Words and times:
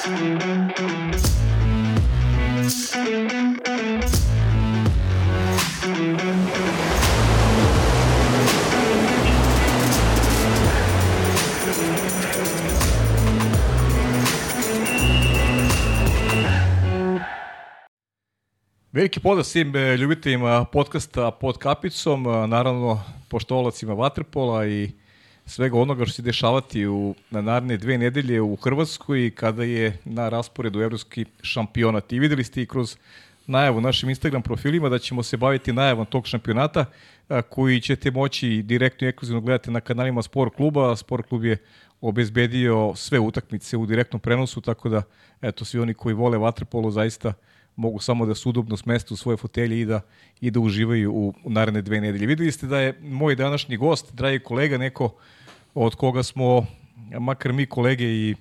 Veliki 0.00 0.16
pozdrav 19.20 19.44
svim 19.44 19.76
e, 19.76 19.96
ljubiteljima 19.96 20.64
podcasta 20.64 21.30
pod 21.30 21.58
kapicom, 21.58 22.22
naravno 22.22 23.02
poštovalacima 23.28 23.94
Vatrpola 23.94 24.66
i 24.66 24.99
svega 25.50 25.78
onoga 25.78 26.06
što 26.06 26.14
će 26.16 26.22
dešavati 26.22 26.86
u, 26.86 27.14
na 27.30 27.40
naredne 27.40 27.76
dve 27.76 27.98
nedelje 27.98 28.40
u 28.40 28.56
Hrvatskoj 28.56 29.30
kada 29.34 29.64
je 29.64 29.98
na 30.04 30.28
rasporedu 30.28 30.80
evropski 30.80 31.24
šampionat. 31.42 32.12
I 32.12 32.18
videli 32.18 32.44
ste 32.44 32.62
i 32.62 32.66
kroz 32.66 32.96
najavu 33.46 33.80
našim 33.80 34.08
Instagram 34.08 34.42
profilima 34.42 34.88
da 34.88 34.98
ćemo 34.98 35.22
se 35.22 35.36
baviti 35.36 35.72
najavom 35.72 36.06
tog 36.06 36.26
šampionata 36.26 36.84
koji 37.48 37.80
ćete 37.80 38.10
moći 38.10 38.62
direktno 38.62 39.06
i 39.06 39.08
ekskluzivno 39.08 39.40
gledati 39.40 39.70
na 39.70 39.80
kanalima 39.80 40.22
Sport 40.22 40.54
kluba. 40.56 40.96
Sport 40.96 41.28
klub 41.28 41.44
je 41.44 41.56
obezbedio 42.00 42.92
sve 42.96 43.18
utakmice 43.18 43.76
u 43.76 43.86
direktnom 43.86 44.20
prenosu, 44.20 44.60
tako 44.60 44.88
da 44.88 45.02
eto, 45.42 45.64
svi 45.64 45.80
oni 45.80 45.94
koji 45.94 46.14
vole 46.14 46.38
vaterpolo 46.38 46.90
zaista 46.90 47.32
mogu 47.76 47.98
samo 47.98 48.26
da 48.26 48.34
se 48.34 48.48
udobno 48.48 48.76
smestu 48.76 49.14
u 49.14 49.16
svoje 49.16 49.36
fotelje 49.36 49.80
i 49.80 49.84
da, 49.84 50.00
i 50.40 50.50
da 50.50 50.60
uživaju 50.60 51.12
u, 51.12 51.34
naredne 51.44 51.82
dve 51.82 52.00
nedelje. 52.00 52.26
Videli 52.26 52.52
ste 52.52 52.66
da 52.66 52.80
je 52.80 52.98
moj 53.02 53.36
današnji 53.36 53.76
gost, 53.76 54.14
dragi 54.14 54.38
kolega, 54.38 54.78
neko 54.78 55.14
od 55.74 55.94
koga 55.94 56.22
smo, 56.22 56.66
makar 57.20 57.52
mi 57.52 57.66
kolege 57.66 58.04
i 58.04 58.34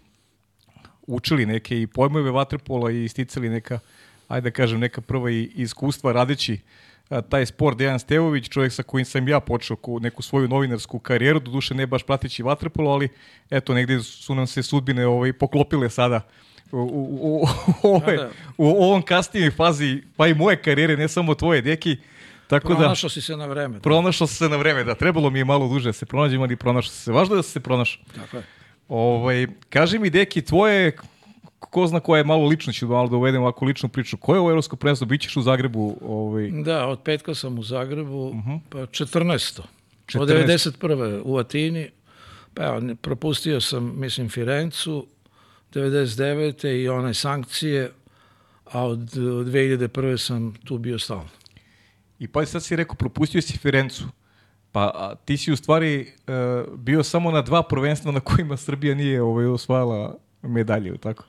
učili 1.07 1.45
neke 1.45 1.81
i 1.81 1.87
pojmove 1.87 2.31
vaterpola 2.31 2.91
i 2.91 3.03
isticali 3.03 3.49
neka, 3.49 3.79
ajde 4.27 4.49
da 4.49 4.53
kažem, 4.53 4.79
neka 4.79 5.01
prva 5.01 5.31
i 5.31 5.51
iskustva 5.55 6.11
radeći 6.11 6.59
a, 7.09 7.21
taj 7.21 7.45
sport 7.45 7.77
Dejan 7.77 7.99
Stevović, 7.99 8.49
čovjek 8.49 8.73
sa 8.73 8.83
kojim 8.83 9.05
sam 9.05 9.27
ja 9.27 9.39
počeo 9.39 9.77
neku 10.01 10.21
svoju 10.21 10.47
novinarsku 10.47 10.99
karijeru, 10.99 11.39
do 11.39 11.51
duše 11.51 11.75
ne 11.75 11.87
baš 11.87 12.03
pratići 12.03 12.43
vaterpolo, 12.43 12.91
ali 12.91 13.09
eto, 13.49 13.73
negde 13.73 13.99
su 13.99 14.35
nam 14.35 14.47
se 14.47 14.63
sudbine 14.63 15.07
ovaj, 15.07 15.33
poklopile 15.33 15.89
sada 15.89 16.21
u, 16.71 16.77
u, 16.77 17.43
u, 17.83 17.95
ove, 17.95 18.17
da, 18.17 18.23
da. 18.23 18.29
u 18.57 18.67
ovom 18.67 19.01
kasnijoj 19.01 19.51
fazi, 19.51 20.03
pa 20.17 20.27
i 20.27 20.33
moje 20.33 20.61
karijere, 20.61 20.97
ne 20.97 21.07
samo 21.07 21.35
tvoje, 21.35 21.61
deki, 21.61 21.97
Tako 22.49 22.75
pronašao 22.75 23.07
da, 23.07 23.13
si 23.13 23.21
se 23.21 23.37
na 23.37 23.45
vreme. 23.45 23.73
Da. 23.73 23.79
Pronašao 23.79 24.27
se 24.27 24.49
na 24.49 24.57
vreme, 24.57 24.83
da. 24.83 24.95
Trebalo 24.95 25.29
mi 25.29 25.39
je 25.39 25.45
malo 25.45 25.67
duže 25.67 25.89
da 25.89 25.93
se 25.93 26.05
pronađem, 26.05 26.41
ali 26.41 26.55
pronašao 26.55 26.91
se. 26.91 27.11
Važno 27.11 27.35
je 27.35 27.37
da 27.37 27.43
se 27.43 27.59
pronašao. 27.59 28.03
Tako 28.15 28.37
je. 28.37 28.43
Ovaj, 28.87 29.47
kaži 29.69 29.99
mi, 29.99 30.09
deki, 30.09 30.41
tvoje, 30.41 30.95
ko 31.59 31.87
zna 31.87 31.99
koja 31.99 32.17
je 32.17 32.23
malo 32.23 32.47
lično, 32.47 32.73
ću 32.73 32.87
malo 32.87 33.07
da 33.07 33.17
uvedem 33.17 33.41
ovako 33.41 33.65
ličnu 33.65 33.89
priču. 33.89 34.17
Ko 34.17 34.33
je 34.33 34.39
ovo 34.39 34.49
evropsko 34.49 34.75
prvenstvo? 34.75 35.07
Bićeš 35.07 35.37
u 35.37 35.41
Zagrebu? 35.41 35.97
Ovaj... 36.01 36.49
Da, 36.51 36.87
od 36.87 36.99
petka 37.03 37.35
sam 37.35 37.59
u 37.59 37.63
Zagrebu, 37.63 38.27
uh 38.27 38.35
mhm. 38.35 38.49
-huh. 38.49 38.59
pa 38.69 38.79
14. 38.79 39.61
14. 40.07 40.19
Od 40.19 40.29
91. 40.29 41.21
u 41.25 41.37
Atini. 41.37 41.89
Pa 42.53 42.63
evo, 42.63 42.81
propustio 43.01 43.61
sam, 43.61 43.93
mislim, 43.99 44.29
Firencu, 44.29 45.07
99. 45.73 46.67
i 46.67 46.89
one 46.89 47.13
sankcije, 47.13 47.91
a 48.65 48.85
od 48.85 48.99
2001. 48.99 50.17
sam 50.17 50.53
tu 50.65 50.77
bio 50.77 50.99
stalno. 50.99 51.38
I 52.19 52.27
pa 52.27 52.45
sad 52.45 52.63
si 52.63 52.75
rekao, 52.75 52.95
propustio 52.95 53.41
si 53.41 53.57
Firencu. 53.57 54.03
Pa 54.71 54.81
a, 54.81 55.15
ti 55.25 55.37
si 55.37 55.51
u 55.51 55.55
stvari 55.55 56.13
uh, 56.27 56.77
bio 56.77 57.03
samo 57.03 57.31
na 57.31 57.41
dva 57.41 57.63
prvenstva 57.63 58.11
na 58.11 58.19
kojima 58.19 58.57
Srbija 58.57 58.95
nije 58.95 59.21
ovaj, 59.21 59.45
osvajala 59.45 60.17
medalje, 60.41 60.97
tako? 60.97 61.23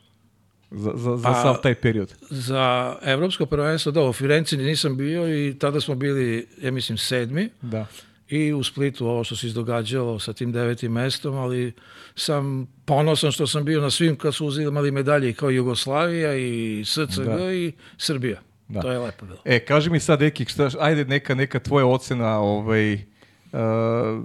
Za, 0.71 0.93
za, 0.95 1.17
za 1.17 1.29
pa, 1.29 1.35
sav 1.35 1.57
taj 1.63 1.75
period. 1.75 2.15
Za 2.31 2.97
evropsko 3.03 3.47
prvenstvo, 3.47 3.93
da, 3.93 4.03
u 4.03 4.13
Firenci 4.13 4.57
nisam 4.57 4.97
bio 4.97 5.47
i 5.47 5.59
tada 5.59 5.81
smo 5.81 5.95
bili, 5.95 6.47
ja 6.63 6.71
mislim, 6.71 6.99
sedmi. 6.99 7.49
Da 7.63 7.87
i 8.31 8.53
u 8.53 8.63
Splitu 8.63 9.07
ovo 9.07 9.25
što 9.25 9.37
se 9.37 9.47
izdogađalo 9.47 10.19
sa 10.19 10.33
tim 10.33 10.53
devetim 10.53 10.93
mestom, 10.93 11.35
ali 11.35 11.73
sam 12.15 12.67
ponosan 12.85 13.33
što 13.33 13.47
sam 13.47 13.65
bio 13.65 13.81
na 13.81 13.91
svim 13.91 14.17
kad 14.17 14.35
su 14.35 14.47
uzimali 14.47 14.91
medalje 14.91 15.33
kao 15.33 15.51
Jugoslavija 15.51 16.37
i 16.37 16.83
SCG 16.87 17.25
da. 17.25 17.53
i 17.53 17.73
Srbija. 17.99 18.41
Da. 18.71 18.81
To 18.81 18.91
je 18.91 18.99
lepo 18.99 19.27
bilo. 19.27 19.39
E, 19.45 19.59
kaži 19.59 19.91
mi 19.91 20.01
sad, 20.01 20.23
Eki, 20.23 20.45
šta, 20.45 20.71
ajde 20.81 21.05
neka, 21.05 21.35
neka 21.35 21.59
tvoja 21.59 21.87
ocena, 21.87 22.39
ovaj, 22.39 22.95
uh, 22.95 23.01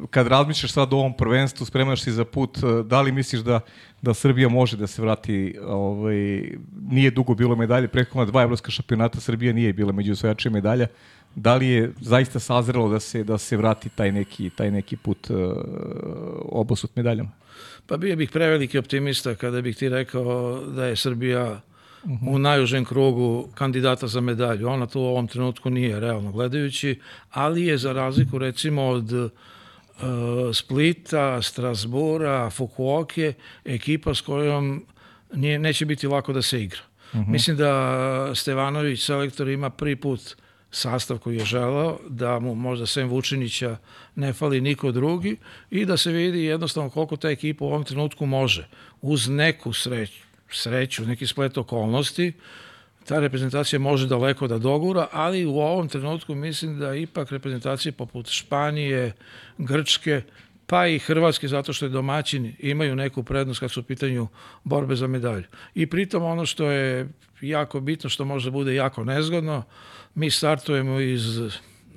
kad 0.10 0.28
razmišljaš 0.28 0.72
sad 0.72 0.94
o 0.94 0.98
ovom 0.98 1.18
prvenstvu, 1.18 1.66
spremaš 1.66 2.04
se 2.04 2.12
za 2.12 2.26
put, 2.26 2.58
uh, 2.58 2.86
da 2.86 3.02
li 3.02 3.12
misliš 3.12 3.42
da, 3.42 3.60
da 4.02 4.14
Srbija 4.14 4.50
može 4.50 4.78
da 4.78 4.88
se 4.88 5.02
vrati, 5.02 5.58
ovaj, 5.66 6.52
nije 6.90 7.12
dugo 7.12 7.36
bilo 7.36 7.56
medalje, 7.56 7.88
preko 7.88 8.26
dva 8.26 8.44
evropska 8.44 8.72
šampionata 8.72 9.20
Srbija 9.20 9.54
nije 9.54 9.74
bila 9.74 9.92
među 9.92 10.12
osvajačima 10.12 10.54
medalja, 10.54 10.88
da 11.36 11.56
li 11.56 11.68
je 11.68 11.94
zaista 12.02 12.40
sazrelo 12.40 12.90
da 12.90 13.00
se 13.00 13.24
da 13.24 13.38
se 13.38 13.58
vrati 13.58 13.90
taj 13.90 14.12
neki 14.12 14.50
taj 14.50 14.72
neki 14.72 14.98
put 14.98 15.30
uh, 15.30 15.38
obosut 16.42 16.96
medaljama? 16.96 17.32
Pa 17.88 17.98
bio 17.98 18.16
bih 18.16 18.32
preveliki 18.32 18.78
optimista 18.78 19.36
kada 19.36 19.62
bih 19.62 19.78
ti 19.78 19.90
rekao 19.90 20.62
da 20.62 20.86
je 20.86 20.96
Srbija 20.96 21.52
uh. 21.52 21.75
U 22.28 22.40
najužem 22.40 22.86
krugu 22.86 23.48
kandidata 23.54 24.08
za 24.08 24.22
medalju. 24.22 24.68
Ona 24.68 24.86
to 24.86 25.00
u 25.00 25.06
ovom 25.06 25.28
trenutku 25.28 25.70
nije 25.70 26.00
realno 26.00 26.32
gledajući, 26.32 27.00
ali 27.32 27.66
je 27.66 27.78
za 27.78 27.94
razliku 27.94 28.38
recimo 28.38 28.84
od 28.84 29.12
uh, 29.12 29.30
Splita, 30.54 31.42
Strasbura, 31.42 32.50
Fukuoke, 32.50 33.34
ekipa 33.66 34.14
s 34.16 34.22
kojom 34.22 34.86
nije, 35.34 35.60
neće 35.60 35.86
biti 35.86 36.08
lako 36.08 36.34
da 36.34 36.42
se 36.42 36.64
igra. 36.64 36.82
Uh 37.14 37.20
-huh. 37.20 37.28
Mislim 37.28 37.58
da 37.58 38.32
Stevanović, 38.36 39.06
selektor, 39.06 39.48
ima 39.48 39.70
prvi 39.70 39.96
put 39.96 40.36
sastav 40.72 41.18
koji 41.18 41.38
je 41.38 41.46
želao, 41.46 42.00
da 42.10 42.40
mu 42.40 42.56
možda 42.56 42.86
sem 42.86 43.08
Vučinića 43.08 43.78
ne 44.16 44.34
fali 44.34 44.62
niko 44.62 44.92
drugi 44.92 45.38
i 45.72 45.86
da 45.86 45.98
se 45.98 46.12
vidi 46.12 46.44
jednostavno 46.44 46.90
koliko 46.90 47.18
ta 47.18 47.30
ekipa 47.30 47.66
u 47.66 47.68
ovom 47.68 47.84
trenutku 47.84 48.26
može. 48.26 48.68
Uz 49.02 49.30
neku 49.30 49.74
sreću, 49.74 50.24
sreću 50.56 51.06
neki 51.06 51.28
splet 51.28 51.58
okolnosti, 51.58 52.34
ta 53.06 53.20
reprezentacija 53.20 53.80
može 53.80 54.08
daleko 54.08 54.48
da 54.48 54.58
dogura, 54.58 55.08
ali 55.12 55.46
u 55.46 55.60
ovom 55.60 55.88
trenutku 55.90 56.36
mislim 56.36 56.80
da 56.80 56.96
ipak 56.96 57.32
reprezentacije 57.32 57.92
poput 57.92 58.30
Španije, 58.30 59.12
Grčke, 59.58 60.22
pa 60.66 60.88
i 60.88 61.00
Hrvatske, 61.00 61.48
zato 61.48 61.74
što 61.74 61.86
je 61.86 61.90
domaćini, 61.90 62.56
imaju 62.60 62.96
neku 62.96 63.24
prednost 63.24 63.60
kad 63.60 63.72
su 63.72 63.80
u 63.80 63.84
pitanju 63.84 64.28
borbe 64.64 64.96
za 64.96 65.08
medalju. 65.08 65.44
I 65.76 65.88
pritom 65.88 66.24
ono 66.24 66.46
što 66.46 66.72
je 66.72 67.10
jako 67.42 67.80
bitno, 67.80 68.10
što 68.10 68.26
može 68.26 68.52
bude 68.52 68.76
jako 68.76 69.04
nezgodno, 69.04 69.64
mi 70.16 70.32
startujemo 70.32 71.00
iz 71.00 71.40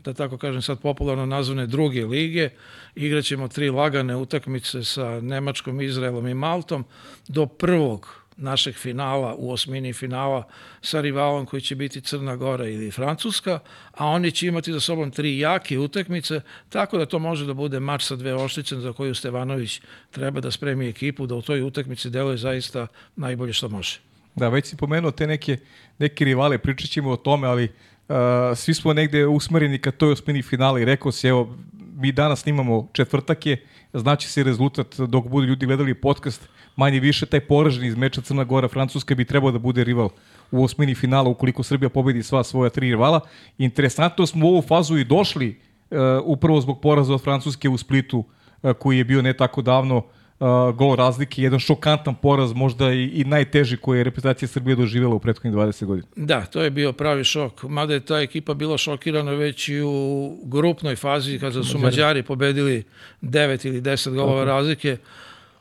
da 0.04 0.14
tako 0.14 0.38
kažem 0.38 0.62
sad 0.62 0.80
popularno 0.80 1.26
nazvane 1.26 1.66
druge 1.66 2.04
lige, 2.06 2.50
igraćemo 2.94 3.48
tri 3.48 3.70
lagane 3.70 4.16
utakmice 4.16 4.84
sa 4.84 5.20
Nemačkom, 5.20 5.80
Izraelom 5.80 6.28
i 6.28 6.34
Maltom 6.34 6.84
do 7.28 7.46
prvog 7.46 8.17
našeg 8.38 8.74
finala 8.74 9.34
u 9.38 9.52
osmini 9.52 9.92
finala 9.92 10.42
sa 10.80 11.00
rivalom 11.00 11.46
koji 11.46 11.62
će 11.62 11.74
biti 11.74 12.00
Crna 12.00 12.36
Gora 12.36 12.68
ili 12.68 12.90
Francuska, 12.90 13.58
a 13.92 14.06
oni 14.06 14.30
će 14.30 14.46
imati 14.46 14.72
za 14.72 14.80
sobom 14.80 15.10
tri 15.10 15.38
jake 15.38 15.78
utakmice, 15.78 16.40
tako 16.68 16.98
da 16.98 17.06
to 17.06 17.18
može 17.18 17.46
da 17.46 17.54
bude 17.54 17.80
mač 17.80 18.04
sa 18.04 18.16
dve 18.16 18.34
oštice 18.34 18.76
za 18.76 18.92
koju 18.92 19.14
Stevanović 19.14 19.80
treba 20.10 20.40
da 20.40 20.50
spremi 20.50 20.88
ekipu, 20.88 21.26
da 21.26 21.34
u 21.34 21.42
toj 21.42 21.62
utakmici 21.62 22.10
deluje 22.10 22.36
zaista 22.36 22.86
najbolje 23.16 23.52
što 23.52 23.68
može. 23.68 23.98
Da, 24.34 24.48
već 24.48 24.66
si 24.66 24.76
pomenuo 24.76 25.10
te 25.10 25.26
neke, 25.26 25.58
neke 25.98 26.24
rivale, 26.24 26.58
pričat 26.58 26.90
ćemo 26.90 27.10
o 27.10 27.16
tome, 27.16 27.48
ali 27.48 27.64
uh, 27.64 28.16
svi 28.56 28.74
smo 28.74 28.92
negde 28.92 29.26
usmereni 29.26 29.78
ka 29.78 29.90
toj 29.90 30.12
osmini 30.12 30.42
finala 30.42 30.80
i 30.80 30.84
rekao 30.84 31.12
si, 31.12 31.28
evo, 31.28 31.56
mi 31.96 32.12
danas 32.12 32.40
snimamo 32.40 32.88
četvrtake, 32.92 33.56
znači 33.92 34.28
se 34.28 34.42
rezultat 34.42 35.00
dok 35.00 35.28
budu 35.28 35.46
ljudi 35.46 35.66
gledali 35.66 35.94
podcast, 35.94 36.48
manje 36.78 37.00
više 37.00 37.26
taj 37.26 37.40
poražen 37.40 37.84
iz 37.84 37.96
meča 37.96 38.20
Crna 38.20 38.44
Gora 38.44 38.68
Francuska 38.68 39.14
bi 39.14 39.24
trebao 39.24 39.50
da 39.50 39.58
bude 39.58 39.84
rival 39.84 40.08
u 40.50 40.64
osmini 40.64 40.94
finala 40.94 41.28
ukoliko 41.28 41.62
Srbija 41.62 41.88
pobedi 41.88 42.22
sva 42.22 42.44
svoja 42.44 42.70
tri 42.70 42.86
rivala. 42.86 43.20
Interesantno 43.58 44.26
smo 44.26 44.46
u 44.46 44.50
ovu 44.50 44.62
fazu 44.62 44.98
i 44.98 45.04
došli 45.04 45.48
uh, 45.90 45.98
upravo 46.24 46.60
zbog 46.60 46.80
poraza 46.80 47.14
od 47.14 47.22
Francuske 47.22 47.68
u 47.68 47.78
Splitu 47.78 48.18
uh, 48.18 48.72
koji 48.72 48.98
je 48.98 49.04
bio 49.04 49.22
ne 49.22 49.32
tako 49.32 49.62
davno 49.62 49.96
uh, 49.96 50.48
gol 50.74 50.94
razlike, 50.94 51.42
jedan 51.42 51.58
šokantan 51.58 52.14
poraz, 52.14 52.52
možda 52.52 52.92
i, 52.92 53.04
i 53.04 53.24
najteži 53.24 53.76
koji 53.76 53.98
je 53.98 54.04
reprezentacija 54.04 54.48
Srbije 54.48 54.76
doživjela 54.76 55.14
u 55.14 55.18
prethodnih 55.18 55.54
20 55.54 55.84
godina. 55.84 56.08
Da, 56.16 56.44
to 56.44 56.62
je 56.62 56.70
bio 56.70 56.92
pravi 56.92 57.24
šok. 57.24 57.62
Mada 57.62 57.94
je 57.94 58.00
ta 58.00 58.20
ekipa 58.20 58.54
bila 58.54 58.78
šokirana 58.78 59.32
već 59.32 59.68
i 59.68 59.80
u 59.82 60.36
grupnoj 60.44 60.96
fazi 60.96 61.38
kada 61.38 61.64
su 61.64 61.78
Mađari, 61.78 61.84
Mađari 61.84 62.22
pobedili 62.22 62.84
9 63.22 63.66
ili 63.66 63.80
10 63.82 64.14
golova 64.14 64.44
razlike. 64.44 64.96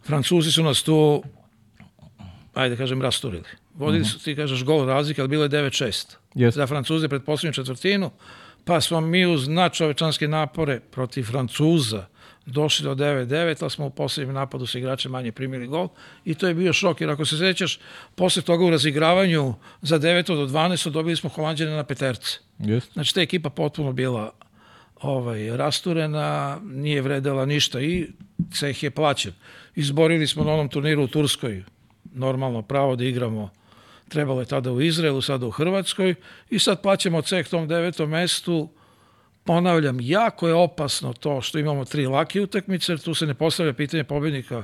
Francuzi 0.08 0.52
su 0.52 0.64
nas 0.64 0.84
tu, 0.84 1.24
ajde 2.54 2.76
da 2.76 2.80
kažem, 2.80 3.02
rasturili. 3.02 3.44
Vodili 3.74 4.02
mhm. 4.02 4.10
su, 4.10 4.20
ti 4.20 4.36
kažeš, 4.36 4.64
gol 4.64 4.86
razlike, 4.86 5.22
ali 5.22 5.28
bilo 5.28 5.44
je 5.44 5.50
9-6. 5.50 6.16
Yes. 6.36 6.52
Za 6.52 6.68
Francuze 6.68 7.08
pred 7.08 7.24
poslednju 7.24 7.54
četvrtinu, 7.54 8.12
pa 8.66 8.82
smo 8.82 9.02
mi 9.02 9.26
uz 9.26 9.48
načovečanske 9.48 10.28
napore 10.28 10.80
protiv 10.80 11.24
Francuza 11.24 12.06
došli 12.46 12.84
do 12.84 12.96
9-9, 12.96 13.58
ali 13.62 13.72
smo 13.72 13.86
u 13.86 13.90
poslednjem 13.90 14.36
napadu 14.36 14.66
sa 14.66 14.78
igračem 14.78 15.12
manje 15.12 15.32
primili 15.32 15.68
gol 15.68 15.88
i 16.26 16.36
to 16.36 16.48
je 16.48 16.54
bio 16.54 16.74
šok, 16.74 17.02
jer 17.02 17.10
ako 17.10 17.26
se 17.26 17.38
sećaš, 17.38 17.80
posle 18.16 18.42
toga 18.42 18.66
u 18.66 18.70
razigravanju 18.70 19.54
za 19.82 20.00
9 20.00 20.28
do 20.28 20.48
12 20.48 20.90
dobili 20.90 21.16
smo 21.16 21.30
Holandjane 21.30 21.72
na 21.72 21.84
peterce. 21.84 22.40
Jest. 22.60 22.94
Znači, 22.94 23.14
ta 23.14 23.22
ekipa 23.22 23.50
potpuno 23.50 23.92
bila 23.92 24.32
ovaj, 25.02 25.58
rasturena, 25.58 26.60
nije 26.64 27.02
vredela 27.02 27.46
ništa 27.46 27.82
i 27.82 28.08
ceh 28.54 28.84
je 28.84 28.92
plaćen. 28.92 29.34
Izborili 29.78 30.28
smo 30.28 30.44
na 30.44 30.54
onom 30.54 30.70
turniru 30.70 31.04
u 31.04 31.08
Turskoj, 31.08 31.64
normalno 32.14 32.62
pravo 32.62 32.96
da 32.96 33.04
igramo 33.04 33.50
trebalo 34.10 34.40
je 34.40 34.46
tada 34.46 34.72
u 34.72 34.82
Izraelu, 34.82 35.22
sada 35.22 35.46
u 35.46 35.52
Hrvatskoj 35.52 36.16
i 36.50 36.60
sad 36.60 36.82
plaćamo 36.82 37.22
ceh 37.22 37.48
tom 37.48 37.68
devetom 37.68 38.10
mestu. 38.10 38.70
Ponavljam, 39.44 39.98
jako 40.02 40.48
je 40.48 40.54
opasno 40.54 41.14
to 41.14 41.42
što 41.42 41.60
imamo 41.60 41.86
tri 41.86 42.08
lake 42.08 42.42
utakmice, 42.42 42.98
tu 42.98 43.14
se 43.14 43.26
ne 43.26 43.34
postavlja 43.34 43.74
pitanje 43.74 44.04
pobednika 44.04 44.64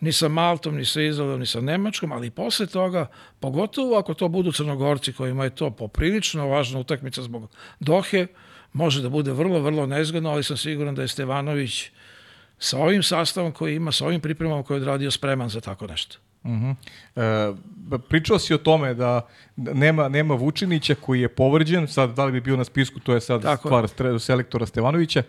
ni 0.00 0.12
sa 0.12 0.28
Maltom, 0.28 0.76
ni 0.76 0.84
sa 0.84 1.00
Izraelom, 1.00 1.40
ni 1.40 1.46
sa 1.46 1.60
Nemačkom, 1.60 2.12
ali 2.12 2.30
posle 2.30 2.66
toga, 2.66 3.06
pogotovo 3.40 3.96
ako 3.96 4.14
to 4.14 4.28
budu 4.28 4.52
Crnogorci 4.52 5.12
kojima 5.12 5.44
je 5.44 5.54
to 5.54 5.70
poprilično 5.70 6.48
važna 6.48 6.80
utakmica 6.80 7.22
zbog 7.22 7.50
Dohe, 7.80 8.26
može 8.72 9.02
da 9.02 9.08
bude 9.08 9.32
vrlo, 9.32 9.60
vrlo 9.60 9.86
nezgodno, 9.86 10.30
ali 10.30 10.44
sam 10.44 10.56
siguran 10.56 10.94
da 10.94 11.02
je 11.02 11.08
Stevanović 11.08 11.90
sa 12.60 12.78
ovim 12.78 13.02
sastavom 13.02 13.52
koji 13.52 13.76
ima, 13.76 13.92
sa 13.92 14.06
ovim 14.06 14.20
pripremama 14.20 14.62
koje 14.62 14.76
je 14.76 14.80
odradio 14.80 15.10
spreman 15.10 15.48
za 15.48 15.60
tako 15.60 15.86
nešto. 15.86 16.18
Uh 16.42 16.50
-huh. 16.50 16.74
e, 17.94 17.98
pričao 18.08 18.38
si 18.38 18.54
o 18.54 18.58
tome 18.58 18.94
da 18.94 19.28
nema, 19.56 20.08
nema 20.08 20.34
Vučinića 20.34 20.94
koji 20.94 21.20
je 21.20 21.28
povređen, 21.28 21.88
sad 21.88 22.14
da 22.16 22.24
li 22.24 22.32
bi 22.32 22.40
bio 22.40 22.56
na 22.56 22.64
spisku, 22.64 23.00
to 23.00 23.14
je 23.14 23.20
sad 23.20 23.42
Tako 23.42 23.68
stvar 23.68 24.12
je. 24.12 24.18
selektora 24.18 24.66
Stevanovića. 24.66 25.22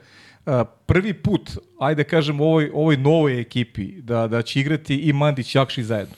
E, 0.46 0.64
prvi 0.86 1.14
put, 1.14 1.52
ajde 1.80 2.04
kažem, 2.04 2.42
u 2.42 2.44
ovoj, 2.44 2.72
ovoj 2.74 2.98
novoj 2.98 3.42
ekipi 3.42 4.02
da, 4.02 4.28
da 4.28 4.42
će 4.42 4.60
igrati 4.60 4.96
i 4.96 5.14
Mandić 5.14 5.56
Jakši 5.56 5.84
zajedno. 5.84 6.16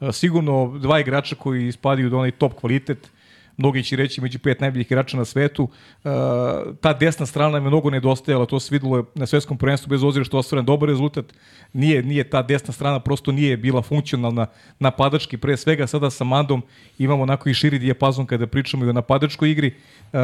E, 0.00 0.12
sigurno 0.12 0.78
dva 0.78 1.00
igrača 1.00 1.34
koji 1.34 1.66
ispadaju 1.66 2.10
do 2.10 2.16
onaj 2.18 2.30
top 2.30 2.54
kvalitet, 2.54 3.10
mnogi 3.56 3.82
će 3.82 3.96
reći 3.96 4.20
među 4.20 4.38
pet 4.38 4.60
najboljih 4.60 4.86
igrača 4.86 5.16
na 5.16 5.24
svetu. 5.24 5.62
Uh, 5.62 6.10
ta 6.80 6.92
desna 6.92 7.26
strana 7.26 7.56
je 7.56 7.60
mnogo 7.60 7.90
nedostajala, 7.90 8.46
to 8.46 8.60
se 8.60 8.74
videlo 8.74 9.04
na 9.14 9.26
svetskom 9.26 9.58
prvenstvu, 9.58 9.88
bez 9.88 10.02
ozira 10.02 10.24
što 10.24 10.38
ostvaren 10.38 10.66
dobar 10.66 10.88
rezultat. 10.88 11.24
Nije, 11.72 12.02
nije 12.02 12.24
ta 12.24 12.42
desna 12.42 12.72
strana, 12.72 13.00
prosto 13.00 13.32
nije 13.32 13.56
bila 13.56 13.82
funkcionalna 13.82 14.46
napadački, 14.78 15.36
pre 15.36 15.56
svega 15.56 15.86
sada 15.86 16.10
sa 16.10 16.24
Mandom 16.24 16.62
imamo 16.98 17.22
onako 17.22 17.48
i 17.48 17.54
širi 17.54 17.78
dijapazon 17.78 18.26
kada 18.26 18.46
pričamo 18.46 18.84
i 18.84 18.88
o 18.88 18.92
napadačkoj 18.92 19.50
igri. 19.50 19.74
Uh, 20.12 20.20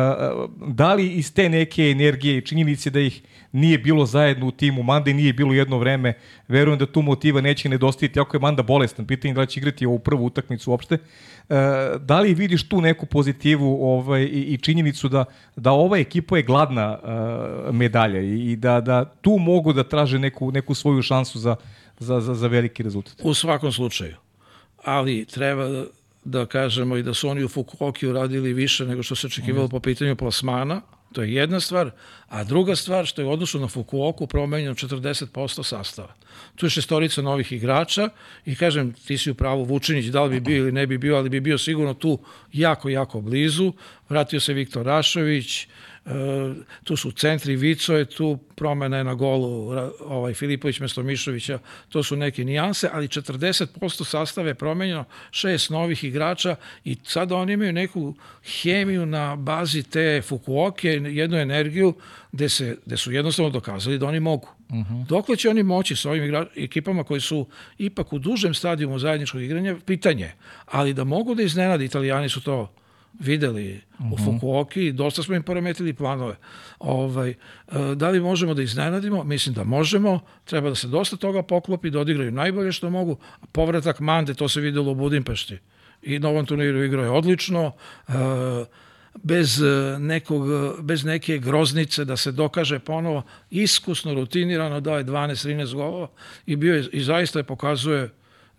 da 0.68 0.94
li 0.94 1.08
iz 1.08 1.34
te 1.34 1.48
neke 1.48 1.82
energije 1.90 2.38
i 2.38 2.46
činjenice 2.46 2.90
da 2.90 3.00
ih 3.00 3.22
nije 3.52 3.78
bilo 3.78 4.06
zajedno 4.06 4.46
u 4.46 4.50
timu, 4.50 4.82
Manda 4.82 5.10
i 5.10 5.14
nije 5.14 5.32
bilo 5.32 5.54
jedno 5.54 5.78
vreme, 5.78 6.14
verujem 6.48 6.78
da 6.78 6.86
tu 6.86 7.02
motiva 7.02 7.40
neće 7.40 7.68
nedostajati, 7.68 8.20
ako 8.20 8.36
je 8.36 8.40
Manda 8.40 8.62
bolestan, 8.62 9.06
pitanje 9.06 9.34
da 9.34 9.46
će 9.46 9.60
igrati 9.60 9.86
ovu 9.86 9.98
prvu 9.98 10.24
utakmicu 10.24 10.70
uopšte. 10.70 10.98
Uh, 11.52 12.00
da 12.00 12.20
li 12.20 12.34
vidiš 12.34 12.68
tu 12.68 12.80
neku 12.80 13.06
pozitivu 13.06 13.78
ovaj, 13.80 14.22
i, 14.22 14.54
i 14.54 14.58
činjenicu 14.58 15.08
da, 15.08 15.24
da 15.56 15.72
ova 15.72 15.98
ekipa 15.98 16.36
je 16.36 16.42
gladna 16.42 16.98
uh, 16.98 17.74
medalja 17.74 18.20
i, 18.20 18.52
i 18.52 18.56
da, 18.56 18.80
da 18.80 19.04
tu 19.04 19.38
mogu 19.38 19.72
da 19.72 19.84
traže 19.84 20.18
neku, 20.18 20.50
neku 20.52 20.74
svoju 20.74 21.02
šansu 21.02 21.38
za, 21.38 21.56
za, 21.98 22.20
za, 22.20 22.34
za 22.34 22.46
veliki 22.46 22.82
rezultat? 22.82 23.14
U 23.22 23.34
svakom 23.34 23.72
slučaju. 23.72 24.16
Ali 24.84 25.24
treba 25.24 25.84
da 26.24 26.46
kažemo 26.46 26.96
i 26.96 27.02
da 27.02 27.14
su 27.14 27.28
oni 27.28 27.44
u 27.44 27.48
Fukuoki 27.48 28.06
uradili 28.06 28.52
više 28.52 28.86
nego 28.86 29.02
što 29.02 29.14
se 29.14 29.26
očekivalo 29.26 29.68
po 29.68 29.80
pitanju 29.80 30.16
plasmana, 30.16 30.80
To 31.12 31.22
je 31.22 31.34
jedna 31.34 31.60
stvar. 31.60 31.90
A 32.28 32.44
druga 32.44 32.76
stvar, 32.76 33.06
što 33.06 33.22
je 33.22 33.26
u 33.26 33.30
odnosu 33.30 33.60
na 33.60 33.68
Fukuoku 33.68 34.26
promenjeno 34.26 34.74
40% 34.74 35.62
sastava. 35.62 36.14
Tu 36.56 36.66
je 36.66 36.70
šestorica 36.70 37.22
novih 37.22 37.52
igrača 37.52 38.08
i 38.46 38.56
kažem, 38.56 38.92
ti 38.92 39.18
si 39.18 39.30
u 39.30 39.34
pravu 39.34 39.64
Vučinić, 39.64 40.06
da 40.06 40.22
li 40.22 40.30
bi 40.30 40.40
bio 40.40 40.56
ili 40.56 40.72
ne 40.72 40.86
bi 40.86 40.98
bio, 40.98 41.16
ali 41.16 41.28
bi 41.28 41.40
bio 41.40 41.58
sigurno 41.58 41.94
tu 41.94 42.18
jako, 42.52 42.88
jako 42.88 43.20
blizu. 43.20 43.72
Vratio 44.08 44.40
se 44.40 44.52
Viktor 44.52 44.86
Rašović, 44.86 45.66
E, 45.66 45.91
tu 46.84 46.96
su 46.96 47.10
centri, 47.10 47.56
Vico 47.56 47.96
je 47.96 48.04
tu, 48.04 48.38
promena 48.56 48.96
je 48.96 49.04
na 49.04 49.14
golu 49.14 49.72
ovaj, 50.00 50.34
Filipović 50.34 50.80
mesto 50.80 51.02
Mišovića, 51.02 51.58
to 51.88 52.02
su 52.02 52.16
neke 52.16 52.44
nijanse, 52.44 52.88
ali 52.92 53.08
40% 53.08 54.04
sastave 54.04 54.50
je 54.50 54.54
promenjeno, 54.54 55.04
šest 55.30 55.70
novih 55.70 56.04
igrača 56.04 56.56
i 56.84 56.96
sada 57.04 57.36
oni 57.36 57.52
imaju 57.52 57.72
neku 57.72 58.14
hemiju 58.62 59.06
na 59.06 59.36
bazi 59.36 59.82
te 59.82 60.22
Fukuoke, 60.22 60.88
jednu 60.88 61.36
energiju 61.38 61.94
gde, 62.32 62.48
se, 62.48 62.76
gde 62.86 62.96
su 62.96 63.12
jednostavno 63.12 63.50
dokazali 63.50 63.98
da 63.98 64.06
oni 64.06 64.20
mogu. 64.20 64.48
Uh 64.68 64.76
mhm. 64.76 64.94
-huh. 64.94 65.06
Dokle 65.06 65.36
će 65.36 65.50
oni 65.50 65.62
moći 65.62 65.96
sa 65.96 66.10
ovim 66.10 66.24
igra, 66.24 66.46
ekipama 66.56 67.04
koji 67.04 67.20
su 67.20 67.46
ipak 67.78 68.12
u 68.12 68.18
dužem 68.18 68.54
stadijumu 68.54 68.98
zajedničkog 68.98 69.42
igranja, 69.42 69.76
pitanje. 69.86 70.32
Ali 70.66 70.94
da 70.94 71.04
mogu 71.04 71.34
da 71.34 71.42
iznenadi, 71.42 71.84
italijani 71.84 72.28
su 72.28 72.40
to 72.40 72.74
videli 73.18 73.80
uh 73.98 74.06
-huh. 74.06 74.12
u 74.12 74.14
mhm. 74.14 74.24
Fukuoki, 74.24 74.92
dosta 74.92 75.22
smo 75.22 75.34
im 75.34 75.42
poremetili 75.42 75.92
planove. 75.92 76.36
Ovaj, 76.78 77.30
e, 77.30 77.34
da 77.96 78.08
li 78.08 78.20
možemo 78.20 78.54
da 78.54 78.62
iznenadimo? 78.62 79.24
Mislim 79.24 79.54
da 79.54 79.64
možemo, 79.64 80.20
treba 80.44 80.68
da 80.68 80.74
se 80.74 80.88
dosta 80.88 81.16
toga 81.16 81.42
poklopi, 81.42 81.90
da 81.90 82.00
odigraju 82.00 82.30
najbolje 82.30 82.72
što 82.72 82.90
mogu. 82.90 83.16
Povratak 83.52 84.00
Mande, 84.00 84.34
to 84.34 84.48
se 84.48 84.60
videlo 84.60 84.92
u 84.92 84.94
Budimpešti. 84.94 85.58
I 86.02 86.18
na 86.18 86.28
ovom 86.28 86.46
turniru 86.46 86.84
igrao 86.84 87.04
je 87.04 87.10
odlično, 87.10 87.72
e, 88.08 88.12
bez, 89.22 89.60
nekog, 89.98 90.42
bez 90.80 91.04
neke 91.04 91.38
groznice 91.38 92.04
da 92.04 92.16
se 92.16 92.32
dokaže 92.32 92.78
ponovo, 92.78 93.22
iskusno, 93.50 94.14
rutinirano, 94.14 94.80
dao 94.80 94.98
je 94.98 95.04
12-13 95.04 95.74
golova 95.74 96.08
i, 96.46 96.56
bio 96.56 96.74
je, 96.74 96.88
i 96.92 97.00
zaista 97.00 97.38
je 97.38 97.44
pokazuje 97.44 98.10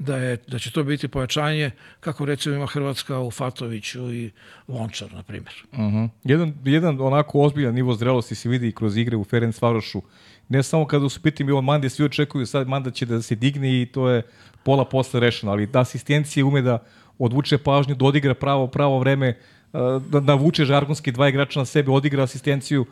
da, 0.03 0.17
je, 0.17 0.38
da 0.47 0.59
će 0.59 0.71
to 0.71 0.83
biti 0.83 1.07
pojačanje 1.07 1.71
kako 2.00 2.25
recimo 2.25 2.55
ima 2.55 2.65
Hrvatska 2.65 3.19
u 3.19 3.31
Fatoviću 3.31 4.13
i 4.13 4.31
Lončar, 4.67 5.13
na 5.13 5.23
primjer. 5.23 5.53
Uh 5.71 5.79
mhm. 5.79 5.97
-huh. 5.97 6.09
jedan, 6.23 6.53
jedan 6.63 7.01
onako 7.01 7.41
ozbiljan 7.41 7.75
nivo 7.75 7.94
zrelosti 7.94 8.35
se 8.35 8.50
vidi 8.50 8.71
kroz 8.71 8.97
igre 8.97 9.17
u 9.17 9.23
Ferenc 9.23 9.61
Varošu. 9.61 10.01
Ne 10.50 10.63
samo 10.63 10.88
kada 10.88 11.09
su 11.09 11.21
pitim 11.21 11.55
on 11.55 11.65
Mande, 11.65 11.89
svi 11.89 12.05
očekuju 12.05 12.45
sad 12.45 12.67
Manda 12.67 12.91
će 12.91 13.05
da 13.05 13.21
se 13.21 13.35
digne 13.35 13.81
i 13.81 13.85
to 13.85 14.09
je 14.09 14.21
pola 14.63 14.85
posle 14.85 15.19
rešeno, 15.19 15.51
ali 15.51 15.67
da 15.67 15.79
asistencije 15.79 16.44
ume 16.44 16.61
da 16.61 16.83
odvuče 17.19 17.57
pažnju, 17.57 17.95
da 17.95 18.06
odigra 18.06 18.33
pravo, 18.33 18.67
pravo 18.67 18.99
vreme, 18.99 19.38
navuče 20.21 20.65
žargonski 20.65 21.11
dva 21.11 21.29
igrača 21.29 21.59
na 21.59 21.65
sebe, 21.65 21.91
odigra 21.91 22.23
asistenciju. 22.23 22.85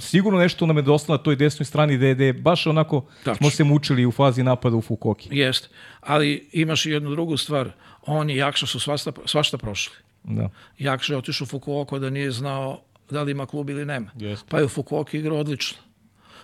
Sigurno 0.00 0.38
nešto 0.38 0.66
nam 0.66 0.76
je 0.76 0.82
dostalo 0.82 1.16
na 1.16 1.22
toj 1.22 1.36
desnoj 1.36 1.64
strani 1.64 1.96
gde, 1.96 2.14
gde 2.14 2.32
baš 2.32 2.66
onako 2.66 3.04
Tačno. 3.24 3.34
smo 3.34 3.50
se 3.50 3.64
mučili 3.64 4.06
u 4.06 4.12
fazi 4.12 4.42
napada 4.42 4.76
u 4.76 4.82
Fukoki. 4.82 5.28
Jeste, 5.32 5.68
ali 6.00 6.48
imaš 6.52 6.86
i 6.86 6.90
jednu 6.90 7.10
drugu 7.10 7.36
stvar. 7.36 7.70
Oni 8.06 8.32
i 8.32 8.36
Jakša 8.36 8.66
su 8.66 8.80
svašta, 8.80 9.12
svašta 9.24 9.58
prošli. 9.58 9.94
Da. 10.24 10.50
Jakša 10.78 11.12
je 11.12 11.16
otišao 11.16 11.44
u 11.44 11.48
Fukuoku 11.48 11.98
da 11.98 12.10
nije 12.10 12.30
znao 12.30 12.80
da 13.10 13.22
li 13.22 13.32
ima 13.32 13.46
klub 13.46 13.70
ili 13.70 13.84
nema. 13.84 14.10
Yes. 14.16 14.44
Pa 14.48 14.58
je 14.58 14.64
u 14.64 14.68
Fukuoki 14.68 15.18
igrao 15.18 15.38
odlično. 15.38 15.78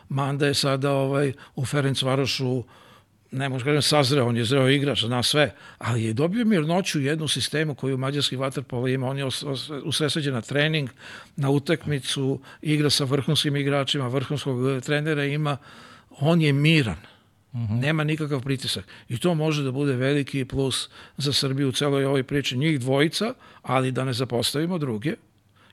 Manda 0.09 0.47
je 0.47 0.55
sada 0.55 0.93
ovaj, 0.93 1.33
u 1.57 1.65
Ferencvarošu 1.65 2.63
ne 3.33 3.49
možeš 3.49 3.65
kažem 3.65 3.83
sazreo, 3.83 4.27
on 4.27 4.37
je 4.37 4.45
zreo 4.45 4.69
igrač, 4.69 5.05
zna 5.05 5.23
sve, 5.23 5.55
ali 5.79 6.05
je 6.05 6.13
dobio 6.13 6.45
mirnoću 6.45 7.01
jednu 7.01 7.29
sistemu 7.29 7.75
koju 7.75 7.99
mađarski 7.99 8.37
vaterpolo 8.37 8.89
ima, 8.89 9.09
on 9.09 9.19
je 9.19 9.25
usresađen 9.85 10.35
na 10.35 10.41
trening, 10.41 10.91
na 11.37 11.51
utakmicu, 11.51 12.41
igra 12.63 12.91
sa 12.91 13.05
vrhunskim 13.05 13.57
igračima, 13.57 14.09
vrhunskog 14.09 14.71
eh, 14.71 14.81
trenera 14.81 15.25
ima, 15.25 15.57
on 16.11 16.41
je 16.43 16.53
miran. 16.53 17.13
-huh. 17.53 17.81
Nema 17.81 18.05
nikakav 18.05 18.41
pritisak. 18.43 18.85
I 19.09 19.19
to 19.19 19.35
može 19.35 19.63
da 19.63 19.71
bude 19.71 19.93
veliki 19.93 20.45
plus 20.45 20.89
za 21.17 21.33
Srbiju 21.33 21.69
u 21.69 21.73
celoj 21.73 22.05
ovoj 22.05 22.23
priči. 22.23 22.59
Njih 22.59 22.81
dvojica, 22.81 23.35
ali 23.63 23.93
da 23.93 24.05
ne 24.05 24.13
zapostavimo 24.13 24.79
druge, 24.79 25.15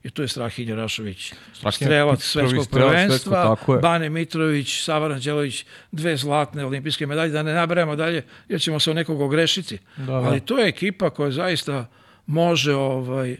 i 0.03 0.09
to 0.09 0.21
je 0.21 0.27
Strahinja 0.27 0.75
Rašović, 0.75 1.33
Strahinja, 1.53 1.71
strelac 1.71 2.23
svetskog 2.23 2.67
prvenstva, 2.71 3.55
Bane 3.81 4.09
Mitrović, 4.09 4.83
Savar 4.83 5.11
Anđelović, 5.11 5.65
dve 5.91 6.17
zlatne 6.17 6.65
olimpijske 6.65 7.07
medalje, 7.07 7.31
da 7.31 7.43
ne 7.43 7.53
naberemo 7.53 7.95
dalje, 7.95 8.23
jer 8.49 8.61
ćemo 8.61 8.79
se 8.79 8.91
o 8.91 8.93
nekog 8.93 9.21
ogrešiti. 9.21 9.77
Da, 9.97 10.05
da. 10.05 10.13
Ali 10.13 10.39
to 10.39 10.57
je 10.57 10.67
ekipa 10.67 11.09
koja 11.09 11.31
zaista 11.31 11.85
može 12.25 12.75
ovaj, 12.75 13.37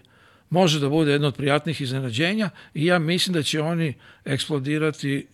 može 0.49 0.79
da 0.79 0.89
bude 0.89 1.11
jedno 1.11 1.27
od 1.27 1.35
prijatnih 1.35 1.81
iznenađenja 1.81 2.49
i 2.73 2.85
ja 2.85 2.99
mislim 2.99 3.33
da 3.33 3.43
će 3.43 3.61
oni 3.61 3.93
eksplodirati 4.25 5.27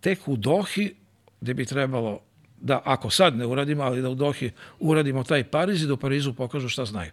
tek 0.00 0.28
u 0.28 0.36
Dohi, 0.36 0.94
gde 1.40 1.54
bi 1.54 1.66
trebalo 1.66 2.20
da, 2.60 2.82
ako 2.84 3.10
sad 3.10 3.36
ne 3.36 3.46
uradimo, 3.46 3.82
ali 3.82 4.02
da 4.02 4.10
u 4.10 4.14
Dohi 4.14 4.50
uradimo 4.78 5.24
taj 5.24 5.44
Pariz 5.44 5.82
i 5.82 5.86
da 5.86 5.92
u 5.92 5.96
Parizu 5.96 6.34
pokažu 6.34 6.68
šta 6.68 6.84
znaju. 6.84 7.10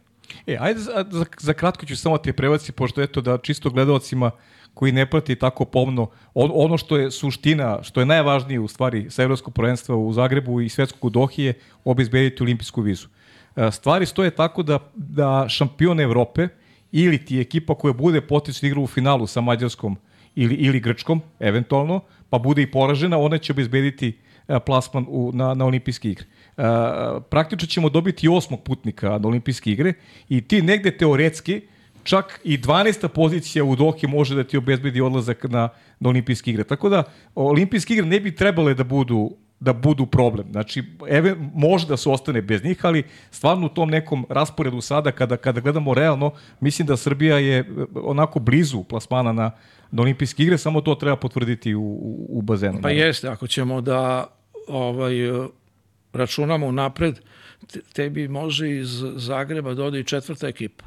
E, 0.48 0.58
ajde 0.60 0.80
za, 0.80 1.06
za, 1.12 1.26
za 1.40 1.54
kratko 1.54 1.86
ću 1.86 1.98
samo 1.98 2.18
te 2.18 2.34
prebaci, 2.34 2.72
pošto 2.72 3.02
eto 3.02 3.22
da 3.22 3.38
čisto 3.38 3.70
gledalcima 3.70 4.32
koji 4.74 4.92
ne 4.92 5.06
prati 5.06 5.36
tako 5.36 5.66
pomno, 5.66 6.10
on, 6.34 6.52
ono 6.54 6.78
što 6.78 6.98
je 6.98 7.12
suština, 7.12 7.84
što 7.84 8.00
je 8.00 8.06
najvažnije 8.06 8.60
u 8.60 8.68
stvari 8.68 9.06
sa 9.10 9.24
evropskog 9.24 9.54
prvenstva 9.54 9.96
u 9.96 10.14
Zagrebu 10.14 10.62
i 10.62 10.70
svetskog 10.70 11.06
u 11.06 11.10
Dohi 11.10 11.44
je 11.44 11.54
obezbediti 11.84 12.44
olimpijsku 12.44 12.82
vizu. 12.82 13.08
E, 13.56 13.72
stvari 13.72 14.06
stoje 14.06 14.32
tako 14.32 14.64
da, 14.64 14.80
da 14.96 15.46
šampion 15.50 16.00
Evrope 16.00 16.48
ili 16.92 17.26
ti 17.26 17.40
ekipa 17.40 17.76
koja 17.76 17.94
bude 17.94 18.22
potencijalno 18.22 18.72
igra 18.72 18.84
u 18.84 18.88
finalu 18.88 19.28
sa 19.28 19.42
Mađarskom 19.42 19.98
ili, 20.36 20.56
ili 20.56 20.80
Grčkom, 20.80 21.22
eventualno, 21.40 22.02
pa 22.30 22.40
bude 22.40 22.62
i 22.62 22.72
poražena, 22.72 23.18
ona 23.18 23.38
će 23.38 23.54
obezbediti 23.54 24.18
plasman 24.66 25.06
u, 25.10 25.32
na, 25.34 25.54
na 25.54 25.66
olimpijske 25.66 26.10
igre. 26.10 26.26
E, 26.58 26.62
praktično 27.30 27.68
ćemo 27.68 27.90
dobiti 27.90 28.28
osmog 28.28 28.64
putnika 28.64 29.10
na 29.10 29.28
olimpijske 29.28 29.72
igre 29.72 29.94
i 30.30 30.42
ti 30.42 30.62
negde 30.62 30.98
teoretski 30.98 31.62
čak 32.04 32.40
i 32.44 32.58
12. 32.58 33.08
pozicija 33.08 33.64
u 33.64 33.76
Dohi 33.76 34.08
može 34.08 34.36
da 34.36 34.44
ti 34.44 34.58
obezbedi 34.58 35.02
odlazak 35.02 35.44
na, 35.44 35.70
na 36.00 36.10
olimpijske 36.10 36.52
igre. 36.52 36.64
Tako 36.64 36.90
da 36.90 37.04
olimpijske 37.36 37.94
igre 37.94 38.06
ne 38.06 38.20
bi 38.20 38.36
trebale 38.36 38.74
da 38.74 38.84
budu 38.84 39.32
da 39.60 39.74
budu 39.74 40.06
problem. 40.06 40.48
Znači, 40.52 40.84
eve, 41.10 41.36
može 41.54 41.88
da 41.88 41.98
se 41.98 42.10
ostane 42.10 42.42
bez 42.42 42.64
njih, 42.64 42.86
ali 42.86 43.04
stvarno 43.32 43.66
u 43.66 43.70
tom 43.70 43.90
nekom 43.90 44.26
rasporedu 44.30 44.82
sada, 44.82 45.12
kada, 45.12 45.38
kada 45.38 45.62
gledamo 45.62 45.94
realno, 45.94 46.32
mislim 46.60 46.88
da 46.88 46.98
Srbija 46.98 47.38
je 47.40 47.70
onako 47.96 48.40
blizu 48.40 48.84
plasmana 48.84 49.32
na, 49.32 49.52
na 49.96 50.02
olimpijske 50.02 50.44
igre, 50.44 50.58
samo 50.58 50.82
to 50.82 50.96
treba 50.96 51.16
potvrditi 51.16 51.76
u, 51.76 51.82
u, 51.82 52.28
u 52.30 52.42
bazenu. 52.42 52.80
Pa 52.82 52.90
jeste, 52.90 53.28
ako 53.28 53.48
ćemo 53.48 53.82
da 53.82 54.28
ovaj, 54.68 55.14
računamo 56.14 56.72
napred, 56.72 57.20
tebi 57.94 58.28
može 58.28 58.70
iz 58.70 59.04
Zagreba 59.16 59.74
dodi 59.74 59.98
da 59.98 60.04
četvrta 60.04 60.48
ekipa 60.48 60.86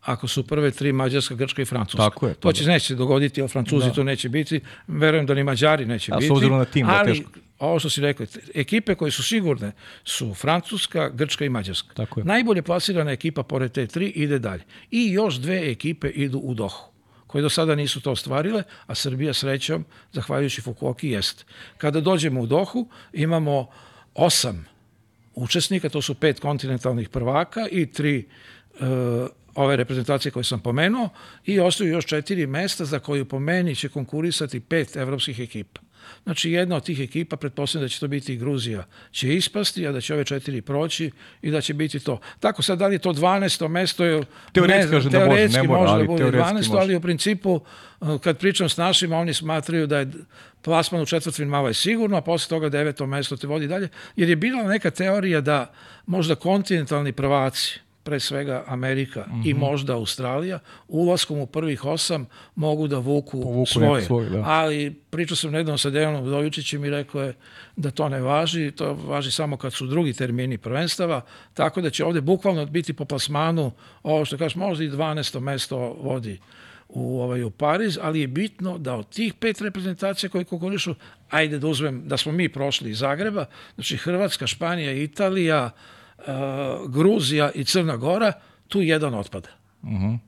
ako 0.00 0.28
su 0.28 0.46
prve 0.46 0.70
tri 0.70 0.92
Mađarska, 0.92 1.34
Grčka 1.34 1.62
i 1.62 1.64
Francuska. 1.64 2.10
Tako 2.10 2.28
je. 2.28 2.34
To 2.34 2.52
će 2.52 2.64
da. 2.64 2.70
neće 2.70 2.94
dogoditi, 2.94 3.40
ali 3.40 3.48
Francuzi 3.48 3.86
da. 3.86 3.92
to 3.92 4.04
neće 4.04 4.28
biti. 4.28 4.60
Verujem 4.86 5.26
da 5.26 5.34
ni 5.34 5.44
Mađari 5.44 5.86
neće 5.86 6.12
A, 6.12 6.16
biti. 6.16 6.26
A 6.26 6.28
s 6.28 6.30
obzirom 6.30 6.58
na 6.58 6.64
tim, 6.64 6.86
da 6.86 7.04
teško. 7.04 7.30
ovo 7.58 7.78
što 7.78 7.90
si 7.90 8.00
rekao, 8.00 8.26
ekipe 8.54 8.94
koje 8.94 9.10
su 9.10 9.22
sigurne 9.22 9.72
su 10.04 10.34
Francuska, 10.34 11.10
Grčka 11.14 11.44
i 11.44 11.48
Mađarska. 11.48 11.94
Tako 11.94 12.20
je. 12.20 12.24
Najbolje 12.24 12.62
plasirana 12.62 13.10
ekipa 13.10 13.42
pored 13.42 13.72
te 13.72 13.86
tri 13.86 14.06
ide 14.06 14.38
dalje. 14.38 14.62
I 14.90 15.12
još 15.12 15.34
dve 15.34 15.70
ekipe 15.70 16.08
idu 16.08 16.38
u 16.38 16.54
Dohu 16.54 16.97
koje 17.28 17.42
do 17.42 17.50
sada 17.50 17.74
nisu 17.74 18.00
to 18.00 18.10
ostvarile, 18.10 18.62
a 18.86 18.94
Srbija 18.94 19.34
srećom, 19.34 19.84
zahvaljujući 20.12 20.60
Fukuoki, 20.60 21.10
jest. 21.10 21.46
Kada 21.76 22.00
dođemo 22.00 22.40
u 22.40 22.46
Dohu, 22.46 22.88
imamo 23.12 23.68
osam 24.14 24.66
učesnika, 25.34 25.88
to 25.88 26.02
su 26.02 26.14
pet 26.14 26.40
kontinentalnih 26.40 27.08
prvaka 27.08 27.68
i 27.70 27.86
tri 27.86 28.26
uh, 28.80 28.86
ove 29.54 29.76
reprezentacije 29.76 30.32
koje 30.32 30.44
sam 30.44 30.60
pomenuo 30.60 31.08
i 31.44 31.60
ostaju 31.60 31.90
još 31.90 32.06
četiri 32.06 32.46
mesta 32.46 32.84
za 32.84 32.98
koju 32.98 33.24
po 33.24 33.38
meni 33.38 33.74
će 33.74 33.88
konkurisati 33.88 34.60
pet 34.60 34.96
evropskih 34.96 35.40
ekipa. 35.40 35.80
Znači, 36.24 36.50
jedna 36.50 36.76
od 36.76 36.84
tih 36.84 37.00
ekipa, 37.00 37.36
pretpostavljam 37.36 37.84
da 37.84 37.88
će 37.88 38.00
to 38.00 38.08
biti 38.08 38.34
i 38.34 38.36
Gruzija, 38.36 38.84
će 39.10 39.34
ispasti, 39.34 39.86
a 39.86 39.92
da 39.92 40.00
će 40.00 40.14
ove 40.14 40.24
četiri 40.24 40.62
proći 40.62 41.10
i 41.42 41.50
da 41.50 41.60
će 41.60 41.74
biti 41.74 42.00
to. 42.00 42.20
Tako 42.40 42.62
sad, 42.62 42.78
da 42.78 42.86
li 42.86 42.94
je 42.94 42.98
to 42.98 43.12
12. 43.12 43.68
mesto? 43.68 44.04
Je, 44.04 44.22
teoretski, 44.52 44.94
ne, 44.94 45.00
da 45.10 45.26
može, 45.26 45.48
ne 45.48 45.62
može, 45.62 45.80
može 45.80 45.98
da 45.98 46.04
bude 46.04 46.24
12. 46.24 46.54
Može. 46.54 46.70
Ali 46.72 46.96
u 46.96 47.00
principu, 47.00 47.60
uh, 48.00 48.20
kad 48.20 48.38
pričam 48.38 48.68
s 48.68 48.76
našima, 48.76 49.18
oni 49.18 49.34
smatraju 49.34 49.86
da 49.86 49.98
je 49.98 50.10
plasman 50.62 51.02
u 51.02 51.06
četvrtvin 51.06 51.48
malo 51.48 51.68
je 51.68 51.74
sigurno, 51.74 52.16
a 52.16 52.20
posle 52.20 52.48
toga 52.48 52.68
deveto 52.68 53.06
mesto 53.06 53.36
te 53.36 53.46
vodi 53.46 53.66
dalje, 53.66 53.88
jer 54.16 54.28
je 54.28 54.36
bila 54.36 54.62
neka 54.62 54.90
teorija 54.90 55.40
da 55.40 55.72
možda 56.06 56.34
kontinentalni 56.34 57.12
prvaci, 57.12 57.80
pre 58.08 58.20
svega 58.20 58.64
Amerika 58.66 59.20
mm 59.20 59.32
-hmm. 59.32 59.50
i 59.50 59.54
mhm. 59.54 59.60
možda 59.60 59.94
Australija, 59.94 60.58
ulaskom 60.88 61.38
u 61.38 61.46
prvih 61.46 61.84
osam 61.84 62.26
mogu 62.54 62.88
da 62.88 62.98
vuku 62.98 63.42
Povuku 63.42 63.66
svoje. 63.66 64.02
Svoj, 64.02 64.30
da. 64.30 64.42
Ali 64.46 64.94
pričao 65.10 65.36
sam 65.36 65.50
nedavno 65.50 65.78
sa 65.78 65.90
Dejanom 65.90 66.24
Vdovičićem 66.24 66.84
i 66.84 66.90
rekao 66.90 67.22
je 67.22 67.34
da 67.76 67.90
to 67.90 68.08
ne 68.08 68.20
važi, 68.20 68.70
to 68.70 68.94
važi 68.94 69.30
samo 69.30 69.56
kad 69.56 69.72
su 69.72 69.86
drugi 69.86 70.12
termini 70.12 70.58
prvenstava, 70.58 71.20
tako 71.54 71.80
da 71.80 71.90
će 71.90 72.04
ovde 72.04 72.20
bukvalno 72.20 72.66
biti 72.66 72.92
po 72.92 73.04
plasmanu, 73.04 73.72
ovo 74.02 74.24
što 74.24 74.38
kažeš, 74.38 74.56
možda 74.56 74.84
i 74.84 74.90
12. 74.90 75.40
mesto 75.40 75.76
vodi 76.00 76.38
u, 76.88 77.20
ovaj, 77.20 77.42
u 77.42 77.50
Pariz, 77.50 77.98
ali 78.02 78.20
je 78.20 78.26
bitno 78.26 78.78
da 78.78 78.94
od 78.94 79.08
tih 79.08 79.34
pet 79.34 79.60
reprezentacija 79.60 80.30
koje 80.30 80.44
konkurišu, 80.44 80.94
ajde 81.30 81.58
da 81.58 81.66
uzmem 81.66 82.08
da 82.08 82.16
smo 82.16 82.32
mi 82.32 82.48
prošli 82.48 82.90
iz 82.90 82.98
Zagreba, 82.98 83.44
znači 83.74 83.96
Hrvatska, 83.96 84.46
Španija, 84.46 84.92
Italija, 84.92 85.70
Gruzija 86.88 87.50
i 87.54 87.64
Crna 87.64 87.96
Gora, 87.96 88.32
tu 88.68 88.82
jedan 88.82 89.14
otpada. 89.14 89.48
Uh. 89.82 89.88
-huh. 89.88 90.18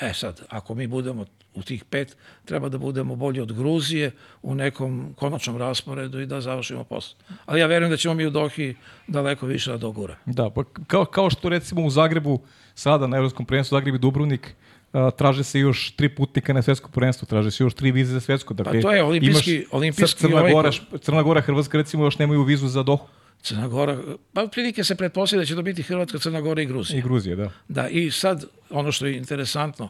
E 0.00 0.12
sad, 0.14 0.42
ako 0.48 0.74
mi 0.74 0.86
budemo 0.86 1.24
u 1.54 1.62
tih 1.62 1.84
pet, 1.84 2.16
treba 2.44 2.68
da 2.68 2.78
budemo 2.78 3.16
bolji 3.16 3.40
od 3.40 3.52
Gruzije 3.52 4.10
u 4.42 4.54
nekom 4.54 5.14
konačnom 5.16 5.56
rasporedu 5.56 6.20
i 6.20 6.26
da 6.26 6.40
završimo 6.40 6.84
posao. 6.84 7.18
Ali 7.46 7.60
ja 7.60 7.66
verujem 7.66 7.90
da 7.90 7.96
ćemo 7.96 8.14
mi 8.14 8.26
u 8.26 8.30
Dohi 8.30 8.74
daleko 9.06 9.46
više 9.46 9.70
da 9.70 9.76
dogura. 9.76 10.16
Da, 10.26 10.50
pa 10.50 10.64
kao, 10.86 11.04
kao 11.04 11.30
što 11.30 11.48
recimo 11.48 11.84
u 11.84 11.90
Zagrebu, 11.90 12.40
sada 12.74 13.06
na 13.06 13.16
Evropskom 13.16 13.46
prvenstvu 13.46 13.76
Zagreb 13.76 13.94
i 13.94 13.98
Dubrovnik, 13.98 14.54
Uh, 14.92 15.12
traže 15.16 15.44
se 15.44 15.60
još 15.60 15.90
tri 15.96 16.08
putnika 16.08 16.52
na 16.52 16.62
svetsko 16.62 16.90
prvenstvo, 16.90 17.26
traže 17.26 17.50
se 17.50 17.64
još 17.64 17.74
tri 17.74 17.90
vize 17.92 18.12
za 18.12 18.20
svetsko. 18.20 18.54
Dakle, 18.54 18.72
pa 18.72 18.88
to 18.88 18.92
je 18.92 19.02
olimpijski, 19.02 19.64
olimpijski 19.70 20.20
Crna, 20.20 20.40
ovaj... 20.40 20.52
Gora, 20.52 20.70
Crna 21.00 21.22
Gora, 21.22 21.40
Hrvatska 21.40 21.78
recimo 21.78 22.04
još 22.04 22.18
nemaju 22.18 22.42
vizu 22.42 22.68
za 22.68 22.82
Dohu. 22.82 23.08
Crna 23.46 23.68
Gora, 23.68 23.98
pa 24.32 24.42
otprilike 24.42 24.84
se 24.84 24.94
pretpostavlja 24.94 25.40
da 25.40 25.46
će 25.46 25.54
to 25.54 25.62
biti 25.62 25.82
Hrvatska, 25.82 26.18
Crna 26.18 26.40
Gora 26.40 26.62
i 26.62 26.66
Gruzija. 26.66 26.98
I 26.98 27.02
Gruzija, 27.02 27.36
da. 27.36 27.50
Da, 27.68 27.88
i 27.88 28.10
sad 28.10 28.44
ono 28.70 28.92
što 28.92 29.06
je 29.06 29.16
interesantno, 29.16 29.88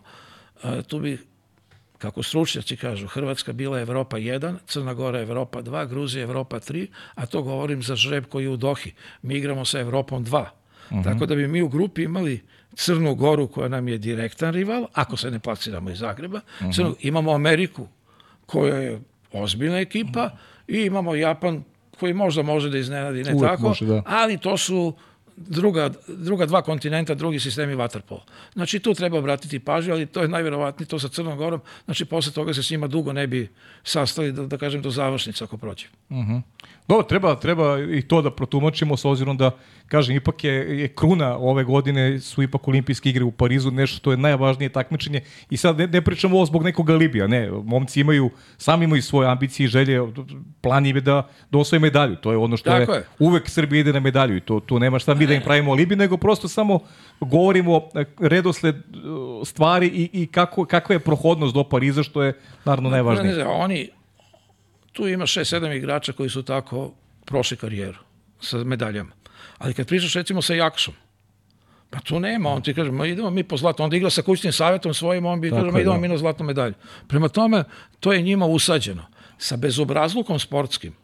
tu 0.86 0.98
bi 1.00 1.18
kako 1.98 2.22
stručnjaci 2.22 2.76
kažu, 2.76 3.06
Hrvatska 3.06 3.52
bila 3.52 3.80
Evropa 3.80 4.16
1, 4.16 4.56
Crna 4.66 4.94
Gora 4.94 5.20
Evropa 5.20 5.62
2, 5.62 5.88
Gruzija 5.88 6.22
Evropa 6.22 6.60
3, 6.60 6.86
a 7.14 7.26
to 7.26 7.42
govorim 7.42 7.82
za 7.82 7.96
žreb 7.96 8.24
koji 8.28 8.44
je 8.44 8.50
u 8.50 8.56
Dohi. 8.56 8.92
Mi 9.22 9.34
igramo 9.34 9.64
sa 9.64 9.80
Evropom 9.80 10.24
2. 10.24 10.40
Uh 10.40 10.46
-huh. 10.90 11.04
Tako 11.04 11.26
da 11.26 11.34
bi 11.34 11.48
mi 11.48 11.62
u 11.62 11.68
grupi 11.68 12.02
imali 12.02 12.40
Crnu 12.74 13.14
Goru 13.14 13.48
koja 13.48 13.68
nam 13.68 13.88
je 13.88 13.98
direktan 13.98 14.54
rival, 14.54 14.86
ako 14.92 15.16
se 15.16 15.30
ne 15.30 15.38
plasiramo 15.38 15.90
iz 15.90 15.98
Zagreba. 15.98 16.38
Uh 16.38 16.66
-huh. 16.66 16.74
Crnu, 16.74 16.96
imamo 17.00 17.32
Ameriku 17.32 17.88
koja 18.46 18.76
je 18.76 19.00
ozbiljna 19.32 19.78
ekipa 19.78 20.24
uh 20.24 20.30
-huh. 20.68 20.82
i 20.82 20.86
imamo 20.86 21.14
Japan 21.14 21.64
koji 22.00 22.14
možda 22.14 22.42
može 22.42 22.70
da 22.70 22.78
iznenadi, 22.78 23.24
ne 23.24 23.34
Uvijek 23.34 23.50
tako, 23.50 23.62
može, 23.62 23.86
da. 23.86 24.02
ali 24.06 24.38
to 24.38 24.56
su 24.56 24.94
druga, 25.36 25.90
druga 26.08 26.46
dva 26.46 26.62
kontinenta, 26.62 27.14
drugi 27.14 27.40
sistemi 27.40 27.74
vaterpola. 27.74 28.24
Znači 28.52 28.78
tu 28.78 28.94
treba 28.94 29.18
obratiti 29.18 29.58
pažnju, 29.58 29.92
ali 29.92 30.06
to 30.06 30.22
je 30.22 30.28
najverovatnije 30.28 30.88
to 30.88 30.98
sa 30.98 31.08
Crnom 31.08 31.38
Gorom, 31.38 31.60
znači 31.84 32.04
posle 32.04 32.32
toga 32.32 32.54
se 32.54 32.62
s 32.62 32.70
njima 32.70 32.86
dugo 32.86 33.12
ne 33.12 33.26
bi 33.26 33.48
sastali, 33.84 34.32
da, 34.32 34.46
da 34.46 34.58
kažem, 34.58 34.82
do 34.82 34.90
završnice 34.90 35.44
ako 35.44 35.56
prođe. 35.56 35.86
Uh 36.08 36.16
-huh. 36.16 36.42
Dobro, 36.88 37.02
treba, 37.02 37.34
treba 37.34 37.78
i 37.80 38.02
to 38.02 38.22
da 38.22 38.30
protumačimo 38.30 38.96
s 38.96 39.04
obzirom 39.04 39.36
da, 39.36 39.50
kažem, 39.88 40.16
ipak 40.16 40.44
je, 40.44 40.80
je 40.80 40.88
kruna 40.88 41.36
ove 41.36 41.64
godine, 41.64 42.20
su 42.20 42.42
ipak 42.42 42.68
olimpijske 42.68 43.10
igre 43.10 43.24
u 43.24 43.30
Parizu, 43.30 43.70
nešto 43.70 43.96
što 43.96 44.10
je 44.10 44.16
najvažnije 44.16 44.68
takmičenje 44.68 45.20
i 45.50 45.56
sad 45.56 45.78
ne, 45.78 45.86
ne 45.86 46.00
pričamo 46.00 46.36
ovo 46.36 46.46
zbog 46.46 46.64
nekog 46.64 46.90
alibija, 46.90 47.26
ne, 47.26 47.50
momci 47.50 48.00
imaju, 48.00 48.30
sami 48.58 48.84
imaju 48.84 49.02
svoje 49.02 49.28
ambicije 49.28 49.64
i 49.64 49.68
želje, 49.68 50.00
plan 50.60 50.86
je 50.86 51.00
da, 51.00 51.28
da 51.50 51.58
osvoje 51.58 51.80
medalju, 51.80 52.16
to 52.16 52.30
je 52.30 52.36
ono 52.36 52.56
što 52.56 52.76
je, 52.76 52.80
je, 52.80 53.04
uvek 53.18 53.50
Srbija 53.50 53.80
ide 53.80 53.92
na 53.92 54.00
medalju 54.00 54.36
i 54.36 54.40
to, 54.40 54.60
to 54.60 54.78
nema 54.78 54.98
šta 54.98 55.14
mi 55.14 55.26
da 55.26 55.34
im 55.34 55.42
pravimo 55.42 55.72
alibi, 55.72 55.96
nego 55.96 56.16
prosto 56.16 56.48
samo 56.48 56.78
govorimo 57.20 57.88
e, 57.94 58.04
redosled 58.18 58.76
e, 58.76 58.80
stvari 59.44 59.86
i, 59.86 60.10
i 60.12 60.26
kako, 60.26 60.64
kakva 60.64 60.94
je 60.94 60.98
prohodnost 60.98 61.54
do 61.54 61.64
Pariza, 61.64 62.02
što 62.02 62.22
je 62.22 62.32
naravno 62.64 62.90
najvažnije. 62.90 63.46
Oni, 63.46 63.88
tu 64.96 65.08
ima 65.08 65.26
6-7 65.26 65.76
igrača 65.76 66.12
koji 66.12 66.30
su 66.30 66.42
tako 66.42 66.94
prošli 67.24 67.56
karijeru 67.56 67.98
sa 68.40 68.64
medaljama. 68.64 69.10
Ali 69.58 69.74
kad 69.74 69.86
pričaš 69.86 70.14
recimo 70.14 70.42
sa 70.42 70.54
Jaksom, 70.54 70.94
pa 71.90 72.00
tu 72.00 72.20
nema, 72.20 72.50
on 72.50 72.62
ti 72.62 72.74
kaže, 72.74 72.90
ma 72.90 73.06
idemo 73.06 73.30
mi 73.30 73.44
po 73.44 73.56
zlato, 73.56 73.84
onda 73.84 73.96
igra 73.96 74.10
sa 74.10 74.22
kućnim 74.22 74.52
savjetom 74.52 74.94
svojim, 74.94 75.26
on 75.26 75.40
bi 75.40 75.50
kaže, 75.50 75.70
ma 75.70 75.80
idemo 75.80 75.94
da. 75.94 76.00
mi 76.00 76.08
na 76.08 76.18
zlatnu 76.18 76.46
medalju. 76.46 76.74
Prema 77.08 77.28
tome, 77.28 77.64
to 78.00 78.12
je 78.12 78.22
njima 78.22 78.46
usađeno. 78.46 79.06
Sa 79.38 79.56
bezobrazlukom 79.56 80.38
sportskim, 80.38 80.94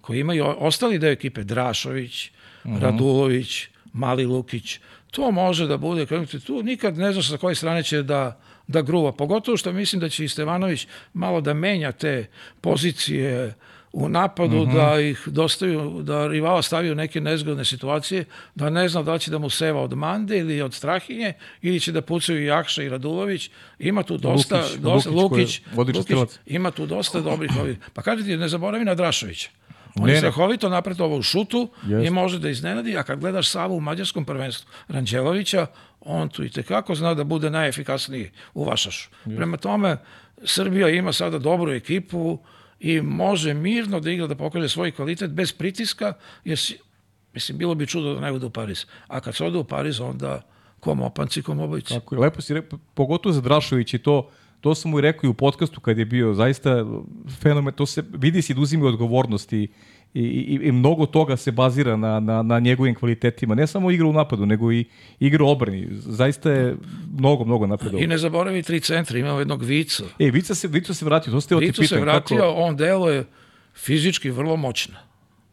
koji 0.00 0.20
imaju 0.20 0.54
ostali 0.58 0.98
deo 0.98 1.10
ekipe, 1.10 1.44
Drašović, 1.44 2.28
uh 2.28 2.70
mhm. 2.70 2.76
-huh. 2.76 2.82
Radulović, 2.82 3.68
Mali 3.92 4.26
Lukić, 4.26 4.78
to 5.10 5.30
može 5.30 5.66
da 5.66 5.76
bude, 5.76 6.06
tu, 6.46 6.62
nikad 6.62 6.98
ne 6.98 7.12
znaš 7.12 7.28
sa 7.28 7.36
koje 7.36 7.54
strane 7.54 7.82
će 7.82 8.02
da, 8.02 8.40
da 8.66 8.82
gruva. 8.82 9.12
Pogotovo 9.12 9.56
što 9.56 9.72
mislim 9.72 10.00
da 10.00 10.08
će 10.08 10.24
i 10.24 10.28
Stevanović 10.28 10.86
malo 11.12 11.40
da 11.40 11.54
menja 11.54 11.92
te 11.92 12.26
pozicije 12.60 13.54
u 13.92 14.08
napadu, 14.08 14.56
mm 14.56 14.70
-hmm. 14.70 14.74
da 14.74 15.00
ih 15.00 15.22
dostaju, 15.26 16.02
da 16.02 16.28
rivala 16.28 16.62
stavi 16.62 16.90
u 16.90 16.94
neke 16.94 17.20
nezgodne 17.20 17.64
situacije, 17.64 18.24
da 18.54 18.70
ne 18.70 18.88
zna 18.88 19.02
da 19.02 19.18
će 19.18 19.30
da 19.30 19.38
mu 19.38 19.50
seva 19.50 19.80
od 19.80 19.92
Mande 19.92 20.38
ili 20.38 20.62
od 20.62 20.74
Strahinje, 20.74 21.32
ili 21.62 21.80
će 21.80 21.92
da 21.92 22.02
pucaju 22.02 22.44
Jakša 22.44 22.82
i 22.82 22.88
Radulović. 22.88 23.50
Ima 23.78 24.02
tu 24.02 24.16
dosta, 24.18 24.56
Lukić, 24.56 24.76
dosta 24.76 25.10
Lukić, 25.10 25.60
Lukić, 25.76 25.96
Lukić 26.10 26.38
ima 26.46 26.70
tu 26.70 26.86
dosta 26.86 27.20
dobrih 27.20 27.50
ovih. 27.60 27.78
Pa 27.92 28.02
kažete, 28.02 28.36
ne 28.36 28.48
zaboravi 28.48 28.84
na 28.84 28.94
Drašovića. 28.94 29.48
On 29.94 30.08
je 30.08 30.16
strahovito 30.16 30.82
ovo 30.98 31.16
u 31.16 31.22
šutu 31.22 31.68
jest. 31.86 32.06
i 32.06 32.10
može 32.10 32.38
da 32.38 32.48
iznenadi, 32.48 32.96
a 32.96 33.02
kad 33.02 33.20
gledaš 33.20 33.48
Savu 33.48 33.76
u 33.76 33.80
mađarskom 33.80 34.24
prvenstvu 34.24 34.70
Ranđelovića, 34.88 35.66
on 36.04 36.28
tu 36.28 36.44
i 36.44 36.50
tekako 36.50 36.94
zna 36.94 37.14
da 37.14 37.24
bude 37.24 37.50
najefikasniji 37.50 38.30
u 38.54 38.64
Vašašu. 38.64 39.10
Prema 39.24 39.56
tome, 39.56 39.96
Srbija 40.44 40.88
ima 40.88 41.12
sada 41.12 41.38
dobru 41.38 41.72
ekipu 41.72 42.38
i 42.80 43.00
može 43.00 43.54
mirno 43.54 44.00
da 44.00 44.10
igra, 44.10 44.26
da 44.26 44.34
pokaže 44.34 44.68
svoj 44.68 44.90
kvalitet 44.90 45.30
bez 45.30 45.52
pritiska, 45.52 46.12
jer 46.44 46.58
si, 46.58 46.78
mislim, 47.34 47.58
bilo 47.58 47.74
bi 47.74 47.86
čudo 47.86 48.14
da 48.14 48.20
ne 48.20 48.32
ode 48.32 48.46
u 48.46 48.50
Pariz. 48.50 48.86
A 49.06 49.20
kad 49.20 49.36
se 49.36 49.44
ode 49.44 49.58
u 49.58 49.64
Pariz, 49.64 50.00
onda 50.00 50.42
kom 50.80 51.02
opanci, 51.02 51.42
kom 51.42 51.60
obojici. 51.60 51.94
Tako 51.94 52.14
je, 52.14 52.20
lepo 52.20 52.40
si 52.40 52.54
rekao, 52.54 52.78
pogotovo 52.94 53.32
za 53.32 53.40
Drašović 53.40 53.94
i 53.94 53.98
to, 53.98 54.30
to 54.60 54.74
sam 54.74 54.90
mu 54.90 54.98
i 54.98 55.02
rekao 55.02 55.28
i 55.28 55.30
u 55.30 55.34
podcastu 55.34 55.80
kad 55.80 55.98
je 55.98 56.04
bio, 56.04 56.34
zaista 56.34 56.84
fenomen, 57.40 57.74
to 57.74 57.86
se 57.86 58.04
vidi 58.12 58.42
si 58.42 58.54
da 58.54 58.60
uzimi 58.60 58.86
odgovornost 58.86 59.52
i, 60.14 60.20
i, 60.20 60.60
i, 60.62 60.72
mnogo 60.72 61.06
toga 61.06 61.36
se 61.36 61.52
bazira 61.52 61.96
na, 61.96 62.20
na, 62.20 62.42
na 62.42 62.58
njegovim 62.58 62.94
kvalitetima. 62.94 63.54
Ne 63.54 63.66
samo 63.66 63.90
igra 63.90 64.06
u 64.06 64.12
napadu, 64.12 64.46
nego 64.46 64.72
i 64.72 64.84
igra 65.20 65.44
u 65.44 65.48
obrani. 65.48 65.88
Zaista 65.90 66.50
je 66.50 66.76
mnogo, 67.18 67.44
mnogo 67.44 67.66
napredo. 67.66 67.98
I 67.98 68.06
ne 68.06 68.18
zaboravi 68.18 68.62
tri 68.62 68.80
centra, 68.80 69.18
imamo 69.18 69.38
jednog 69.38 69.62
Vica. 69.62 70.04
E, 70.18 70.30
Vica 70.30 70.54
se, 70.54 70.68
Vica 70.68 70.94
se 70.94 71.04
vratio, 71.04 71.32
to 71.32 71.40
ste 71.40 71.58
ti 71.58 71.64
Vica 71.64 71.84
se 71.84 72.00
vratio, 72.00 72.36
kako... 72.36 72.52
on 72.56 72.76
delo 72.76 73.10
je 73.10 73.24
fizički 73.74 74.30
vrlo 74.30 74.56
moćno. 74.56 74.94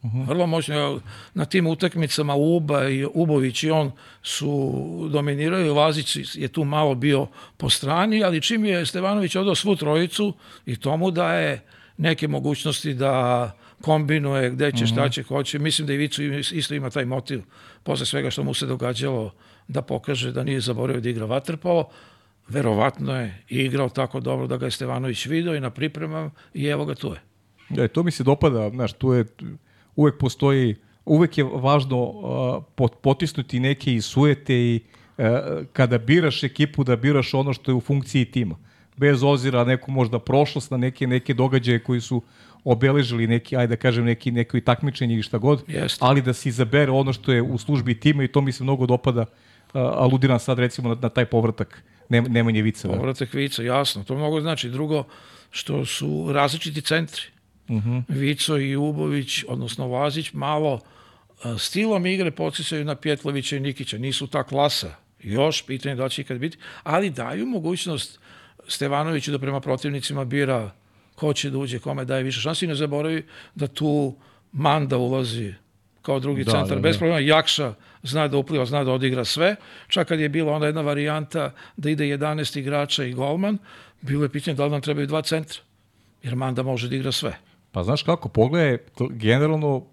Uh 0.02 0.12
-huh. 0.12 0.28
Vrlo 0.28 0.48
moćno. 0.48 1.00
Na 1.34 1.46
tim 1.46 1.68
utakmicama 1.68 2.36
Uba 2.36 2.90
i 2.90 3.06
Ubović 3.14 3.64
i 3.64 3.72
on 3.72 3.92
su 4.22 4.74
dominirali. 5.12 5.70
Lazić 5.70 6.36
je 6.36 6.48
tu 6.48 6.64
malo 6.64 6.96
bio 6.96 7.28
po 7.58 7.70
strani, 7.70 8.24
ali 8.24 8.42
čim 8.42 8.66
je 8.66 8.86
Stevanović 8.86 9.36
odao 9.36 9.56
svu 9.56 9.76
trojicu 9.76 10.34
i 10.66 10.76
tomu 10.76 11.12
da 11.12 11.34
je 11.34 11.62
neke 11.98 12.28
mogućnosti 12.28 12.94
da 12.94 13.52
kombinuje 13.82 14.50
gde 14.50 14.72
će, 14.72 14.88
šta 14.88 15.02
mhm. 15.02 15.12
će, 15.12 15.24
hoće. 15.24 15.60
Mislim 15.60 15.88
da 15.88 15.94
i 15.94 15.98
Vicu 15.98 16.24
isto 16.24 16.74
ima 16.74 16.90
taj 16.90 17.06
motiv 17.06 17.42
posle 17.84 18.06
svega 18.06 18.30
što 18.30 18.44
mu 18.44 18.54
se 18.54 18.66
događalo 18.66 19.34
da 19.68 19.82
pokaže 19.82 20.32
da 20.32 20.44
nije 20.44 20.62
zaboravio 20.62 21.02
da 21.02 21.10
igra 21.10 21.26
vaterpolo. 21.26 21.90
Verovatno 22.48 23.16
je 23.16 23.44
igrao 23.50 23.90
tako 23.90 24.20
dobro 24.20 24.48
da 24.48 24.58
ga 24.58 24.66
je 24.66 24.72
Stevanović 24.72 25.26
video 25.26 25.56
i 25.56 25.60
na 25.60 25.70
pripremama 25.70 26.32
i 26.54 26.66
evo 26.66 26.86
ga 26.86 26.96
tu 26.96 27.08
je. 27.08 27.22
Da, 27.70 27.88
to 27.88 28.04
mi 28.04 28.12
se 28.12 28.24
dopada, 28.24 28.70
znaš, 28.70 28.94
tu 28.94 29.14
je 29.14 29.26
uvek 29.96 30.18
postoji, 30.18 30.76
uvek 31.06 31.38
je 31.38 31.44
važno 31.44 32.04
uh, 32.78 32.90
potisnuti 33.02 33.60
neke 33.60 33.94
i 33.94 34.02
sujete 34.02 34.56
i 34.56 34.80
uh, 35.18 35.26
kada 35.74 35.98
biraš 35.98 36.44
ekipu 36.44 36.84
da 36.84 36.96
biraš 36.96 37.34
ono 37.34 37.54
što 37.54 37.72
je 37.72 37.76
u 37.76 37.82
funkciji 37.82 38.26
tima. 38.26 38.56
Bez 38.98 39.24
ozira 39.24 39.64
neku 39.64 39.92
možda 39.92 40.20
prošlost, 40.20 40.72
na 40.72 40.78
neke, 40.78 41.08
neke 41.08 41.34
događaje 41.34 41.84
koji 41.84 42.02
su 42.02 42.22
obeležili 42.72 43.28
neki, 43.28 43.58
ajde 43.58 43.76
da 43.76 43.82
kažem, 43.82 44.06
neki, 44.06 44.32
neki 44.32 44.62
takmičenje 44.62 45.14
ili 45.14 45.24
šta 45.24 45.38
god, 45.38 45.64
Jeste. 45.68 46.06
ali 46.06 46.22
da 46.22 46.34
se 46.34 46.50
izabere 46.50 46.92
ono 46.92 47.14
što 47.14 47.32
je 47.32 47.42
u 47.42 47.58
službi 47.58 48.00
tima 48.00 48.24
i 48.24 48.28
to 48.28 48.42
mi 48.42 48.52
se 48.52 48.64
mnogo 48.64 48.86
dopada, 48.86 49.22
uh, 49.22 49.26
aludiram 49.74 50.40
sad 50.40 50.60
recimo 50.60 50.90
na, 50.90 50.96
na 51.02 51.10
taj 51.10 51.26
povratak 51.26 51.84
Nemanje 52.10 52.62
Vica. 52.62 52.88
Povratak 52.88 53.34
Vica, 53.34 53.64
jasno. 53.64 54.04
To 54.04 54.16
mnogo 54.16 54.42
znači. 54.42 54.70
Drugo, 54.70 55.04
što 55.52 55.86
su 55.86 56.30
različiti 56.32 56.82
centri. 56.82 57.22
Uh 57.68 57.76
mhm. 57.76 57.90
-huh. 57.90 58.04
Vico 58.08 58.58
i 58.58 58.76
Ubović, 58.76 59.44
odnosno 59.48 59.88
Vazić, 59.88 60.34
malo 60.34 60.80
stilom 61.58 62.06
igre 62.06 62.32
podsjećaju 62.32 62.86
na 62.86 62.96
Pjetlovića 62.96 63.58
i 63.58 63.60
Nikića. 63.60 63.98
Nisu 63.98 64.28
ta 64.28 64.44
klasa. 64.44 64.96
Još, 65.24 65.66
pitanje 65.66 65.96
da 65.96 66.10
će 66.10 66.22
ikad 66.22 66.38
biti, 66.38 66.58
ali 66.84 67.10
daju 67.10 67.46
mogućnost 67.46 68.20
Stevanoviću 68.68 69.32
da 69.32 69.40
prema 69.40 69.60
protivnicima 69.60 70.26
bira 70.26 70.72
ko 71.20 71.34
će 71.34 71.50
da 71.50 71.58
uđe, 71.58 71.80
kome 71.80 72.06
daje 72.06 72.24
više 72.24 72.42
šansi. 72.42 72.68
Ne 72.68 72.76
zaboravi 72.76 73.26
da 73.56 73.68
tu 73.68 74.16
Manda 74.52 74.98
ulazi 74.98 75.54
kao 76.02 76.20
drugi 76.20 76.44
da, 76.44 76.52
centar, 76.52 76.78
da, 76.78 76.82
bez 76.82 76.96
da. 76.96 77.00
problema. 77.00 77.20
Jakša 77.20 77.74
zna 78.04 78.28
da 78.28 78.38
upliva, 78.38 78.66
zna 78.66 78.84
da 78.84 78.92
odigra 78.92 79.26
sve. 79.26 79.56
Čak 79.88 80.08
kad 80.08 80.20
je 80.20 80.30
bila 80.30 80.54
onda 80.54 80.66
jedna 80.66 80.82
varijanta 80.82 81.52
da 81.78 81.90
ide 81.90 82.04
11 82.06 82.60
igrača 82.60 83.04
i 83.04 83.14
golman, 83.14 83.58
bilo 84.02 84.24
je 84.24 84.30
pitanje 84.30 84.56
da 84.56 84.66
li 84.66 84.72
nam 84.72 84.82
trebaju 84.82 85.08
dva 85.08 85.22
centra, 85.22 85.62
jer 86.24 86.36
Manda 86.36 86.64
može 86.64 86.90
da 86.90 86.96
igra 86.96 87.12
sve. 87.12 87.38
Pa 87.72 87.84
znaš 87.84 88.04
kako, 88.04 88.30
pogledaj 88.30 88.78
generalno 89.10 89.76
uh, 89.76 89.84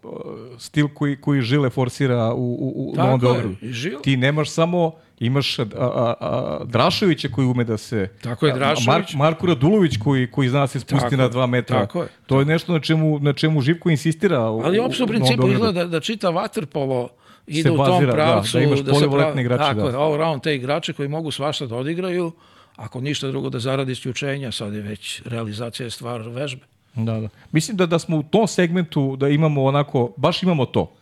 stil 0.58 0.88
koji, 0.94 1.20
koji 1.20 1.40
Žile 1.40 1.70
forsira 1.70 2.34
u, 2.34 2.56
u, 2.60 2.92
u 2.92 2.96
Novom 2.96 3.20
Beogradu. 3.20 3.54
Ti 4.02 4.16
nemaš 4.16 4.50
samo, 4.50 4.92
imaš 5.18 5.58
a, 5.58 5.64
a, 5.78 6.14
a, 6.20 6.58
Drašovića 6.64 7.28
koji 7.28 7.46
ume 7.46 7.64
da 7.64 7.76
se... 7.76 8.08
Tako 8.22 8.46
je, 8.46 8.52
Drašović. 8.52 8.86
Mar, 8.86 9.04
Marko 9.14 9.46
Radulović 9.46 9.96
koji, 10.04 10.30
koji 10.30 10.48
zna 10.48 10.60
da 10.60 10.66
se 10.66 10.80
spusti 10.80 11.04
tako, 11.10 11.16
na 11.16 11.28
dva 11.28 11.46
metra. 11.46 11.80
Tako 11.80 12.02
je. 12.02 12.08
To 12.26 12.40
je 12.40 12.46
nešto 12.46 12.72
na 12.72 12.80
čemu, 12.80 13.18
na 13.18 13.32
čemu 13.32 13.60
Živko 13.60 13.90
insistira. 13.90 14.50
U, 14.50 14.60
Ali 14.64 14.78
uopšte 14.78 15.04
u 15.04 15.06
principu 15.06 15.48
izgleda 15.48 15.84
da, 15.84 15.88
da 15.88 16.00
čita 16.00 16.30
vaterpolo 16.30 17.08
ide 17.46 17.70
u 17.70 17.76
tom 17.76 18.04
pravcu. 18.10 18.52
Da, 18.52 18.58
da 18.58 18.64
imaš 18.64 18.80
da 18.80 18.92
polivoletne 18.92 19.42
igrače. 19.42 19.74
Tako 19.74 19.90
da. 19.90 20.00
all 20.00 20.16
round 20.16 20.42
te 20.42 20.54
igrače 20.54 20.92
koji 20.92 21.08
mogu 21.08 21.30
svašta 21.30 21.66
da 21.66 21.76
odigraju, 21.76 22.32
ako 22.76 23.00
ništa 23.00 23.28
drugo 23.28 23.50
da 23.50 23.58
zaradi 23.58 23.92
isključenja, 23.92 24.52
sad 24.52 24.74
je 24.74 24.80
već 24.80 25.22
realizacija 25.24 25.86
je 25.86 25.90
stvar 25.90 26.20
vežbe. 26.20 26.75
Da, 26.96 27.20
da. 27.20 27.28
Mislim 27.52 27.76
da, 27.76 27.86
da 27.86 27.98
smo 27.98 28.16
u 28.16 28.22
tom 28.22 28.46
segmentu 28.46 29.16
da 29.16 29.28
imamo 29.28 29.64
onako, 29.64 30.12
baš 30.16 30.42
imamo 30.42 30.66
to. 30.66 30.92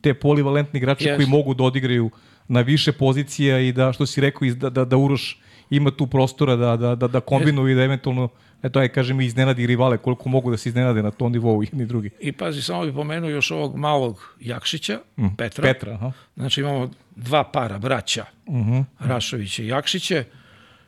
Te 0.00 0.14
polivalentni 0.14 0.78
igrače 0.78 1.08
yes. 1.08 1.16
koji 1.16 1.28
mogu 1.28 1.54
da 1.54 1.64
odigraju 1.64 2.10
na 2.48 2.60
više 2.60 2.92
pozicija 2.92 3.58
i 3.58 3.72
da, 3.72 3.92
što 3.92 4.06
si 4.06 4.20
rekao, 4.20 4.48
da, 4.48 4.70
da, 4.70 4.84
da 4.84 4.96
Uroš 4.96 5.40
ima 5.70 5.90
tu 5.90 6.06
prostora 6.06 6.56
da, 6.56 6.76
da, 6.76 6.94
da, 6.94 7.08
da 7.08 7.20
kombinuje 7.20 7.70
yes. 7.70 7.72
i 7.72 7.76
da 7.76 7.84
eventualno 7.84 8.28
eto 8.62 8.78
aj 8.78 8.88
kažem 8.88 9.20
iznenadi 9.20 9.66
rivale 9.66 9.98
koliko 9.98 10.28
mogu 10.28 10.50
da 10.50 10.56
se 10.56 10.68
iznenade 10.68 11.02
na 11.02 11.10
tom 11.10 11.32
nivou 11.32 11.62
jedni 11.72 11.86
drugi. 11.86 12.10
I 12.20 12.32
pazi, 12.32 12.62
samo 12.62 12.84
bih 12.84 12.94
pomenuo 12.94 13.30
još 13.30 13.50
ovog 13.50 13.76
malog 13.76 14.36
Jakšića, 14.40 14.98
mm, 15.16 15.26
Petra. 15.38 15.62
Petra, 15.62 15.92
aha. 15.92 16.12
Znači 16.36 16.60
imamo 16.60 16.90
dva 17.16 17.44
para 17.44 17.78
braća, 17.78 18.24
uh 18.46 18.54
mhm. 18.54 18.72
-huh. 18.72 18.84
Rašovića 18.98 19.62
i 19.62 19.66
Jakšiće 19.66 20.24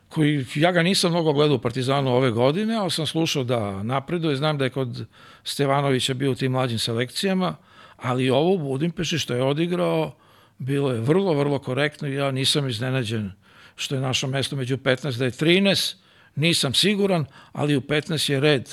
koji, 0.09 0.45
ja 0.55 0.71
ga 0.71 0.83
nisam 0.83 1.11
mnogo 1.11 1.33
gledao 1.33 1.55
u 1.55 1.61
Partizanu 1.61 2.15
ove 2.15 2.31
godine, 2.31 2.75
ali 2.75 2.91
sam 2.91 3.05
slušao 3.05 3.43
da 3.43 3.83
napreduje, 3.83 4.35
znam 4.35 4.57
da 4.57 4.63
je 4.63 4.69
kod 4.69 5.05
Stevanovića 5.43 6.13
bio 6.13 6.31
u 6.31 6.35
tim 6.35 6.51
mlađim 6.51 6.79
selekcijama, 6.79 7.55
ali 7.97 8.29
ovo 8.29 8.53
u 8.53 8.57
Budimpeši 8.57 9.19
što 9.19 9.33
je 9.33 9.43
odigrao, 9.43 10.15
bilo 10.57 10.91
je 10.91 10.99
vrlo, 10.99 11.33
vrlo 11.33 11.59
korektno 11.59 12.07
i 12.07 12.13
ja 12.13 12.31
nisam 12.31 12.69
iznenađen 12.69 13.31
što 13.75 13.95
je 13.95 14.01
našo 14.01 14.27
mesto 14.27 14.55
među 14.55 14.77
15, 14.77 15.17
da 15.17 15.25
je 15.25 15.31
13, 15.31 15.95
nisam 16.35 16.73
siguran, 16.73 17.25
ali 17.51 17.77
u 17.77 17.81
15 17.81 18.31
je 18.31 18.39
red 18.39 18.69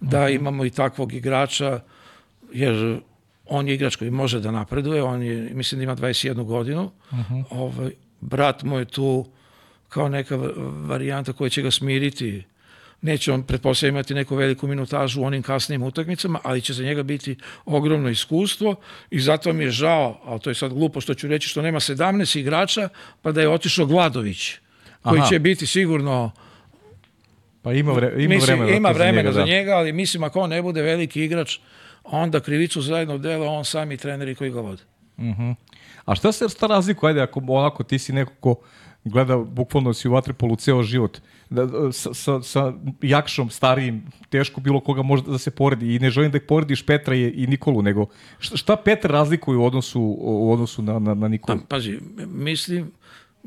da 0.00 0.24
mhm. 0.24 0.34
imamo 0.34 0.64
i 0.64 0.70
takvog 0.70 1.12
igrača, 1.12 1.80
jer 2.52 3.00
on 3.46 3.68
je 3.68 3.74
igrač 3.74 3.96
koji 3.96 4.10
može 4.10 4.40
da 4.40 4.50
napreduje, 4.50 5.02
on 5.02 5.22
je, 5.22 5.50
mislim 5.54 5.78
da 5.78 5.82
ima 5.82 5.96
21 5.96 6.44
godinu, 6.44 6.90
uh 7.10 7.18
mhm. 7.18 7.34
-huh. 7.34 7.44
ovaj, 7.50 7.90
brat 8.20 8.62
mu 8.62 8.78
je 8.78 8.84
tu 8.84 9.26
kao 9.90 10.08
neka 10.08 10.36
varijanta 10.86 11.32
koja 11.32 11.50
će 11.50 11.62
ga 11.62 11.70
smiriti. 11.70 12.44
Neće 13.02 13.32
on, 13.32 13.42
pretpostavljati, 13.42 13.94
imati 13.94 14.14
neku 14.14 14.36
veliku 14.36 14.66
minutažu 14.66 15.20
u 15.20 15.24
onim 15.24 15.42
kasnim 15.42 15.82
utakmicama, 15.82 16.40
ali 16.42 16.60
će 16.60 16.72
za 16.72 16.84
njega 16.84 17.02
biti 17.02 17.36
ogromno 17.64 18.08
iskustvo 18.08 18.74
i 19.10 19.20
zato 19.20 19.52
mi 19.52 19.64
je 19.64 19.70
žao, 19.70 20.20
ali 20.24 20.40
to 20.40 20.50
je 20.50 20.54
sad 20.54 20.72
glupo 20.72 21.00
što 21.00 21.14
ću 21.14 21.28
reći, 21.28 21.48
što 21.48 21.62
nema 21.62 21.80
17 21.80 22.38
igrača, 22.38 22.88
pa 23.22 23.32
da 23.32 23.40
je 23.40 23.48
otišao 23.48 23.86
Gladović, 23.86 24.52
koji 25.02 25.20
Aha. 25.20 25.28
će 25.28 25.38
biti 25.38 25.66
sigurno 25.66 26.32
Pa 27.62 27.72
ima, 27.72 27.92
vre, 27.92 28.12
ima 28.18 28.34
mislim, 28.34 28.58
vremena, 28.58 28.76
ima 28.76 28.90
vremena 28.90 29.32
za, 29.32 29.40
njega, 29.40 29.40
za 29.40 29.40
da. 29.40 29.46
njega, 29.46 29.72
ali 29.72 29.92
mislim 29.92 30.24
ako 30.24 30.40
on 30.40 30.50
ne 30.50 30.62
bude 30.62 30.82
veliki 30.82 31.24
igrač, 31.24 31.58
onda 32.04 32.40
krivicu 32.40 32.82
zajedno 32.82 33.18
dela 33.18 33.50
on 33.50 33.64
sami 33.64 33.96
treneri 33.96 34.34
koji 34.34 34.50
ga 34.50 34.60
vode. 34.60 34.82
Uh 35.16 35.24
mhm. 35.24 35.42
-huh. 35.42 35.54
A 36.04 36.14
šta 36.14 36.32
se 36.32 36.48
šta 36.48 36.66
razliku, 36.66 37.06
ajde, 37.06 37.20
ako 37.20 37.42
onako 37.48 37.82
ti 37.82 37.98
si 37.98 38.12
neko 38.12 38.32
ko 38.40 38.56
gleda, 39.04 39.36
bukvalno 39.36 39.94
si 39.94 40.08
u 40.08 40.12
vatripolu 40.12 40.56
ceo 40.56 40.82
život, 40.82 41.20
da, 41.50 41.92
sa, 41.92 42.14
sa, 42.14 42.42
sa 42.42 42.72
jakšom, 43.02 43.50
starijim, 43.50 44.02
teško 44.28 44.60
bilo 44.60 44.80
koga 44.80 45.02
može 45.02 45.22
da 45.22 45.38
se 45.38 45.50
poredi 45.50 45.94
i 45.94 45.98
ne 45.98 46.10
želim 46.10 46.30
da 46.30 46.36
ih 46.36 46.44
porediš 46.48 46.86
Petra 46.86 47.14
i, 47.14 47.22
i 47.22 47.46
Nikolu, 47.46 47.82
nego 47.82 48.06
šta 48.38 48.76
Petra 48.76 49.12
razlikuje 49.12 49.58
u 49.58 49.64
odnosu, 49.64 50.00
u 50.20 50.52
odnosu 50.52 50.82
na, 50.82 50.98
na, 50.98 51.14
na 51.14 51.28
Nikolu? 51.28 51.58
Pa, 51.58 51.64
pazi, 51.66 51.98
mislim, 52.26 52.92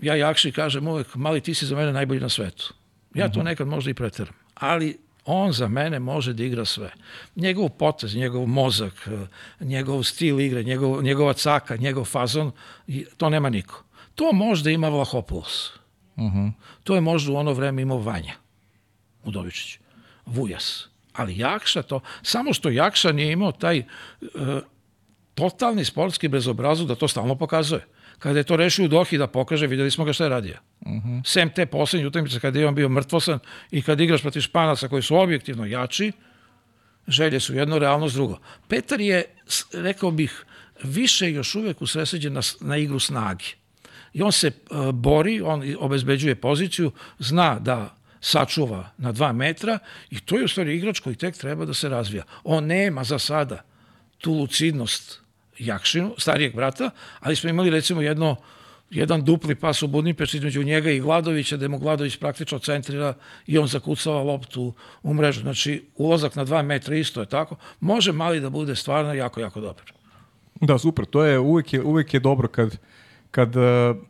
ja 0.01 0.15
jakši 0.15 0.51
kažem 0.51 0.87
uvek, 0.87 1.15
mali 1.15 1.41
ti 1.41 1.53
si 1.53 1.65
za 1.65 1.75
mene 1.75 1.93
najbolji 1.93 2.19
na 2.19 2.29
svetu. 2.29 2.73
Ja 3.13 3.31
to 3.31 3.39
mhm. 3.39 3.45
nekad 3.45 3.67
možda 3.67 3.91
i 3.91 3.93
preteram, 3.93 4.33
ali 4.55 4.97
on 5.25 5.51
za 5.51 5.67
mene 5.67 5.99
može 5.99 6.33
da 6.33 6.43
igra 6.43 6.65
sve. 6.65 6.91
Njegov 7.35 7.69
potez, 7.69 8.15
njegov 8.15 8.47
mozak, 8.47 9.07
njegov 9.59 10.03
stil 10.03 10.39
igre, 10.39 10.63
njegov, 10.63 11.03
njegova 11.03 11.33
caka, 11.33 11.75
njegov 11.75 12.05
fazon, 12.05 12.51
to 13.17 13.29
nema 13.29 13.49
niko. 13.49 13.83
To 14.15 14.31
možda 14.33 14.69
ima 14.69 14.89
Vlahopoulos. 14.89 15.71
Uh 16.15 16.23
mhm. 16.23 16.37
-huh. 16.37 16.51
To 16.83 16.95
je 16.95 17.01
možda 17.01 17.31
u 17.31 17.35
ono 17.35 17.53
vreme 17.53 17.81
imao 17.81 17.97
Vanja 17.97 18.33
Udovičić. 19.23 19.79
Vujas. 20.25 20.87
Ali 21.13 21.37
Jakša 21.37 21.81
to, 21.81 21.99
samo 22.21 22.53
što 22.53 22.69
Jakša 22.69 23.11
nije 23.11 23.31
imao 23.31 23.51
taj 23.51 23.77
e, 23.77 23.83
totalni 25.35 25.85
sportski 25.85 26.27
bezobrazu 26.27 26.85
da 26.85 26.95
to 26.95 27.07
stalno 27.07 27.35
pokazuje. 27.35 27.85
Kada 28.19 28.39
je 28.39 28.43
to 28.43 28.55
rešio 28.55 28.85
u 28.85 28.87
Dohi 28.87 29.17
da 29.17 29.27
pokaže, 29.27 29.67
videli 29.67 29.91
smo 29.91 30.05
ga 30.05 30.13
šta 30.13 30.23
je 30.23 30.29
radio. 30.29 30.55
Uh 30.81 30.91
mhm. 30.91 31.09
-huh. 31.09 31.21
Sem 31.25 31.49
te 31.49 31.65
poslednje 31.65 32.07
utakmice 32.07 32.39
kada 32.39 32.59
je 32.59 32.67
on 32.67 32.75
bio 32.75 32.89
mrtvosan 32.89 33.39
i 33.71 33.81
kad 33.81 34.01
igraš 34.01 34.21
protiv 34.21 34.41
Španaca 34.41 34.87
koji 34.87 35.01
su 35.01 35.15
objektivno 35.15 35.65
jači, 35.65 36.11
želje 37.07 37.39
su 37.39 37.55
jedno, 37.55 37.79
realnost 37.79 38.15
drugo. 38.15 38.39
Petar 38.67 39.01
je, 39.01 39.25
rekao 39.73 40.11
bih, 40.11 40.45
više 40.83 41.31
još 41.31 41.55
uvek 41.55 41.81
usreseđen 41.81 42.33
na, 42.33 42.41
na 42.61 42.77
igru 42.77 42.99
snagi 42.99 43.55
i 44.13 44.21
on 44.21 44.31
se 44.31 44.47
uh, 44.47 44.91
bori, 44.91 45.41
on 45.41 45.75
obezbeđuje 45.79 46.35
poziciju, 46.35 46.91
zna 47.19 47.59
da 47.59 47.95
sačuva 48.21 48.89
na 48.97 49.11
dva 49.11 49.31
metra 49.31 49.79
i 50.09 50.19
to 50.19 50.37
je 50.37 50.45
u 50.45 50.47
stvari 50.47 50.75
igrač 50.75 50.99
koji 50.99 51.15
tek 51.15 51.37
treba 51.37 51.65
da 51.65 51.73
se 51.73 51.89
razvija. 51.89 52.23
On 52.43 52.65
nema 52.65 53.03
za 53.03 53.19
sada 53.19 53.63
tu 54.17 54.33
lucidnost 54.33 55.19
Jakšinu, 55.59 56.15
starijeg 56.17 56.55
brata, 56.55 56.89
ali 57.19 57.35
smo 57.35 57.49
imali 57.49 57.69
recimo 57.69 58.01
jedno 58.01 58.35
jedan 58.89 59.23
dupli 59.23 59.55
pas 59.55 59.83
u 59.83 59.87
Budimpešti 59.87 60.37
između 60.37 60.63
njega 60.63 60.91
i 60.91 60.99
Gladovića, 60.99 61.57
da 61.57 61.67
mu 61.67 61.79
Gladović 61.79 62.17
praktično 62.17 62.59
centrira 62.59 63.13
i 63.47 63.57
on 63.57 63.67
zakucava 63.67 64.23
loptu 64.23 64.73
u 65.03 65.13
mrežu. 65.13 65.41
Znači, 65.41 65.85
ulazak 65.95 66.35
na 66.35 66.43
dva 66.43 66.61
metra 66.61 66.95
isto 66.95 67.19
je 67.19 67.25
tako. 67.25 67.55
Može 67.79 68.11
mali 68.11 68.39
da 68.39 68.49
bude 68.49 68.75
stvarno 68.75 69.13
jako, 69.13 69.39
jako 69.39 69.61
dobar. 69.61 69.93
Da, 70.61 70.77
super. 70.77 71.05
To 71.05 71.23
je 71.23 71.39
uvek 71.39 71.73
je, 71.73 71.81
uvek 71.81 72.13
je 72.13 72.19
dobro 72.19 72.47
kad, 72.47 72.77
kad 73.33 73.55
uh, 73.55 73.63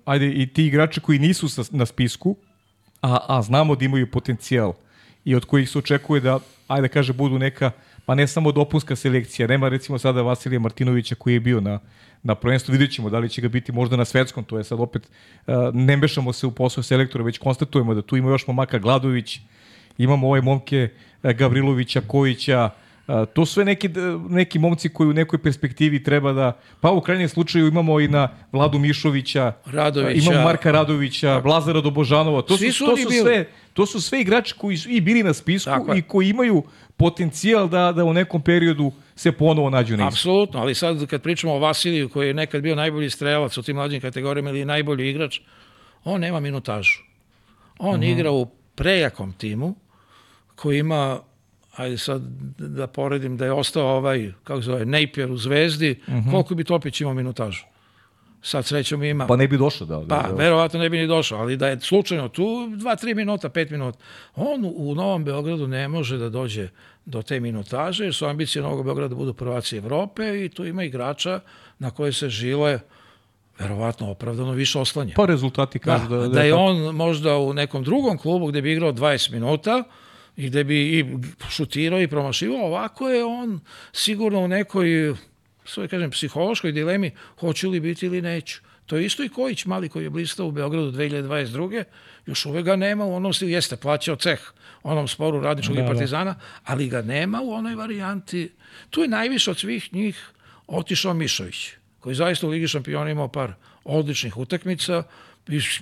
ajde, 0.06 0.28
i 0.28 0.48
ti 0.48 0.66
igrači 0.66 1.00
koji 1.00 1.20
nisu 1.20 1.50
sa, 1.50 1.64
na 1.72 1.86
spisku, 1.86 2.36
a, 3.02 3.18
a 3.28 3.42
znamo 3.42 3.76
da 3.76 3.86
imaju 3.86 4.12
potencijal 4.12 4.74
i 5.26 5.36
od 5.36 5.46
kojih 5.46 5.70
se 5.70 5.80
očekuje 5.80 6.22
da, 6.22 6.40
ajde 6.68 6.88
kaže, 6.88 7.14
budu 7.14 7.40
neka, 7.40 7.72
pa 8.06 8.16
ne 8.16 8.28
samo 8.28 8.52
dopunska 8.52 8.96
selekcija. 8.96 9.48
Nema 9.48 9.70
recimo 9.70 10.00
sada 10.00 10.22
Vasilija 10.22 10.60
Martinovića 10.60 11.16
koji 11.16 11.34
je 11.34 11.40
bio 11.40 11.62
na, 11.62 11.80
na 12.24 12.36
prvenstvu, 12.36 12.72
vidjet 12.72 12.92
ćemo 12.92 13.10
da 13.10 13.20
li 13.20 13.30
će 13.30 13.42
ga 13.42 13.48
biti 13.48 13.72
možda 13.72 13.96
na 13.96 14.06
svetskom, 14.06 14.44
to 14.44 14.58
je 14.58 14.64
sad 14.64 14.80
opet, 14.80 15.08
uh, 15.48 15.54
ne 15.74 15.98
mešamo 15.98 16.34
se 16.34 16.48
u 16.48 16.52
posao 16.52 16.84
selektora, 16.84 17.24
već 17.24 17.38
konstatujemo 17.38 17.94
da 17.94 18.02
tu 18.02 18.18
ima 18.18 18.30
još 18.30 18.48
momaka 18.48 18.80
Gladović, 18.80 19.40
imamo 19.98 20.28
ove 20.28 20.42
momke 20.42 20.90
uh, 21.24 21.32
Gavrilovića, 21.32 22.02
Kojića, 22.02 22.70
To 23.34 23.46
sve 23.46 23.66
neki, 23.66 23.90
neki 24.30 24.60
momci 24.60 24.90
koji 24.90 25.10
u 25.10 25.14
nekoj 25.14 25.40
perspektivi 25.40 26.04
treba 26.04 26.34
da... 26.34 26.58
Pa 26.82 26.92
u 26.92 27.02
krajnjem 27.02 27.30
slučaju 27.30 27.68
imamo 27.68 28.00
i 28.00 28.08
na 28.08 28.30
Vladu 28.52 28.80
Mišovića, 28.80 29.54
Radovića. 29.66 30.30
imamo 30.30 30.44
Marka 30.44 30.72
Radovića, 30.72 31.42
Lazara 31.46 31.82
Dobožanova. 31.82 32.42
To 32.42 32.58
Svi 32.58 32.72
su, 32.72 32.78
su 32.78 32.86
to 32.86 32.98
su, 32.98 33.10
bili. 33.10 33.22
sve, 33.22 33.48
to 33.74 33.86
su 33.86 34.02
sve 34.02 34.22
igrači 34.22 34.54
koji 34.58 34.78
su 34.78 34.90
i 34.90 35.02
bili 35.02 35.24
na 35.24 35.34
spisku 35.34 35.70
Tako 35.70 35.96
i 35.96 36.02
koji 36.02 36.30
imaju 36.30 36.64
potencijal 36.98 37.68
da, 37.68 37.92
da 37.92 38.04
u 38.04 38.14
nekom 38.14 38.42
periodu 38.42 38.92
se 39.16 39.32
ponovo 39.32 39.70
nađu 39.70 39.98
na 39.98 40.04
isku. 40.04 40.14
Apsolutno, 40.14 40.60
ali 40.60 40.76
sad 40.76 41.06
kad 41.08 41.22
pričamo 41.22 41.54
o 41.54 41.60
Vasiliju 41.60 42.10
koji 42.10 42.28
je 42.28 42.34
nekad 42.34 42.62
bio 42.62 42.76
najbolji 42.76 43.10
strelac 43.10 43.58
u 43.58 43.64
tim 43.64 43.76
mlađim 43.76 44.02
kategorijama 44.02 44.50
ili 44.50 44.66
najbolji 44.66 45.10
igrač, 45.10 45.40
on 46.04 46.22
nema 46.22 46.40
minutažu. 46.40 47.00
On 47.80 48.00
Mhm. 48.00 48.04
igra 48.04 48.32
u 48.32 48.46
prejakom 48.76 49.34
timu 49.34 49.76
koji 50.56 50.80
ima 50.80 51.20
ajde 51.74 51.98
sad 51.98 52.22
da 52.58 52.88
poredim 52.88 53.38
da 53.38 53.46
je 53.46 53.52
ostao 53.52 53.88
ovaj, 53.88 54.32
kako 54.44 54.62
zove, 54.62 54.86
Napier 54.86 55.32
u 55.32 55.38
Zvezdi, 55.38 56.00
koliko 56.32 56.56
bi 56.56 56.64
Topić 56.64 57.02
imao 57.02 57.14
minutažu? 57.14 57.64
Sad 58.42 58.66
srećom 58.66 59.04
ima. 59.04 59.28
Pa 59.28 59.36
ne 59.36 59.48
bi 59.48 59.58
došao 59.58 59.88
da... 59.88 59.96
da, 59.96 60.06
Pa, 60.08 60.22
da 60.24 60.36
verovatno 60.36 60.80
ne 60.80 60.90
bi 60.90 60.98
ni 60.98 61.08
došao, 61.08 61.40
ali 61.40 61.58
da 61.58 61.68
je 61.68 61.80
slučajno 61.80 62.28
tu 62.30 62.44
2-3 62.44 63.16
minuta, 63.16 63.50
5 63.50 63.72
minuta. 63.72 63.98
On 64.36 64.66
u- 64.68 64.96
Novom 64.96 65.24
Beogradu 65.24 65.68
ne 65.68 65.88
može 65.88 66.18
da 66.18 66.30
dođe 66.30 66.68
do 67.06 67.22
te 67.22 67.40
minutaže, 67.40 68.04
jer 68.04 68.14
su 68.14 68.26
ambicije 68.26 68.62
Novog 68.62 68.86
Beograda 68.86 69.08
da 69.08 69.16
budu 69.16 69.34
prvaci 69.34 69.78
Evrope 69.78 70.46
i 70.46 70.50
tu 70.50 70.66
ima 70.66 70.84
igrača 70.84 71.40
na 71.80 71.92
koje 71.92 72.14
se 72.14 72.30
žile 72.30 72.80
verovatno 73.60 74.12
opravdano 74.12 74.52
više 74.52 74.80
oslanja. 74.80 75.14
Pa 75.16 75.26
rezultati 75.26 75.80
Da, 75.80 75.84
kažu 75.86 76.08
da, 76.08 76.18
da, 76.18 76.28
da, 76.28 76.42
je 76.42 76.52
tako. 76.52 76.64
on 76.64 76.96
možda 76.96 77.38
u 77.38 77.54
nekom 77.54 77.84
drugom 77.84 78.18
klubu 78.18 78.48
gde 78.48 78.62
bi 78.62 78.72
igrao 78.72 78.92
20 78.92 79.32
minuta 79.32 79.84
i 80.38 80.48
gde 80.48 80.64
bi 80.64 81.00
i 81.00 81.06
šutirao 81.50 82.02
i 82.02 82.08
promašivao, 82.08 82.66
ovako 82.66 83.10
je 83.10 83.24
on 83.24 83.60
sigurno 83.94 84.40
u 84.40 84.48
nekoj 84.48 85.16
svoje 85.66 85.88
kažem 85.88 86.12
psihološkoj 86.12 86.72
dilemi 86.72 87.12
hoću 87.40 87.70
li 87.70 87.80
biti 87.80 88.06
ili 88.06 88.22
neću. 88.22 88.62
To 88.86 88.98
je 88.98 89.06
isto 89.06 89.24
i 89.24 89.30
Kojić 89.30 89.66
mali 89.66 89.90
koji 89.90 90.04
je 90.04 90.10
blistao 90.10 90.48
u 90.48 90.52
Beogradu 90.52 90.92
2022. 90.92 91.84
Još 92.26 92.46
uvek 92.46 92.66
ga 92.66 92.76
nema 92.76 93.06
u 93.06 93.16
onom 93.16 93.34
stilu, 93.34 93.52
jeste 93.52 93.76
plaćao 93.76 94.16
ceh 94.16 94.40
onom 94.84 95.08
sporu 95.08 95.42
radničkog 95.42 95.76
Da, 95.76 95.82
i 95.82 95.84
da. 95.84 95.90
partizana, 95.90 96.36
ali 96.64 96.88
ga 96.88 97.02
nema 97.02 97.42
u 97.42 97.52
onoj 97.52 97.76
varijanti. 97.76 98.52
Tu 98.90 99.02
je 99.02 99.08
najviše 99.08 99.52
od 99.52 99.58
svih 99.58 99.94
njih 99.94 100.30
otišao 100.68 101.14
Mišović, 101.14 101.70
koji 102.00 102.16
zaista 102.16 102.48
u 102.48 102.50
Ligi 102.50 102.68
šampiona 102.68 103.10
imao 103.10 103.28
par 103.28 103.54
odličnih 103.84 104.38
utakmica. 104.38 105.04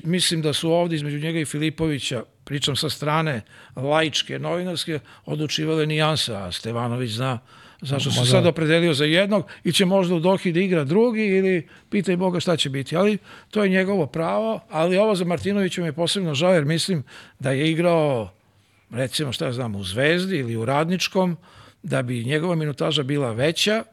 Mislim 0.04 0.42
da 0.42 0.54
su 0.54 0.72
ovde 0.72 0.96
između 0.96 1.20
njega 1.20 1.40
i 1.40 1.46
Filipovića, 1.46 2.24
pričam 2.44 2.76
sa 2.76 2.90
strane 2.90 3.42
laičke, 3.76 4.40
novinarske, 4.40 5.00
odlučivale 5.26 5.86
nijanse, 5.86 6.36
a 6.36 6.52
Stevanović 6.52 7.12
zna 7.12 7.40
zašto 7.82 8.12
se 8.12 8.20
da. 8.20 8.26
sad 8.26 8.46
opredelio 8.46 8.94
za 8.94 9.06
jednog 9.06 9.46
i 9.64 9.72
će 9.72 9.86
možda 9.86 10.16
u 10.16 10.20
Dohi 10.20 10.52
da 10.52 10.60
igra 10.60 10.84
drugi 10.84 11.26
ili 11.26 11.68
pitaj 11.90 12.18
Boga 12.18 12.40
šta 12.40 12.58
će 12.58 12.70
biti. 12.70 12.96
Ali 12.96 13.18
to 13.52 13.64
je 13.64 13.70
njegovo 13.70 14.06
pravo, 14.06 14.60
ali 14.70 14.98
ovo 14.98 15.16
za 15.16 15.26
Martinovića 15.26 15.82
mi 15.82 15.88
je 15.88 15.94
posebno 15.94 16.36
žao 16.36 16.54
jer 16.54 16.66
mislim 16.66 17.04
da 17.40 17.52
je 17.52 17.72
igrao 17.72 18.34
recimo 18.90 19.32
šta 19.32 19.46
ja 19.46 19.54
znam 19.54 19.76
u 19.76 19.84
Zvezdi 19.84 20.38
ili 20.38 20.56
u 20.56 20.66
Radničkom 20.66 21.38
da 21.84 22.02
bi 22.02 22.24
njegova 22.24 22.56
minutaža 22.56 23.04
bila 23.04 23.32
veća 23.32 23.84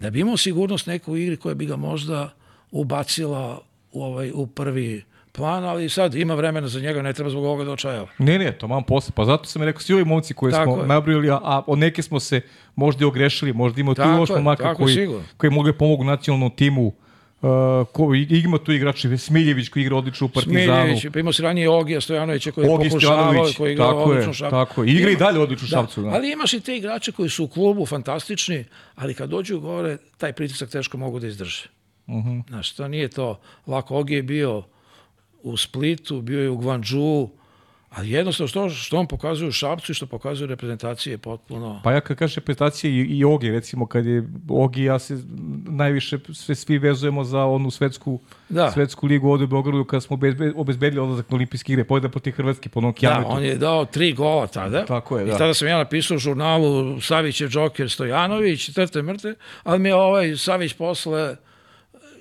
da 0.00 0.10
bi 0.10 0.20
imao 0.20 0.36
sigurnost 0.36 0.86
neku 0.86 1.16
igri 1.16 1.36
koja 1.36 1.54
bi 1.54 1.66
ga 1.66 1.76
možda 1.76 2.34
ubacila 2.70 3.62
u, 3.92 4.02
ovaj, 4.02 4.30
u 4.34 4.46
prvi 4.46 5.04
plan, 5.32 5.64
ali 5.64 5.88
sad 5.88 6.14
ima 6.14 6.34
vremena 6.34 6.68
za 6.68 6.80
njega, 6.80 7.02
ne 7.02 7.12
treba 7.12 7.30
zbog 7.30 7.44
ovoga 7.44 7.64
da 7.64 7.72
očajava. 7.72 8.08
Ne, 8.18 8.38
ne, 8.38 8.52
to 8.52 8.68
mam 8.68 8.82
posle. 8.84 9.12
Pa 9.16 9.24
zato 9.24 9.44
sam 9.44 9.62
i 9.62 9.66
rekao, 9.66 9.80
svi 9.80 9.94
ovi 9.94 10.04
momci 10.04 10.34
koje 10.34 10.52
Tako 10.52 10.72
smo 10.72 10.82
je. 10.82 10.88
nabrili, 10.88 11.30
a, 11.30 11.38
a 11.42 11.62
od 11.66 11.78
neke 11.78 12.02
smo 12.02 12.20
se 12.20 12.40
možda 12.76 13.02
i 13.02 13.06
ogrešili, 13.06 13.52
možda 13.52 13.80
ima 13.80 13.94
tu 13.94 14.02
još 14.02 14.30
je, 14.30 14.36
momaka 14.36 14.62
tako, 14.62 14.82
koji, 14.82 14.94
sigurno. 14.94 15.22
koji 15.36 15.50
mogu 15.50 15.66
da 15.66 15.72
pomogu 15.72 16.04
nacionalnom 16.04 16.50
timu. 16.50 16.92
Uh, 17.42 17.48
ko, 17.92 18.14
ima 18.14 18.58
tu 18.58 18.72
igrači, 18.72 19.18
Smiljević 19.18 19.68
koji 19.68 19.82
igra 19.82 19.96
odlično 19.96 20.26
u 20.26 20.28
Partizanu. 20.28 20.66
Smiljević, 20.66 21.06
pa 21.12 21.20
imao 21.20 21.32
si 21.32 21.42
ranije 21.42 21.68
Ogija 21.70 22.00
Stojanovića 22.00 22.52
koji 22.52 22.64
je 22.64 22.70
Ogi 22.74 22.88
pokušavao, 22.88 23.24
Stojanović, 23.24 23.56
koji 23.56 23.68
je 23.68 23.72
igrao 23.72 23.88
tako 23.88 24.00
je, 24.00 24.10
odlično 24.10 24.32
šapcu. 24.32 24.50
tako 24.50 24.84
je. 24.84 24.92
Igra 24.92 25.10
i 25.10 25.16
dalje 25.16 25.38
odlično 25.38 25.68
Da, 25.70 25.76
šapcu. 25.76 26.02
Da. 26.02 26.08
ali 26.08 26.32
imaš 26.32 26.52
i 26.52 26.60
te 26.60 26.76
igrače 26.76 27.12
koji 27.12 27.28
su 27.28 27.44
u 27.44 27.48
klubu 27.48 27.86
fantastični, 27.86 28.64
ali 28.94 29.14
kad 29.14 29.30
dođu 29.30 29.60
gore, 29.60 29.96
taj 30.18 30.32
pritisak 30.32 30.70
teško 30.70 30.98
mogu 30.98 31.20
da 31.20 31.26
izdrže. 31.26 31.68
Uh 32.18 32.24
-huh. 32.24 32.42
Znaš, 32.48 32.72
to 32.72 32.88
nije 32.88 33.08
to 33.08 33.40
lako. 33.66 33.98
Ogi 33.98 34.14
je 34.14 34.22
bio 34.22 34.62
u 35.42 35.56
Splitu, 35.56 36.20
bio 36.20 36.42
je 36.42 36.50
u 36.50 36.56
Gvanđu, 36.56 37.28
ali 37.90 38.10
jednostavno 38.10 38.48
što, 38.48 38.68
što 38.68 38.96
on 38.98 39.06
pokazuje 39.06 39.48
u 39.48 39.52
Šapcu 39.52 39.92
i 39.92 39.94
što 39.94 40.06
pokazuje 40.06 40.44
u 40.44 40.48
reprezentaciji 40.48 41.10
je 41.10 41.18
potpuno... 41.18 41.80
Pa 41.84 41.92
ja 41.92 42.00
kad 42.00 42.16
kažem 42.16 42.34
reprezentacije 42.40 42.92
i, 42.92 43.18
i 43.18 43.24
Ogi, 43.24 43.50
recimo, 43.50 43.86
kad 43.86 44.06
je 44.06 44.28
Ogi, 44.48 44.84
ja 44.84 44.98
se 44.98 45.18
najviše 45.68 46.18
sve 46.32 46.54
svi 46.54 46.78
vezujemo 46.78 47.24
za 47.24 47.44
onu 47.44 47.70
svetsku, 47.70 48.20
Da. 48.48 48.70
svetsku 48.70 49.06
ligu 49.06 49.30
ovde 49.30 49.44
u 49.44 49.46
Beogradu 49.46 49.84
kada 49.84 50.00
smo 50.00 50.14
obezbe, 50.14 50.52
obezbedili 50.56 51.00
odlazak 51.00 51.30
na 51.30 51.36
olimpijske 51.36 51.72
igre, 51.72 51.84
pobjeda 51.84 52.08
protiv 52.08 52.32
Hrvatske 52.32 52.68
po 52.68 52.78
onom 52.80 52.92
Da, 52.92 52.96
kilometru. 52.96 53.32
on 53.32 53.44
je 53.44 53.56
dao 53.56 53.84
tri 53.84 54.12
gola 54.12 54.46
tada. 54.46 54.84
Tako 54.84 55.18
je, 55.18 55.26
I 55.26 55.30
da. 55.30 55.38
tada 55.38 55.54
sam 55.54 55.68
ja 55.68 55.78
napisao 55.78 56.14
u 56.14 56.18
žurnalu 56.18 57.00
Savić 57.00 57.40
je 57.40 57.48
Džoker 57.48 57.90
Stojanović, 57.90 58.70
trte 58.74 59.02
mrte, 59.02 59.34
ali 59.62 59.78
mi 59.78 59.88
je 59.88 59.94
ovaj 59.94 60.36
Savić 60.36 60.72
posle 60.72 61.36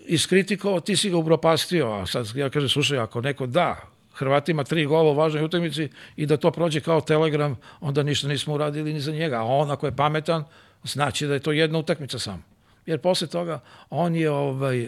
iskritikovao, 0.10 0.80
ti 0.80 0.96
si 0.96 1.10
ga 1.10 1.18
upropastio, 1.18 1.92
a 1.92 2.06
sad 2.06 2.36
ja 2.36 2.50
kažem, 2.50 2.70
slušaj, 2.70 2.98
ako 2.98 3.22
neko 3.22 3.48
da 3.48 3.76
Hrvatima 4.14 4.64
tri 4.64 4.86
gola 4.86 5.12
u 5.12 5.16
važnoj 5.16 5.44
utakmici 5.44 5.90
i 6.16 6.26
da 6.26 6.38
to 6.38 6.52
prođe 6.52 6.82
kao 6.82 7.02
telegram, 7.02 7.56
onda 7.80 8.04
ništa 8.04 8.28
nismo 8.28 8.54
uradili 8.54 8.94
ni 8.94 9.00
za 9.00 9.12
njega. 9.12 9.40
A 9.40 9.44
on, 9.44 9.72
ako 9.72 9.86
je 9.86 9.96
pametan, 9.96 10.44
znači 10.84 11.28
da 11.28 11.34
je 11.34 11.40
to 11.40 11.52
jedna 11.52 11.80
utakmica 11.80 12.20
samo. 12.20 12.44
Jer 12.86 13.00
posle 13.00 13.28
toga 13.28 13.60
on 13.90 14.16
je 14.16 14.32
ovaj, 14.32 14.88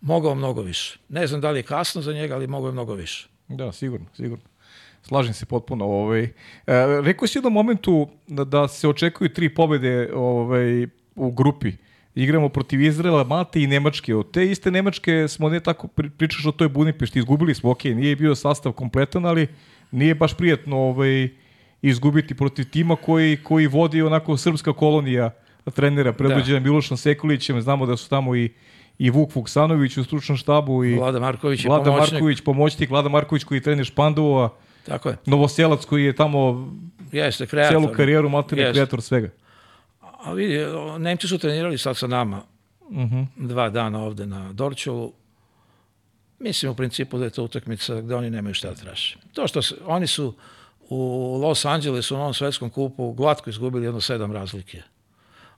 mogao 0.00 0.34
mnogo 0.34 0.62
više. 0.62 0.98
Ne 1.08 1.26
znam 1.26 1.40
da 1.40 1.50
li 1.50 1.58
je 1.58 1.62
kasno 1.62 2.02
za 2.02 2.12
njega, 2.12 2.34
ali 2.34 2.46
mogao 2.46 2.68
je 2.68 2.72
mnogo 2.72 2.94
više. 2.94 3.28
Da, 3.48 3.72
sigurno, 3.72 4.06
sigurno. 4.16 4.44
Slažem 5.02 5.34
se 5.34 5.46
potpuno. 5.46 5.84
Ovaj. 5.84 6.22
E, 6.22 6.30
rekao 7.02 7.28
si 7.28 7.38
jednom 7.38 7.52
momentu 7.52 8.08
da, 8.26 8.44
da 8.44 8.68
se 8.68 8.88
očekuju 8.88 9.34
tri 9.34 9.54
pobede 9.54 10.10
ovaj, 10.14 10.86
u 11.16 11.30
grupi. 11.30 11.72
Igramo 12.18 12.48
protiv 12.48 12.80
Izraela, 12.80 13.24
Malte 13.24 13.62
i 13.62 13.66
Nemačke. 13.66 14.14
Od 14.14 14.30
te 14.30 14.50
iste 14.50 14.70
Nemačke 14.70 15.28
smo 15.28 15.48
ne 15.48 15.60
tako 15.60 15.86
pri- 15.86 16.10
pričaš 16.10 16.46
o 16.46 16.52
toj 16.52 16.68
Budimpešti, 16.68 17.18
izgubili 17.18 17.54
smo, 17.54 17.70
ok, 17.70 17.84
nije 17.84 18.16
bio 18.16 18.34
sastav 18.34 18.72
kompletan, 18.72 19.26
ali 19.26 19.46
nije 19.90 20.14
baš 20.14 20.34
prijetno 20.34 20.76
ovaj, 20.76 21.28
izgubiti 21.82 22.34
protiv 22.34 22.64
tima 22.70 22.96
koji, 22.96 23.36
koji 23.42 23.66
vodi 23.66 24.02
onako 24.02 24.36
srpska 24.36 24.72
kolonija 24.72 25.30
trenera 25.74 26.12
predvođena 26.12 26.58
da. 26.58 26.64
Milošom 26.64 26.96
Sekulićem. 26.96 27.60
Znamo 27.62 27.86
da 27.86 27.96
su 27.96 28.08
tamo 28.08 28.36
i, 28.36 28.50
i 28.98 29.10
Vuk 29.10 29.34
Vuksanović 29.34 29.96
u 29.96 30.04
stručnom 30.04 30.38
štabu 30.38 30.84
i 30.84 30.94
Vlada 30.94 31.20
Marković 31.20 31.64
Vlada 31.64 31.84
pomoćnik. 31.84 32.12
Marković, 32.12 32.40
pomoćnik, 32.40 32.90
Vlada 32.90 33.08
Marković 33.08 33.44
koji 33.44 33.60
trener 33.60 33.86
Špandova, 33.86 34.48
Tako 34.86 35.08
je. 35.08 35.16
Novoselac 35.26 35.84
koji 35.84 36.04
je 36.04 36.12
tamo 36.12 36.70
Jeste, 37.12 37.46
kreator. 37.46 37.72
celu 37.82 37.92
karijeru 37.94 38.30
Jeste. 38.50 38.72
kreator 38.72 39.02
svega. 39.02 39.30
A 40.18 40.32
vidi, 40.32 40.58
Nemci 40.98 41.28
su 41.28 41.38
trenirali 41.38 41.78
sad 41.78 41.96
sa 41.96 42.06
nama 42.06 42.42
Uh 42.90 42.96
-huh. 42.96 43.26
dva 43.36 43.70
dana 43.70 44.02
ovde 44.02 44.26
na 44.26 44.52
Dorčovu. 44.52 45.12
Mislim 46.38 46.72
u 46.72 46.74
principu 46.74 47.18
da 47.18 47.24
je 47.24 47.30
to 47.30 47.44
utakmica 47.44 48.00
gde 48.00 48.14
oni 48.14 48.30
nemaju 48.30 48.54
šta 48.54 48.68
da 48.68 48.74
traže. 48.74 49.16
To 49.32 49.46
što 49.46 49.62
se, 49.62 49.74
oni 49.86 50.06
su 50.06 50.34
u 50.88 50.96
Los 51.42 51.64
Angelesu 51.64 52.14
na 52.14 52.20
ovom 52.20 52.34
svetskom 52.34 52.70
kupu 52.70 53.12
glatko 53.12 53.50
izgubili 53.50 53.86
jedno 53.86 54.00
sedam 54.00 54.32
razlike 54.32 54.82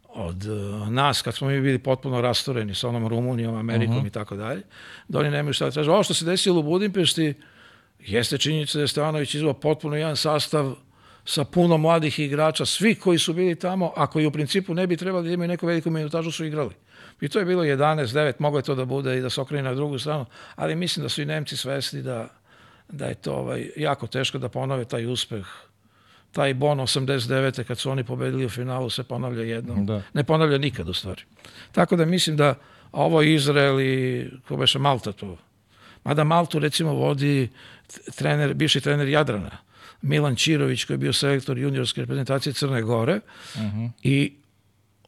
od 0.09 0.47
uh, 0.47 0.89
nas, 0.89 1.23
kad 1.23 1.35
smo 1.35 1.49
mi 1.49 1.61
bili 1.61 1.79
potpuno 1.79 2.21
rastoreni 2.21 2.75
sa 2.75 2.89
onom 2.89 3.09
Rumunijom, 3.09 3.57
Amerikom 3.57 4.07
i 4.07 4.11
tako 4.11 4.37
dalje, 4.37 4.63
da 5.09 5.19
oni 5.19 5.31
nemaju 5.31 5.53
šta 5.53 5.65
da 5.65 5.71
traže. 5.71 5.91
Ovo 5.91 6.03
što 6.03 6.15
se 6.15 6.25
desilo 6.25 6.61
u 6.61 6.63
Budimpešti 6.63 7.35
jeste 7.99 8.39
činjenica 8.39 8.79
da 8.79 8.83
je 8.83 8.89
Stevanović 8.89 9.35
izvao 9.35 9.55
potpuno 9.55 9.97
jedan 9.97 10.17
sastav 10.17 10.75
sa 11.31 11.45
puno 11.45 11.79
mladih 11.79 12.19
igrača, 12.19 12.67
svi 12.67 12.95
koji 12.95 13.19
su 13.19 13.33
bili 13.33 13.55
tamo, 13.55 13.93
a 13.97 14.07
koji 14.07 14.27
u 14.27 14.31
principu 14.31 14.75
ne 14.75 14.87
bi 14.87 14.97
trebali 14.97 15.29
da 15.29 15.35
imaju 15.35 15.49
neku 15.49 15.67
veliku 15.67 15.91
minutažu, 15.91 16.31
su 16.31 16.45
igrali. 16.45 16.75
I 17.21 17.29
to 17.29 17.39
je 17.39 17.45
bilo 17.45 17.63
11-9, 17.63 18.33
moglo 18.39 18.59
je 18.59 18.63
to 18.63 18.75
da 18.75 18.85
bude 18.85 19.19
i 19.19 19.21
da 19.21 19.31
se 19.31 19.41
okrene 19.41 19.69
na 19.69 19.75
drugu 19.75 19.99
stranu, 19.99 20.27
ali 20.57 20.75
mislim 20.75 21.03
da 21.03 21.09
su 21.09 21.23
i 21.23 21.25
Nemci 21.25 21.57
svesni 21.57 22.03
da, 22.03 22.29
da 22.89 23.07
je 23.07 23.15
to 23.15 23.35
ovaj, 23.35 23.71
jako 23.77 24.07
teško 24.07 24.39
da 24.39 24.49
ponove 24.49 24.85
taj 24.85 25.07
uspeh 25.07 25.47
taj 26.33 26.55
bon 26.55 26.79
89. 26.79 27.65
kad 27.65 27.79
su 27.79 27.91
oni 27.91 28.05
pobedili 28.05 28.45
u 28.45 28.49
finalu 28.49 28.91
se 28.91 29.03
ponavlja 29.03 29.43
jednom. 29.43 29.87
Da. 29.87 30.03
Ne 30.13 30.25
ponavlja 30.25 30.59
nikad 30.59 30.89
u 30.89 30.95
stvari. 30.95 31.23
Tako 31.73 31.97
da 31.97 32.05
mislim 32.05 32.37
da 32.37 32.55
ovo 32.93 33.23
Izrael 33.23 33.81
i 33.81 34.27
ko 34.49 34.57
beše 34.57 34.79
Malta 34.79 35.13
to. 35.13 35.37
Mada 36.05 36.25
Maltu 36.25 36.59
recimo 36.59 36.93
vodi 36.93 37.49
trener, 38.17 38.55
bivši 38.55 38.81
trener 38.81 39.09
Jadrana. 39.09 39.70
Milan 40.03 40.37
Čirović 40.37 40.85
koji 40.85 40.95
je 40.95 40.99
bio 40.99 41.13
selektor 41.13 41.59
juniorske 41.59 42.01
reprezentacije 42.01 42.53
Crne 42.53 42.83
Gore 42.83 43.21
uh 43.55 43.61
mhm. 43.61 43.79
-huh. 43.79 43.91
i 44.03 44.33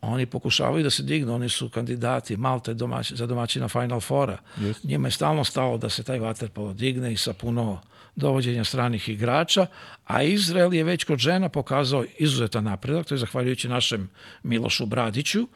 oni 0.03 0.27
pokušavaju 0.27 0.83
da 0.85 0.91
se 0.91 1.03
dignu, 1.03 1.35
oni 1.35 1.49
su 1.49 1.69
kandidati 1.69 2.37
Malte 2.37 2.75
domać, 2.75 3.13
za 3.13 3.27
domaćina 3.27 3.69
Final 3.69 4.01
Fora. 4.01 4.39
Yes. 4.59 4.85
Njima 4.85 5.09
je 5.09 5.13
stalno 5.13 5.45
stalo 5.45 5.79
da 5.79 5.89
se 5.89 6.03
taj 6.03 6.19
vaterpolo 6.19 6.73
digne 6.73 7.13
i 7.13 7.17
sa 7.17 7.33
puno 7.33 7.81
dovođenja 8.17 8.65
stranih 8.65 9.09
igrača, 9.09 9.67
a 10.05 10.23
Izrael 10.23 10.75
je 10.75 10.85
već 10.85 11.05
kod 11.05 11.19
žena 11.19 11.49
pokazao 11.49 12.05
izuzetan 12.19 12.65
napredak, 12.65 13.07
to 13.07 13.15
je 13.15 13.19
zahvaljujući 13.19 13.69
našem 13.69 14.11
Milošu 14.43 14.87
Bradiću, 14.87 15.49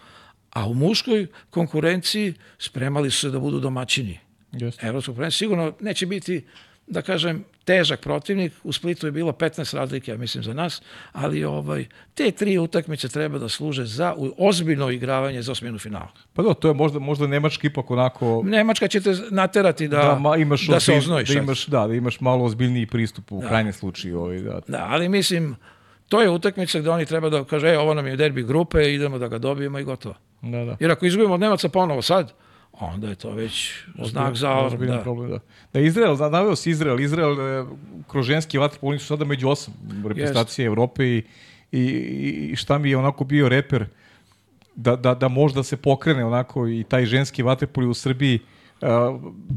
a 0.50 0.66
u 0.66 0.74
muškoj 0.74 1.26
konkurenciji 1.50 2.34
spremali 2.58 3.10
su 3.10 3.20
se 3.20 3.30
da 3.30 3.38
budu 3.38 3.60
domaćini. 3.60 4.18
Yes. 4.52 4.88
Evropskog. 4.88 5.16
Sigurno 5.30 5.72
neće 5.80 6.06
biti 6.06 6.44
da 6.86 7.02
kažem, 7.02 7.44
težak 7.64 8.00
protivnik. 8.00 8.52
U 8.64 8.72
Splitu 8.72 9.06
je 9.06 9.12
bilo 9.12 9.32
15 9.32 9.74
razlike, 9.74 10.10
ja 10.10 10.16
mislim, 10.16 10.42
za 10.42 10.54
nas, 10.54 10.82
ali 11.12 11.44
ovaj, 11.44 11.86
te 12.14 12.30
tri 12.30 12.58
utakmice 12.58 13.08
treba 13.08 13.38
da 13.38 13.48
služe 13.48 13.84
za 13.84 14.14
ozbiljno 14.38 14.90
igravanje 14.90 15.42
za 15.42 15.52
osminu 15.52 15.78
finala. 15.78 16.08
Pa 16.32 16.42
da, 16.42 16.54
to 16.54 16.68
je 16.68 16.74
možda, 16.74 16.98
možda 16.98 17.26
Nemačka 17.26 17.66
ipak 17.66 17.90
onako... 17.90 18.42
Nemačka 18.44 18.88
će 18.88 19.00
te 19.00 19.14
naterati 19.30 19.88
da, 19.88 19.96
da, 19.96 20.18
ma, 20.18 20.36
imaš 20.36 20.66
da 20.66 20.80
se 20.80 20.92
oznojiš. 20.92 21.28
Da 21.28 21.38
imaš, 21.38 21.66
da, 21.66 21.86
da 21.86 21.94
imaš 21.94 22.20
malo 22.20 22.44
ozbiljniji 22.44 22.86
pristup 22.86 23.32
u 23.32 23.40
da. 23.40 23.48
krajnjem 23.48 23.72
slučaju. 23.72 24.20
Ovaj, 24.20 24.38
da. 24.38 24.60
da, 24.68 24.86
ali 24.90 25.08
mislim, 25.08 25.56
to 26.08 26.22
je 26.22 26.30
utakmica 26.30 26.80
gde 26.80 26.90
oni 26.90 27.06
treba 27.06 27.30
da 27.30 27.44
kaže, 27.44 27.68
e, 27.68 27.78
ovo 27.78 27.94
nam 27.94 28.06
je 28.06 28.16
derbi 28.16 28.42
grupe, 28.42 28.92
idemo 28.94 29.18
da 29.18 29.28
ga 29.28 29.38
dobijemo 29.38 29.78
i 29.78 29.84
gotovo. 29.84 30.14
Da, 30.42 30.64
da. 30.64 30.76
Jer 30.80 30.90
ako 30.90 31.06
izgubimo 31.06 31.34
od 31.34 31.40
Nemaca 31.40 31.68
ponovo 31.68 32.02
sad, 32.02 32.32
onda 32.80 33.08
je 33.08 33.14
to 33.14 33.30
već 33.30 33.72
znak 34.04 34.36
za 34.36 34.50
alarm. 34.50 34.86
Da. 34.86 35.02
Problem, 35.02 35.30
da. 35.30 35.38
da 35.72 35.80
Izrael, 35.80 36.16
naveo 36.16 36.56
si 36.56 36.70
Izrael, 36.70 37.00
Izrael 37.00 37.40
e, 37.40 37.66
kroz 38.08 38.26
ženski 38.26 38.58
vaterpolo, 38.58 38.90
oni 38.90 38.98
su 38.98 39.06
sada 39.06 39.24
među 39.24 39.48
osam 39.48 39.74
reprezentacije 40.08 40.66
Evrope 40.66 41.04
i, 41.04 41.22
i, 41.72 41.80
i 42.52 42.56
šta 42.56 42.78
mi 42.78 42.90
je 42.90 42.96
onako 42.96 43.24
bio 43.24 43.48
reper 43.48 43.86
da, 44.74 44.96
da, 44.96 45.14
da 45.14 45.28
možda 45.28 45.62
se 45.62 45.76
pokrene 45.76 46.24
onako 46.24 46.68
i 46.68 46.84
taj 46.88 47.06
ženski 47.06 47.42
vaterpolo 47.42 47.90
u 47.90 47.94
Srbiji 47.94 48.40
uh, 48.80 48.88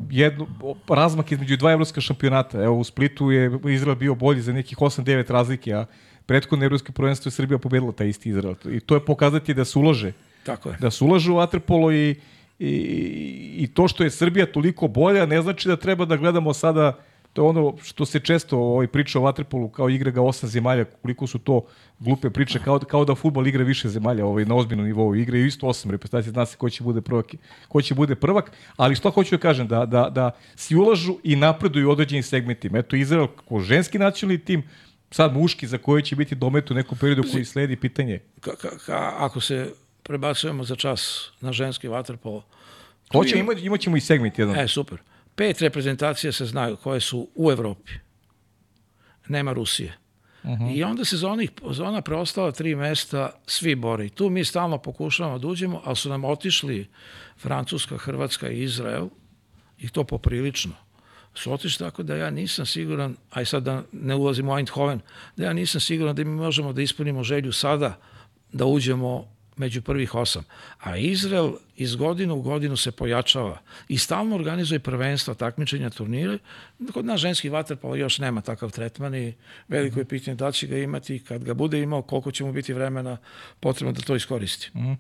jednu, 0.10 0.48
razmak 0.90 1.32
između 1.32 1.58
dva 1.58 1.72
evropska 1.72 2.02
šampionata. 2.02 2.64
Evo 2.64 2.78
u 2.78 2.84
Splitu 2.84 3.32
je 3.32 3.60
Izrael 3.70 3.96
bio 3.96 4.16
bolji 4.16 4.42
za 4.42 4.54
nekih 4.54 4.78
8-9 4.78 5.32
razlike, 5.32 5.74
a 5.74 5.86
prethodno 6.26 6.66
evropsko 6.66 6.92
prvenstvo 6.92 7.30
je 7.30 7.34
Srbija 7.34 7.58
pobedila 7.58 7.92
taj 7.92 8.08
isti 8.08 8.30
Izrael. 8.30 8.56
I 8.72 8.80
to 8.80 8.96
je 8.96 9.06
pokazati 9.06 9.54
da 9.54 9.66
se 9.66 9.80
ulože. 9.80 10.12
Tako 10.44 10.70
je. 10.70 10.78
Da 10.80 10.92
se 10.92 11.04
ulažu 11.04 11.34
u 11.34 11.36
vaterpolo 11.36 11.92
i 11.92 12.16
i, 12.60 12.72
i 13.58 13.68
to 13.74 13.88
što 13.88 14.04
je 14.04 14.10
Srbija 14.10 14.46
toliko 14.46 14.88
bolja 14.88 15.26
ne 15.26 15.42
znači 15.42 15.68
da 15.68 15.76
treba 15.76 16.06
da 16.06 16.18
gledamo 16.18 16.54
sada 16.54 17.00
to 17.34 17.44
je 17.44 17.50
ono 17.50 17.78
što 17.84 18.06
se 18.06 18.20
često 18.20 18.58
ovaj, 18.58 18.88
priča 18.88 19.20
o 19.20 19.22
Vatrepolu 19.22 19.70
kao 19.70 19.90
igra 19.90 20.12
ga 20.12 20.22
osam 20.22 20.50
zemalja, 20.50 20.86
koliko 20.86 21.28
su 21.28 21.40
to 21.40 21.66
glupe 22.00 22.30
priče, 22.30 22.60
kao, 22.60 22.80
kao 22.80 23.06
da 23.06 23.16
futbol 23.16 23.48
igra 23.48 23.64
više 23.64 23.90
zemalja 23.90 24.26
ovaj, 24.26 24.46
na 24.46 24.56
ozbiljnom 24.56 24.86
nivou 24.86 25.16
igre 25.16 25.40
i 25.40 25.46
isto 25.46 25.68
osam 25.68 25.92
reprezentacija, 25.92 26.32
zna 26.32 26.46
se 26.46 26.58
ko 26.58 26.70
će 26.70 26.84
bude 26.84 27.02
prvak, 27.02 27.26
ko 27.68 27.82
će 27.82 27.96
bude 27.96 28.16
prvak, 28.16 28.52
ali 28.78 28.96
što 28.96 29.12
hoću 29.12 29.38
da 29.38 29.42
kažem, 29.42 29.68
da, 29.68 29.86
da, 29.86 30.10
da 30.10 30.32
si 30.56 30.76
ulažu 30.76 31.18
i 31.24 31.36
napreduju 31.36 31.92
određenim 31.92 32.24
segmentima. 32.24 32.78
Eto, 32.78 32.96
Izrael 32.96 33.28
ko 33.28 33.60
ženski 33.60 34.00
nacionalni 34.00 34.46
tim, 34.46 34.64
sad 35.12 35.34
muški 35.34 35.68
za 35.68 35.78
koji 35.78 36.04
će 36.04 36.16
biti 36.16 36.36
domet 36.36 36.72
u 36.72 36.74
nekom 36.74 36.98
periodu 36.98 37.24
koji 37.32 37.46
sledi 37.46 37.76
pitanje. 37.76 38.20
Ka, 38.40 38.56
ka, 38.56 38.70
ka, 38.86 39.14
ako 39.18 39.42
se 39.42 39.74
prebacujemo 40.04 40.64
za 40.64 40.76
čas 40.76 41.32
na 41.42 41.52
ženski 41.52 41.88
vaterpolo. 41.88 42.44
Hoće, 43.12 43.40
ima, 43.40 43.54
imat 43.54 43.80
ćemo 43.80 43.98
i 43.98 44.02
segment 44.02 44.40
jedan. 44.40 44.60
E, 44.60 44.68
super. 44.68 44.98
Pet 45.36 45.62
reprezentacija 45.62 46.32
se 46.32 46.46
znaju 46.46 46.78
koje 46.78 47.00
su 47.00 47.28
u 47.36 47.52
Evropi. 47.52 47.92
Nema 49.28 49.54
Rusije. 49.54 49.98
Uh 50.44 50.50
mhm. 50.50 50.64
-huh. 50.64 50.76
I 50.76 50.84
onda 50.84 51.06
se 51.06 51.18
za, 51.18 51.30
onih, 51.30 51.52
za 51.72 51.86
ona 51.86 52.02
preostala 52.02 52.52
tri 52.52 52.76
mesta 52.76 53.32
svi 53.48 53.76
bore. 53.76 54.06
I 54.06 54.10
tu 54.10 54.30
mi 54.30 54.46
stalno 54.46 54.78
pokušavamo 54.78 55.40
da 55.40 55.48
uđemo, 55.48 55.82
ali 55.86 55.96
su 55.96 56.10
nam 56.10 56.26
otišli 56.26 56.88
Francuska, 57.38 57.98
Hrvatska 57.98 58.50
i 58.50 58.64
Izrael 58.64 59.08
i 59.78 59.90
to 59.90 60.04
poprilično. 60.04 60.74
Su 61.34 61.54
otišli 61.54 61.86
tako 61.86 62.04
da 62.04 62.16
ja 62.16 62.30
nisam 62.30 62.66
siguran, 62.66 63.16
aj 63.32 63.46
sad 63.46 63.64
da 63.64 63.84
ne 63.92 64.16
ulazim 64.16 64.50
u 64.50 64.58
Eindhoven, 64.58 65.00
da 65.38 65.46
ja 65.46 65.54
nisam 65.54 65.82
siguran 65.82 66.16
da 66.16 66.24
mi 66.24 66.30
možemo 66.30 66.74
da 66.74 66.82
ispunimo 66.82 67.24
želju 67.24 67.52
sada 67.52 68.00
da 68.52 68.66
uđemo 68.66 69.39
među 69.60 69.82
prvih 69.82 70.16
osam. 70.16 70.44
A 70.80 70.98
Izrael 70.98 71.52
iz 71.76 71.96
godinu 71.96 72.36
u 72.36 72.42
godinu 72.42 72.78
se 72.78 72.92
pojačava 72.92 73.58
i 73.88 73.98
stalno 73.98 74.36
organizuje 74.36 74.80
prvenstva, 74.80 75.34
takmičenja, 75.34 75.90
turnire. 75.90 76.38
Kod 76.94 77.06
nas 77.06 77.22
ženski 77.22 77.50
vaterpolo 77.50 77.96
još 77.96 78.20
nema 78.20 78.42
takav 78.42 78.72
tretman 78.72 79.16
i 79.16 79.34
veliko 79.68 80.00
je 80.00 80.06
pitanje 80.06 80.36
da 80.36 80.52
će 80.52 80.68
ga 80.68 80.78
imati 80.78 81.16
i 81.16 81.20
kad 81.20 81.44
ga 81.44 81.54
bude 81.54 81.82
imao, 81.82 82.02
koliko 82.02 82.32
će 82.32 82.44
mu 82.44 82.54
biti 82.54 82.74
vremena 82.74 83.18
potrebno 83.60 83.92
da 83.92 84.02
to 84.02 84.16
iskoristi. 84.16 84.72
Mm. 84.78 84.94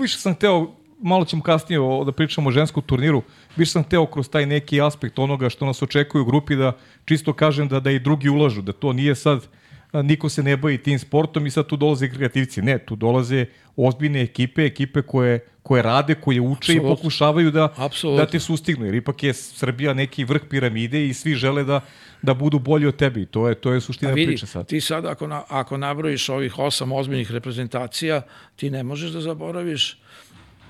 Više 0.00 0.18
sam 0.18 0.34
hteo 0.34 0.74
malo 1.00 1.24
ćemo 1.24 1.42
kasnije 1.42 1.80
o, 1.80 2.04
da 2.04 2.12
pričamo 2.12 2.48
o 2.48 2.52
ženskom 2.52 2.82
turniru, 2.82 3.22
više 3.56 3.72
sam 3.72 3.82
hteo 3.82 4.06
kroz 4.06 4.28
taj 4.28 4.46
neki 4.46 4.80
aspekt 4.80 5.18
onoga 5.18 5.48
što 5.48 5.66
nas 5.66 5.82
očekuje 5.82 6.22
u 6.22 6.24
grupi 6.24 6.56
da 6.56 6.72
čisto 7.04 7.32
kažem 7.32 7.68
da 7.68 7.80
da 7.80 7.90
i 7.90 7.98
drugi 7.98 8.28
ulažu, 8.28 8.62
da 8.62 8.72
to 8.72 8.92
nije 8.92 9.14
sad 9.14 9.46
niko 9.92 10.28
se 10.28 10.42
ne 10.42 10.56
bavi 10.56 10.78
tim 10.78 10.98
sportom 10.98 11.46
i 11.46 11.50
sad 11.50 11.66
tu 11.66 11.76
dolaze 11.76 12.10
kreativci. 12.10 12.62
Ne, 12.62 12.78
tu 12.78 12.96
dolaze 12.96 13.46
ozbiljne 13.76 14.22
ekipe, 14.22 14.64
ekipe 14.64 15.02
koje, 15.02 15.40
koje 15.62 15.82
rade, 15.82 16.14
koje 16.14 16.40
uče 16.40 16.72
Absolut. 16.72 16.82
i 16.82 16.96
pokušavaju 16.96 17.50
da, 17.50 17.74
da 18.16 18.26
te 18.26 18.40
sustignu. 18.40 18.84
Jer 18.84 18.94
ipak 18.94 19.22
je 19.22 19.34
Srbija 19.34 19.94
neki 19.94 20.24
vrh 20.24 20.42
piramide 20.50 21.06
i 21.06 21.14
svi 21.14 21.34
žele 21.34 21.64
da, 21.64 21.80
da 22.22 22.34
budu 22.34 22.58
bolji 22.58 22.86
od 22.86 22.96
tebi. 22.96 23.26
To 23.26 23.48
je, 23.48 23.54
to 23.54 23.72
je 23.72 23.80
suština 23.80 24.12
vidi, 24.12 24.26
priče 24.26 24.46
sad. 24.46 24.66
Ti 24.66 24.80
sad 24.80 25.06
ako, 25.06 25.26
na, 25.26 25.42
ako 25.48 25.76
nabrojiš 25.76 26.28
ovih 26.28 26.58
osam 26.58 26.92
ozbiljnih 26.92 27.30
reprezentacija, 27.30 28.22
ti 28.56 28.70
ne 28.70 28.82
možeš 28.82 29.10
da 29.10 29.20
zaboraviš 29.20 29.98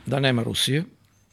da 0.06 0.20
nema 0.20 0.42
Rusije, 0.42 0.84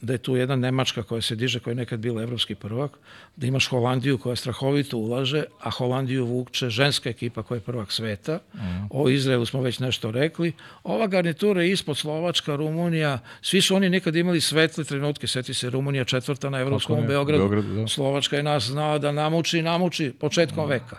da 0.05 0.13
je 0.13 0.17
tu 0.17 0.35
jedna 0.35 0.55
Nemačka 0.55 1.03
koja 1.03 1.21
se 1.21 1.35
diže, 1.35 1.59
koja 1.59 1.71
je 1.71 1.75
nekad 1.75 1.99
bila 1.99 2.21
evropski 2.21 2.55
prvak, 2.55 2.91
da 3.35 3.47
imaš 3.47 3.67
Holandiju 3.67 4.17
koja 4.17 4.35
strahovito 4.35 4.97
ulaže, 4.97 5.43
a 5.59 5.69
Holandiju 5.69 6.25
vukče 6.25 6.69
ženska 6.69 7.09
ekipa 7.09 7.43
koja 7.43 7.57
je 7.57 7.61
prvak 7.61 7.91
sveta. 7.91 8.39
Mm. 8.53 8.59
O 8.89 9.09
Izraelu 9.09 9.45
smo 9.45 9.61
već 9.61 9.79
nešto 9.79 10.11
rekli. 10.11 10.53
Ova 10.83 11.07
garnitura 11.07 11.61
je 11.61 11.71
ispod 11.71 11.97
Slovačka, 11.97 12.55
Rumunija, 12.55 13.19
svi 13.41 13.61
su 13.61 13.75
oni 13.75 13.89
nekad 13.89 14.15
imali 14.15 14.41
svetle 14.41 14.83
trenutke, 14.83 15.27
seti 15.27 15.53
se 15.53 15.69
Rumunija 15.69 16.05
četvrta 16.05 16.49
na 16.49 16.59
evropskom 16.59 17.01
ne, 17.01 17.07
Beogradu. 17.07 17.49
Beogradu 17.49 17.73
da. 17.73 17.87
Slovačka 17.87 18.37
je 18.37 18.43
nas 18.43 18.63
znao 18.63 18.99
da 18.99 19.11
namuči, 19.11 19.61
namuči 19.61 20.13
početkom 20.19 20.65
mm. 20.65 20.69
veka. 20.69 20.97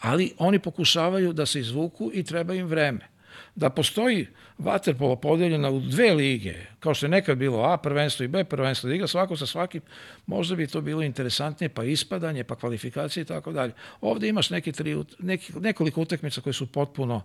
Ali 0.00 0.32
oni 0.38 0.58
pokušavaju 0.58 1.32
da 1.32 1.46
se 1.46 1.60
izvuku 1.60 2.10
i 2.14 2.22
treba 2.22 2.54
im 2.54 2.66
vreme 2.66 3.14
da 3.54 3.70
postoji 3.70 4.26
vaterpolo 4.58 5.16
podeljena 5.16 5.70
u 5.70 5.80
dve 5.80 6.14
lige, 6.14 6.54
kao 6.80 6.94
što 6.94 7.06
je 7.06 7.10
nekad 7.10 7.38
bilo 7.38 7.62
A 7.62 7.76
prvenstvo 7.76 8.24
i 8.24 8.28
B 8.28 8.44
prvenstvo, 8.44 8.88
da 8.88 8.94
igra 8.94 9.06
svako 9.06 9.36
sa 9.36 9.46
svakim, 9.46 9.82
možda 10.26 10.56
bi 10.56 10.66
to 10.66 10.80
bilo 10.80 11.02
interesantnije, 11.02 11.68
pa 11.68 11.84
ispadanje, 11.84 12.44
pa 12.44 12.54
kvalifikacije 12.54 13.22
i 13.22 13.24
tako 13.24 13.52
dalje. 13.52 13.72
Ovde 14.00 14.28
imaš 14.28 14.50
neki 14.50 14.72
tri, 14.72 15.04
neki, 15.18 15.52
nekoliko 15.60 16.00
utakmica 16.00 16.40
koje 16.40 16.52
su 16.52 16.66
potpuno 16.66 17.22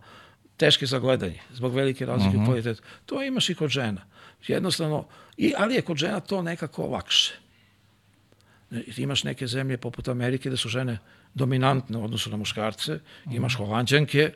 teške 0.58 0.86
za 0.86 1.00
gledanje, 1.00 1.40
zbog 1.54 1.76
velike 1.76 2.06
razlike 2.06 2.28
uh 2.30 2.34
-huh. 2.34 2.38
u 2.38 2.42
mhm. 2.42 2.52
kvalitetu. 2.52 2.82
To 3.06 3.24
imaš 3.24 3.50
i 3.50 3.56
kod 3.56 3.70
žena. 3.70 4.02
Jednostavno, 4.48 5.06
i, 5.38 5.54
ali 5.58 5.76
je 5.76 5.82
kod 5.82 5.98
žena 5.98 6.20
to 6.20 6.42
nekako 6.42 6.88
lakše. 6.88 7.34
Imaš 8.98 9.24
neke 9.24 9.48
zemlje 9.48 9.78
poput 9.78 10.08
Amerike 10.08 10.50
da 10.50 10.58
su 10.58 10.70
žene 10.70 10.98
dominantne 11.34 11.98
u 11.98 12.04
odnosu 12.04 12.30
na 12.30 12.38
muškarce, 12.38 13.00
imaš 13.32 13.56
holandžanke, 13.56 14.32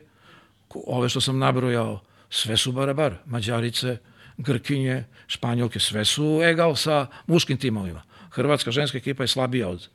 ove 0.69 1.09
što 1.09 1.21
sam 1.21 1.39
nabrojao, 1.39 1.99
sve 2.33 2.57
su 2.57 2.71
barabar. 2.71 3.15
Mađarice, 3.25 3.97
Grkinje, 4.37 5.03
Španjolke, 5.27 5.79
sve 5.79 6.05
su 6.05 6.41
egal 6.43 6.75
sa 6.75 7.07
muškim 7.27 7.57
timovima. 7.57 8.01
Hrvatska 8.29 8.71
ženska 8.71 8.97
ekipa 8.97 9.23
je 9.23 9.27
slabija 9.27 9.67
od 9.69 9.89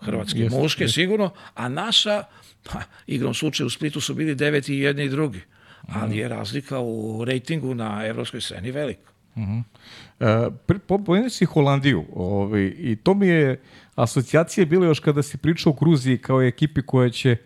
Hrvatske 0.00 0.38
jeste, 0.38 0.58
muške, 0.58 0.84
jeste. 0.84 0.94
sigurno, 0.94 1.30
a 1.54 1.68
naša, 1.68 2.22
pa, 2.64 2.80
igrom 3.06 3.34
slučaju 3.34 3.66
u 3.66 3.70
Splitu 3.70 4.00
su 4.00 4.14
bili 4.14 4.34
deveti 4.34 4.74
i 4.74 4.80
jedni 4.80 5.04
i 5.04 5.08
drugi. 5.08 5.40
Ali 5.88 6.16
je 6.16 6.28
razlika 6.28 6.80
u 6.80 7.24
rejtingu 7.24 7.74
na 7.74 8.06
evropskoj 8.06 8.40
sceni 8.40 8.70
velika. 8.70 9.10
Uh 9.34 9.42
-huh. 9.42 11.26
e, 11.26 11.30
si 11.30 11.44
Holandiju 11.44 12.04
ovaj, 12.14 12.72
i 12.78 12.96
to 13.02 13.14
mi 13.14 13.26
je 13.26 13.60
asocijacije 13.94 14.66
bilo 14.66 14.84
još 14.86 15.00
kada 15.00 15.22
si 15.22 15.38
pričao 15.38 15.72
o 15.72 15.76
Gruziji 15.76 16.18
kao 16.18 16.42
ekipi 16.42 16.82
koja 16.82 17.10
će 17.10 17.36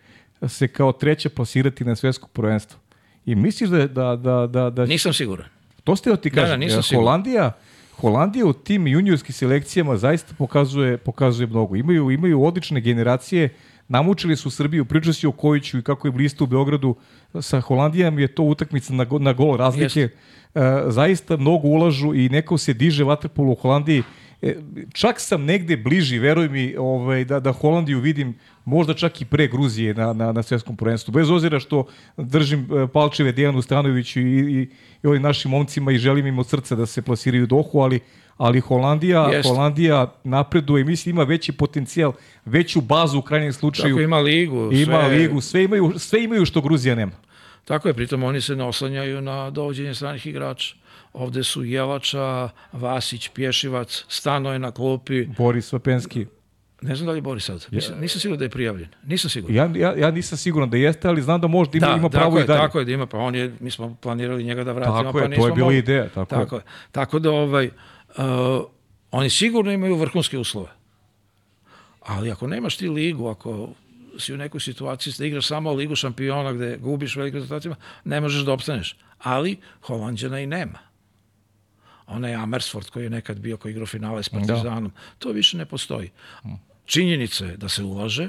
se 0.48 0.68
kao 0.68 0.92
treća 0.92 1.28
plasirati 1.30 1.84
na 1.84 1.96
svetsko 1.96 2.28
prvenstvo. 2.28 2.85
I 3.26 3.34
misliš 3.34 3.70
da, 3.70 3.86
da, 3.86 4.16
da, 4.16 4.46
da, 4.46 4.70
da 4.70 4.86
Nisam 4.86 5.12
siguran. 5.12 5.46
To 5.84 5.96
ste 5.96 6.16
ti 6.16 6.30
Da, 6.30 6.34
da, 6.34 6.42
kažem. 6.42 6.60
nisam 6.60 6.82
siguran. 6.82 7.04
Holandija, 7.04 7.52
Holandija 7.96 8.46
u 8.46 8.52
tim 8.52 8.86
juniorskim 8.86 9.32
selekcijama 9.32 9.96
zaista 9.96 10.34
pokazuje, 10.38 10.96
pokazuje 10.96 11.46
mnogo. 11.46 11.76
Imaju, 11.76 12.10
imaju 12.10 12.42
odlične 12.44 12.80
generacije, 12.80 13.48
namučili 13.88 14.36
su 14.36 14.50
Srbiju, 14.50 14.84
priča 14.84 15.12
si 15.12 15.26
o 15.26 15.32
Kojiću 15.32 15.78
i 15.78 15.82
kako 15.82 16.08
je 16.08 16.12
blisto 16.12 16.44
u 16.44 16.46
Beogradu. 16.46 16.94
Sa 17.40 17.60
Holandijom 17.60 18.18
je 18.18 18.28
to 18.28 18.42
utakmica 18.42 18.92
na, 18.92 19.04
go- 19.04 19.18
na 19.18 19.32
gol 19.32 19.56
razlike. 19.56 20.00
Jeste. 20.00 20.16
E, 20.54 20.60
zaista 20.86 21.36
mnogo 21.36 21.68
ulažu 21.68 22.14
i 22.14 22.28
neko 22.28 22.58
se 22.58 22.74
diže 22.74 23.04
vaterpolo 23.04 23.52
u 23.52 23.54
Holandiji. 23.54 24.02
E, 24.42 24.56
čak 24.92 25.20
sam 25.20 25.44
negde 25.44 25.76
bliži, 25.76 26.18
veruj 26.18 26.48
mi, 26.48 26.76
ovaj, 26.78 27.24
da, 27.24 27.40
da 27.40 27.52
Holandiju 27.52 28.00
vidim 28.00 28.34
možda 28.64 28.94
čak 28.94 29.20
i 29.20 29.24
pre 29.24 29.46
Gruzije 29.48 29.94
na, 29.94 30.12
na, 30.12 30.32
na 30.32 30.42
svetskom 30.42 30.76
prvenstvu. 30.76 31.12
Bez 31.12 31.30
ozira 31.30 31.60
što 31.60 31.86
držim 32.16 32.60
e, 32.60 32.86
palčeve 32.92 33.32
Dejanu 33.32 33.62
Stanoviću 33.62 34.20
i, 34.20 34.24
i, 34.24 34.68
i 35.02 35.06
ovim 35.06 35.22
našim 35.22 35.50
momcima 35.50 35.92
i 35.92 35.98
želim 35.98 36.26
im 36.26 36.38
od 36.38 36.48
srca 36.48 36.76
da 36.76 36.86
se 36.86 37.02
plasiraju 37.02 37.46
Dohu, 37.46 37.80
ali 37.80 38.00
ali 38.36 38.60
Holandija, 38.60 39.28
Jeste. 39.32 39.48
Holandija 39.48 40.12
napreduje, 40.24 40.84
mislim 40.84 41.14
ima 41.14 41.24
veći 41.24 41.52
potencijal, 41.52 42.12
veću 42.44 42.80
bazu 42.80 43.18
u 43.18 43.22
krajnjem 43.22 43.52
slučaju. 43.52 43.94
Tako 43.94 44.00
ima 44.00 44.18
ligu. 44.18 44.70
ima 44.72 45.04
sve, 45.04 45.18
ligu, 45.18 45.40
sve 45.40 45.64
imaju, 45.64 45.92
sve 45.98 46.24
imaju 46.24 46.46
što 46.46 46.60
Gruzija 46.60 46.94
nema. 46.94 47.12
Tako 47.64 47.88
je, 47.88 47.94
pritom 47.94 48.22
oni 48.22 48.40
se 48.40 48.56
ne 48.56 48.64
oslanjaju 48.64 49.20
na 49.20 49.50
dovođenje 49.50 49.94
stranih 49.94 50.26
igrača. 50.26 50.74
Ovde 51.16 51.44
su 51.44 51.64
Jelača, 51.64 52.48
Vasić, 52.72 53.28
Pješivac, 53.28 54.04
Stano 54.08 54.52
je 54.52 54.58
na 54.58 54.70
klupi. 54.70 55.26
Boris 55.26 55.72
Vapenski. 55.72 56.26
Ne 56.82 56.96
znam 56.96 57.06
da 57.06 57.12
li 57.12 57.18
je 57.18 57.22
Boris 57.22 57.44
sad. 57.44 57.66
Nisam, 57.70 58.00
nisam 58.00 58.20
siguran 58.20 58.38
da 58.38 58.44
je 58.44 58.50
prijavljen. 58.50 58.88
Nisam 59.06 59.30
siguran. 59.30 59.56
Ja, 59.56 59.88
ja, 59.88 59.96
ja 59.96 60.10
nisam 60.10 60.38
siguran 60.38 60.70
da 60.70 60.76
jeste, 60.76 61.08
ali 61.08 61.22
znam 61.22 61.40
da 61.40 61.46
možda 61.46 61.78
ima, 61.78 61.96
ima 61.98 62.08
pravo 62.08 62.30
tako 62.30 62.38
i 62.38 62.40
je, 62.40 62.46
dalje. 62.46 62.60
Tako 62.60 62.78
je 62.78 62.84
da 62.84 62.92
ima, 62.92 63.06
pa 63.06 63.18
on 63.18 63.34
je, 63.34 63.54
mi 63.60 63.70
smo 63.70 63.96
planirali 64.00 64.44
njega 64.44 64.64
da 64.64 64.72
vratimo, 64.72 65.02
Tako 65.02 65.18
pa 65.18 65.24
je, 65.24 65.36
to 65.36 65.46
je 65.46 65.52
bila 65.52 65.64
mogli. 65.64 65.78
ideja. 65.78 66.08
Tako, 66.08 66.34
je. 66.34 66.40
Tako 66.40 66.56
je. 66.56 66.62
Tako 66.92 67.18
da 67.18 67.30
ovaj, 67.30 67.66
uh, 67.66 68.24
oni 69.10 69.30
sigurno 69.30 69.72
imaju 69.72 69.96
vrhunske 69.96 70.38
uslove. 70.38 70.68
Ali 72.00 72.30
ako 72.30 72.46
nemaš 72.46 72.76
ti 72.76 72.88
ligu, 72.88 73.28
ako 73.28 73.68
si 74.18 74.34
u 74.34 74.36
nekoj 74.36 74.60
situaciji 74.60 75.14
da 75.18 75.24
igraš 75.24 75.46
samo 75.46 75.72
ligu 75.72 75.96
šampiona 75.96 76.52
gde 76.52 76.76
gubiš 76.76 77.16
velikim 77.16 77.40
rezultatima, 77.40 77.76
ne 78.04 78.20
možeš 78.20 78.44
da 78.44 78.52
opstaneš. 78.52 78.96
Ali 79.18 79.56
Holandjana 79.82 80.40
i 80.40 80.46
nema. 80.46 80.85
Onaj 82.06 82.34
Amersfoort 82.34 82.90
koji 82.90 83.04
je 83.04 83.10
nekad 83.10 83.38
bio 83.38 83.56
koji 83.56 83.70
igrao 83.70 83.86
finale 83.86 84.22
s 84.22 84.28
Partizanom, 84.28 84.92
to 85.18 85.32
više 85.32 85.56
ne 85.56 85.66
postoji. 85.66 86.10
Činjenica 86.84 87.44
je 87.44 87.56
da 87.56 87.68
se 87.68 87.82
ulaže, 87.82 88.28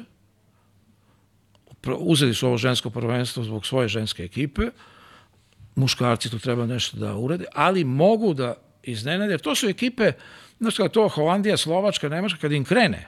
uzeli 1.97 2.33
su 2.33 2.47
ovo 2.47 2.57
žensko 2.57 2.89
prvenstvo 2.89 3.43
zbog 3.43 3.65
svoje 3.65 3.87
ženske 3.87 4.23
ekipe, 4.23 4.61
muškarci 5.75 6.29
tu 6.29 6.39
treba 6.39 6.65
nešto 6.65 6.97
da 6.97 7.15
urade, 7.15 7.45
ali 7.53 7.83
mogu 7.83 8.33
da 8.33 8.55
iznenade, 8.83 9.33
jer 9.33 9.39
to 9.39 9.55
su 9.55 9.67
ekipe, 9.67 10.11
znaš 10.59 10.77
kada 10.77 10.89
to 10.89 11.07
Holandija, 11.09 11.57
Slovačka, 11.57 12.09
Nemačka, 12.09 12.39
kad 12.39 12.51
im 12.51 12.65
krene, 12.65 13.07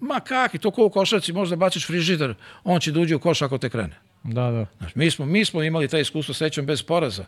ma 0.00 0.20
kaki, 0.20 0.58
to 0.58 0.70
ko 0.70 0.86
u 0.86 0.90
košarci, 0.90 1.32
možda 1.32 1.56
baciš 1.56 1.86
frižider, 1.86 2.34
on 2.64 2.80
će 2.80 2.92
da 2.92 3.00
uđe 3.00 3.16
u 3.16 3.20
koš 3.20 3.42
ako 3.42 3.58
te 3.58 3.70
krene. 3.70 3.98
Da, 4.22 4.50
da. 4.50 4.66
Znaš, 4.78 4.94
mi, 4.94 5.10
smo, 5.10 5.26
mi 5.26 5.44
smo 5.44 5.62
imali 5.62 5.88
taj 5.88 6.00
iskustvo 6.00 6.34
srećom 6.34 6.66
bez 6.66 6.82
poraza. 6.82 7.24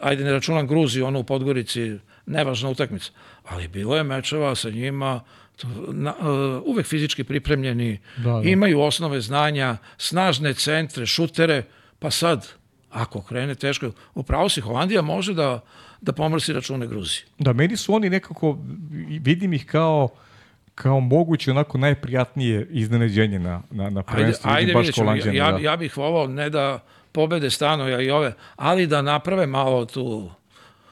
Ajde, 0.00 0.24
ne 0.24 0.32
računam 0.32 0.66
Gruziju, 0.66 1.06
ono 1.06 1.18
u 1.20 1.24
Podgorici, 1.24 1.98
nevažna 2.26 2.68
utakmica. 2.70 3.10
Ali 3.48 3.68
bilo 3.68 3.96
je 3.96 4.02
mečeva 4.04 4.54
sa 4.54 4.70
njima, 4.70 5.20
to, 5.56 5.68
na, 5.92 6.14
uh, 6.18 6.62
uvek 6.66 6.86
fizički 6.86 7.24
pripremljeni, 7.24 7.98
Da, 8.16 8.22
da. 8.32 8.42
imaju 8.44 8.80
osnove 8.80 9.20
znanja, 9.20 9.76
snažne 9.98 10.54
centre, 10.54 11.06
šutere, 11.06 11.62
pa 11.98 12.10
sad, 12.10 12.48
ako 12.90 13.22
krene 13.22 13.54
teško, 13.54 13.90
upravo 14.14 14.48
si, 14.48 14.60
Holandija 14.60 15.02
može 15.02 15.34
da, 15.34 15.60
da 16.00 16.12
pomrsi 16.12 16.52
račune 16.52 16.86
Gruziji. 16.86 17.22
Da, 17.38 17.52
meni 17.52 17.76
su 17.76 17.94
oni 17.94 18.10
nekako, 18.10 18.58
vidim 19.20 19.52
ih 19.52 19.66
kao 19.66 20.08
kao 20.74 21.00
moguće 21.00 21.50
onako 21.50 21.78
najprijatnije 21.78 22.66
iznenađenje 22.70 23.38
na, 23.38 23.62
na, 23.70 23.90
na 23.90 24.00
Ajde, 24.00 24.12
prvenstvu. 24.12 24.50
Vidim 24.50 24.76
ajde 24.76 24.88
baš. 24.88 24.96
Holanđane, 24.96 25.36
Ja, 25.36 25.52
da. 25.52 25.58
ja 25.58 25.76
bih 25.76 25.96
volao 25.96 26.26
ne 26.26 26.50
da 26.50 26.84
pobede 27.12 27.50
stanoja 27.50 28.00
i 28.00 28.10
ove, 28.10 28.32
ali 28.56 28.86
da 28.86 29.02
naprave 29.02 29.46
malo 29.46 29.84
tu, 29.84 30.30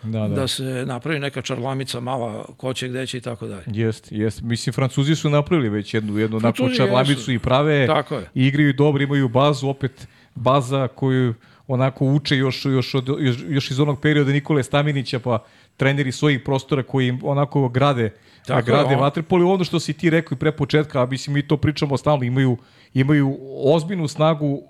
Da, 0.03 0.21
da. 0.21 0.29
da 0.29 0.49
se 0.49 0.63
napravi 0.87 1.19
neka 1.19 1.43
čarlamica 1.43 2.01
mala, 2.01 2.45
ko 2.57 2.75
će, 2.75 2.89
gde 2.89 3.07
će 3.07 3.19
i 3.19 3.21
tako 3.21 3.47
dalje. 3.47 3.63
Jest, 3.67 4.09
jest. 4.13 4.41
Mislim, 4.43 4.73
Francuzi 4.73 5.17
su 5.17 5.31
napravili 5.31 5.69
već 5.69 5.95
jednu, 5.95 6.19
jednu 6.19 6.37
onako 6.37 6.69
čarlamicu 6.71 7.13
jesu. 7.13 7.33
i 7.33 7.39
prave, 7.39 7.87
Tako 7.87 8.15
je. 8.15 8.27
i 8.35 8.47
igraju 8.47 8.73
dobro, 8.73 9.03
imaju 9.03 9.29
bazu, 9.29 9.69
opet 9.69 10.09
baza 10.35 10.89
koju 10.89 11.35
onako 11.69 12.05
uče 12.07 12.37
još, 12.37 12.65
još, 12.65 12.95
od, 12.95 13.09
još, 13.19 13.37
još 13.49 13.71
iz 13.71 13.81
onog 13.81 14.01
perioda 14.01 14.33
Nikole 14.33 14.63
Staminića, 14.63 15.19
pa 15.19 15.45
treneri 15.77 16.13
svojih 16.13 16.41
prostora 16.41 16.83
koji 16.83 17.09
im 17.09 17.21
onako 17.23 17.69
grade, 17.69 18.11
Tako 18.47 18.67
grade 18.67 18.95
on- 18.95 19.01
vaterpolo 19.01 19.43
i 19.43 19.55
ono 19.55 19.65
što 19.65 19.81
si 19.81 19.93
ti 19.93 20.11
rekao 20.11 20.37
i 20.37 20.39
pre 20.39 20.53
početka, 20.53 21.03
a 21.03 21.07
mislim 21.07 21.35
mi 21.35 21.43
to 21.43 21.57
pričamo 21.57 21.97
stalno, 21.97 22.25
imaju 22.25 22.57
imaju 22.95 23.39
ozbiljnu 23.65 24.09
snagu 24.09 24.63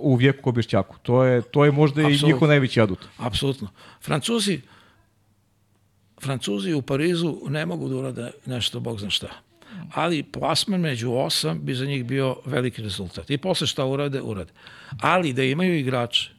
u 0.00 0.14
vijeku 0.14 0.42
Kobešćaku. 0.42 0.96
To 1.02 1.24
je, 1.24 1.42
to 1.42 1.64
je 1.64 1.72
možda 1.72 2.02
i 2.02 2.04
Apsolutno. 2.04 2.28
njihov 2.28 2.48
najveći 2.48 2.80
adut. 2.80 2.98
Apsolutno. 3.18 3.68
Francuzi, 4.02 4.60
Francuzi 6.22 6.72
u 6.72 6.82
Parizu 6.82 7.36
ne 7.48 7.66
mogu 7.66 7.88
da 7.88 7.96
urade 7.96 8.30
nešto, 8.46 8.80
bog 8.80 9.00
zna 9.00 9.10
šta. 9.10 9.28
Ali 9.94 10.22
plasman 10.22 10.80
među 10.80 11.12
osam 11.12 11.60
bi 11.62 11.74
za 11.74 11.86
njih 11.86 12.04
bio 12.04 12.36
veliki 12.44 12.82
rezultat. 12.82 13.30
I 13.30 13.38
posle 13.38 13.66
šta 13.66 13.84
urade, 13.84 14.22
urade. 14.22 14.52
Ali 15.00 15.32
da 15.32 15.42
imaju 15.42 15.78
igrače, 15.78 16.30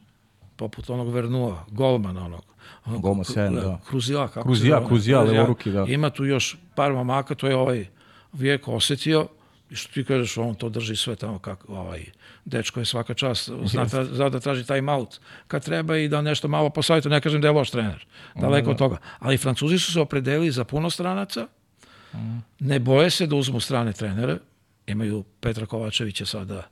poput 0.56 0.89
onog 0.89 1.13
Vernua, 1.13 1.65
golmana 1.71 2.26
onog, 2.26 2.43
onog 2.86 3.02
Golman 3.02 3.26
sjajan, 3.26 3.56
da. 3.56 3.80
Kruzija, 3.88 4.28
kako 4.28 4.47
Kruzija, 4.47 4.76
se 4.76 4.80
zove? 4.80 4.88
Kruzija, 4.88 5.21
levoruki, 5.21 5.71
da. 5.71 5.86
Ima 5.88 6.10
tu 6.10 6.26
još 6.26 6.58
par 6.76 6.93
mamaka, 6.93 7.36
to 7.36 7.47
je 7.47 7.56
ovaj 7.56 7.86
vijek 8.34 8.67
osetio, 8.67 9.28
i 9.69 9.75
što 9.75 9.93
ti 9.93 10.03
kažeš, 10.03 10.38
on 10.38 10.56
to 10.56 10.69
drži 10.69 10.95
sve 10.95 11.15
tamo 11.15 11.39
kako, 11.39 11.73
ovaj, 11.73 12.06
dečko 12.45 12.80
je 12.80 12.86
svaka 12.86 13.13
čast, 13.13 13.49
zna, 13.65 13.86
tra, 13.86 14.06
zna 14.06 14.30
da 14.30 14.39
traži 14.39 14.65
time 14.65 14.91
out 14.91 15.19
kad 15.47 15.65
treba 15.65 15.97
i 15.97 16.08
da 16.08 16.21
nešto 16.21 16.47
malo 16.47 16.69
posavjetuje, 16.69 17.12
ne 17.12 17.21
kažem 17.21 17.41
da 17.41 17.47
je 17.47 17.51
loš 17.51 17.69
trener, 17.69 18.06
daleko 18.36 18.71
od 18.71 18.77
toga. 18.77 18.97
Ali 19.19 19.38
Francuzi 19.38 19.80
su 19.80 19.93
se 19.93 19.99
opredelili 19.99 20.51
za 20.51 20.63
puno 20.63 20.89
stranaca, 20.89 21.47
ne 22.60 22.80
boje 22.80 23.10
se 23.10 23.27
da 23.27 23.36
uzmu 23.36 23.60
strane 23.60 23.93
trenere, 23.93 24.38
imaju 24.88 25.23
Petra 25.39 25.65
Kovačevića 25.65 26.25
sada, 26.25 26.63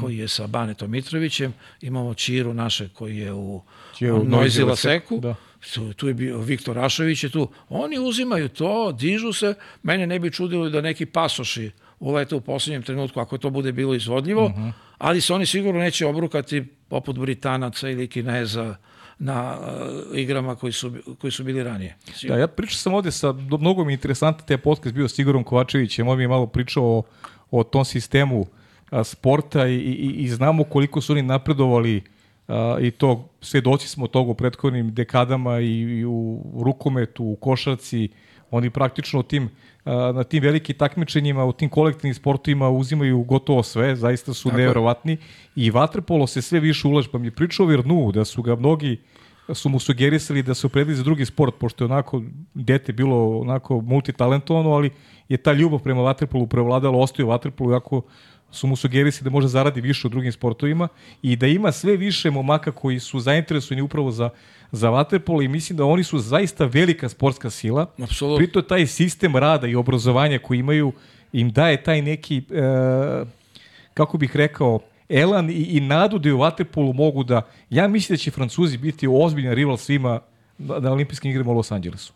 koji 0.00 0.18
je 0.18 0.28
sa 0.28 0.46
Banetom 0.46 0.90
Mitrovićem, 0.90 1.54
imamo 1.80 2.14
Čiru 2.14 2.54
naše 2.54 2.88
koji 2.88 3.18
je 3.18 3.32
u 3.32 3.62
Noizila 4.00 4.24
Noizila 4.24 4.76
Seku, 4.76 5.20
da. 5.20 5.34
tu, 5.74 5.92
tu 5.92 6.08
je 6.08 6.14
bio 6.14 6.38
Viktor 6.38 6.76
Rašović 6.76 7.24
je 7.24 7.30
tu. 7.30 7.48
Oni 7.68 7.98
uzimaju 7.98 8.48
to, 8.48 8.92
dižu 8.92 9.32
se. 9.32 9.54
Mene 9.82 10.06
ne 10.06 10.18
bi 10.18 10.32
čudilo 10.32 10.70
da 10.70 10.80
neki 10.80 11.06
pasoši 11.06 11.70
ulete 12.02 12.34
u 12.34 12.40
posljednjem 12.40 12.82
trenutku 12.82 13.20
ako 13.20 13.38
to 13.38 13.50
bude 13.50 13.72
bilo 13.72 13.94
izvodljivo, 13.94 14.48
Mhm. 14.48 14.68
ali 14.98 15.20
se 15.20 15.34
oni 15.34 15.46
sigurno 15.46 15.80
neće 15.80 16.06
obrukati 16.06 16.64
poput 16.88 17.18
Britanaca 17.18 17.88
ili 17.88 18.08
Kineza 18.08 18.76
na 19.18 19.58
uh, 19.60 20.18
igrama 20.18 20.54
koji 20.54 20.72
su, 20.72 20.92
koji 21.20 21.30
su 21.30 21.44
bili 21.44 21.62
ranije. 21.62 21.96
Da, 22.28 22.36
ja 22.36 22.46
pričao 22.46 22.76
sam 22.76 22.94
ovde 22.94 23.10
sa, 23.10 23.32
mnogo 23.32 23.84
mi 23.84 23.92
je 23.92 23.94
interesantan 23.94 24.46
taj 24.46 24.58
podcast 24.58 24.94
bio 24.94 25.08
s 25.08 25.18
Igorom 25.18 25.44
Kovačevićem, 25.44 26.08
on 26.08 26.16
mi 26.16 26.24
je 26.24 26.28
malo 26.28 26.46
pričao 26.46 26.84
o, 26.84 27.02
o 27.50 27.64
tom 27.64 27.84
sistemu 27.84 28.46
a, 28.90 29.04
sporta 29.04 29.66
i, 29.66 29.74
i, 29.74 30.14
i 30.18 30.28
znamo 30.28 30.64
koliko 30.64 31.00
su 31.00 31.12
oni 31.12 31.22
napredovali 31.22 32.02
a, 32.48 32.76
i 32.80 32.90
to, 32.90 33.28
svedoci 33.40 33.88
smo 33.88 34.06
toga 34.06 34.30
u 34.30 34.34
prethodnim 34.34 34.94
dekadama 34.94 35.60
i, 35.60 35.70
i 35.80 36.04
u 36.04 36.42
rukometu, 36.64 37.24
u 37.24 37.36
košarci, 37.36 38.08
oni 38.50 38.70
praktično 38.70 39.22
tim, 39.22 39.50
na 39.84 40.24
tim 40.24 40.42
velikim 40.42 40.76
takmičenjima, 40.76 41.44
u 41.44 41.52
tim 41.52 41.68
kolektivnim 41.68 42.14
sportovima 42.14 42.70
uzimaju 42.70 43.22
gotovo 43.22 43.62
sve, 43.62 43.96
zaista 43.96 44.34
su 44.34 44.48
Tako 44.48 44.58
neverovatni. 44.58 45.16
I 45.56 45.70
vaterpolo 45.70 46.26
se 46.26 46.42
sve 46.42 46.60
više 46.60 46.88
ulaže, 46.88 47.08
pa 47.12 47.18
mi 47.18 47.26
je 47.26 47.30
pričao 47.30 47.66
Vernu 47.66 48.12
da 48.12 48.24
su 48.24 48.42
ga 48.42 48.56
mnogi 48.56 48.98
su 49.54 49.68
mu 49.68 49.78
sugerisali 49.78 50.42
da 50.42 50.54
se 50.54 50.66
opredeli 50.66 50.96
za 50.96 51.02
drugi 51.02 51.24
sport, 51.24 51.54
pošto 51.58 51.84
je 51.84 51.86
onako 51.86 52.22
dete 52.54 52.92
bilo 52.92 53.38
onako 53.38 53.80
multitalentovano, 53.80 54.70
ali 54.70 54.90
je 55.28 55.36
ta 55.36 55.52
ljubav 55.52 55.78
prema 55.78 56.02
vaterpolu 56.02 56.46
prevladala, 56.46 56.98
ostaje 56.98 57.26
u 57.26 57.28
vaterpolu, 57.28 57.72
iako 57.72 58.02
su 58.52 58.66
mu 58.66 58.76
sugerisali 58.76 59.24
da 59.24 59.30
može 59.30 59.48
zaradi 59.48 59.80
više 59.80 60.06
u 60.06 60.10
drugim 60.10 60.32
sportovima 60.32 60.88
i 61.22 61.36
da 61.36 61.46
ima 61.46 61.72
sve 61.72 61.96
više 61.96 62.30
momaka 62.30 62.72
koji 62.72 63.00
su 63.00 63.20
zainteresovani 63.20 63.82
upravo 63.82 64.10
za, 64.10 64.30
za 64.72 64.90
vaterpolo 64.90 65.42
i 65.42 65.48
mislim 65.48 65.76
da 65.76 65.84
oni 65.84 66.04
su 66.04 66.18
zaista 66.18 66.64
velika 66.64 67.08
sportska 67.08 67.50
sila. 67.50 67.86
Apsolutno. 68.02 68.36
Prito 68.36 68.62
taj 68.62 68.86
sistem 68.86 69.36
rada 69.36 69.66
i 69.66 69.74
obrazovanja 69.74 70.38
koji 70.38 70.58
imaju 70.58 70.92
im 71.32 71.50
daje 71.50 71.82
taj 71.82 72.02
neki, 72.02 72.38
e, 72.38 72.42
kako 73.94 74.18
bih 74.18 74.36
rekao, 74.36 74.80
elan 75.08 75.50
i, 75.50 75.52
i 75.52 75.80
nadu 75.80 76.18
da 76.18 76.28
i 76.28 76.32
u 76.32 76.38
Waterpolu 76.38 76.94
mogu 76.94 77.24
da... 77.24 77.42
Ja 77.70 77.88
mislim 77.88 78.14
da 78.14 78.18
će 78.18 78.30
Francuzi 78.30 78.78
biti 78.78 79.08
ozbiljan 79.10 79.54
rival 79.54 79.76
svima 79.76 80.20
na, 80.58 80.78
na 80.78 80.92
olimpijskim 80.92 81.30
igrama 81.30 81.50
u 81.50 81.54
Los 81.54 81.72
Angelesu. 81.72 82.12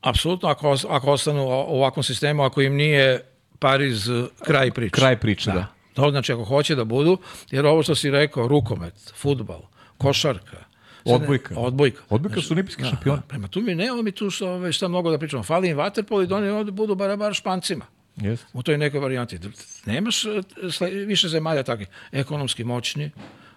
Apsolutno, 0.00 0.48
ako, 0.48 0.76
ako 0.88 1.10
ostanu 1.10 1.42
u 1.46 1.50
ovakvom 1.50 2.02
sistemu, 2.02 2.42
ako 2.42 2.62
im 2.62 2.74
nije 2.74 3.24
Pariz 3.58 4.08
eh, 4.08 4.24
kraj 4.42 4.70
priče. 4.70 4.90
Kraj 4.90 5.16
priče, 5.16 5.50
da. 5.50 5.66
To 5.94 6.10
znači 6.10 6.32
ako 6.32 6.44
hoće 6.44 6.74
da 6.74 6.84
budu, 6.84 7.18
jer 7.50 7.66
ovo 7.66 7.82
što 7.82 7.94
si 7.94 8.10
rekao, 8.10 8.48
rukomet, 8.48 9.12
futbal, 9.14 9.60
košarka, 9.98 10.56
Odbojka. 11.04 11.54
Odbojka. 11.56 12.02
Odbojka 12.08 12.40
su 12.40 12.54
olimpijski 12.54 12.82
Da, 12.82 12.88
šampioni. 12.88 13.18
da, 13.18 13.26
prema 13.26 13.48
tu 13.48 13.60
mi 13.60 13.74
nemamo 13.74 14.02
mi 14.02 14.12
tu 14.12 14.30
što, 14.30 14.50
ove, 14.50 14.72
šta 14.72 14.88
mnogo 14.88 15.10
da 15.10 15.18
pričamo. 15.18 15.42
Fali 15.42 15.68
im 15.68 15.76
vaterpolo 15.76 16.22
i 16.22 16.26
da 16.26 16.36
oni 16.36 16.48
ovde 16.48 16.70
budu 16.72 16.94
bar, 16.94 17.16
bar 17.16 17.34
špancima 17.34 17.84
Jeste. 18.16 18.46
u 18.52 18.62
toj 18.62 18.78
nekoj 18.78 19.00
varijanti. 19.00 19.38
Nemaš 19.86 20.24
e, 20.24 20.28
sle- 20.62 21.06
više 21.06 21.28
zemalja 21.28 21.62
takvih. 21.62 21.88
Ekonomski 22.12 22.64
moćni, 22.64 23.10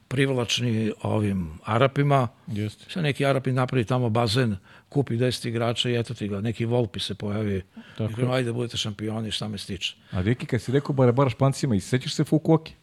privlačni 0.07 0.91
ovim 1.01 1.59
Arapima. 1.65 2.27
Jeste. 2.47 2.85
Sad 2.89 3.03
neki 3.03 3.25
Arapi 3.25 3.51
napravi 3.51 3.85
tamo 3.85 4.09
bazen, 4.09 4.55
kupi 4.91 5.17
10 5.17 5.47
igrača 5.47 5.89
i 5.89 5.95
eto 5.95 6.13
ti 6.13 6.27
ga, 6.27 6.41
neki 6.41 6.65
Volpi 6.65 6.99
se 6.99 7.15
pojavi. 7.15 7.61
Tako 7.97 8.21
I 8.21 8.25
ajde 8.31 8.53
budete 8.53 8.77
šampioni, 8.77 9.31
šta 9.31 9.47
me 9.47 9.57
stiče. 9.57 9.95
A 10.11 10.21
Deki, 10.23 10.45
kad 10.45 10.61
si 10.61 10.71
rekao 10.71 10.93
bara 10.95 11.11
bara 11.11 11.29
špancima, 11.29 11.75
i 11.75 11.79
sećaš 11.79 12.13
se 12.13 12.23
Fukuoki? 12.23 12.73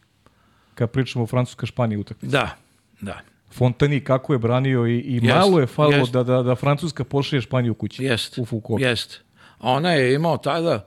Kad 0.75 0.91
pričamo 0.91 1.23
o 1.23 1.27
Francuska 1.27 1.65
Španija 1.65 1.99
utakmici. 1.99 2.31
Da, 2.31 2.55
da. 3.01 3.19
Fontani 3.51 4.03
kako 4.03 4.33
je 4.33 4.39
branio 4.39 4.87
i, 4.87 4.99
i 4.99 5.13
Jest, 5.15 5.25
malo 5.25 5.59
je 5.59 5.67
jest. 5.99 6.11
da, 6.11 6.23
da, 6.23 6.43
da 6.43 6.55
Francuska 6.55 7.03
pošlije 7.03 7.41
Španiju 7.41 7.73
kući. 7.73 8.03
Jest. 8.03 8.37
U 8.37 8.45
Fukuoki. 8.45 8.83
Jest. 8.83 9.21
A 9.59 9.71
ona 9.71 9.91
je 9.93 10.13
imao 10.15 10.37
tada 10.37 10.85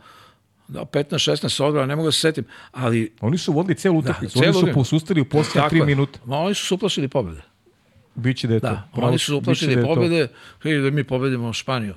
da 0.68 0.80
15-16 0.80 1.62
odbrana, 1.62 1.86
ne 1.86 1.96
mogu 1.96 2.08
da 2.08 2.12
se 2.12 2.20
setim, 2.20 2.44
ali 2.72 3.12
Oni 3.20 3.38
su 3.38 3.52
vodili 3.52 3.74
celu 3.74 3.98
utakmicu. 3.98 4.38
celu 4.38 4.58
Oni 4.58 4.68
su 4.68 4.74
posustali 4.74 5.20
u 5.20 5.24
posljednje 5.24 5.68
tri 5.68 5.78
je. 5.78 5.86
minuta. 5.86 6.18
Ma, 6.24 6.38
oni 6.38 6.54
su 6.54 6.66
se 6.66 6.74
uplašili 6.74 7.08
pobjede. 7.08 7.40
Biće 8.14 8.48
da 8.48 8.54
je 8.54 8.60
to. 8.60 8.66
Da, 8.66 8.88
Pravo 8.92 9.08
oni 9.08 9.18
su 9.18 9.36
uplašili 9.36 9.76
da 9.76 9.82
pobjede, 9.82 10.28
hej, 10.62 10.78
da 10.78 10.90
mi 10.90 11.04
pobedimo 11.04 11.52
Španiju. 11.52 11.94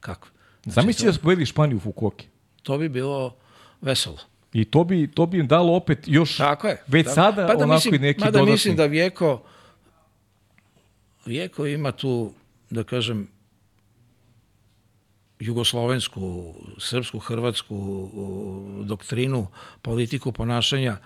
Kako? 0.00 0.28
Zamisli 0.64 1.06
da 1.06 1.12
smo 1.12 1.22
pobedili 1.22 1.46
Španiju 1.46 1.76
u 1.76 1.80
Fukuoki. 1.80 2.26
To 2.62 2.78
bi 2.78 2.88
bilo 2.88 3.36
veselo. 3.80 4.18
I 4.52 4.64
to 4.64 4.84
bi, 4.84 5.10
to 5.14 5.26
bi 5.26 5.38
im 5.38 5.46
dalo 5.46 5.76
opet 5.76 5.98
još 6.06 6.36
Tako 6.36 6.68
je. 6.68 6.82
već 6.86 7.04
Tako. 7.06 7.14
sada 7.14 7.46
pa 7.46 7.54
da 7.54 7.64
onako 7.64 7.74
mislim, 7.74 7.94
i 7.94 7.98
neki 7.98 8.20
mada 8.20 8.30
dodatni. 8.30 8.52
mislim 8.52 8.76
da 8.76 8.86
Vjeko 8.86 9.42
Vjeko 11.26 11.66
ima 11.66 11.92
tu, 11.92 12.32
da 12.70 12.84
kažem, 12.84 13.28
jugoslovensku, 15.38 16.54
srpsku, 16.78 17.18
hrvatsku 17.18 18.10
doktrinu, 18.84 19.46
politiku 19.82 20.32
ponašanja. 20.32 20.96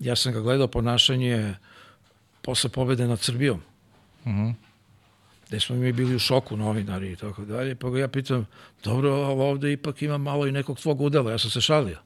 Ja 0.00 0.16
sam 0.16 0.32
ga 0.32 0.40
gledao 0.40 0.68
ponašanje 0.68 1.54
posle 2.42 2.70
pobede 2.70 3.06
nad 3.06 3.20
Srbijom. 3.20 3.60
Mhm. 4.26 4.50
Gde 5.48 5.60
smo 5.60 5.76
mi 5.76 5.92
bili 5.92 6.14
u 6.14 6.18
šoku 6.18 6.56
novinari 6.56 7.12
i 7.12 7.16
tako 7.16 7.44
dalje. 7.44 7.74
Pa 7.74 7.90
ga 7.90 7.98
ja 7.98 8.08
pitam, 8.08 8.46
dobro, 8.84 9.10
ali 9.10 9.40
ovde 9.40 9.72
ipak 9.72 10.02
ima 10.02 10.18
malo 10.18 10.46
i 10.46 10.52
nekog 10.52 10.78
tvog 10.78 11.00
udela. 11.00 11.30
Ja 11.30 11.38
sam 11.38 11.50
se 11.50 11.60
šalio. 11.60 11.98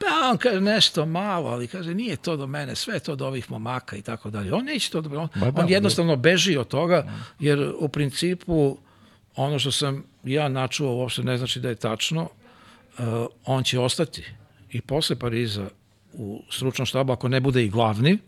Pa 0.00 0.30
on 0.30 0.38
kaže 0.38 0.60
nešto 0.60 1.06
malo, 1.06 1.50
ali 1.50 1.66
kaže 1.66 1.94
nije 1.94 2.16
to 2.16 2.36
do 2.36 2.46
mene, 2.46 2.74
sve 2.74 2.94
je 2.94 3.00
to 3.00 3.16
do 3.16 3.26
ovih 3.26 3.50
momaka 3.50 3.96
i 3.96 4.02
tako 4.02 4.30
dalje. 4.30 4.54
On 4.54 4.64
neće 4.64 4.90
to 4.90 5.00
do 5.00 5.20
on, 5.20 5.28
Ma 5.34 5.50
da, 5.50 5.60
on 5.60 5.68
jednostavno 5.68 6.16
beži 6.16 6.56
od 6.56 6.68
toga, 6.68 7.12
jer 7.38 7.72
u 7.78 7.88
principu 7.88 8.78
ono 9.36 9.58
što 9.58 9.72
sam 9.72 10.04
ja 10.24 10.48
načuo 10.48 10.94
uopšte 10.94 11.22
ne 11.22 11.38
znači 11.38 11.60
da 11.60 11.68
je 11.68 11.74
tačno, 11.74 12.22
uh, 12.22 13.04
on 13.44 13.62
će 13.64 13.78
ostati 13.78 14.24
i 14.70 14.80
posle 14.80 15.16
Pariza 15.16 15.68
u 16.12 16.42
stručnom 16.50 16.86
štabu, 16.86 17.12
ako 17.12 17.28
ne 17.28 17.40
bude 17.40 17.64
i 17.64 17.68
glavni, 17.68 18.18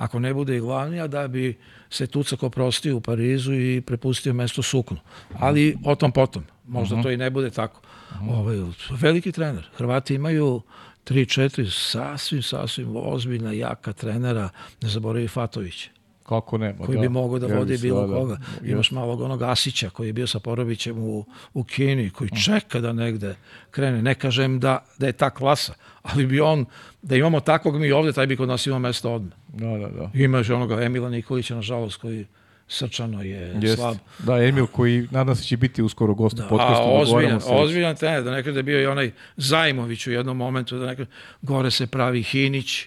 ako 0.00 0.18
ne 0.18 0.34
bude 0.34 0.56
i 0.56 0.60
glavni, 0.60 1.00
a 1.00 1.06
da 1.06 1.28
bi 1.28 1.58
se 1.90 2.06
Tucak 2.06 2.42
oprostio 2.42 2.96
u 2.96 3.00
Parizu 3.00 3.54
i 3.54 3.80
prepustio 3.86 4.32
mesto 4.32 4.62
Suknu. 4.62 4.96
Ali 5.38 5.76
o 5.84 5.94
tom 5.94 6.12
potom. 6.12 6.44
Možda 6.66 7.02
to 7.02 7.10
i 7.10 7.16
ne 7.16 7.30
bude 7.30 7.50
tako. 7.50 7.80
Ovaj, 8.28 8.56
veliki 8.90 9.32
trener. 9.32 9.68
Hrvati 9.76 10.14
imaju 10.14 10.62
3-4 11.04 11.90
sasvim, 11.90 12.42
sasvim 12.42 12.96
ozbiljna, 12.96 13.52
jaka 13.52 13.92
trenera. 13.92 14.48
Ne 14.82 14.88
zaboravi 14.88 15.28
Fatović 15.28 15.88
Kako 16.30 16.58
ne? 16.58 16.74
ma 16.78 16.86
koji 16.86 16.96
da. 16.96 17.02
bi 17.02 17.08
mogao 17.08 17.38
da 17.38 17.46
vodi 17.46 17.78
bilo 17.78 18.06
da, 18.06 18.14
koga. 18.14 18.36
da. 18.60 18.68
Imaš 18.68 18.90
malog 18.90 19.20
onog 19.20 19.42
Asića 19.42 19.90
koji 19.90 20.06
je 20.06 20.12
bio 20.12 20.26
sa 20.26 20.38
Porovićem 20.40 20.98
u, 20.98 21.24
u 21.54 21.64
Kini, 21.64 22.10
koji 22.10 22.30
čeka 22.44 22.80
da 22.80 22.92
negde 22.92 23.34
krene. 23.70 24.02
Ne 24.02 24.14
kažem 24.14 24.60
da, 24.60 24.84
da 24.98 25.06
je 25.06 25.12
ta 25.12 25.30
klasa, 25.30 25.74
ali 26.02 26.26
bi 26.26 26.40
on, 26.40 26.64
da 27.02 27.16
imamo 27.16 27.40
takvog 27.40 27.80
mi 27.80 27.92
ovde, 27.92 28.12
taj 28.12 28.26
bi 28.26 28.36
kod 28.36 28.48
nas 28.48 28.66
imao 28.66 28.78
mesto 28.78 29.12
odmah. 29.12 29.32
Da, 29.48 29.66
da, 29.78 29.88
da. 29.88 30.10
Imaš 30.14 30.50
onoga 30.50 30.82
Emila 30.82 31.10
Nikolića, 31.10 31.54
nažalost, 31.54 31.96
koji 31.96 32.26
srčano 32.68 33.22
je 33.22 33.56
Jest. 33.62 33.76
slab. 33.76 33.96
Da, 34.18 34.42
Emil 34.44 34.66
koji 34.66 35.08
nadam 35.10 35.34
se 35.36 35.44
će 35.44 35.56
biti 35.56 35.82
uskoro 35.82 36.14
gost 36.14 36.38
u 36.38 36.42
A 36.42 36.48
podcastu. 36.48 36.84
ozbiljan, 36.84 37.04
dogovaramo 37.06 37.40
se 37.40 37.52
već. 37.52 37.62
ozbiljan 37.62 37.96
trener, 37.96 38.22
da 38.24 38.30
nekada 38.30 38.58
je 38.58 38.62
bio 38.62 38.82
i 38.82 38.86
onaj 38.86 39.10
Zajmović 39.36 40.06
u 40.06 40.12
jednom 40.12 40.36
momentu, 40.36 40.78
da 40.78 40.86
nekada 40.86 41.10
gore 41.42 41.70
se 41.70 41.86
pravi 41.86 42.22
Hinić, 42.22 42.86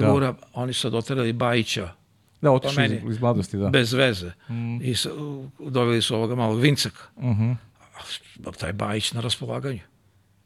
Da. 0.00 0.10
gura, 0.12 0.34
oni 0.54 0.72
su 0.72 0.90
doterali 0.90 1.32
Bajića, 1.32 1.88
Da, 2.50 2.56
otišao 2.56 2.84
iz, 2.84 2.92
iz 3.10 3.20
mladosti, 3.20 3.56
da. 3.56 3.68
bez 3.68 3.92
veze. 3.92 4.32
I 4.82 4.94
s, 4.94 5.06
u- 5.06 5.50
doveli 5.60 6.02
su 6.02 6.14
ovoga 6.16 6.34
malog 6.34 6.60
Vincaka. 6.60 7.02
Mhm. 7.18 7.52
A 8.46 8.50
taj 8.52 8.72
Bajić 8.72 9.12
na 9.12 9.20
raspolaganju. 9.20 9.80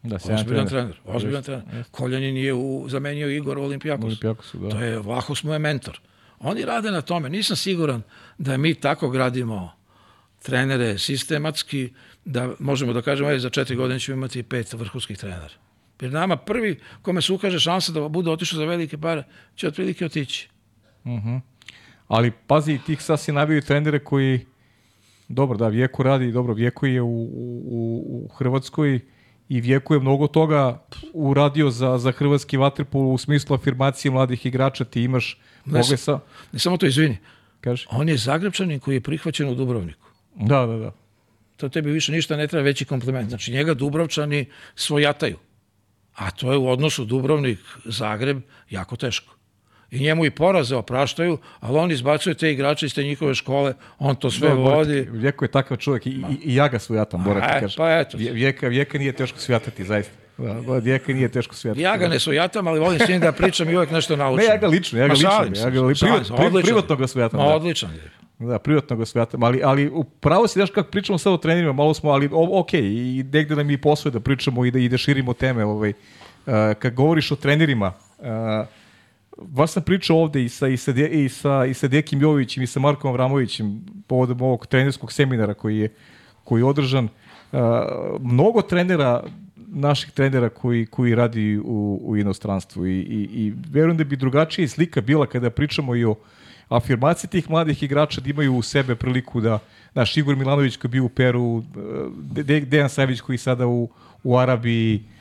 Da, 0.03 0.17
Ozbiljan 0.17 0.45
trener. 0.45 0.69
trener. 0.69 1.01
Ozbiljan 1.07 1.43
trener. 1.43 1.85
Koljanin 1.91 2.37
je 2.37 2.55
u, 2.55 2.87
zamenio 2.89 3.31
Igor 3.31 3.59
u 3.59 3.63
Olimpijakos. 3.63 4.05
Olimpijakosu, 4.05 4.59
da. 4.59 4.69
To 4.69 4.81
je, 4.81 4.99
Vlahos 4.99 5.43
mu 5.43 5.53
je 5.53 5.59
mentor. 5.59 6.01
Oni 6.39 6.65
rade 6.65 6.91
na 6.91 7.01
tome. 7.01 7.29
Nisam 7.29 7.57
siguran 7.57 8.03
da 8.39 8.57
mi 8.57 8.75
tako 8.75 9.11
gradimo 9.11 9.73
trenere 10.43 10.99
sistematski, 10.99 11.93
da 12.25 12.51
možemo 12.59 12.93
da 12.93 13.03
kažemo, 13.03 13.39
za 13.39 13.51
četiri 13.51 13.77
godine 13.77 14.01
ćemo 14.01 14.17
imati 14.17 14.43
pet 14.43 14.73
vrhunskih 14.73 15.19
trenera. 15.19 15.49
Jer 16.01 16.13
nama 16.13 16.37
prvi, 16.37 16.81
kome 17.03 17.23
se 17.23 17.33
ukaže 17.33 17.61
šansa 17.61 17.93
da 17.93 18.09
bude 18.09 18.31
otišao 18.31 18.57
za 18.57 18.65
velike 18.65 18.99
pare, 18.99 19.25
će 19.55 19.69
otprilike 19.69 20.05
otići. 20.05 20.49
Ali 22.11 22.33
pazi, 22.47 22.79
tih 22.87 23.03
sad 23.03 23.21
si 23.21 23.33
nabio 23.33 23.61
trenere 23.61 23.99
koji, 23.99 24.47
dobro, 25.29 25.59
da, 25.59 25.69
Vjeko 25.69 26.03
radi, 26.03 26.33
dobro, 26.33 26.55
Vjeko 26.55 26.87
je 26.87 27.03
u, 27.03 27.23
u, 27.23 28.03
u 28.09 28.29
Hrvatskoj 28.35 29.01
i 29.49 29.61
Vjeko 29.61 29.95
je 29.95 30.01
mnogo 30.01 30.27
toga 30.27 30.83
uradio 31.13 31.71
za, 31.71 31.99
za 31.99 32.13
hrvatski 32.13 32.57
vaterpol 32.57 33.15
u 33.15 33.19
smislu 33.19 33.55
afirmacije 33.55 34.11
mladih 34.11 34.47
igrača. 34.47 34.85
Ti 34.85 35.03
imaš 35.03 35.39
sam- 35.67 35.97
sa... 35.97 36.21
Ne 36.53 36.59
samo 36.59 36.77
to, 36.77 36.87
izvini. 36.87 37.19
Kaže? 37.61 37.87
On 37.91 38.09
je 38.09 38.17
Zagrebčanin 38.17 38.81
koji 38.81 38.95
je 38.95 39.01
prihvaćen 39.01 39.49
u 39.49 39.55
Dubrovniku. 39.55 40.09
Da, 40.35 40.67
da, 40.67 40.77
da. 40.77 40.93
To 41.57 41.69
tebi 41.69 41.91
više 41.91 42.13
ništa 42.13 42.37
ne 42.37 42.47
treba 42.47 42.65
veći 42.65 42.85
kompliment. 42.85 43.29
Znači 43.29 43.53
njega 43.53 43.75
Dubrovčani 43.75 44.47
svojataju. 44.75 45.37
A 46.15 46.31
to 46.31 46.53
je 46.53 46.59
u 46.59 46.69
odnosu 46.69 47.05
Dubrovnik-Zagreb 47.05 48.41
jako 48.71 48.97
teško. 48.97 49.40
I 49.91 50.01
njemu 50.01 50.25
i 50.25 50.31
poraze 50.31 50.77
opraštaju, 50.77 51.39
ali 51.61 51.79
on 51.79 51.91
izbacuje 51.91 52.35
te 52.35 52.53
igrače 52.53 52.87
iz 52.87 52.95
te 52.95 53.03
njihove 53.03 53.35
škole, 53.35 53.75
on 53.99 54.17
to 54.17 54.31
sve 54.31 54.49
Bora, 54.51 54.77
vodi. 54.77 55.09
Vjeko 55.11 55.45
je 55.45 55.51
takav 55.51 55.77
čovjek 55.77 56.07
i, 56.07 56.11
i, 56.11 56.23
i 56.43 56.55
ja 56.55 56.69
ga 56.69 56.79
svijatam, 56.79 57.25
Bora 57.25 57.41
A, 57.41 57.49
ti 57.49 57.61
kaže. 57.61 57.77
pa 57.77 57.91
eto. 57.93 58.17
Vje- 58.19 58.33
Vjeka, 58.33 58.69
vjeka 58.69 58.99
nije 58.99 59.13
teško 59.13 59.39
svijatati, 59.39 59.85
zaista. 59.85 60.13
Da, 60.39 60.55
da, 60.55 60.73
Vjeka 60.75 61.13
nije 61.13 61.29
teško 61.29 61.55
svijatati. 61.55 61.83
Ja 61.83 61.97
ga 61.97 62.09
ne 62.09 62.21
svojatam, 62.21 62.67
ali 62.67 62.81
volim 62.81 62.99
s 62.99 63.09
njim 63.09 63.21
da 63.21 63.33
pričam 63.33 63.71
i 63.71 63.77
uvek 63.77 63.91
nešto 63.91 64.17
naučim. 64.17 64.39
Ne, 64.39 64.45
ja 64.45 64.57
ga 64.57 64.67
lično, 64.67 64.99
ja 64.99 65.03
ga 65.03 65.15
Ma, 65.15 65.15
lično, 65.15 65.29
ja 65.59 65.71
ga 65.71 65.81
li- 65.81 65.95
privat- 65.95 66.25
se, 66.25 66.33
pri- 66.33 66.47
odličan 66.47 66.63
privatno 66.65 66.97
ga 66.97 67.07
svetam, 67.07 67.41
Ma, 67.41 67.47
da. 67.47 67.55
odličan 67.55 67.91
je. 67.93 68.11
Da, 68.41 68.59
privatno 68.59 68.97
ga 68.97 69.05
svetam, 69.07 69.43
ali, 69.43 69.61
ali 69.65 69.89
upravo 69.89 70.49
si 70.49 70.59
daš 70.59 70.71
kako 70.71 70.91
pričamo 70.91 71.19
sad 71.19 71.33
o 71.33 71.37
trenerima, 71.37 71.73
malo 71.73 71.95
smo, 71.95 72.11
ali 72.11 72.29
o, 72.33 72.61
ok, 72.61 72.75
i 72.75 73.25
negde 73.25 73.57
nam 73.57 73.71
i 73.71 73.79
posve 73.79 74.11
da 74.11 74.21
pričamo 74.21 74.65
i 74.65 74.71
da, 74.71 74.79
i 74.79 74.89
da 74.89 74.99
širimo 74.99 75.33
teme. 75.35 75.65
Ovaj. 75.65 75.91
Uh, 75.91 76.53
kad 76.75 76.95
govoriš 76.95 77.33
o 77.33 77.37
trenerima, 77.37 77.93
uh, 78.19 78.27
baš 79.41 79.71
sam 79.71 79.83
pričao 79.83 80.17
ovde 80.17 80.45
i 80.45 80.49
sa, 80.49 80.69
i 80.69 80.77
sa, 80.77 80.93
i 80.93 81.29
sa, 81.29 81.65
i 81.65 81.75
sa 81.75 81.89
Dekim 81.89 82.21
Jovićem 82.21 82.63
i 82.63 82.67
sa 82.67 82.81
Markom 82.81 83.11
Avramovićem 83.11 83.81
povodom 84.07 84.43
ovog 84.43 84.67
trenerskog 84.67 85.13
seminara 85.13 85.55
koji 85.55 85.79
je, 85.79 85.89
koji 86.45 86.61
je 86.61 86.65
održan. 86.65 87.05
Uh, 87.05 87.61
mnogo 88.21 88.63
trenera 88.63 89.23
naših 89.73 90.11
trenera 90.11 90.49
koji, 90.49 90.87
koji 90.87 91.15
radi 91.15 91.59
u, 91.65 92.01
u 92.03 92.17
inostranstvu 92.17 92.87
i, 92.87 92.99
i, 92.99 93.29
i 93.33 93.53
verujem 93.71 93.97
da 93.97 94.05
bi 94.05 94.17
drugačija 94.17 94.69
slika 94.69 95.01
bila 95.01 95.27
kada 95.27 95.51
pričamo 95.51 95.97
i 95.97 96.05
o 96.05 96.15
afirmaciji 96.69 97.31
tih 97.31 97.51
mladih 97.51 97.83
igrača 97.83 98.21
da 98.21 98.31
imaju 98.31 98.57
u 98.57 98.63
sebe 98.63 98.95
priliku 98.95 99.41
da, 99.41 99.59
znaš, 99.93 100.17
Igor 100.17 100.37
Milanović 100.37 100.77
koji 100.77 100.89
je 100.89 100.93
bio 100.93 101.05
u 101.05 101.09
Peru, 101.09 101.63
De, 102.17 102.43
De- 102.43 102.61
Dejan 102.61 102.89
Savić 102.89 103.21
koji 103.21 103.35
je 103.35 103.39
sada 103.39 103.67
u, 103.67 103.89
u 104.23 104.37
Arabiji, 104.37 104.97
uh, 105.05 105.20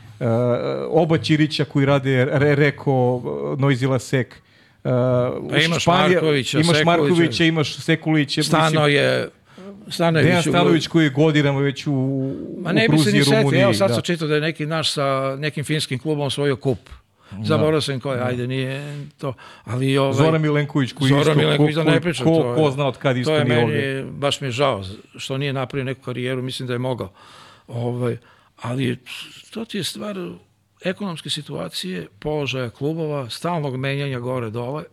oba 0.89 1.17
Ćirića 1.17 1.65
koji 1.65 1.85
rade 1.85 2.25
Re, 2.25 2.55
Reko, 2.55 3.21
Noizila 3.59 3.99
Sek, 3.99 4.35
uh, 4.83 4.91
Pa 5.49 5.57
imaš 5.57 5.87
Markovića, 5.87 6.57
imaš 6.59 6.67
Sekulića. 6.77 6.85
Markovića, 6.85 7.43
imaš 7.43 7.75
Sekulića, 7.75 8.43
Stano 8.43 8.87
je... 8.87 9.29
Stano 9.89 10.19
je 10.19 10.23
Dejan 10.23 10.37
već 10.37 10.47
u- 10.47 10.49
Stanović 10.49 10.87
koji 10.87 11.03
je 11.03 11.09
godinama 11.09 11.59
već 11.59 11.87
u, 11.87 11.91
Ma 12.61 12.69
u 12.69 12.73
ne 12.73 12.87
bi 12.89 12.97
se 12.97 13.11
Gruziji, 13.11 13.13
ni 13.13 13.37
Rumuniji. 13.37 13.61
evo 13.61 13.73
sad 13.73 13.87
da. 13.87 13.93
sam 13.93 14.03
čitao 14.03 14.27
da 14.27 14.35
je 14.35 14.41
neki 14.41 14.65
naš 14.65 14.91
sa 14.93 15.35
nekim 15.39 15.63
finskim 15.63 15.99
klubom 15.99 16.27
osvojio 16.27 16.55
kup. 16.55 16.79
Zaboravio 17.43 17.81
sam 17.81 17.99
koji, 17.99 18.19
ajde, 18.19 18.47
nije 18.47 19.05
to. 19.17 19.33
Ali 19.65 19.97
ovaj, 19.97 20.13
Zoran 20.13 20.41
Milenković 20.41 20.93
koji 20.93 21.09
Zoran 21.09 21.21
isto, 21.21 21.35
Milenković, 21.35 21.75
ko, 21.75 21.83
da 21.83 21.91
ne 21.91 21.97
ko, 21.97 22.03
pričam, 22.03 22.25
ko, 22.25 22.53
ko 22.55 22.71
zna 22.71 22.87
od 22.87 22.97
kad 22.97 23.17
isto 23.17 23.31
to 23.31 23.37
je 23.37 23.43
nije 23.45 23.55
meni, 23.55 23.67
ovde. 23.67 24.05
baš 24.11 24.41
mi 24.41 24.47
je 24.47 24.51
žao 24.51 24.83
što 25.17 25.37
nije 25.37 25.53
napravio 25.53 25.83
neku 25.85 26.01
karijeru, 26.01 26.41
mislim 26.41 26.67
da 26.67 26.73
je 26.73 26.79
mogao. 26.79 27.11
Ovaj, 27.67 28.17
ali 28.61 28.99
to 29.51 29.65
ti 29.65 29.77
je 29.77 29.83
stvar 29.83 30.15
ekonomske 30.81 31.29
situacije, 31.29 32.07
položaja 32.19 32.69
klubova, 32.69 33.29
stalnog 33.29 33.77
menjanja 33.77 34.19
gore-dole, 34.19 34.83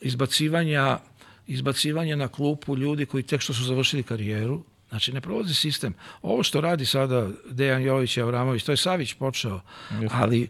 izbacivanja, 0.00 0.98
izbacivanja 1.46 2.16
na 2.16 2.28
klupu 2.28 2.76
ljudi 2.76 3.06
koji 3.06 3.22
tek 3.22 3.40
što 3.40 3.54
su 3.54 3.64
završili 3.64 4.02
karijeru, 4.02 4.64
Znači, 4.90 5.12
ne 5.12 5.20
prolazi 5.20 5.54
sistem. 5.54 5.94
Ovo 6.22 6.42
što 6.42 6.60
radi 6.60 6.86
sada 6.86 7.28
Dejan 7.50 7.82
Jović 7.82 8.16
i 8.16 8.20
Avramović, 8.20 8.64
to 8.64 8.72
je 8.72 8.76
Savić 8.76 9.14
počeo, 9.14 9.60
ali 10.10 10.42
e, 10.42 10.48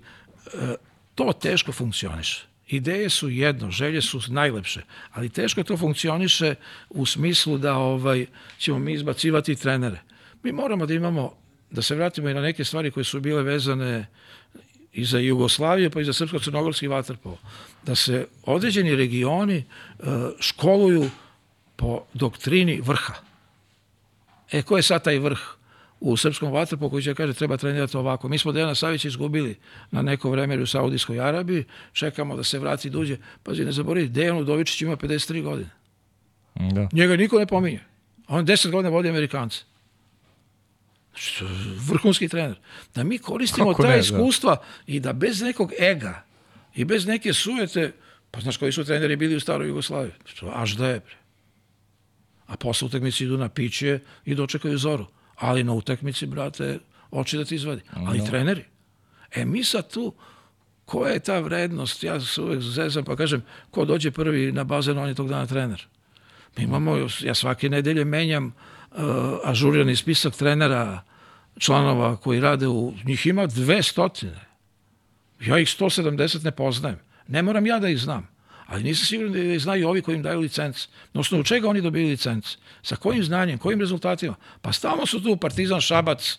to 1.14 1.32
teško 1.32 1.72
funkcioniše. 1.72 2.46
Ideje 2.68 3.10
su 3.10 3.28
jedno, 3.28 3.70
želje 3.70 4.02
su 4.02 4.20
najlepše, 4.28 4.82
ali 5.12 5.28
teško 5.28 5.62
to 5.62 5.76
funkcioniše 5.76 6.54
u 6.90 7.06
smislu 7.06 7.58
da 7.58 7.74
ovaj 7.74 8.26
ćemo 8.58 8.78
mi 8.78 8.92
izbacivati 8.92 9.56
trenere. 9.56 10.00
Mi 10.42 10.52
moramo 10.52 10.86
da 10.86 10.94
imamo, 10.94 11.36
da 11.70 11.82
se 11.82 11.94
vratimo 11.94 12.28
i 12.28 12.34
na 12.34 12.40
neke 12.40 12.64
stvari 12.64 12.90
koje 12.90 13.04
su 13.04 13.20
bile 13.20 13.42
vezane 13.42 14.06
i 14.92 15.04
za 15.04 15.18
Jugoslaviju, 15.18 15.90
pa 15.90 16.00
i 16.00 16.04
za 16.04 16.12
srpsko-crnogorski 16.12 16.88
vaterpol. 16.88 17.36
Da 17.86 17.94
se 17.94 18.26
određeni 18.42 18.96
regioni 18.96 19.56
e, 19.56 19.64
školuju 20.40 21.10
po 21.76 22.02
doktrini 22.14 22.80
vrha. 22.80 23.14
E, 24.52 24.62
ko 24.62 24.76
je 24.76 24.82
sad 24.82 25.04
taj 25.04 25.18
vrh? 25.18 25.60
u 26.00 26.16
srpskom 26.16 26.52
vaterpolu 26.52 26.90
koji 26.90 27.02
će 27.02 27.14
kaže 27.14 27.34
treba 27.34 27.56
trenirati 27.56 27.96
ovako. 27.96 28.28
Mi 28.28 28.38
smo 28.38 28.52
Dejana 28.52 28.74
Savića 28.74 29.08
izgubili 29.08 29.56
na 29.90 30.02
neko 30.02 30.30
vreme 30.30 30.62
u 30.62 30.66
Saudijskoj 30.66 31.20
Arabiji, 31.20 31.64
čekamo 31.92 32.36
da 32.36 32.44
se 32.44 32.58
vrati 32.58 32.90
duđe. 32.90 33.16
Pazi, 33.42 33.64
ne 33.64 33.72
zaboravi, 33.72 34.08
Dejan 34.08 34.36
Udovičić 34.36 34.82
ima 34.82 34.96
53 34.96 35.42
godine. 35.42 35.70
Da. 36.54 36.88
Njega 36.92 37.16
niko 37.16 37.38
ne 37.38 37.46
pominje. 37.46 37.80
On 38.28 38.46
10 38.46 38.70
godina 38.70 38.88
vodi 38.88 39.08
Amerikance. 39.08 39.64
Znači, 41.12 41.44
vrhunski 41.88 42.28
trener. 42.28 42.58
Da 42.94 43.04
mi 43.04 43.18
koristimo 43.18 43.70
Kako 43.70 43.82
ta 43.82 43.88
ne, 43.88 43.94
da. 43.94 44.00
iskustva 44.00 44.54
da. 44.54 44.62
i 44.86 45.00
da 45.00 45.12
bez 45.12 45.40
nekog 45.42 45.72
ega 45.78 46.22
i 46.74 46.84
bez 46.84 47.06
neke 47.06 47.32
sujete, 47.32 47.92
pa 48.30 48.40
znaš 48.40 48.56
koji 48.56 48.72
su 48.72 48.84
treneri 48.84 49.16
bili 49.16 49.36
u 49.36 49.40
staroj 49.40 49.68
Jugoslaviji? 49.68 50.12
Až 50.54 50.72
da 50.72 50.88
je, 50.88 51.00
pre. 51.00 51.14
A 52.46 52.56
posle 52.56 52.86
utakmice 52.86 53.24
idu 53.24 53.38
na 53.38 53.48
piće 53.48 53.98
i 54.24 54.34
dočekaju 54.34 54.78
zoru 54.78 55.06
ali 55.36 55.64
na 55.64 55.72
utakmici, 55.72 56.26
brate, 56.26 56.78
oči 57.10 57.36
da 57.36 57.44
ti 57.44 57.54
izvadi. 57.54 57.82
Ali 57.92 58.18
no. 58.18 58.26
treneri. 58.26 58.64
E, 59.34 59.44
mi 59.44 59.64
sad 59.64 59.92
tu, 59.92 60.14
koja 60.84 61.12
je 61.12 61.20
ta 61.20 61.38
vrednost? 61.38 62.04
Ja 62.04 62.20
se 62.20 62.40
uvek 62.40 62.60
zezam 62.60 63.04
pa 63.04 63.16
kažem, 63.16 63.42
ko 63.70 63.84
dođe 63.84 64.10
prvi 64.10 64.52
na 64.52 64.64
bazen, 64.64 64.98
on 64.98 65.08
je 65.08 65.14
tog 65.14 65.28
dana 65.28 65.46
trener. 65.46 65.86
Mi 66.56 66.64
imamo, 66.64 67.08
ja 67.20 67.34
svake 67.34 67.68
nedelje 67.68 68.04
menjam 68.04 68.46
uh, 68.46 68.52
ažurirani 69.44 69.96
spisak 69.96 70.34
trenera, 70.34 71.02
članova 71.58 72.16
koji 72.16 72.40
rade 72.40 72.68
u, 72.68 72.94
njih 73.04 73.26
ima 73.26 73.46
dve 73.46 73.82
stotine. 73.82 74.40
Ja 75.40 75.58
ih 75.58 75.68
170 75.68 76.44
ne 76.44 76.50
poznajem. 76.50 76.98
Ne 77.28 77.42
moram 77.42 77.66
ja 77.66 77.78
da 77.78 77.88
ih 77.88 77.98
znam 77.98 78.28
ali 78.70 78.82
nisam 78.82 79.06
siguran 79.06 79.32
da 79.32 79.58
znaju 79.58 79.88
ovi 79.88 80.02
koji 80.02 80.16
im 80.16 80.22
daju 80.22 80.40
licence. 80.40 80.88
Na 81.12 81.20
osnovu 81.20 81.44
čega 81.44 81.68
oni 81.68 81.80
dobili 81.80 82.08
licence? 82.08 82.56
Sa 82.82 82.96
kojim 82.96 83.24
znanjem, 83.24 83.58
kojim 83.58 83.80
rezultatima? 83.80 84.34
Pa 84.62 84.72
stalno 84.72 85.06
su 85.06 85.22
tu 85.22 85.36
Partizan, 85.36 85.80
Šabac, 85.80 86.38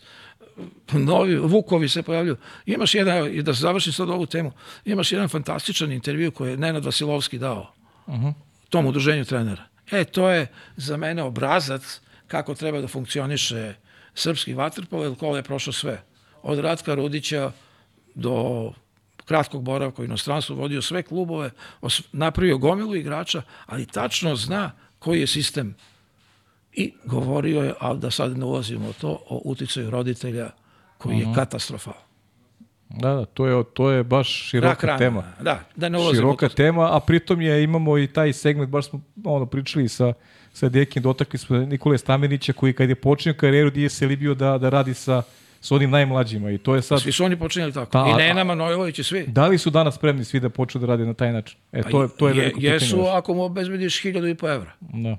novi, 0.92 1.36
Vukovi 1.38 1.90
se 1.90 2.04
pojavljuju. 2.04 2.38
Imaš 2.66 2.96
jedan, 2.96 3.28
i 3.34 3.44
da 3.44 3.54
završim 3.54 3.94
sad 3.94 4.10
ovu 4.10 4.26
temu, 4.26 4.52
imaš 4.86 5.12
jedan 5.12 5.28
fantastičan 5.28 5.92
intervju 5.92 6.32
koji 6.32 6.52
je 6.52 6.58
Nenad 6.58 6.86
Vasilovski 6.86 7.40
dao 7.40 7.74
uh 8.06 8.16
-huh. 8.16 8.34
tom 8.70 8.86
udruženju 8.86 9.26
trenera. 9.26 9.64
E, 9.92 10.04
to 10.04 10.30
je 10.30 10.48
za 10.76 10.98
mene 10.98 11.24
obrazac 11.24 12.01
kako 12.32 12.56
treba 12.56 12.82
da 12.82 12.88
funkcioniše 12.88 13.74
srpski 14.14 14.54
vaterpol, 14.54 15.04
jer 15.04 15.16
kola 15.16 15.38
je 15.38 15.44
prošlo 15.44 15.74
sve. 15.74 16.02
Od 16.44 16.60
Ratka 16.60 16.96
Rudića 16.96 17.52
do 18.16 18.72
kratkog 19.26 19.64
boravka 19.64 20.02
u 20.02 20.06
inostranstvu, 20.06 20.56
vodio 20.56 20.82
sve 20.82 21.04
klubove, 21.04 21.52
napravio 22.12 22.58
gomilu 22.58 22.96
igrača, 22.96 23.42
ali 23.66 23.86
tačno 23.86 24.36
zna 24.36 24.72
koji 25.00 25.20
je 25.20 25.28
sistem. 25.28 25.76
I 26.74 26.94
govorio 27.06 27.62
je, 27.62 27.74
ali 27.80 28.00
da 28.00 28.12
sad 28.12 28.38
ne 28.38 28.46
ulazimo 28.46 28.90
u 28.90 28.94
to, 28.94 29.10
o 29.30 29.42
uticaju 29.46 29.90
roditelja 29.90 30.50
koji 30.98 31.18
je 31.18 31.26
mhm. 31.26 31.34
katastrofal. 31.34 31.94
Da, 32.90 33.14
da, 33.14 33.26
to 33.26 33.48
je, 33.48 33.64
to 33.74 33.92
je 33.92 34.04
baš 34.04 34.50
široka 34.50 34.88
Rak, 34.88 35.00
tema. 35.00 35.24
Da, 35.42 35.64
da 35.76 35.90
ne 35.90 35.98
ulazimo 35.98 36.22
Široka 36.22 36.50
tema, 36.50 36.96
a 36.96 37.00
pritom 37.00 37.42
je, 37.42 37.64
imamo 37.64 37.98
i 37.98 38.08
taj 38.08 38.34
segment, 38.34 38.70
baš 38.70 38.90
smo 38.90 39.02
ono, 39.24 39.46
pričali 39.46 39.90
sa, 39.90 40.14
sa 40.54 40.70
Dekin, 40.70 41.04
dotakli 41.04 41.40
smo 41.40 41.58
Nikole 41.58 41.98
Stamenića, 41.98 42.54
koji 42.54 42.74
kad 42.74 42.90
je 42.90 42.96
počinio 42.96 43.38
karijeru, 43.38 43.72
nije 43.76 43.90
se 43.90 44.08
libio 44.08 44.34
da, 44.34 44.58
da 44.58 44.70
radi 44.70 44.94
sa 44.94 45.24
s 45.62 45.72
onim 45.72 45.90
najmlađima 45.90 46.52
i 46.52 46.58
to 46.58 46.76
je 46.76 46.82
sad... 46.82 47.02
Svi 47.02 47.12
su 47.12 47.24
oni 47.24 47.40
počinjali 47.40 47.74
tako. 47.74 47.92
Ta, 47.92 48.06
I 48.10 48.14
Nena 48.14 48.44
Manojlović 48.44 49.00
i 49.00 49.04
svi. 49.04 49.26
Da 49.28 49.48
li 49.48 49.58
su 49.58 49.70
danas 49.70 49.96
spremni 49.96 50.26
svi 50.26 50.40
da 50.40 50.50
počnu 50.50 50.82
da 50.82 50.88
rade 50.88 51.06
na 51.06 51.14
taj 51.14 51.32
način? 51.32 51.60
E, 51.72 51.84
to 51.84 52.04
je, 52.04 52.10
to 52.18 52.30
je, 52.30 52.36
je 52.36 52.54
Jesu 52.58 52.96
pitanje. 52.96 53.10
ako 53.18 53.34
mu 53.34 53.44
obezbediš 53.44 54.02
hiljadu 54.02 54.28
i 54.28 54.36
po 54.36 54.50
evra. 54.50 54.72
Da. 54.80 55.18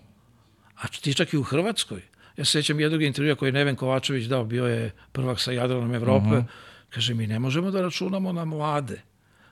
A 0.76 0.88
ti 0.88 1.14
čak 1.14 1.32
i 1.32 1.36
u 1.36 1.42
Hrvatskoj. 1.42 2.02
Ja 2.36 2.44
se 2.44 2.50
sećam 2.50 2.80
jednog 2.80 3.02
intervjua 3.02 3.36
koji 3.36 3.48
je 3.48 3.52
Neven 3.52 3.76
Kovačević 3.76 4.24
dao, 4.24 4.44
bio 4.44 4.66
je 4.66 4.90
prvak 5.12 5.40
sa 5.40 5.52
Jadranom 5.52 5.94
Evrope. 5.94 6.26
Uh 6.26 6.32
mhm. 6.32 6.40
-huh. 6.40 6.44
Kaže, 6.90 7.14
mi 7.14 7.26
ne 7.26 7.38
možemo 7.38 7.70
da 7.70 7.82
računamo 7.82 8.32
na 8.32 8.44
mlade, 8.44 9.00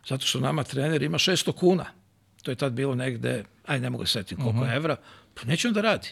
zato 0.08 0.26
što 0.26 0.40
nama 0.40 0.62
trener 0.62 1.02
ima 1.02 1.18
600 1.18 1.52
kuna. 1.52 1.84
To 2.42 2.50
je 2.50 2.54
tad 2.54 2.72
bilo 2.72 2.94
negde, 2.94 3.44
aj 3.66 3.80
ne 3.80 3.90
mogu 3.90 4.06
se 4.06 4.12
setiti 4.12 4.36
koliko 4.36 4.50
uh 4.50 4.56
mhm. 4.56 4.64
-huh. 4.64 4.76
evra, 4.76 4.96
pa 5.34 5.44
neće 5.44 5.68
on 5.68 5.74
da 5.74 5.80
radi. 5.80 6.08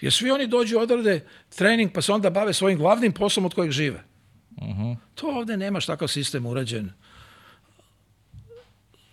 Jer 0.00 0.12
svi 0.12 0.30
oni 0.30 0.46
dođu, 0.46 0.78
odrade 0.78 1.26
trening, 1.56 1.92
pa 1.92 2.02
se 2.02 2.12
onda 2.12 2.30
bave 2.30 2.52
svojim 2.52 2.78
glavnim 2.78 3.12
poslom 3.12 3.46
od 3.46 3.54
kojeg 3.54 3.70
žive. 3.70 4.04
Uh 4.56 4.68
-huh. 4.68 4.96
To 5.14 5.26
ovde 5.26 5.56
nemaš 5.56 5.86
takav 5.86 6.08
sistem 6.08 6.46
urađen. 6.46 6.90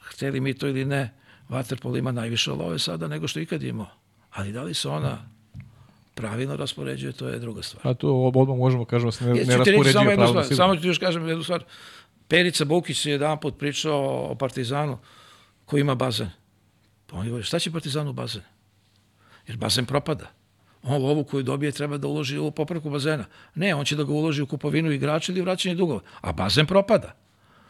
Hteli 0.02 0.40
mi 0.40 0.54
to 0.54 0.68
ili 0.68 0.86
ne, 0.86 1.14
Waterpolo 1.50 1.98
ima 1.98 2.12
najviše 2.12 2.52
love 2.52 2.80
sada 2.80 3.08
nego 3.08 3.28
što 3.28 3.40
ikad 3.40 3.64
imao. 3.64 3.88
Ali 4.32 4.52
da 4.52 4.64
li 4.64 4.74
se 4.74 4.90
ona 4.90 5.30
pravilno 6.16 6.56
raspoređuje, 6.56 7.14
to 7.14 7.28
je 7.28 7.40
druga 7.40 7.62
stvar. 7.62 7.88
A 7.88 7.94
to 7.94 8.32
odmah 8.36 8.58
možemo 8.58 8.86
kažemo 8.86 9.12
se 9.12 9.26
ne, 9.26 9.34
ne 9.34 9.58
raspoređuje 9.58 9.94
samo 9.94 10.06
pravilno. 10.06 10.44
Stvar, 10.44 10.58
samo 10.58 10.76
ću 10.76 10.88
još 10.88 10.98
kažem 10.98 11.28
jednu 11.28 11.44
stvar. 11.44 11.64
Perica 12.28 12.66
Bukić 12.66 13.06
je 13.06 13.12
jedan 13.12 13.40
put 13.40 13.60
pričao 13.60 14.32
o 14.32 14.36
Partizanu 14.36 14.98
koji 15.66 15.82
ima 15.82 15.96
bazen. 15.96 16.30
Pa 17.08 17.18
on 17.18 17.26
je 17.26 17.30
govorio, 17.30 17.46
šta 17.46 17.60
će 17.60 17.72
Partizanu 17.72 18.14
bazen? 18.14 18.42
Jer 19.52 19.58
bazen 19.58 19.86
propada 19.86 20.32
on 20.84 21.02
lovu 21.02 21.24
koju 21.24 21.44
dobije 21.44 21.72
treba 21.72 21.98
da 21.98 22.08
uloži 22.08 22.38
u 22.38 22.52
popravku 22.52 22.90
bazena. 22.90 23.26
Ne, 23.56 23.76
on 23.76 23.86
će 23.86 23.96
da 23.96 24.04
ga 24.04 24.14
uloži 24.14 24.42
u 24.42 24.48
kupovinu 24.48 24.92
igrača 24.92 25.32
ili 25.32 25.42
vraćanje 25.42 25.76
dugova. 25.76 26.00
A 26.22 26.32
bazen 26.32 26.66
propada. 26.66 27.14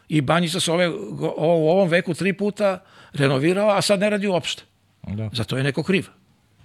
I 0.10 0.22
Banjica 0.22 0.60
se 0.60 0.72
ove, 0.72 0.90
u 0.90 1.70
ovom 1.70 1.90
veku 1.90 2.14
tri 2.14 2.34
puta 2.34 2.84
renovirao, 3.14 3.70
a 3.70 3.82
sad 3.82 4.00
ne 4.00 4.10
radi 4.10 4.28
uopšte. 4.28 4.64
Da. 5.08 5.30
Zato 5.34 5.58
je 5.58 5.64
neko 5.64 5.84
kriv. 5.84 6.08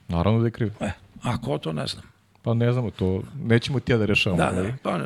Naravno 0.08 0.40
da 0.40 0.46
je 0.46 0.50
kriv. 0.50 0.72
E, 0.80 0.90
a 1.22 1.40
ko 1.40 1.58
to 1.58 1.72
ne 1.72 1.86
znam. 1.86 2.04
Pa 2.42 2.54
ne 2.54 2.72
znamo, 2.72 2.90
to 2.90 3.22
nećemo 3.44 3.80
ti 3.80 3.92
ja 3.92 3.98
da 3.98 4.06
rešavamo. 4.06 4.42
Da, 4.42 4.62
da, 4.62 4.68
pa 4.82 4.98
ne. 4.98 5.04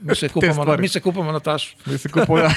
Mi 0.00 0.14
se 0.14 0.28
kupamo, 0.28 0.64
na, 0.64 0.76
mi 0.76 0.88
se 0.88 1.00
kupamo 1.00 1.32
na 1.32 1.40
tašu. 1.40 1.76
Mi 1.86 1.98
se 1.98 2.08
kupamo, 2.08 2.38
ja. 2.38 2.50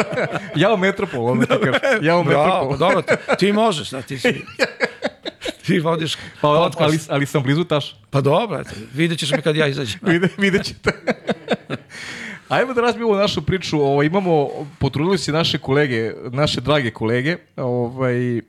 ja 0.62 0.74
u 0.74 0.76
Metropol, 0.76 1.26
ono 1.26 1.42
ti 1.42 1.48
kažem. 1.48 2.04
Ja 2.04 2.16
u 2.16 2.24
Metropol. 2.24 2.70
Da, 2.70 2.76
dobro, 2.76 3.02
ti, 3.02 3.14
ti 3.38 3.52
možeš, 3.52 3.90
da, 3.90 4.02
ti 4.02 4.18
si... 4.18 4.28
ti 5.68 5.78
vodiš 5.80 6.16
pa, 6.40 6.48
podcast. 6.48 6.80
Ali, 6.80 6.98
ali 7.08 7.26
sam 7.26 7.42
blizu 7.42 7.64
taš. 7.64 7.96
Pa 8.10 8.20
dobro, 8.20 8.62
vidjet 8.94 9.18
ćeš 9.18 9.30
me 9.30 9.42
kad 9.42 9.56
ja 9.56 9.66
izađem. 9.66 10.00
Vide, 10.12 10.28
vidjet 10.38 10.64
ćete. 10.64 10.92
Ajmo 12.48 12.74
da 12.74 12.80
razbijemo 12.80 13.16
našu 13.16 13.42
priču. 13.42 13.76
Ovo, 13.76 13.92
ovaj, 13.92 14.06
imamo, 14.06 14.48
potrudili 14.78 15.18
se 15.18 15.32
naše 15.32 15.58
kolege, 15.58 16.12
naše 16.32 16.60
drage 16.60 16.90
kolege, 16.90 17.36
ovaj, 17.56 18.38
e, 18.38 18.42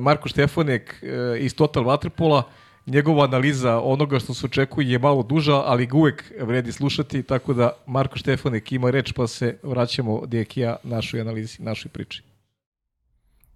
Marko 0.00 0.28
Štefanek 0.28 1.02
e, 1.02 1.38
iz 1.38 1.54
Total 1.54 1.84
Waterpola, 1.84 2.42
njegova 2.86 3.24
analiza 3.24 3.80
onoga 3.80 4.18
što 4.18 4.34
se 4.34 4.46
očekuje 4.46 4.90
je 4.90 4.98
malo 4.98 5.22
duža, 5.22 5.54
ali 5.54 5.86
ga 5.86 5.96
uvek 5.96 6.32
vredi 6.40 6.72
slušati, 6.72 7.22
tako 7.22 7.54
da 7.54 7.70
Marko 7.86 8.18
Štefanek 8.18 8.72
ima 8.72 8.90
reč, 8.90 9.12
pa 9.12 9.26
se 9.26 9.58
vraćamo 9.62 10.26
Dekija 10.26 10.76
našoj 10.82 11.20
analizi, 11.20 11.62
našoj 11.62 11.90
priči. 11.90 12.22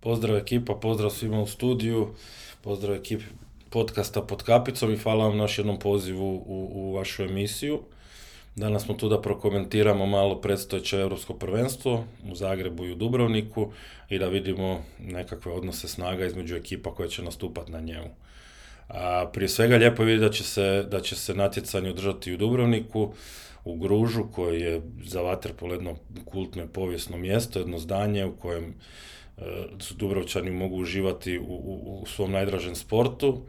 Pozdrav 0.01 0.37
ekipa, 0.37 0.75
pozdrav 0.75 1.11
svima 1.11 1.41
u 1.41 1.47
studiju. 1.47 2.09
Pozdrav 2.63 2.97
ekipi 2.97 3.25
podcasta 3.71 4.23
pod 4.23 4.43
kapicom 4.43 4.93
i 4.93 4.97
hvala 4.97 5.25
vam 5.25 5.37
na 5.37 5.45
još 5.45 5.59
jednom 5.59 5.79
pozivu 5.79 6.35
u, 6.47 6.71
u 6.73 6.93
vašu 6.93 7.23
emisiju. 7.23 7.81
Danas 8.57 8.85
smo 8.85 8.95
tu 8.95 9.09
da 9.09 9.21
prokomentiramo 9.21 10.07
malo 10.07 10.41
predstojeće 10.41 10.97
evropsko 10.97 11.35
prvenstvo 11.35 12.05
u 12.31 12.35
Zagrebu 12.35 12.85
i 12.85 12.93
u 12.93 12.95
Dubrovniku 12.95 13.73
i 14.09 14.19
da 14.19 14.29
vidimo 14.29 14.83
nekakve 14.99 15.53
odnose 15.53 15.89
snaga 15.89 16.27
između 16.27 16.57
ekipa 16.57 16.95
koje 16.95 17.09
će 17.09 17.23
nastupati 17.23 17.73
na 17.73 17.81
njemu. 17.81 18.11
A, 18.89 19.31
prije 19.33 19.49
svega 19.49 19.77
lijepo 19.77 20.03
je 20.03 20.07
vidjeti 20.07 20.29
da 20.29 20.33
će 20.33 20.45
se, 20.45 20.87
da 20.91 21.01
će 21.01 21.17
se 21.17 21.35
natjecanje 21.35 21.91
održati 21.91 22.35
u 22.35 22.37
Dubrovniku, 22.37 23.13
u 23.65 23.77
Gružu 23.77 24.25
koji 24.33 24.61
je 24.61 24.83
za 25.05 25.21
Vaterpol 25.21 25.73
jedno 25.73 25.97
kultno 26.25 26.63
i 26.63 26.69
povijesno 26.69 27.17
mjesto, 27.17 27.59
jedno 27.59 27.79
zdanje 27.79 28.25
u 28.25 28.37
kojem 28.37 28.75
su 29.79 29.95
Dubrovčani 29.95 30.51
mogu 30.51 30.77
uživati 30.77 31.39
u, 31.39 31.43
u, 31.43 32.01
u 32.03 32.07
svom 32.07 32.31
najdražem 32.33 32.75
sportu 32.75 33.43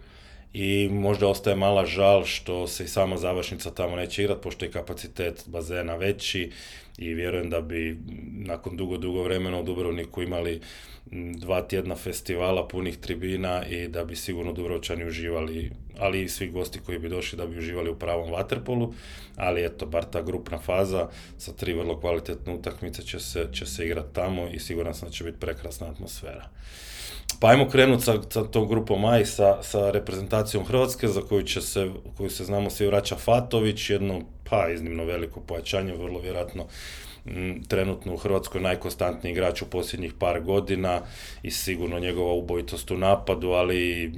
i 0.54 0.90
možda 0.92 1.28
ostaje 1.28 1.56
mala 1.56 1.86
žal 1.86 2.26
što 2.26 2.68
se 2.68 2.84
i 2.84 2.88
sama 2.88 3.18
završnica 3.18 3.72
tamo 3.72 3.96
neće 3.96 4.24
igrati, 4.24 4.42
pošto 4.42 4.66
je 4.66 4.72
kapacitet 4.72 5.44
bazena 5.48 5.96
veći 5.96 6.52
i 6.98 7.14
vjerujem 7.14 7.50
da 7.50 7.62
bi 7.62 7.98
nakon 8.32 8.78
dugo, 8.78 8.98
dugo 8.98 9.24
vremena 9.24 9.60
u 9.60 9.64
Dubrovniku 9.64 10.22
imali 10.22 10.62
dva 11.36 11.62
tjedna 11.62 11.96
festivala 11.96 12.68
punih 12.68 12.98
tribina 12.98 13.66
i 13.66 13.88
da 13.88 14.04
bi 14.04 14.16
sigurno 14.16 14.54
Dubrovčani 14.54 15.06
uživali, 15.06 15.72
ali 16.00 16.24
i 16.24 16.30
svi 16.30 16.50
gosti 16.50 16.80
koji 16.80 17.00
bi 17.00 17.10
došli 17.10 17.38
da 17.38 17.46
bi 17.46 17.58
uživali 17.58 17.90
u 17.90 18.00
pravom 18.00 18.32
vaterpolu, 18.32 18.94
ali 19.36 19.66
eto, 19.66 19.86
bar 19.86 20.06
ta 20.06 20.22
grupna 20.22 20.60
faza 20.60 21.10
sa 21.38 21.54
tri 21.54 21.74
vrlo 21.74 22.00
kvalitetne 22.00 22.54
utakmice 22.54 23.02
će 23.02 23.20
se, 23.20 23.48
će 23.54 23.66
se 23.66 23.86
igrati 23.86 24.14
tamo 24.14 24.48
i 24.48 24.60
siguran 24.60 24.94
sam 24.94 25.08
da 25.08 25.14
će 25.14 25.24
biti 25.24 25.40
prekrasna 25.40 25.88
atmosfera. 25.88 26.50
Pa 27.40 27.48
ajmo 27.48 27.70
krenuti 27.70 28.04
sa, 28.04 28.22
sa 28.30 28.44
tom 28.44 28.68
grupom 28.68 29.06
A 29.06 29.20
i 29.20 29.26
sa, 29.26 29.64
sa 29.64 29.92
reprezentacijom 29.92 30.66
Hrvatske, 30.66 31.08
za 31.08 31.22
koju, 31.22 31.44
će 31.44 31.62
se, 31.62 31.90
koju 32.18 32.30
se 32.30 32.46
znamo 32.46 32.70
svi 32.70 32.88
vraća 32.88 33.16
Fatović, 33.16 33.90
jedno 33.90 34.22
pa 34.50 34.70
iznimno 34.70 35.06
veliko 35.06 35.40
pojačanje, 35.40 35.94
vrlo 35.94 36.20
vjerojatno 36.20 36.66
trenutno 37.68 38.14
u 38.14 38.18
Hrvatskoj 38.18 38.62
najkonstantniji 38.62 39.32
igrač 39.32 39.62
u 39.62 39.66
posljednjih 39.66 40.14
par 40.20 40.42
godina 40.42 41.02
i 41.44 41.52
sigurno 41.52 42.00
njegova 42.00 42.34
ubojitost 42.34 42.92
u 42.92 42.98
napadu, 42.98 43.50
ali 43.50 43.78
i, 43.78 44.12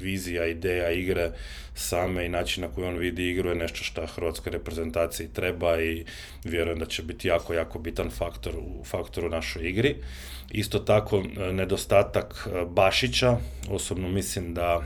vizija, 0.00 0.46
ideja 0.46 0.90
igre 0.90 1.30
same 1.74 2.26
i 2.26 2.28
način 2.28 2.62
na 2.62 2.68
koji 2.68 2.86
on 2.86 2.96
vidi 2.96 3.30
igru 3.30 3.48
je 3.48 3.54
nešto 3.54 3.84
što 3.84 4.06
hrvatskoj 4.06 4.52
reprezentaciji 4.52 5.28
treba 5.32 5.80
i 5.80 6.04
vjerujem 6.44 6.78
da 6.78 6.86
će 6.86 7.02
biti 7.02 7.28
jako, 7.28 7.54
jako 7.54 7.78
bitan 7.78 8.10
faktor 8.10 8.54
u 8.56 8.84
faktoru 8.84 9.28
našoj 9.28 9.68
igri. 9.68 9.96
Isto 10.50 10.78
tako 10.78 11.18
e, 11.18 11.52
nedostatak 11.52 12.48
e, 12.48 12.64
Bašića, 12.64 13.36
osobno 13.70 14.08
mislim 14.08 14.54
da 14.54 14.84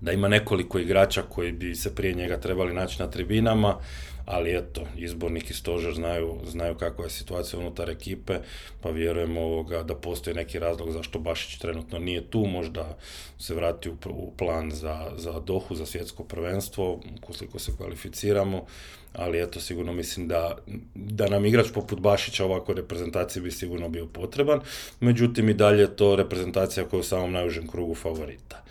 da 0.00 0.12
ima 0.12 0.28
nekoliko 0.28 0.78
igrača 0.78 1.22
koji 1.22 1.52
bi 1.52 1.74
se 1.74 1.94
prije 1.94 2.14
njega 2.14 2.40
trebali 2.40 2.74
naći 2.74 3.02
na 3.02 3.10
tribinama, 3.10 3.78
ali 4.26 4.56
eto, 4.56 4.86
izbornik 4.96 5.50
i 5.50 5.54
stožer 5.54 5.94
znaju, 5.94 6.40
znaju 6.46 6.74
kakva 6.74 7.04
je 7.04 7.10
situacija 7.10 7.60
unutar 7.60 7.90
ekipe, 7.90 8.38
pa 8.82 8.90
vjerujem 8.90 9.36
ovoga 9.36 9.82
da 9.82 9.94
postoji 9.94 10.36
neki 10.36 10.58
razlog 10.58 10.92
zašto 10.92 11.18
Bašić 11.18 11.58
trenutno 11.58 11.98
nije 11.98 12.30
tu, 12.30 12.46
možda 12.46 12.96
se 13.38 13.54
vrati 13.54 13.88
u, 13.88 13.96
u 14.10 14.32
plan 14.36 14.70
za, 14.70 15.12
za 15.16 15.40
Dohu, 15.40 15.74
za 15.74 15.86
svjetsko 15.86 16.24
prvenstvo, 16.24 17.00
ukoliko 17.22 17.58
se 17.58 17.72
kvalificiramo, 17.76 18.64
ali 19.12 19.42
eto, 19.42 19.60
sigurno 19.60 19.92
mislim 19.92 20.28
da, 20.28 20.58
da 20.94 21.28
nam 21.28 21.44
igrač 21.44 21.66
poput 21.74 22.00
Bašića 22.00 22.44
ovako 22.44 22.72
reprezentaciji 22.72 23.42
bi 23.42 23.50
sigurno 23.50 23.88
bio 23.88 24.06
potreban, 24.06 24.60
međutim 25.00 25.48
i 25.48 25.54
dalje 25.54 25.80
je 25.80 25.96
to 25.96 26.16
reprezentacija 26.16 26.84
koja 26.84 26.98
je 26.98 27.00
u 27.00 27.04
samom 27.04 27.32
najužem 27.32 27.68
krugu 27.68 27.94
favorita. 27.94 28.62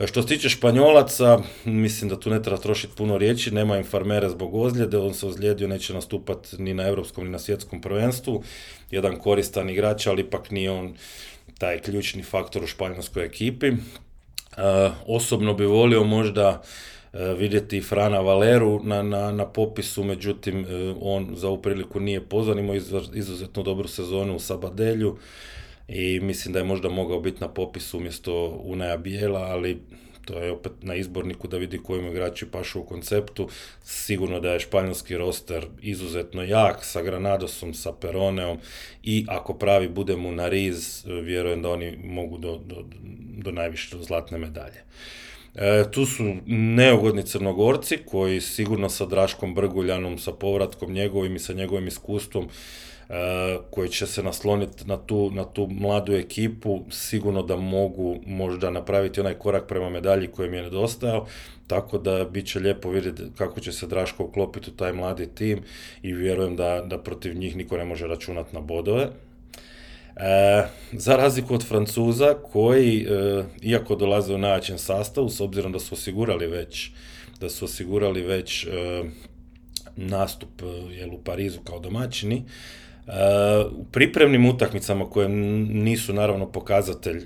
E, 0.00 0.06
što 0.06 0.22
se 0.22 0.28
tiče 0.28 0.48
Španjolaca, 0.48 1.38
mislim 1.64 2.08
da 2.08 2.20
tu 2.20 2.30
ne 2.30 2.42
treba 2.42 2.60
trošiti 2.60 2.96
puno 2.96 3.18
riječi, 3.18 3.50
nema 3.50 3.76
infarmere 3.76 4.28
zbog 4.28 4.54
ozljede, 4.54 4.98
on 4.98 5.14
se 5.14 5.26
ozlijedio, 5.26 5.68
neće 5.68 5.94
nastupati 5.94 6.62
ni 6.62 6.74
na 6.74 6.88
europskom 6.88 7.24
ni 7.24 7.30
na 7.30 7.38
svjetskom 7.38 7.80
prvenstvu, 7.80 8.42
jedan 8.90 9.18
koristan 9.18 9.70
igrač, 9.70 10.06
ali 10.06 10.22
ipak 10.22 10.50
nije 10.50 10.70
on 10.70 10.94
taj 11.58 11.78
ključni 11.78 12.22
faktor 12.22 12.64
u 12.64 12.66
španjolskoj 12.66 13.24
ekipi. 13.24 13.66
E, 13.66 13.74
osobno 15.06 15.54
bi 15.54 15.64
volio 15.64 16.04
možda 16.04 16.62
e, 17.12 17.34
vidjeti 17.38 17.80
Frana 17.80 18.20
Valeru 18.20 18.80
na, 18.84 19.02
na, 19.02 19.32
na 19.32 19.46
popisu, 19.46 20.04
međutim 20.04 20.66
on 21.00 21.30
za 21.36 21.48
ovu 21.48 21.62
priliku 21.62 22.00
nije 22.00 22.20
pozvan, 22.20 22.58
imao 22.58 22.76
izuzetno 23.14 23.62
dobru 23.62 23.88
sezonu 23.88 24.36
u 24.36 24.40
Sabadelju, 24.40 25.16
i 25.92 26.20
mislim 26.20 26.52
da 26.52 26.58
je 26.58 26.64
možda 26.64 26.88
mogao 26.88 27.20
biti 27.20 27.40
na 27.40 27.48
popisu 27.48 27.98
umjesto 27.98 28.46
Unaja 28.64 28.96
Bijela, 28.96 29.40
ali 29.40 29.78
to 30.24 30.38
je 30.38 30.52
opet 30.52 30.72
na 30.82 30.94
izborniku 30.94 31.48
da 31.48 31.56
vidi 31.56 31.78
kojim 31.78 32.06
igrači 32.06 32.46
pašu 32.46 32.80
u 32.80 32.84
konceptu. 32.84 33.48
Sigurno 33.84 34.40
da 34.40 34.52
je 34.52 34.60
španjolski 34.60 35.16
roster 35.16 35.66
izuzetno 35.82 36.42
jak 36.42 36.84
sa 36.84 37.02
Granadosom, 37.02 37.74
sa 37.74 37.92
Peroneom 37.92 38.58
i 39.02 39.24
ako 39.28 39.54
pravi 39.54 39.88
budemo 39.88 40.30
na 40.30 40.48
riz, 40.48 41.04
vjerujem 41.06 41.62
da 41.62 41.70
oni 41.70 41.96
mogu 42.04 42.38
do, 42.38 42.60
do, 42.66 42.84
do 43.36 43.52
najviše 43.52 43.96
do 43.96 44.02
zlatne 44.02 44.38
medalje. 44.38 44.84
E, 45.54 45.84
tu 45.90 46.06
su 46.06 46.36
neugodni 46.46 47.22
crnogorci 47.22 47.98
koji 48.06 48.40
sigurno 48.40 48.88
sa 48.88 49.06
Draškom 49.06 49.54
Brguljanom, 49.54 50.18
sa 50.18 50.32
povratkom 50.32 50.92
njegovim 50.92 51.36
i 51.36 51.38
sa 51.38 51.52
njegovim 51.52 51.86
iskustvom 51.86 52.48
koji 53.70 53.88
će 53.88 54.06
se 54.06 54.22
nasloniti 54.22 54.84
na 54.86 54.96
tu, 54.96 55.30
na 55.30 55.44
tu 55.44 55.68
mladu 55.70 56.14
ekipu, 56.14 56.80
sigurno 56.90 57.42
da 57.42 57.56
mogu 57.56 58.16
možda 58.26 58.70
napraviti 58.70 59.20
onaj 59.20 59.34
korak 59.34 59.66
prema 59.68 59.90
medalji 59.90 60.26
koji 60.26 60.50
mi 60.50 60.56
je 60.56 60.62
nedostajao, 60.62 61.26
tako 61.66 61.98
da 61.98 62.24
bit 62.24 62.46
će 62.46 62.58
lijepo 62.58 62.90
vidjeti 62.90 63.22
kako 63.38 63.60
će 63.60 63.72
se 63.72 63.86
Draško 63.86 64.24
uklopiti 64.24 64.70
u 64.70 64.76
taj 64.76 64.92
mladi 64.92 65.26
tim 65.34 65.62
i 66.02 66.12
vjerujem 66.12 66.56
da, 66.56 66.84
da 66.86 66.98
protiv 66.98 67.36
njih 67.36 67.56
niko 67.56 67.76
ne 67.76 67.84
može 67.84 68.06
računati 68.06 68.54
na 68.54 68.60
bodove. 68.60 69.08
E, 70.16 70.66
za 70.92 71.16
razliku 71.16 71.54
od 71.54 71.66
Francuza 71.66 72.34
koji, 72.52 73.06
e, 73.10 73.44
iako 73.62 73.94
dolaze 73.94 74.34
u 74.34 74.38
najjačem 74.38 74.78
sastavu, 74.78 75.28
s 75.28 75.40
obzirom 75.40 75.72
da 75.72 75.78
su 75.78 75.94
osigurali 75.94 76.46
već 76.46 76.90
da 77.40 77.48
su 77.48 77.64
osigurali 77.64 78.22
već 78.22 78.64
e, 78.64 78.68
nastup 79.96 80.62
jel, 80.90 81.14
u 81.14 81.18
Parizu 81.24 81.60
kao 81.60 81.78
domaćini, 81.78 82.44
u 83.72 83.84
pripremnim 83.84 84.46
utakmicama 84.46 85.10
koje 85.10 85.28
nisu 85.28 86.12
naravno 86.12 86.46
pokazatelj 86.46 87.16
e, 87.16 87.24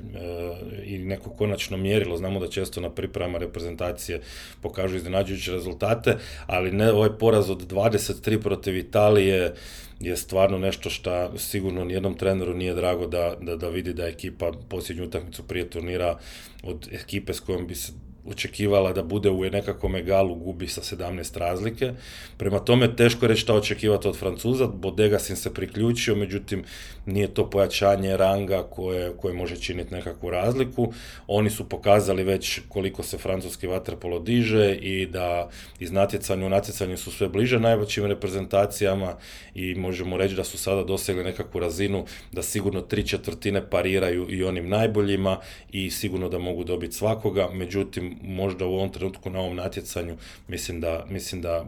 i 0.84 0.98
neko 0.98 1.30
konačno 1.30 1.76
mjerilo, 1.76 2.16
znamo 2.16 2.40
da 2.40 2.48
često 2.48 2.80
na 2.80 2.90
pripremama 2.90 3.38
reprezentacije 3.38 4.20
pokažu 4.60 4.96
iznenađujuće 4.96 5.52
rezultate, 5.52 6.16
ali 6.46 6.72
ne 6.72 6.92
ovaj 6.92 7.10
poraz 7.18 7.50
od 7.50 7.72
23 7.72 8.42
protiv 8.42 8.76
Italije 8.76 9.54
je 10.00 10.16
stvarno 10.16 10.58
nešto 10.58 10.90
što 10.90 11.38
sigurno 11.38 11.84
nijednom 11.84 12.14
treneru 12.14 12.54
nije 12.54 12.74
drago 12.74 13.06
da, 13.06 13.34
da, 13.40 13.56
da 13.56 13.68
vidi 13.68 13.92
da 13.92 14.06
ekipa 14.06 14.52
posljednju 14.68 15.04
utakmicu 15.04 15.42
prije 15.42 15.70
turnira 15.70 16.18
od 16.62 16.88
ekipe 16.92 17.34
s 17.34 17.40
kojom 17.40 17.66
bi 17.66 17.74
se 17.74 17.92
očekivala 18.26 18.92
da 18.92 19.02
bude 19.02 19.30
u 19.30 19.44
nekakvom 19.50 19.96
egalu, 19.96 20.34
gubi 20.34 20.68
sa 20.68 20.80
17 20.80 21.38
razlike. 21.38 21.92
Prema 22.36 22.58
tome, 22.58 22.96
teško 22.96 23.24
je 23.24 23.28
reći 23.28 23.40
šta 23.40 23.54
očekivati 23.54 24.08
od 24.08 24.18
Francuza, 24.18 24.66
Bodegasin 24.66 25.36
se 25.36 25.54
priključio, 25.54 26.16
međutim, 26.16 26.64
nije 27.06 27.34
to 27.34 27.50
pojačanje 27.50 28.16
ranga 28.16 28.62
koje, 28.62 29.12
koje 29.16 29.34
može 29.34 29.56
činiti 29.56 29.94
nekakvu 29.94 30.30
razliku. 30.30 30.92
Oni 31.26 31.50
su 31.50 31.68
pokazali 31.68 32.24
već 32.24 32.60
koliko 32.68 33.02
se 33.02 33.18
francuski 33.18 33.66
vaterpolo 33.66 34.18
diže 34.18 34.74
i 34.74 35.06
da 35.06 35.48
iz 35.80 35.92
natjecanja 35.92 36.46
u 36.46 36.48
natjecanju 36.48 36.96
su 36.96 37.10
sve 37.10 37.28
bliže 37.28 37.60
najvećim 37.60 38.04
reprezentacijama 38.06 39.16
i 39.54 39.74
možemo 39.74 40.16
reći 40.16 40.34
da 40.34 40.44
su 40.44 40.58
sada 40.58 40.84
dosegli 40.84 41.24
nekakvu 41.24 41.60
razinu 41.60 42.04
da 42.32 42.42
sigurno 42.42 42.80
tri 42.80 43.06
četvrtine 43.06 43.70
pariraju 43.70 44.26
i 44.30 44.44
onim 44.44 44.68
najboljima 44.68 45.38
i 45.72 45.90
sigurno 45.90 46.28
da 46.28 46.38
mogu 46.38 46.64
dobiti 46.64 46.94
svakoga, 46.94 47.48
međutim 47.52 48.16
možda 48.22 48.66
u 48.66 48.74
ovom 48.74 48.92
trenutku 48.92 49.30
na 49.30 49.40
ovom 49.40 49.56
natjecanju 49.56 50.16
mislim 50.48 50.80
da, 50.80 51.04
mislim 51.08 51.42
da 51.42 51.64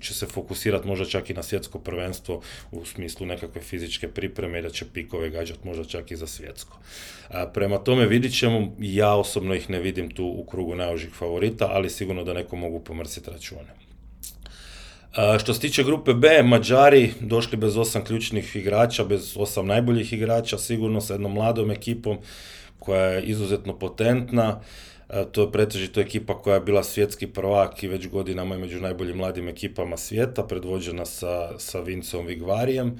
će 0.00 0.14
se 0.14 0.26
fokusirati 0.26 0.88
možda 0.88 1.04
čak 1.04 1.30
i 1.30 1.34
na 1.34 1.42
svjetsko 1.42 1.78
prvenstvo 1.78 2.42
u 2.70 2.84
smislu 2.84 3.26
nekakve 3.26 3.60
fizičke 3.60 4.08
pripreme 4.08 4.59
da 4.62 4.70
će 4.70 4.84
pikove 4.94 5.30
gađati 5.30 5.60
možda 5.64 5.84
čak 5.84 6.10
i 6.10 6.16
za 6.16 6.26
svjetsko. 6.26 6.78
A, 7.28 7.46
prema 7.46 7.78
tome 7.78 8.06
vidit 8.06 8.38
ćemo, 8.38 8.74
ja 8.78 9.14
osobno 9.14 9.54
ih 9.54 9.70
ne 9.70 9.78
vidim 9.80 10.10
tu 10.10 10.26
u 10.26 10.44
krugu 10.44 10.74
najužih 10.74 11.10
favorita, 11.10 11.68
ali 11.72 11.90
sigurno 11.90 12.24
da 12.24 12.32
neko 12.32 12.56
mogu 12.56 12.80
pomrsiti 12.80 13.30
račune. 13.30 13.74
A, 15.16 15.38
što 15.38 15.54
se 15.54 15.60
tiče 15.60 15.84
grupe 15.84 16.14
B, 16.14 16.42
Mađari 16.42 17.12
došli 17.20 17.58
bez 17.58 17.76
osam 17.76 18.04
ključnih 18.04 18.56
igrača, 18.56 19.04
bez 19.04 19.36
osam 19.36 19.66
najboljih 19.66 20.12
igrača, 20.12 20.58
sigurno 20.58 21.00
sa 21.00 21.14
jednom 21.14 21.32
mladom 21.32 21.70
ekipom 21.70 22.18
koja 22.78 23.04
je 23.04 23.22
izuzetno 23.22 23.78
potentna. 23.78 24.60
To 25.32 25.42
je 25.42 25.52
pretežito 25.52 26.00
ekipa 26.00 26.38
koja 26.38 26.54
je 26.54 26.60
bila 26.60 26.82
svjetski 26.82 27.26
prvak 27.26 27.82
i 27.82 27.88
već 27.88 28.08
godinama 28.08 28.54
je 28.54 28.60
među 28.60 28.80
najboljim 28.80 29.16
mladim 29.16 29.48
ekipama 29.48 29.96
svijeta, 29.96 30.42
predvođena 30.42 31.04
sa, 31.04 31.58
sa 31.58 31.80
Vincom 31.80 32.26
Vigvarijem. 32.26 32.98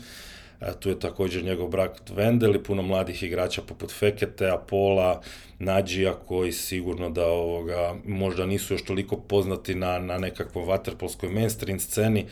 E, 0.60 0.72
tu 0.80 0.88
je 0.88 1.00
također 1.00 1.44
njegov 1.44 1.68
brak 1.68 2.00
Vendel 2.10 2.56
i 2.56 2.62
puno 2.62 2.82
mladih 2.82 3.22
igrača 3.22 3.62
poput 3.62 3.92
Fekete, 3.92 4.50
Apola, 4.50 5.22
Nađija 5.58 6.14
koji 6.14 6.52
sigurno 6.52 7.10
da 7.10 7.26
ovoga, 7.26 7.94
možda 8.04 8.46
nisu 8.46 8.74
još 8.74 8.84
toliko 8.84 9.16
poznati 9.16 9.74
na, 9.74 9.98
na 9.98 10.18
nekakvom 10.18 10.68
vaterpolskoj 10.68 11.28
mainstream 11.28 11.80
sceni, 11.80 12.26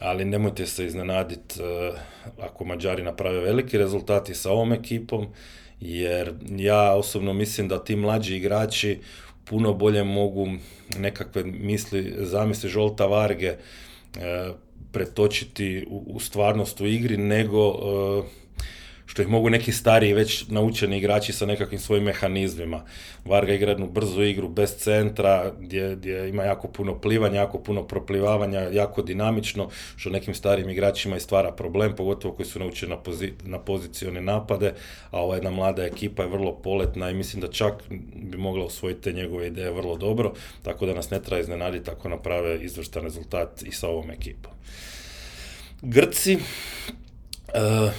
ali 0.00 0.24
nemojte 0.24 0.66
se 0.66 0.86
iznenaditi 0.86 1.62
e, 1.62 1.92
ako 2.40 2.64
Mađari 2.64 3.02
naprave 3.02 3.40
veliki 3.40 3.78
rezultati 3.78 4.34
sa 4.34 4.50
ovom 4.50 4.72
ekipom 4.72 5.26
jer 5.80 6.34
ja 6.56 6.92
osobno 6.92 7.32
mislim 7.32 7.68
da 7.68 7.84
ti 7.84 7.96
mlađi 7.96 8.36
igrači 8.36 8.98
puno 9.44 9.72
bolje 9.72 10.04
mogu 10.04 10.48
nekakve 10.98 11.44
misli, 11.44 12.14
zamisli 12.18 12.70
Žolta 12.70 13.06
Varge 13.06 13.46
e, 13.46 13.56
pretočiti 14.96 15.86
u, 15.90 16.02
u 16.06 16.20
stvarnost 16.20 16.80
u 16.80 16.86
igri 16.86 17.16
nego 17.16 17.68
e, 17.68 18.45
što 19.16 19.22
ih 19.22 19.28
mogu 19.28 19.50
neki 19.50 19.72
stariji 19.72 20.12
već 20.12 20.48
naučeni 20.48 20.98
igrači 20.98 21.32
sa 21.32 21.46
nekakvim 21.46 21.80
svojim 21.80 22.04
mehanizmima. 22.04 22.84
Varga 23.24 23.52
igra 23.54 23.70
jednu 23.70 23.86
brzu 23.86 24.22
igru 24.22 24.48
bez 24.48 24.76
centra, 24.76 25.52
gdje, 25.60 25.96
gdje 25.96 26.28
ima 26.28 26.44
jako 26.44 26.68
puno 26.68 27.00
plivanja, 27.00 27.40
jako 27.40 27.58
puno 27.58 27.86
proplivavanja, 27.86 28.60
jako 28.60 29.02
dinamično, 29.02 29.68
što 29.96 30.10
nekim 30.10 30.34
starijim 30.34 30.70
igračima 30.70 31.16
i 31.16 31.20
stvara 31.20 31.52
problem, 31.52 31.96
pogotovo 31.96 32.34
koji 32.34 32.46
su 32.46 32.58
naučeni 32.58 32.90
na, 32.90 32.96
pozi, 32.96 33.32
na 33.44 33.58
pozicione 33.58 34.20
napade, 34.20 34.74
a 35.10 35.20
ova 35.20 35.34
jedna 35.34 35.50
mlada 35.50 35.84
ekipa 35.84 36.22
je 36.22 36.28
vrlo 36.28 36.52
poletna 36.52 37.10
i 37.10 37.14
mislim 37.14 37.40
da 37.40 37.48
čak 37.48 37.74
bi 38.14 38.38
mogla 38.38 38.64
osvojiti 38.64 39.00
te 39.02 39.12
njegove 39.12 39.46
ideje 39.46 39.70
vrlo 39.70 39.96
dobro, 39.96 40.32
tako 40.62 40.86
da 40.86 40.94
nas 40.94 41.10
ne 41.10 41.22
treba 41.22 41.40
iznenaditi 41.40 41.90
ako 41.90 42.08
naprave 42.08 42.58
izvrstan 42.60 43.02
rezultat 43.02 43.62
i 43.62 43.72
sa 43.72 43.88
ovom 43.88 44.10
ekipom. 44.10 44.52
Grci, 45.82 46.34
uh, 46.34 47.92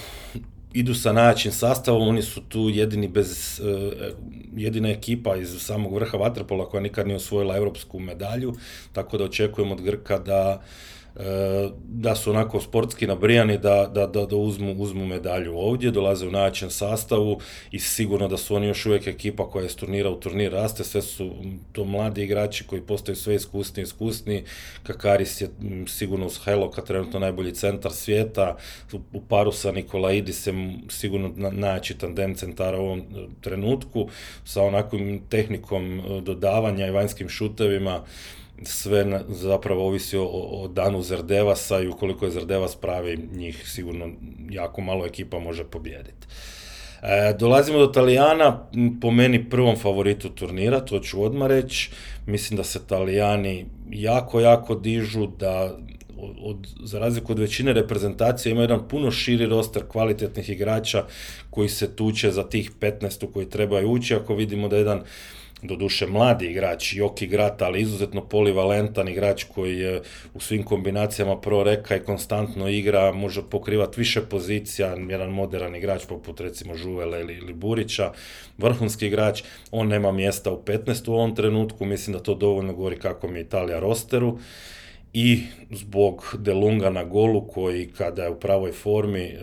idu 0.74 0.94
sa 0.96 1.12
najjačim 1.14 1.52
sastavom, 1.52 2.08
oni 2.08 2.22
su 2.22 2.42
tu 2.42 2.70
jedini 2.70 3.08
bez, 3.08 3.60
uh, 3.60 3.94
jedina 4.56 4.90
ekipa 4.90 5.36
iz 5.36 5.56
samog 5.60 5.94
vrha 5.94 6.18
Vaterpola 6.18 6.70
koja 6.70 6.82
nikad 6.82 7.08
nije 7.08 7.16
osvojila 7.16 7.58
evropsku 7.58 8.00
medalju, 8.00 8.54
tako 8.94 9.18
da 9.18 9.24
očekujemo 9.24 9.74
od 9.74 9.82
Grka 9.82 10.20
da 10.20 10.62
da 11.84 12.16
su 12.16 12.30
onako 12.30 12.62
sportski 12.62 13.08
nabrijani 13.08 13.58
da, 13.58 13.92
da, 13.94 14.08
da, 14.08 14.26
da 14.26 14.36
uzmu, 14.36 14.76
uzmu 14.78 15.06
medalju 15.06 15.58
ovdje, 15.58 15.92
dolaze 15.92 16.28
u 16.28 16.32
najjačem 16.32 16.70
sastavu 16.70 17.40
i 17.72 17.80
sigurno 17.80 18.28
da 18.28 18.38
su 18.38 18.56
oni 18.56 18.68
još 18.68 18.86
uvijek 18.86 19.08
ekipa 19.08 19.50
koja 19.50 19.64
je 19.64 19.70
s 19.70 19.76
turnira 19.76 20.10
u 20.10 20.20
turnir 20.20 20.52
raste, 20.52 20.84
sve 20.84 21.02
su 21.02 21.36
to 21.72 21.86
mladi 21.86 22.24
igrači 22.24 22.64
koji 22.64 22.82
postaju 22.82 23.16
sve 23.16 23.36
iskusni 23.36 23.82
i 23.82 23.84
iskusni, 23.84 24.44
Kakaris 24.84 25.42
je 25.42 25.50
sigurno 25.88 26.26
uz 26.26 26.40
Heloka 26.44 26.82
trenutno 26.82 27.20
najbolji 27.20 27.56
centar 27.56 27.92
svijeta, 27.92 28.56
u 29.14 29.22
paru 29.22 29.52
sa 29.52 29.72
Nikolaidisem 29.72 30.82
sigurno 30.90 31.32
najjači 31.52 31.98
tandem 31.98 32.36
centara 32.36 32.80
u 32.80 32.86
ovom 32.86 33.04
trenutku, 33.42 34.10
sa 34.46 34.64
onakvim 34.64 35.22
tehnikom 35.30 36.00
e, 36.00 36.22
dodavanja 36.22 36.88
i 36.88 36.92
vanjskim 36.92 37.30
šutevima, 37.30 38.04
sve 38.64 39.06
na, 39.06 39.22
zapravo 39.30 39.88
ovisi 39.88 40.18
o, 40.18 40.26
o 40.26 40.68
danu 40.68 41.02
Zardevasa 41.02 41.80
i 41.80 41.88
ukoliko 41.88 42.26
je 42.26 42.32
Zardevas 42.32 42.76
pravi, 42.76 43.30
njih 43.36 43.70
sigurno 43.70 44.10
jako 44.50 44.82
malo 44.82 45.06
ekipa 45.06 45.40
može 45.40 45.64
pobijediti. 45.64 46.28
E, 47.02 47.34
dolazimo 47.40 47.80
do 47.80 47.88
Talijana, 47.88 48.68
po 49.02 49.12
meni 49.12 49.50
prvom 49.50 49.76
favoritu 49.76 50.30
turnira, 50.30 50.80
to 50.80 51.00
ću 51.00 51.24
odmah 51.24 51.48
reći. 51.48 51.92
Mislim 52.26 52.58
da 52.58 52.64
se 52.64 52.88
Talijani 52.88 53.66
jako, 53.90 54.40
jako 54.40 54.76
dižu, 54.76 55.28
da 55.28 55.78
od, 56.42 56.68
za 56.84 57.00
razliku 57.00 57.32
od 57.32 57.40
većine 57.40 57.74
reprezentacije 57.74 58.52
ima 58.52 58.62
jedan 58.62 58.88
puno 58.88 59.12
širi 59.12 59.46
roster 59.46 59.84
kvalitetnih 59.88 60.50
igrača 60.50 61.04
koji 61.50 61.70
se 61.70 61.96
tuče 61.96 62.32
za 62.32 62.44
tih 62.44 62.72
15 62.80 63.26
u 63.26 63.28
koji 63.28 63.50
trebaju 63.50 63.90
ući. 63.90 64.16
Ako 64.16 64.36
vidimo 64.36 64.68
da 64.68 64.78
jedan 64.78 65.02
doduše 65.62 66.08
mladi 66.08 66.46
igrač, 66.46 66.94
Joki 66.94 67.28
Grata, 67.28 67.66
ali 67.66 67.82
izuzetno 67.82 68.26
polivalentan 68.26 69.08
igrač 69.08 69.44
koji 69.44 69.80
je 69.80 70.02
u 70.34 70.40
svim 70.40 70.64
kombinacijama 70.64 71.42
pro 71.42 71.64
reka 71.64 71.96
i 71.96 72.04
konstantno 72.04 72.70
igra, 72.70 73.12
može 73.12 73.42
pokrivati 73.50 74.00
više 74.00 74.22
pozicija, 74.22 74.96
jedan 75.10 75.30
modern 75.30 75.76
igrač 75.76 76.06
poput 76.06 76.40
recimo 76.40 76.76
Žuvela 76.76 77.20
ili, 77.20 77.34
ili 77.34 77.54
Burića, 77.54 78.12
vrhunski 78.58 79.08
igrač, 79.08 79.44
on 79.72 79.88
nema 79.88 80.12
mjesta 80.12 80.52
u 80.52 80.62
15 80.64 81.10
u 81.10 81.14
ovom 81.14 81.36
trenutku, 81.36 81.86
mislim 81.86 82.14
da 82.14 82.24
to 82.24 82.36
dovoljno 82.36 82.74
govori 82.74 83.00
kako 83.00 83.28
mi 83.28 83.40
je 83.40 83.44
Italija 83.44 83.80
rosteru 83.80 84.40
i 85.20 85.44
zbog 85.72 86.36
Delunga 86.40 86.90
na 86.90 87.04
golu 87.04 87.48
koji 87.48 87.88
kada 87.88 88.24
je 88.24 88.30
u 88.30 88.40
pravoj 88.40 88.72
formi 88.72 89.24
e, 89.24 89.36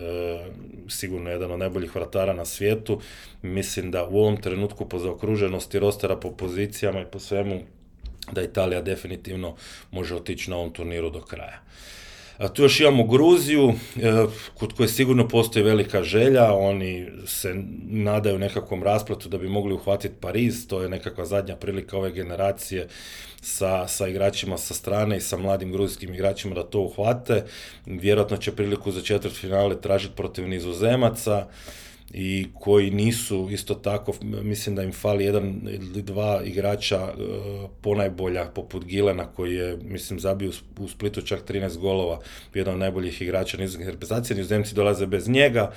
sigurno 0.89 1.29
jedan 1.29 1.51
od 1.51 1.59
najboljih 1.59 1.95
vratara 1.95 2.33
na 2.33 2.45
svijetu 2.45 2.99
mislim 3.41 3.91
da 3.91 4.05
u 4.05 4.17
ovom 4.19 4.37
trenutku 4.37 4.89
po 4.89 4.99
zaokruženosti 4.99 5.79
rostera 5.79 6.15
po 6.15 6.31
pozicijama 6.31 7.01
i 7.01 7.05
po 7.11 7.19
svemu 7.19 7.59
da 8.31 8.41
Italija 8.41 8.81
definitivno 8.81 9.55
može 9.91 10.15
otići 10.15 10.49
na 10.49 10.57
ovom 10.57 10.71
turniru 10.71 11.09
do 11.09 11.21
kraja. 11.21 11.61
A 12.37 12.47
tu 12.47 12.63
još 12.63 12.79
imamo 12.79 13.03
Gruziju, 13.03 13.69
e, 13.69 14.25
kod 14.53 14.73
koje 14.73 14.89
sigurno 14.89 15.27
postoji 15.27 15.65
velika 15.65 16.03
želja, 16.03 16.53
oni 16.53 17.07
se 17.25 17.55
nadaju 17.89 18.39
nekakvom 18.39 18.83
rasplatu 18.83 19.29
da 19.29 19.37
bi 19.37 19.49
mogli 19.49 19.73
uhvatiti 19.73 20.15
Pariz, 20.19 20.67
to 20.67 20.81
je 20.81 20.89
nekakva 20.89 21.25
zadnja 21.25 21.55
prilika 21.55 21.97
ove 21.97 22.11
generacije 22.11 22.87
sa, 23.41 23.87
sa 23.87 24.07
igračima 24.07 24.57
sa 24.57 24.73
strane 24.73 25.17
i 25.17 25.21
sa 25.21 25.37
mladim 25.37 25.71
gruzijskim 25.71 26.13
igračima 26.13 26.55
da 26.55 26.63
to 26.63 26.79
uhvate. 26.79 27.43
Vjerojatno 27.85 28.37
će 28.37 28.51
priliku 28.51 28.91
za 28.91 29.01
četvrt 29.01 29.35
finale 29.35 29.81
tražiti 29.81 30.15
protiv 30.15 30.47
nizozemaca 30.47 31.47
i 32.13 32.47
koji 32.53 32.91
nisu 32.91 33.47
isto 33.51 33.73
tako, 33.73 34.13
mislim 34.21 34.75
da 34.75 34.83
im 34.83 34.91
fali 34.91 35.25
jedan 35.25 35.61
ili 35.63 36.01
dva 36.01 36.41
igrača 36.43 36.95
e, 36.97 37.11
ponajbolja 37.81 38.45
poput 38.45 38.85
Gilena 38.85 39.25
koji 39.25 39.55
je, 39.55 39.77
mislim, 39.83 40.19
zabio 40.19 40.51
u 40.79 40.87
Splitu 40.87 41.21
čak 41.21 41.49
13 41.49 41.77
golova, 41.77 42.19
jedan 42.53 42.73
od 42.73 42.79
najboljih 42.79 43.21
igrača 43.21 43.57
nizozemske 43.57 43.91
reprezentacije, 43.91 44.37
nizozemci 44.37 44.75
dolaze 44.75 45.05
bez 45.05 45.29
njega, 45.29 45.71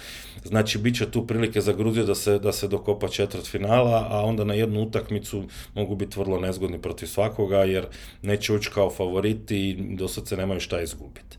znači 0.45 0.79
bit 0.79 0.97
će 0.97 1.11
tu 1.11 1.27
prilike 1.27 1.61
za 1.61 1.73
Gruziju 1.73 2.05
da 2.05 2.15
se, 2.15 2.39
da 2.39 2.53
se 2.53 2.69
dokopa 2.69 3.09
četvrt 3.09 3.47
finala, 3.47 4.07
a 4.11 4.23
onda 4.23 4.45
na 4.45 4.55
jednu 4.55 4.83
utakmicu 4.83 5.45
mogu 5.75 5.97
biti 5.97 6.21
vrlo 6.21 6.41
nezgodni 6.41 6.83
protiv 6.83 7.07
svakoga, 7.07 7.65
jer 7.65 7.87
neće 8.23 8.53
ući 8.53 8.71
kao 8.75 8.91
favoriti 8.91 9.69
i 9.69 9.97
dosad 9.97 10.29
se 10.29 10.37
nemaju 10.37 10.61
šta 10.61 10.81
izgubiti. 10.81 11.39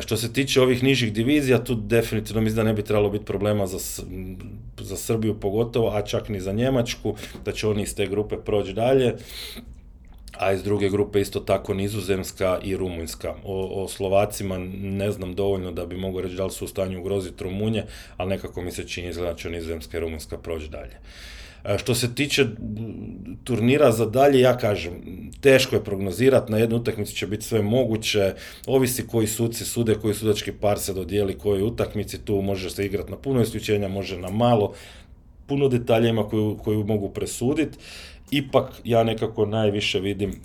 Što 0.00 0.16
se 0.16 0.32
tiče 0.32 0.60
ovih 0.60 0.82
nižih 0.82 1.12
divizija, 1.12 1.64
tu 1.64 1.74
definitivno 1.74 2.42
mislim 2.42 2.56
da 2.56 2.62
ne 2.62 2.74
bi 2.74 2.82
trebalo 2.82 3.10
biti 3.10 3.24
problema 3.24 3.66
za, 3.66 3.78
za 4.80 4.96
Srbiju 4.96 5.40
pogotovo, 5.40 5.88
a 5.88 6.02
čak 6.02 6.28
ni 6.28 6.40
za 6.40 6.52
Njemačku, 6.52 7.14
da 7.44 7.52
će 7.52 7.68
oni 7.68 7.82
iz 7.82 7.94
te 7.96 8.06
grupe 8.06 8.36
proći 8.36 8.72
dalje 8.72 9.14
a 10.38 10.52
iz 10.52 10.62
druge 10.62 10.88
grupe 10.88 11.20
isto 11.20 11.40
tako 11.40 11.74
Nizozemska 11.74 12.58
i 12.62 12.76
Rumunjska. 12.76 13.34
O, 13.44 13.84
o 13.84 13.88
Slovacima 13.88 14.58
ne 14.78 15.10
znam 15.10 15.34
dovoljno 15.34 15.72
da 15.72 15.86
bi 15.86 15.96
mogu 15.96 16.20
reći 16.20 16.34
da 16.34 16.44
li 16.44 16.50
su 16.50 16.64
u 16.64 16.68
stanju 16.68 17.00
ugroziti 17.00 17.44
Rumunje, 17.44 17.84
ali 18.16 18.30
nekako 18.30 18.62
mi 18.62 18.72
se 18.72 18.88
čini 18.88 19.08
izgleda 19.08 19.32
da 19.32 19.38
će 19.38 19.50
Nizozemska 19.50 19.96
i 19.96 20.00
Rumunjska 20.00 20.38
proći 20.38 20.68
dalje. 20.68 20.98
Što 21.78 21.94
se 21.94 22.14
tiče 22.14 22.46
turnira 23.44 23.92
za 23.92 24.06
dalje, 24.06 24.40
ja 24.40 24.56
kažem, 24.58 24.92
teško 25.40 25.76
je 25.76 25.84
prognozirati, 25.84 26.52
na 26.52 26.58
jednu 26.58 26.76
utakmicu 26.76 27.14
će 27.14 27.26
biti 27.26 27.44
sve 27.44 27.62
moguće, 27.62 28.34
ovisi 28.66 29.06
koji 29.06 29.26
suci 29.26 29.64
sude, 29.64 29.94
koji 29.94 30.14
sudački 30.14 30.52
par 30.52 30.78
se 30.78 30.94
dodijeli 30.94 31.38
koji 31.38 31.62
utakmici, 31.62 32.24
tu 32.24 32.42
može 32.42 32.70
se 32.70 32.86
igrati 32.86 33.10
na 33.10 33.16
puno 33.16 33.42
isključenja, 33.42 33.88
može 33.88 34.18
na 34.18 34.30
malo, 34.30 34.74
puno 35.46 35.68
detalja 35.68 36.08
ima 36.08 36.28
koju, 36.28 36.58
koju 36.64 36.84
mogu 36.84 37.08
presuditi. 37.08 37.78
Ipak 38.30 38.80
ja 38.84 39.04
nekako 39.04 39.46
najviše 39.46 40.00
vidim 40.00 40.40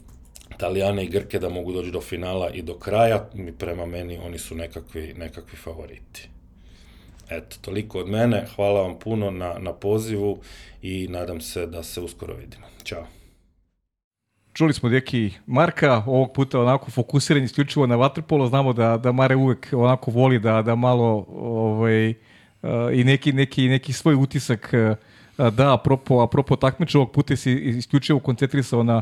Italijane 0.55 1.03
i 1.03 1.09
Grke 1.09 1.39
da 1.39 1.49
mogu 1.49 1.71
doći 1.71 1.91
do 1.91 2.01
finala 2.01 2.49
i 2.49 2.61
do 2.61 2.73
kraja, 2.73 3.29
prema 3.57 3.85
meni 3.85 4.17
oni 4.17 4.37
su 4.37 4.55
nekakvi, 4.55 5.13
nekakvi 5.17 5.57
favoriti. 5.57 6.29
Eto, 7.29 7.57
toliko 7.61 7.99
od 7.99 8.09
mene. 8.09 8.45
Hvala 8.55 8.81
vam 8.81 8.99
puno 8.99 9.31
na, 9.31 9.55
na 9.59 9.73
pozivu 9.73 10.39
i 10.81 11.07
nadam 11.09 11.41
se 11.41 11.67
da 11.67 11.83
se 11.83 12.01
uskoro 12.01 12.33
vidimo. 12.33 12.65
Ćao. 12.83 13.07
Čuli 14.53 14.73
smo 14.73 14.89
Deki 14.89 15.31
Marka, 15.45 16.03
ovog 16.07 16.33
puta 16.33 16.59
onako 16.59 16.91
fokusiran 16.91 17.43
isključivo 17.43 17.87
na 17.87 17.95
vaterpolo, 17.95 18.47
znamo 18.47 18.73
da, 18.73 18.97
da 18.97 19.11
Mare 19.11 19.35
uvek 19.35 19.67
onako 19.71 20.11
voli 20.11 20.39
da, 20.39 20.61
da 20.61 20.75
malo 20.75 21.25
ovaj, 21.29 22.09
uh, 22.09 22.15
i 22.93 23.03
neki, 23.03 23.33
neki, 23.33 23.67
neki 23.67 23.93
svoj 23.93 24.15
utisak 24.15 24.71
uh, 25.37 25.53
da 25.53 25.73
apropo, 25.73 26.21
apropo 26.21 26.55
takmiča, 26.55 26.97
ovog 26.97 27.11
puta 27.11 27.35
si 27.35 27.53
isključivo 27.53 28.19
koncentrisao 28.19 28.83
na, 28.83 29.01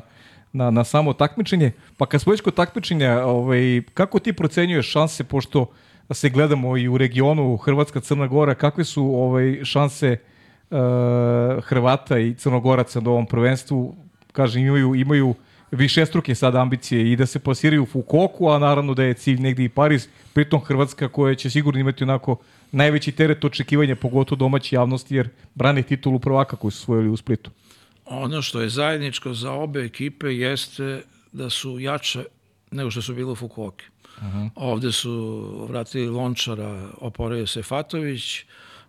na, 0.53 0.71
na 0.71 0.83
samo 0.83 1.13
takmičenje. 1.13 1.71
Pa 1.97 2.05
kad 2.05 2.21
smo 2.21 2.31
već 2.31 2.41
kod 2.41 2.55
takmičenja, 2.55 3.25
ovaj, 3.25 3.81
kako 3.93 4.19
ti 4.19 4.33
procenjuješ 4.33 4.91
šanse, 4.91 5.23
pošto 5.23 5.61
uh, 5.61 5.67
se 6.13 6.29
gledamo 6.29 6.77
i 6.77 6.87
u 6.87 6.97
regionu 6.97 7.57
Hrvatska, 7.57 7.99
Crna 7.99 8.27
Gora, 8.27 8.55
kakve 8.55 8.83
su 8.83 9.03
ovaj 9.03 9.59
šanse 9.63 10.17
uh, 10.69 10.77
Hrvata 11.63 12.19
i 12.19 12.33
Crnogoraca 12.33 12.99
na 12.99 13.09
ovom 13.09 13.25
prvenstvu, 13.25 13.95
kažem, 14.31 14.61
imaju, 14.61 14.95
imaju 14.95 15.35
više 15.71 16.05
struke 16.05 16.35
sad 16.35 16.55
ambicije 16.55 17.11
i 17.11 17.15
da 17.15 17.25
se 17.25 17.39
plasiraju 17.39 17.83
u 17.83 17.85
Fukoku, 17.85 18.49
a 18.49 18.59
naravno 18.59 18.93
da 18.93 19.03
je 19.03 19.13
cilj 19.13 19.41
negde 19.41 19.63
i 19.63 19.69
Pariz, 19.69 20.07
pritom 20.33 20.61
Hrvatska 20.61 21.07
koja 21.07 21.35
će 21.35 21.49
sigurno 21.49 21.79
imati 21.79 22.03
onako 22.03 22.37
najveći 22.71 23.11
teret 23.11 23.45
očekivanja, 23.45 23.95
pogotovo 23.95 24.39
domaći 24.39 24.75
javnosti, 24.75 25.15
jer 25.15 25.29
brane 25.55 25.83
titulu 25.83 26.19
prvaka 26.19 26.55
koju 26.55 26.71
su 26.71 26.85
svojili 26.85 27.09
u 27.09 27.17
Splitu. 27.17 27.51
Ono 28.05 28.41
što 28.41 28.61
je 28.61 28.69
zajedničko 28.69 29.33
za 29.33 29.51
obe 29.51 29.79
ekipe 29.79 30.27
jeste 30.27 31.01
da 31.31 31.49
su 31.49 31.79
jače 31.79 32.23
nego 32.71 32.91
što 32.91 33.01
su 33.01 33.13
bile 33.13 33.31
u 33.31 33.35
Fukuoki. 33.35 33.85
-huh. 34.21 34.49
Ovde 34.55 34.91
su 34.91 35.45
vratili 35.69 36.07
Lončara, 36.07 36.89
oporavio 36.97 37.47
se 37.47 37.63
Fatović, 37.63 38.43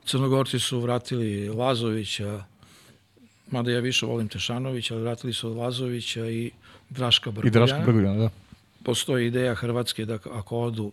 Crnogorci 0.05 0.59
su 0.59 0.81
vratili 0.81 1.49
Lazovića, 1.49 2.45
mada 3.51 3.71
ja 3.71 3.81
više 3.81 4.07
volim 4.07 4.29
Tešanovića, 4.29 4.95
ali 4.95 5.03
vratili 5.03 5.33
su 5.33 5.55
Lazovića 5.55 6.27
i 6.27 6.51
Draška 6.91 7.31
Brguljana. 7.31 7.49
I 7.49 7.69
Draška 7.69 7.85
Brguljana, 7.87 8.19
da. 8.19 8.31
Postoji 8.85 9.27
ideja 9.27 9.55
Hrvatske 9.55 10.05
da 10.05 10.19
ako 10.33 10.59
odu 10.59 10.93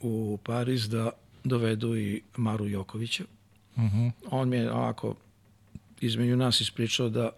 u 0.00 0.38
Pariz 0.42 0.88
da 0.88 1.10
dovedu 1.44 1.96
i 1.96 2.22
Maru 2.36 2.66
Jokovića. 2.66 3.24
On 4.30 4.48
mi 4.48 4.56
je 4.56 4.72
ovako 4.72 5.14
između 6.00 6.36
nas 6.36 6.60
ispričao 6.60 7.08
da 7.08 7.30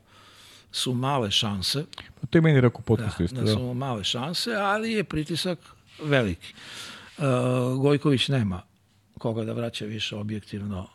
su 0.72 0.94
male 0.94 1.30
šanse, 1.30 1.84
Pa 2.20 2.26
to 2.26 2.38
je 2.38 2.42
meni 2.42 2.60
rekao 2.60 2.80
podcast 2.80 3.18
da, 3.18 3.24
isto. 3.24 3.36
da 3.36 3.42
Da, 3.42 3.52
su 3.52 3.74
male 3.74 4.04
šanse, 4.04 4.54
ali 4.54 4.92
je 4.92 5.04
pritisak 5.04 5.58
veliki. 6.02 6.54
Uh, 7.18 7.24
Gojković 7.82 8.28
nema 8.28 8.62
koga 9.18 9.44
da 9.44 9.52
vraća 9.52 9.84
više 9.84 10.16
objektivno, 10.16 10.86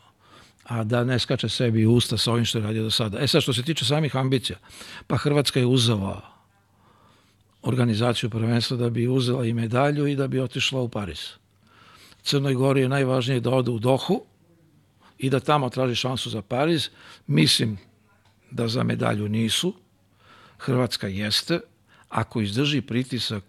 a 0.64 0.84
da 0.84 1.04
ne 1.04 1.20
skače 1.20 1.50
sebi 1.50 1.86
u 1.86 1.94
usta 1.94 2.18
sa 2.18 2.32
ovim 2.32 2.46
što 2.46 2.58
je 2.58 2.64
radio 2.64 2.84
do 2.84 2.92
sada. 2.92 3.20
E 3.20 3.28
sad, 3.28 3.42
što 3.42 3.54
se 3.54 3.64
tiče 3.64 3.86
samih 3.86 4.16
ambicija, 4.16 4.58
pa 5.08 5.18
Hrvatska 5.18 5.60
je 5.60 5.66
uzela 5.66 6.22
organizaciju 7.62 8.30
prvenstva 8.30 8.78
da 8.78 8.90
bi 8.90 9.08
uzela 9.08 9.46
i 9.46 9.54
medalju 9.54 10.08
i 10.08 10.16
da 10.16 10.28
bi 10.28 10.40
otišla 10.40 10.82
u 10.82 10.90
Pariz. 10.90 11.22
Crnoj 12.24 12.54
Gori 12.54 12.82
je 12.82 12.90
najvažnije 12.90 13.40
da 13.40 13.50
ode 13.50 13.72
u 13.72 13.80
Dohu 13.80 14.22
i 15.18 15.30
da 15.30 15.40
tamo 15.40 15.70
traži 15.70 15.96
šansu 15.96 16.30
za 16.30 16.42
Pariz. 16.42 16.90
Mislim 17.28 17.78
da 18.52 18.68
za 18.68 18.84
medalju 18.84 19.30
nisu. 19.30 19.74
Hrvatska 20.58 21.08
jeste. 21.08 21.60
Ako 22.10 22.42
izdrži 22.42 22.82
pritisak 22.82 23.44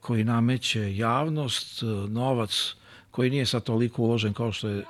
koji 0.00 0.24
nameće 0.24 0.96
javnost, 0.96 1.82
novac 2.08 2.74
koji 3.10 3.30
nije 3.30 3.46
sad 3.46 3.64
toliko 3.64 4.02
uložen 4.02 4.34
kao 4.34 4.52
što 4.52 4.68
je 4.68 4.84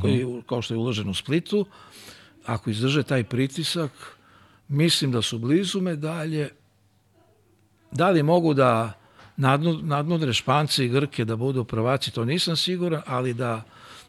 koji, 0.00 0.26
kao 0.46 0.62
što 0.62 0.74
je 0.74 0.78
uložen 0.78 1.08
u 1.08 1.14
Splitu, 1.14 1.66
ako 2.46 2.70
izdrže 2.70 3.02
taj 3.02 3.24
pritisak, 3.24 3.90
mislim 4.68 5.12
da 5.12 5.22
su 5.22 5.38
blizu 5.38 5.80
medalje. 5.80 6.50
Da 7.90 8.10
li 8.10 8.22
mogu 8.22 8.54
da 8.54 8.92
nadnu- 9.36 9.82
nadnudre 9.82 10.32
Španci 10.32 10.84
i 10.84 10.88
Grke 10.88 11.24
da 11.24 11.36
budu 11.36 11.64
prvaci, 11.64 12.10
to 12.10 12.24
nisam 12.24 12.56
siguran, 12.56 13.02
ali 13.06 13.34
da 13.34 13.62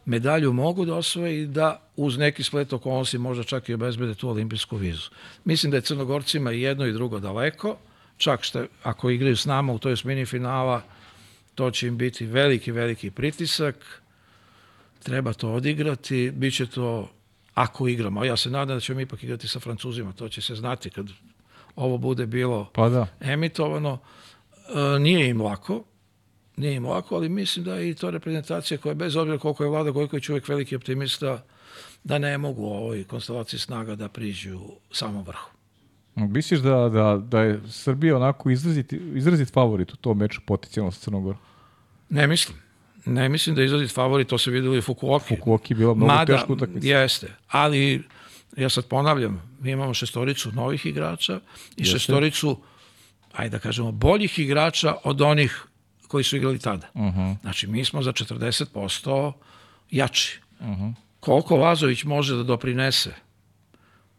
medalju 0.10 0.54
mogu 0.54 0.86
da 0.86 0.96
osvoje 0.96 1.42
i 1.42 1.48
da 1.48 1.82
uz 1.96 2.18
neki 2.18 2.44
splet 2.44 2.74
okolnosti 2.74 3.18
možda 3.18 3.44
čak 3.44 3.70
i 3.70 3.74
obezbede 3.74 4.16
tu 4.16 4.30
olimpijsku 4.30 4.78
vizu. 4.78 5.10
Mislim 5.46 5.72
da 5.72 5.78
je 5.78 5.82
Crnogorcima 5.82 6.52
jedno 6.52 6.86
i 6.86 6.94
drugo 6.94 7.20
daleko, 7.20 7.78
čak 8.18 8.44
što 8.44 8.66
ako 8.84 9.10
igraju 9.10 9.38
s 9.38 9.46
nama 9.46 9.74
u 9.74 9.80
toj 9.80 9.94
osmini 9.94 10.26
finala, 10.26 10.82
to 11.56 11.72
će 11.72 11.88
im 11.88 11.98
biti 11.98 12.26
veliki, 12.26 12.72
veliki 12.72 13.12
pritisak. 13.12 14.02
Treba 15.04 15.34
to 15.34 15.54
odigrati, 15.54 16.32
bit 16.36 16.56
će 16.56 16.66
to 16.66 17.10
ako 17.54 17.88
igramo. 17.88 18.26
Ja 18.26 18.38
se 18.38 18.50
nadam 18.50 18.78
da 18.78 18.80
ćemo 18.80 19.00
ipak 19.00 19.24
igrati 19.24 19.48
sa 19.48 19.60
Francuzima, 19.60 20.14
to 20.14 20.30
će 20.30 20.42
se 20.42 20.56
znati 20.56 20.90
kad 20.90 21.08
ovo 21.76 21.98
bude 21.98 22.26
bilo 22.26 22.70
Pa 22.74 22.90
da. 22.90 23.08
emitovano. 23.22 23.98
E, 24.70 25.00
nije 25.00 25.30
im 25.30 25.42
lako, 25.42 25.84
nije 26.60 26.76
im 26.76 26.86
lako, 26.86 27.16
ali 27.16 27.30
mislim 27.30 27.66
da 27.66 27.76
je 27.76 27.90
i 27.90 27.94
to 27.94 28.12
reprezentacija 28.12 28.78
koja 28.78 28.94
bez 28.94 29.16
obzira 29.16 29.38
koliko 29.38 29.64
je 29.64 29.70
Vlada 29.70 29.92
Gojković 29.92 30.30
uvek 30.30 30.48
veliki 30.48 30.76
optimista, 30.76 31.44
da 32.04 32.18
ne 32.18 32.38
mogu 32.38 32.62
u 32.62 32.74
ovoj 32.74 33.04
konstelaciji 33.04 33.60
snaga 33.60 33.96
da 33.96 34.10
priđu 34.10 34.60
samom 34.92 35.24
vrhu. 35.24 35.50
Misliš 36.16 36.60
da, 36.60 36.90
da, 36.90 37.22
da 37.28 37.42
je 37.42 37.60
Srbija 37.70 38.16
onako 38.16 38.50
izrazit, 38.50 38.94
izrazit 38.94 39.54
favorit 39.54 39.94
u 39.94 39.98
tom 39.98 40.18
meču 40.18 40.42
potencijalno 40.46 40.92
sa 40.92 41.00
Crnogorom? 41.00 41.40
Ne 42.10 42.28
mislim. 42.28 42.58
Ne 43.06 43.30
mislim 43.30 43.56
da 43.56 43.62
je 43.62 43.66
izrazit 43.66 43.94
favorit, 43.94 44.28
to 44.28 44.38
se 44.38 44.52
vidjeli 44.52 44.78
u 44.78 44.82
Fukuoki. 44.82 45.36
Fukuoki 45.36 45.74
je 45.74 45.78
bila 45.78 45.94
mnogo 45.94 46.14
Mada, 46.14 46.38
teška 46.38 46.54
utakmica. 46.54 46.88
Jeste, 46.88 47.28
ali 47.48 48.04
ja 48.58 48.70
sad 48.70 48.86
ponavljam, 48.86 49.42
mi 49.60 49.72
imamo 49.72 49.94
šestoricu 49.94 50.52
novih 50.52 50.86
igrača 50.86 51.40
i 51.78 51.84
šestoricu, 51.84 52.58
ajde 53.34 53.50
da 53.50 53.60
kažemo, 53.60 53.92
boljih 53.92 54.40
igrača 54.40 54.96
od 55.04 55.22
onih 55.22 55.66
koji 56.10 56.24
su 56.24 56.38
igrali 56.38 56.60
tada. 56.60 56.88
Mhm. 56.96 57.32
Znači, 57.42 57.68
mi 57.68 57.86
smo 57.86 58.02
za 58.02 58.12
40% 58.14 59.32
jači. 59.92 60.40
Mhm. 60.62 60.90
Koliko 61.20 61.56
Lazović 61.58 62.04
može 62.04 62.36
da 62.36 62.44
doprinese? 62.44 63.14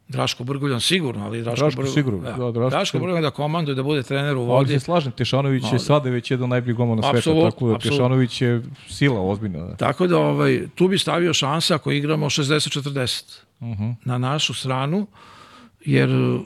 Draško 0.08 0.44
Brguljan 0.44 0.80
sigurno, 0.80 1.24
ali 1.24 1.42
Draško, 1.42 1.60
Draško 1.60 1.82
Brguljan- 1.82 1.94
sigurno, 1.94 2.20
Da. 2.20 2.30
da, 2.30 2.50
Draško 2.50 2.70
Draško. 2.70 2.98
Brguljan 2.98 3.22
da 3.22 3.30
komanduje, 3.30 3.74
da 3.74 3.82
bude 3.82 4.02
trener 4.02 4.36
u 4.36 4.40
Ali 4.40 4.48
vodi. 4.48 4.72
se 4.72 4.80
slažem, 4.80 5.12
Tešanović 5.12 5.64
je 5.64 5.72
da. 5.72 5.78
sada 5.78 6.10
već 6.10 6.30
jedan 6.30 6.44
od 6.44 6.50
najboljih 6.50 6.76
golmana 6.76 7.02
sveta, 7.04 7.40
tako 7.42 7.68
da. 7.68 7.78
Tešanović 7.80 8.42
je 8.42 8.62
sila 8.88 9.20
ozbiljna. 9.22 9.58
Da. 9.60 9.76
Tako 9.76 10.06
da 10.06 10.18
ovaj, 10.18 10.66
tu 10.74 10.88
bi 10.88 10.98
stavio 10.98 11.34
šansa 11.34 11.74
ako 11.74 11.90
igramo 11.92 12.26
60-40 12.26 13.40
na 14.04 14.18
našu 14.18 14.54
stranu, 14.54 15.06
jer 15.80 16.10
uh, 16.10 16.40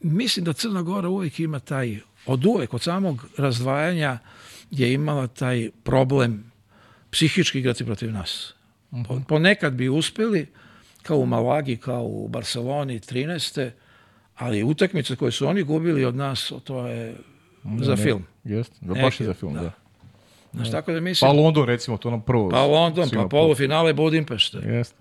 mislim 0.00 0.44
da 0.44 0.52
Crna 0.52 0.82
Gora 0.82 1.08
uvijek 1.08 1.40
ima 1.40 1.58
taj, 1.58 1.98
od 2.26 2.46
uvek, 2.46 2.74
od 2.74 2.82
samog 2.82 3.26
razdvajanja 3.36 4.18
je 4.70 4.92
imala 4.92 5.26
taj 5.26 5.70
problem 5.82 6.52
psihički 7.10 7.58
igrati 7.58 7.84
protiv 7.84 8.12
nas. 8.12 8.54
Po- 9.08 9.20
Ponekad 9.28 9.72
bi 9.72 9.88
uspeli, 9.88 10.46
kao 11.02 11.16
u 11.18 11.26
Malagi, 11.26 11.76
kao 11.76 12.02
u 12.02 12.28
Barceloni 12.28 13.00
13. 13.00 13.70
Ali 14.36 14.62
utakmice 14.62 15.16
koje 15.16 15.32
su 15.32 15.48
oni 15.48 15.62
gubili 15.62 16.04
od 16.04 16.16
nas, 16.16 16.52
to 16.64 16.86
je 16.86 17.16
za 17.80 17.96
film. 17.96 18.26
Jeste, 18.44 18.76
da 18.80 18.94
baš 18.94 19.20
je 19.20 19.26
za 19.26 19.34
film, 19.34 19.54
da. 19.54 19.60
da. 19.60 19.70
Znaš, 20.52 20.70
tako 20.70 20.92
da 20.92 21.00
mislim... 21.00 21.30
Pa 21.30 21.32
London, 21.36 21.66
recimo, 21.66 21.96
to 21.96 22.10
nam 22.10 22.22
prvo. 22.22 22.50
Pa 22.50 22.62
London, 22.66 23.10
pa 23.14 23.28
polufinale 23.28 23.92
Budimpešte. 23.92 24.58
Jeste. 24.58 24.96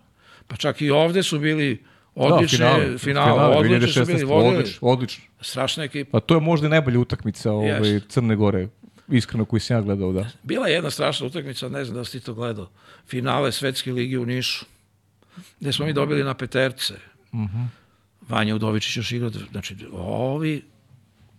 Pa 0.47 0.55
čak 0.55 0.81
i 0.81 0.89
ovde 0.89 1.23
su 1.23 1.39
bili 1.39 1.83
Da, 2.15 2.21
odlični, 2.23 2.57
finale, 2.57 2.97
finale, 2.97 3.57
odlični 3.57 3.91
su 3.91 3.99
2016, 3.99 4.05
bili, 4.05 4.23
vodili. 4.23 4.57
Odlično, 4.57 4.87
odlično. 4.87 5.23
Strašna 5.41 5.83
ekipa. 5.83 6.11
Pa 6.11 6.19
to 6.19 6.35
je 6.35 6.41
možda 6.41 6.67
i 6.67 6.69
najbolja 6.69 6.99
utakmica 6.99 7.51
ovaj, 7.51 7.67
Jeste. 7.67 8.09
Crne 8.09 8.35
Gore, 8.35 8.67
iskreno 9.11 9.45
koju 9.45 9.59
sam 9.59 9.77
ja 9.77 9.81
gledao, 9.81 10.11
da. 10.11 10.29
Bila 10.43 10.67
je 10.67 10.73
jedna 10.73 10.89
strašna 10.89 11.27
utakmica, 11.27 11.69
ne 11.69 11.85
znam 11.85 11.97
da 11.97 12.05
si 12.05 12.19
ti 12.19 12.25
to 12.25 12.33
gledao. 12.33 12.69
Finale 13.07 13.51
Svetske 13.51 13.91
ligi 13.91 14.17
u 14.17 14.25
Nišu, 14.25 14.65
gde 15.59 15.73
smo 15.73 15.85
mi 15.85 15.93
dobili 15.93 16.23
na 16.23 16.33
peterce. 16.33 16.93
Vanja 18.29 18.55
Udovičić 18.55 18.97
još 18.97 19.11
igrao, 19.11 19.29
znači 19.51 19.75
ovi, 19.93 20.63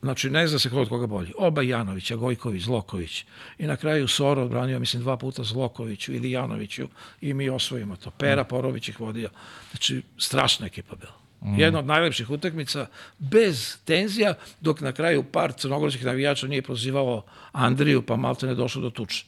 znači 0.02 0.30
ne 0.30 0.46
zna 0.46 0.58
se 0.58 0.70
ko 0.70 0.80
od 0.80 0.88
koga 0.88 1.06
bolji. 1.06 1.32
Oba 1.38 1.62
Janovića, 1.62 2.16
Gojković, 2.16 2.62
Zloković. 2.62 3.24
I 3.58 3.66
na 3.66 3.76
kraju 3.76 4.08
Soro 4.08 4.42
odbranio, 4.42 4.78
mislim, 4.78 5.02
dva 5.02 5.16
puta 5.16 5.44
Zlokoviću 5.44 6.14
ili 6.14 6.30
Janoviću 6.30 6.88
i 7.20 7.34
mi 7.34 7.48
osvojimo 7.50 7.96
to. 7.96 8.10
Pera 8.10 8.44
Porović 8.44 8.88
ih 8.88 9.00
vodio. 9.00 9.30
Znači, 9.70 10.02
strašna 10.18 10.66
ekipa 10.66 10.96
bila. 10.96 11.12
Jedna 11.56 11.78
od 11.78 11.86
najlepših 11.86 12.30
utakmica, 12.30 12.86
bez 13.18 13.76
tenzija, 13.84 14.34
dok 14.60 14.80
na 14.80 14.92
kraju 14.92 15.22
par 15.22 15.52
crnogorskih 15.52 16.04
navijača 16.04 16.46
nije 16.46 16.62
pozivalo 16.62 17.24
Andriju, 17.52 18.02
pa 18.02 18.16
malte 18.16 18.46
ne 18.46 18.54
došlo 18.54 18.82
do 18.82 18.90
tuče. 18.90 19.24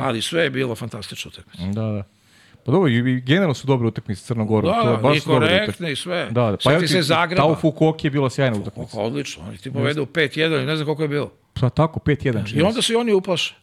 Ali 0.00 0.22
sve 0.22 0.42
je 0.42 0.50
bilo 0.50 0.74
fantastično 0.74 1.28
utakmica. 1.28 1.62
Da, 1.80 1.92
da. 1.92 2.04
Pa 2.64 2.72
dobro, 2.72 2.88
i 2.88 2.96
i 2.96 3.20
generalno 3.20 3.54
su 3.54 3.66
dobre 3.66 3.88
utakmice 3.88 4.22
s 4.22 4.26
Crnogorom. 4.26 4.74
to 4.82 4.90
je 4.90 4.96
Da, 4.96 5.02
baš 5.02 5.16
i 5.16 5.20
su 5.20 5.30
korektne 5.30 5.92
i 5.92 5.96
sve. 5.96 6.28
Da, 6.30 6.50
da. 6.50 6.56
Pa 6.64 6.78
ti 6.78 6.88
se 6.88 7.02
Zagreba. 7.02 7.42
Ta 7.42 7.48
u 7.48 7.54
Fukuoki 7.54 8.06
je 8.06 8.10
bila 8.10 8.30
sjajna 8.30 8.58
utakmica. 8.58 9.00
Odlično, 9.00 9.44
oni 9.48 9.58
ti 9.58 9.72
povedu 9.72 10.06
5-1 10.06 10.62
i 10.62 10.66
ne 10.66 10.76
znam 10.76 10.86
koliko 10.86 11.02
je 11.02 11.08
bilo. 11.08 11.32
Pa 11.60 11.70
tako, 11.70 12.00
5-1. 12.00 12.42
I 12.42 12.46
čini 12.48 12.62
mi 12.62 12.68
onda 12.68 12.82
se 12.82 12.92
i 12.92 12.96
oni 12.96 13.12
uplaše. 13.12 13.54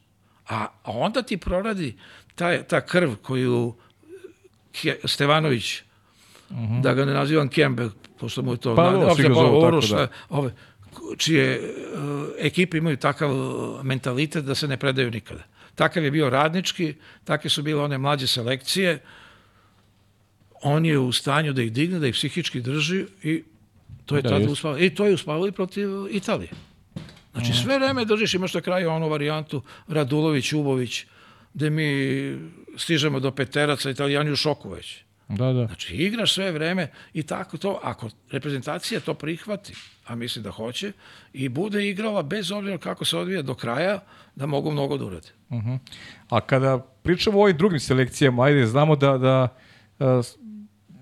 A 0.48 0.68
onda 0.84 1.22
ti 1.22 1.38
proradi 1.38 1.98
ta, 2.36 2.64
ta 2.64 2.82
krv 2.82 3.12
koju 3.22 3.74
Stevanović, 5.06 5.82
da 6.82 6.94
ga 6.94 7.06
ne 7.06 7.14
nazivam 7.14 7.50
Kembe, 7.50 7.90
pošto 8.20 8.42
mu 8.42 8.54
je 8.54 8.58
to... 8.58 8.70
Mhm. 8.70 8.76
Pa 8.76 8.92
dobro, 8.92 9.08
opšte 9.08 9.32
Uroš, 9.32 9.90
da. 9.90 10.08
ove, 10.30 10.54
čije 11.18 11.60
uh, 11.60 12.28
ekipe 12.40 12.78
imaju 12.78 12.98
takav 12.98 13.32
uh, 13.32 13.84
mentalitet 13.84 14.46
da 14.46 14.56
se 14.56 14.68
ne 14.68 14.78
predaju 14.78 15.12
nikada. 15.12 15.44
Takav 15.80 16.04
je 16.04 16.12
bio 16.12 16.30
radnički, 16.30 16.94
takve 17.24 17.50
su 17.50 17.64
bile 17.64 17.84
one 17.84 17.98
mlađe 17.98 18.28
selekcije. 18.28 19.00
On 20.62 20.86
je 20.86 20.98
u 21.00 21.12
stanju 21.12 21.54
da 21.54 21.62
ih 21.64 21.72
digne, 21.72 22.00
da 22.00 22.08
ih 22.08 22.14
psihički 22.14 22.62
drži 22.62 23.06
i 23.24 23.44
to 24.06 24.16
je 24.16 24.22
Da, 24.22 24.30
tada 24.30 24.52
uspalo. 24.52 24.78
I 24.78 24.90
to 24.90 25.06
je 25.06 25.14
uspalo 25.14 25.48
i 25.48 25.52
protiv 25.52 25.90
Italije. 26.12 26.50
Znači 27.32 27.54
sve 27.54 27.80
vreme 27.80 28.06
držiš, 28.06 28.34
imaš 28.34 28.54
na 28.54 28.62
kraju 28.62 28.90
onu 28.90 29.10
varijantu 29.10 29.62
Radulović, 29.88 30.54
Ubović, 30.54 31.06
gde 31.54 31.70
mi 31.70 31.90
stižemo 32.78 33.20
do 33.20 33.32
peteraca, 33.32 33.90
italijani 33.90 34.32
u 34.32 34.36
šoku 34.36 34.70
već. 34.70 35.04
Da, 35.30 35.54
da. 35.54 35.66
Znači 35.66 35.96
igraš 35.96 36.34
sve 36.34 36.52
vreme 36.52 36.88
i 37.14 37.24
tako 37.24 37.58
to, 37.58 37.80
ako 37.84 38.10
reprezentacija 38.32 39.00
to 39.00 39.14
prihvati, 39.14 39.74
a 40.06 40.16
mislim 40.16 40.44
da 40.44 40.52
hoće, 40.52 40.92
i 41.34 41.50
bude 41.50 41.90
igrala 41.90 42.24
bez 42.24 42.52
obzira 42.52 42.78
kako 42.78 43.06
se 43.06 43.18
odvija 43.18 43.42
do 43.42 43.54
kraja, 43.54 44.00
da 44.36 44.46
mogu 44.46 44.72
mnogo 44.72 44.98
da 44.98 45.06
urade. 45.06 45.28
A 46.30 46.42
kada 46.42 46.78
pričamo 47.04 47.40
o 47.40 47.44
ovim 47.44 47.58
drugim 47.58 47.80
selekcijama, 47.80 48.44
ajde, 48.44 48.66
znamo 48.66 48.96
da, 48.96 49.18
da 49.18 49.48
s- 50.24 50.36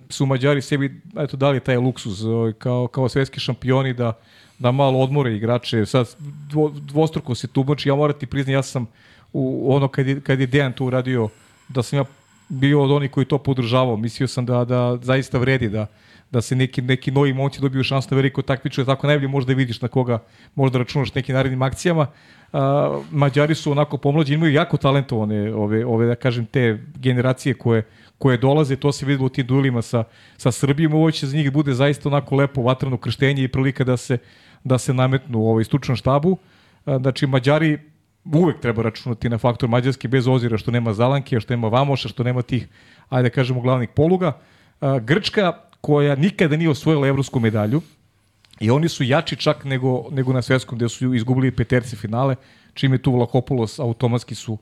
su 0.09 0.25
Mađari 0.25 0.61
sebi 0.61 1.01
eto, 1.17 1.37
dali 1.37 1.59
taj 1.59 1.77
luksuz 1.77 2.25
ovaj, 2.25 2.53
kao, 2.53 2.87
kao 2.87 3.09
svetski 3.09 3.39
šampioni 3.39 3.93
da, 3.93 4.13
da 4.59 4.71
malo 4.71 4.99
odmore 4.99 5.35
igrače. 5.35 5.85
Sad 5.85 6.15
dvo, 6.49 6.69
dvostruko 6.71 7.35
se 7.35 7.47
tumači, 7.47 7.89
ja 7.89 7.95
moram 7.95 8.19
ti 8.19 8.25
priznati, 8.25 8.51
ja 8.51 8.63
sam 8.63 8.87
u 9.33 9.75
ono 9.75 9.87
kad 9.87 10.07
je, 10.07 10.21
kad 10.21 10.39
je 10.39 10.47
Dejan 10.47 10.73
to 10.73 10.85
uradio, 10.85 11.29
da 11.69 11.83
sam 11.83 11.99
ja 11.99 12.05
bio 12.49 12.83
od 12.83 12.91
onih 12.91 13.11
koji 13.11 13.25
to 13.25 13.37
podržavao. 13.37 13.97
Mislio 13.97 14.27
sam 14.27 14.45
da, 14.45 14.65
da 14.65 14.97
zaista 15.01 15.37
vredi 15.37 15.69
da, 15.69 15.85
da 16.31 16.41
se 16.41 16.55
neki, 16.55 16.81
neki 16.81 17.11
novi 17.11 17.33
momci 17.33 17.61
dobiju 17.61 17.83
šansu 17.83 18.07
na 18.11 18.15
veliko 18.15 18.41
takmičenje, 18.41 18.85
tako 18.85 19.07
najbolje 19.07 19.27
možda 19.27 19.53
vidiš 19.53 19.81
na 19.81 19.87
koga 19.87 20.19
možda 20.55 20.77
računaš 20.77 21.13
nekim 21.15 21.35
narednim 21.35 21.61
akcijama. 21.61 22.07
A, 22.53 23.01
Mađari 23.11 23.55
su 23.55 23.71
onako 23.71 23.97
pomlađi, 23.97 24.33
imaju 24.33 24.53
jako 24.53 24.77
talentovane 24.77 25.53
ove, 25.53 25.85
ove, 25.85 26.07
da 26.07 26.15
kažem, 26.15 26.45
te 26.45 26.79
generacije 26.95 27.53
koje, 27.53 27.83
koje 28.17 28.37
dolaze, 28.37 28.75
to 28.75 28.91
se 28.91 29.05
videlo 29.05 29.25
u 29.25 29.29
tim 29.29 29.47
duelima 29.47 29.81
sa, 29.81 30.03
sa 30.37 30.51
Srbijom, 30.51 30.93
ovo 30.93 31.11
će 31.11 31.27
za 31.27 31.37
njih 31.37 31.51
bude 31.51 31.73
zaista 31.73 32.09
onako 32.09 32.35
lepo 32.35 32.61
vatreno 32.61 32.97
krštenje 32.97 33.43
i 33.43 33.47
prilika 33.47 33.83
da 33.83 33.97
se, 33.97 34.17
da 34.63 34.77
se 34.77 34.93
nametnu 34.93 35.39
u 35.39 35.49
ovaj 35.49 35.63
stručnom 35.63 35.95
štabu. 35.95 36.37
Znači, 36.85 37.27
Mađari 37.27 37.79
uvek 38.33 38.59
treba 38.59 38.81
računati 38.81 39.29
na 39.29 39.37
faktor 39.37 39.69
Mađarski 39.69 40.07
bez 40.07 40.27
ozira 40.27 40.57
što 40.57 40.71
nema 40.71 40.93
Zalanke, 40.93 41.39
što 41.39 41.53
nema 41.53 41.67
Vamoša, 41.67 42.09
što 42.09 42.23
nema 42.23 42.41
tih, 42.41 42.67
ajde 43.09 43.29
da 43.29 43.33
kažemo, 43.33 43.61
glavnih 43.61 43.89
poluga. 43.89 44.37
Grčka 45.01 45.53
koja 45.81 46.15
nikada 46.15 46.57
nije 46.57 46.69
osvojila 46.69 47.07
evropsku 47.07 47.39
medalju 47.39 47.81
i 48.59 48.69
oni 48.71 48.89
su 48.89 49.03
jači 49.03 49.35
čak 49.35 49.63
nego, 49.65 50.05
nego 50.11 50.33
na 50.33 50.41
svetskom 50.41 50.77
gde 50.77 50.89
su 50.89 51.13
izgubili 51.13 51.51
peterci 51.51 51.95
finale, 51.95 52.35
čim 52.73 52.93
je 52.93 53.01
tu 53.01 53.11
Vlakopulos 53.11 53.79
automatski 53.79 54.35
su 54.35 54.57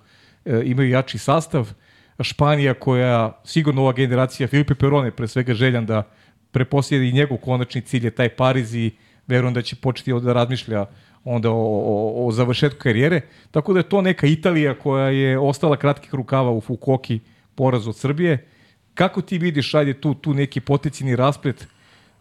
e, 0.45 0.61
imaju 0.66 0.89
jači 0.89 1.18
sastav. 1.18 1.72
Španija 2.20 2.74
koja 2.74 3.41
sigurno 3.43 3.82
ova 3.82 3.93
generacija 3.93 4.47
Filipe 4.47 4.76
Perone 4.76 5.11
pre 5.11 5.28
svega 5.28 5.53
željan 5.53 5.86
da 5.86 6.03
preposlije 6.51 7.09
i 7.09 7.13
njegov 7.13 7.38
konačni 7.38 7.82
cilj 7.82 8.05
je 8.05 8.11
taj 8.11 8.30
Pariz 8.30 8.76
i 8.76 8.91
verujem 9.28 9.53
da 9.53 9.61
će 9.61 9.76
početi 9.76 10.13
da 10.13 10.34
razmišlja 10.34 10.86
onda 11.26 11.50
o, 11.50 11.56
o, 11.56 12.28
o 12.28 12.32
završetku 12.32 12.80
karijere. 12.80 13.22
Tako 13.52 13.74
da 13.74 13.80
je 13.80 13.90
to 13.90 14.02
neka 14.02 14.28
Italija 14.28 14.74
koja 14.80 15.10
je 15.10 15.40
ostala 15.40 15.78
kratkih 15.78 16.14
rukava 16.14 16.52
u 16.52 16.62
Fukoki 16.62 17.20
poraz 17.56 17.88
od 17.88 17.98
Srbije. 17.98 18.48
Kako 18.94 19.22
ti 19.22 19.38
vidiš, 19.38 19.74
ajde, 19.74 19.94
tu, 19.94 20.14
tu 20.14 20.34
neki 20.34 20.60
potencijni 20.60 21.16
rasplet 21.16 21.68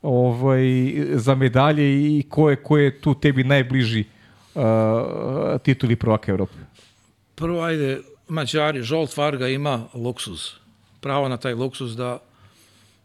ovaj, 0.03 0.65
za 1.15 1.35
medalje 1.35 2.19
i 2.19 2.23
ko 2.29 2.51
je, 2.51 2.57
ko 2.57 2.79
je 2.79 3.01
tu 3.01 3.15
tebi 3.15 3.45
najbliži 3.45 4.05
uh, 4.55 4.63
tituli 5.63 5.97
prvaka 5.97 6.33
Evrope? 6.33 6.55
Prvo, 7.35 7.63
ajde, 7.63 8.01
Mađari, 8.29 8.83
Žolt 8.83 9.17
Varga 9.17 9.49
ima 9.49 9.85
luksuz. 9.95 10.51
Pravo 11.01 11.29
na 11.29 11.37
taj 11.37 11.55
luksuz 11.55 11.97
da 11.97 12.19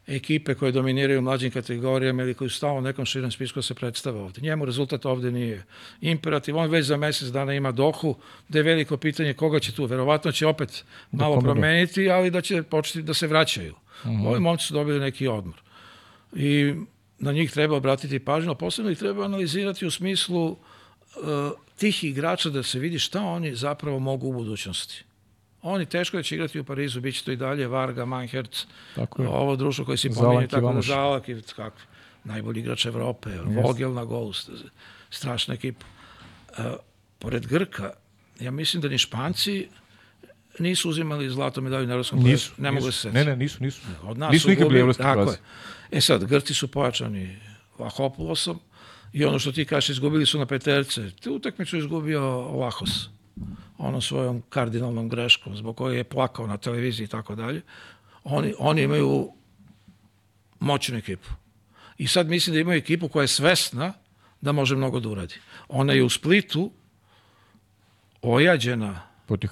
ekipe 0.09 0.55
koje 0.55 0.71
dominiraju 0.71 1.19
u 1.19 1.23
mlađim 1.23 1.51
kategorijama 1.51 2.23
ili 2.23 2.33
koji 2.33 2.49
su 2.49 2.55
stalo 2.57 2.77
u 2.77 2.81
nekom 2.81 3.05
širem 3.05 3.31
spisku 3.31 3.61
se 3.61 3.73
predstave 3.73 4.19
ovde. 4.19 4.41
Njemu 4.41 4.65
rezultat 4.65 5.05
ovde 5.05 5.31
nije 5.31 5.63
imperativ. 6.01 6.57
On 6.57 6.69
već 6.69 6.85
za 6.85 6.97
mesec 6.97 7.27
dana 7.27 7.53
ima 7.53 7.71
dohu, 7.71 8.15
da 8.49 8.59
je 8.59 8.63
veliko 8.63 8.97
pitanje 8.97 9.33
koga 9.33 9.59
će 9.59 9.71
tu. 9.71 9.85
Verovatno 9.85 10.31
će 10.31 10.47
opet 10.47 10.85
Da 11.11 11.17
malo 11.17 11.35
pomeru. 11.35 11.53
promeniti, 11.53 12.09
ali 12.09 12.31
da 12.31 12.41
će 12.41 12.63
početi 12.63 13.01
da 13.01 13.13
se 13.13 13.27
vraćaju. 13.27 13.73
Uh 13.73 13.79
Mhm. 14.05 14.17
-huh. 14.17 14.27
Ovi 14.27 14.39
momci 14.39 14.65
su 14.65 14.73
dobili 14.73 14.99
neki 14.99 15.27
odmor. 15.27 15.61
I 16.33 16.73
na 17.19 17.31
njih 17.31 17.51
treba 17.51 17.75
obratiti 17.75 18.19
pažnju, 18.19 18.51
a 18.51 18.55
posebno 18.55 18.91
ih 18.91 18.97
treba 18.97 19.25
analizirati 19.25 19.85
u 19.85 19.91
smislu 19.91 20.45
uh, 20.45 20.57
tih 21.77 22.03
igrača 22.03 22.49
da 22.49 22.63
se 22.63 22.79
vidi 22.79 22.99
šta 22.99 23.21
oni 23.21 23.55
zapravo 23.55 23.99
mogu 23.99 24.27
u 24.27 24.33
budućnosti. 24.33 25.03
Oni 25.61 25.85
teško 25.85 26.17
da 26.17 26.23
će 26.23 26.35
igrati 26.35 26.59
u 26.59 26.63
Parizu, 26.63 27.01
bit 27.01 27.15
će 27.15 27.23
to 27.23 27.31
i 27.31 27.35
dalje 27.35 27.67
Varga, 27.67 28.05
Manhertz, 28.05 28.65
Tako 28.95 29.21
je. 29.21 29.27
ovo 29.29 29.55
društvo 29.55 29.85
koje 29.85 29.97
si 29.97 30.09
pominje, 30.09 30.47
tako 30.47 30.73
da. 30.73 30.81
Zalak 30.81 31.29
i 31.29 31.41
kakvi. 31.55 31.83
Najbolji 32.23 32.59
igrač 32.59 32.85
Evrope, 32.85 33.29
Vogel 33.63 33.93
na 33.93 34.05
golu, 34.05 34.33
st- 34.33 34.67
strašna 35.09 35.53
ekipa. 35.53 35.85
Uh, 36.49 36.65
pored 37.19 37.47
Grka, 37.47 37.93
ja 38.39 38.51
mislim 38.51 38.81
da 38.81 38.87
ni 38.87 38.97
Španci 38.97 39.67
nisu 40.59 40.89
uzimali 40.89 41.29
zlato 41.29 41.61
medalju 41.61 41.87
na 41.87 41.93
evropskom 41.93 42.23
Nisu. 42.23 42.51
Ne 42.57 42.71
mogu 42.71 42.91
se 42.91 43.11
Ne, 43.11 43.25
ne, 43.25 43.35
nisu, 43.35 43.63
nisu. 43.63 43.81
Od 44.03 44.17
nas 44.17 44.31
nisu 44.31 44.43
su 44.43 44.49
nikad 44.49 44.67
bili 44.67 44.79
evropski 44.79 45.03
tako 45.03 45.31
je. 45.31 45.37
E 45.91 46.01
sad, 46.01 46.25
Grci 46.25 46.53
su 46.53 46.67
pojačani 46.67 47.37
Vahopulosom 47.77 48.59
i 49.13 49.25
ono 49.25 49.39
što 49.39 49.51
ti 49.51 49.65
kažeš, 49.65 49.89
izgubili 49.89 50.25
su 50.25 50.39
na 50.39 50.45
peterce. 50.45 51.11
Tu 51.11 51.33
utakmicu 51.33 51.77
izgubio 51.77 52.21
Lahos 52.41 53.09
onom 53.77 54.01
svojom 54.01 54.41
kardinalnom 54.49 55.09
greškom 55.09 55.55
zbog 55.55 55.77
koje 55.77 55.97
je 55.97 56.03
plakao 56.03 56.47
na 56.47 56.57
televiziji 56.57 57.05
i 57.05 57.07
tako 57.07 57.35
dalje. 57.35 57.61
Oni, 58.23 58.53
oni 58.59 58.81
imaju 58.81 59.31
moćnu 60.59 60.97
ekipu. 60.97 61.29
I 61.97 62.07
sad 62.07 62.27
mislim 62.27 62.53
da 62.53 62.59
imaju 62.59 62.77
ekipu 62.77 63.07
koja 63.07 63.23
je 63.23 63.27
svesna 63.27 63.93
da 64.41 64.51
može 64.51 64.75
mnogo 64.75 64.99
da 64.99 65.09
uradi. 65.09 65.35
Ona 65.67 65.93
je 65.93 66.03
u 66.03 66.09
Splitu 66.09 66.71
ojađena 68.21 69.01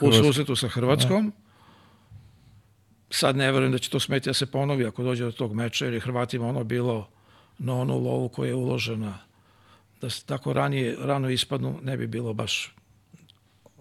u 0.01 0.11
susretu 0.11 0.55
sa 0.55 0.67
Hrvatskom. 0.67 1.33
Sad 3.09 3.35
ne 3.35 3.51
verujem 3.51 3.71
da 3.71 3.77
će 3.77 3.89
to 3.89 3.99
smeti 3.99 4.29
da 4.29 4.33
se 4.33 4.51
ponovi 4.51 4.85
ako 4.85 5.03
dođe 5.03 5.25
do 5.25 5.31
tog 5.31 5.53
meča, 5.53 5.85
jer 5.85 5.93
je 5.93 5.99
Hrvatima 5.99 6.47
ono 6.47 6.63
bilo 6.63 7.09
na 7.57 7.73
onu 7.73 7.97
lovu 7.97 8.29
koja 8.29 8.47
je 8.47 8.55
uložena. 8.55 9.17
Da 10.01 10.09
se 10.09 10.25
tako 10.25 10.53
ranije, 10.53 10.95
rano 10.99 11.29
ispadnu, 11.29 11.79
ne 11.83 11.97
bi 11.97 12.07
bilo 12.07 12.33
baš 12.33 12.75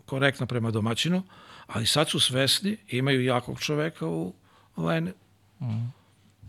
korektno 0.07 0.47
prema 0.47 0.71
domaćinu, 0.71 1.23
ali 1.67 1.87
sad 1.87 2.09
su 2.09 2.21
svesni, 2.21 2.77
imaju 2.89 3.25
jakog 3.25 3.61
čoveka 3.61 4.07
u 4.07 4.35
Lene. 4.77 5.13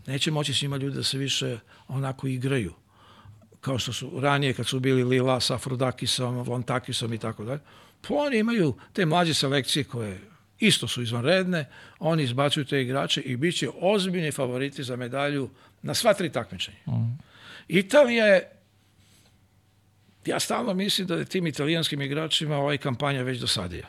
Neće 0.06 0.30
moći 0.30 0.54
s 0.54 0.62
njima 0.62 0.76
ljudi 0.76 0.96
da 0.96 1.02
se 1.02 1.18
više 1.18 1.58
onako 1.88 2.26
igraju 2.26 2.74
kao 3.60 3.78
što 3.78 3.92
su 3.92 4.20
ranije 4.20 4.54
kad 4.54 4.66
su 4.66 4.80
bili 4.80 5.04
Lila 5.04 5.40
sa 5.40 5.54
Afrodakisom, 5.54 6.36
Vontakisom 6.36 7.12
i 7.12 7.18
tako 7.18 7.44
dalje. 7.44 7.60
Pa 8.08 8.14
oni 8.14 8.38
imaju 8.38 8.74
te 8.92 9.06
mlađe 9.06 9.34
selekcije 9.34 9.84
koje 9.84 10.20
isto 10.58 10.88
su 10.88 11.02
izvanredne, 11.02 11.64
oni 11.98 12.22
izbacuju 12.22 12.64
te 12.64 12.82
igrače 12.82 13.20
i 13.20 13.36
bit 13.36 13.56
će 13.56 13.68
ozbiljni 13.80 14.32
favoriti 14.32 14.84
za 14.84 14.96
medalju 14.96 15.50
na 15.82 15.94
sva 15.94 16.14
tri 16.14 16.32
takmičenja. 16.32 16.78
Italija 17.68 18.26
je 18.26 18.57
ja 20.28 20.40
stalno 20.40 20.74
mislim 20.74 21.06
da 21.06 21.14
je 21.14 21.24
tim 21.24 21.46
italijanskim 21.46 22.02
igračima 22.02 22.56
ovaj 22.56 22.78
kampanja 22.78 23.22
već 23.22 23.38
dosadija. 23.38 23.86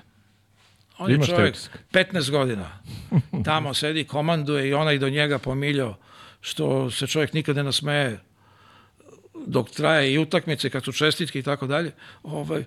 On 0.98 1.12
je 1.12 1.20
čovjek 1.26 1.50
utisak? 1.56 1.80
15 1.92 2.32
godina. 2.32 2.70
Tamo 3.46 3.74
sedi, 3.74 4.04
komanduje 4.04 4.70
i 4.70 4.74
onaj 4.74 4.98
do 4.98 5.10
njega 5.10 5.40
pomiljao 5.40 5.96
što 6.42 6.92
se 6.92 7.08
čovjek 7.08 7.34
nikad 7.34 7.56
ne 7.56 7.64
nasmeje 7.64 8.20
dok 9.46 9.70
traje 9.70 10.14
i 10.14 10.20
utakmice, 10.20 10.70
kad 10.70 10.84
su 10.84 10.92
čestitke 10.92 11.40
i 11.40 11.44
tako 11.44 11.68
dalje. 11.68 11.92
Ovaj, 12.24 12.64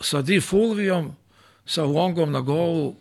sa 0.00 0.22
Di 0.22 0.40
Fulvijom, 0.40 1.16
sa 1.66 1.84
Longom 1.84 2.32
na 2.32 2.40
golu, 2.40 2.94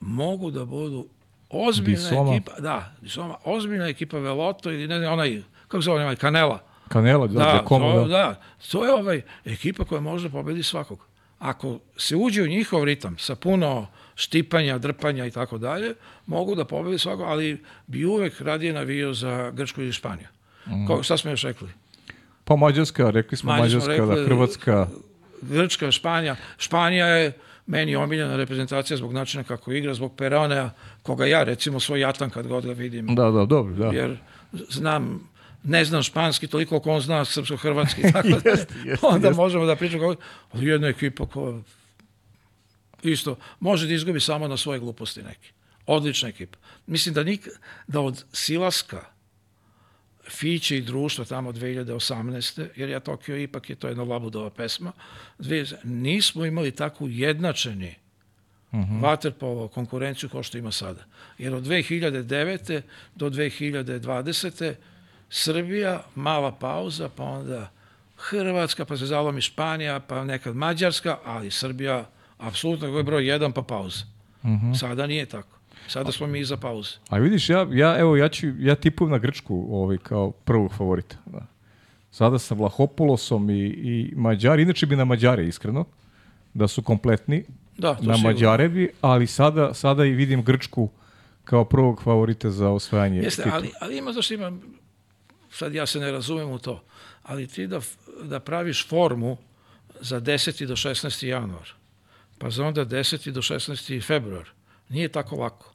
mogu 0.00 0.50
da 0.50 0.64
budu 0.64 1.06
ozbiljna 1.50 2.08
Disoma. 2.08 2.34
ekipa, 2.34 2.60
da, 2.60 2.94
Disoma, 3.00 3.36
ozbiljna 3.44 3.88
ekipa 3.88 4.18
Veloto 4.18 4.70
ili 4.70 4.88
ne, 4.88 4.98
ne, 4.98 5.08
onaj, 5.08 5.42
kako 5.68 5.82
se 5.82 5.84
zove, 5.84 6.02
onaj, 6.02 6.16
Kanela. 6.16 6.71
Kanela, 6.92 7.26
da, 7.26 7.32
da, 7.34 7.44
Da, 7.44 7.64
komo, 7.64 7.92
to, 7.92 8.00
da. 8.00 8.08
da, 8.08 8.40
to 8.70 8.84
je 8.84 8.92
ovaj 8.92 9.22
ekipa 9.44 9.84
koja 9.84 10.00
može 10.00 10.28
da 10.28 10.32
pobedi 10.32 10.62
svakog. 10.62 11.06
Ako 11.38 11.78
se 11.96 12.16
uđe 12.16 12.42
u 12.42 12.46
njihov 12.46 12.84
ritam 12.84 13.18
sa 13.18 13.34
puno 13.34 13.86
štipanja, 14.14 14.78
drpanja 14.78 15.26
i 15.26 15.30
tako 15.30 15.58
dalje, 15.58 15.94
mogu 16.26 16.54
da 16.54 16.64
pobedi 16.64 16.98
svakog, 16.98 17.26
ali 17.28 17.62
bi 17.86 18.04
uvek 18.04 18.40
radije 18.40 18.72
navio 18.72 19.14
za 19.14 19.50
Grčku 19.50 19.82
ili 19.82 19.92
Španiju. 19.92 20.26
Mm. 20.66 20.86
Ko, 20.86 21.02
šta 21.02 21.16
smo 21.16 21.30
još 21.30 21.42
rekli? 21.42 21.68
Pa 22.44 22.56
Mađarska, 22.56 23.10
rekli 23.10 23.36
smo 23.36 23.52
smo 23.52 23.62
Mađarska, 23.62 23.92
da, 23.96 24.14
rekli- 24.14 24.24
Hrvatska. 24.26 24.86
Grčka, 25.42 25.90
Španija. 25.90 26.36
Španija 26.58 27.06
je 27.06 27.32
meni 27.66 27.96
omiljena 27.96 28.36
reprezentacija 28.36 28.96
zbog 28.96 29.12
načina 29.12 29.44
kako 29.44 29.72
igra, 29.72 29.94
zbog 29.94 30.16
Peronea, 30.16 30.70
koga 31.02 31.26
ja 31.26 31.42
recimo 31.42 31.80
svoj 31.80 32.00
jatan 32.00 32.30
kad 32.30 32.46
god 32.46 32.66
ga 32.66 32.72
vidim. 32.72 33.14
Da, 33.14 33.30
da, 33.30 33.44
dobro, 33.44 33.74
da. 33.74 33.86
jer 33.86 34.16
znam, 34.52 35.28
ne 35.64 35.84
znam 35.84 36.02
španski 36.02 36.46
toliko 36.46 36.68
koliko 36.68 36.90
on 36.90 37.00
zna 37.00 37.24
srpsko-hrvatski, 37.24 38.02
tako 38.12 38.28
da 38.28 38.50
Jeste, 38.50 38.74
jeste, 38.84 39.06
onda 39.06 39.28
jeste. 39.28 39.42
možemo 39.42 39.66
da 39.66 39.76
pričamo 39.76 40.14
ali 40.52 40.66
jedna 40.66 40.88
ekipa 40.88 41.26
koja 41.26 41.60
isto 43.02 43.36
može 43.60 43.86
da 43.86 43.94
izgubi 43.94 44.20
samo 44.20 44.48
na 44.48 44.56
svoje 44.56 44.78
gluposti 44.78 45.22
neki. 45.22 45.52
Odlična 45.86 46.28
ekipa. 46.28 46.58
Mislim 46.86 47.14
da, 47.14 47.24
nik, 47.24 47.48
da 47.86 48.00
od 48.00 48.24
Silaska, 48.32 49.04
Fiće 50.30 50.78
i 50.78 50.82
društva 50.82 51.24
tamo 51.24 51.52
2018. 51.52 52.66
jer 52.76 52.88
ja 52.88 53.00
Tokio 53.00 53.36
ipak 53.36 53.70
je 53.70 53.76
to 53.76 53.88
jedna 53.88 54.04
labudova 54.04 54.50
pesma, 54.50 54.92
nismo 55.84 56.44
imali 56.44 56.70
takvu 56.70 57.08
jednačeni 57.08 57.94
uh 58.72 58.78
-huh. 58.78 59.02
vaterpolo 59.02 59.68
konkurenciju 59.68 60.28
kao 60.28 60.42
što 60.42 60.58
ima 60.58 60.72
sada. 60.72 61.04
Jer 61.38 61.54
od 61.54 61.64
2009. 61.64 62.80
do 63.14 63.30
2020. 63.30 64.74
Srbija, 65.34 66.02
mala 66.14 66.52
pauza, 66.52 67.08
pa 67.08 67.24
onda 67.24 67.70
Hrvatska, 68.16 68.84
pa 68.84 68.96
se 68.96 69.06
zalomi 69.06 69.40
Španija, 69.40 70.00
pa 70.00 70.24
nekad 70.24 70.56
Mađarska, 70.56 71.18
ali 71.24 71.50
Srbija 71.50 72.04
apsolutno 72.38 72.96
je 72.96 73.02
broj 73.02 73.28
jedan, 73.28 73.52
pa 73.52 73.62
pauza. 73.62 74.04
Uh 74.42 74.50
-huh. 74.50 74.78
Sada 74.78 75.06
nije 75.06 75.26
tako. 75.26 75.58
Sada 75.88 76.12
smo 76.12 76.26
mi 76.26 76.40
iza 76.40 76.56
pauze. 76.56 76.90
A 77.08 77.18
vidiš, 77.18 77.48
ja, 77.48 77.66
ja, 77.72 77.98
evo, 77.98 78.16
ja, 78.16 78.28
ću, 78.28 78.46
ja 78.58 78.74
tipujem 78.74 79.10
na 79.10 79.18
Grčku 79.18 79.66
ovaj, 79.70 79.98
kao 79.98 80.30
prvog 80.30 80.74
favorita. 80.74 81.16
Da. 81.26 81.46
Sada 82.10 82.38
sa 82.38 82.54
Vlahopulosom 82.54 83.50
i, 83.50 83.66
i 83.66 84.12
Mađari, 84.16 84.62
inače 84.62 84.86
bi 84.86 84.96
na 84.96 85.04
Mađare, 85.04 85.46
iskreno, 85.46 85.84
da 86.54 86.68
su 86.68 86.82
kompletni, 86.82 87.44
Da, 87.78 87.94
to 87.94 88.02
na 88.02 88.14
sigurno. 88.14 88.28
Mađarebi, 88.28 88.90
ali 89.00 89.26
sada, 89.26 89.74
sada 89.74 90.04
i 90.04 90.10
vidim 90.10 90.44
Grčku 90.44 90.88
kao 91.44 91.64
prvog 91.64 92.02
favorita 92.02 92.50
za 92.50 92.70
osvajanje 92.70 93.18
Jeste, 93.18 93.42
titula. 93.42 93.56
ali, 93.56 93.70
ali 93.80 93.98
ima, 93.98 94.12
zašto 94.12 94.34
ima, 94.34 94.52
sad 95.52 95.74
ja 95.74 95.86
se 95.86 96.00
ne 96.00 96.10
razumem 96.10 96.50
u 96.50 96.58
to, 96.58 96.84
ali 97.22 97.46
ti 97.46 97.66
da, 97.66 97.80
da 98.22 98.40
praviš 98.40 98.88
formu 98.88 99.36
za 100.00 100.20
10. 100.20 100.66
do 100.66 100.76
16. 100.76 101.26
januar, 101.26 101.68
pa 102.38 102.50
za 102.50 102.66
onda 102.66 102.84
10. 102.84 103.30
do 103.30 103.42
16. 103.42 104.06
februar, 104.06 104.48
nije 104.88 105.08
tako 105.08 105.36
lako. 105.36 105.72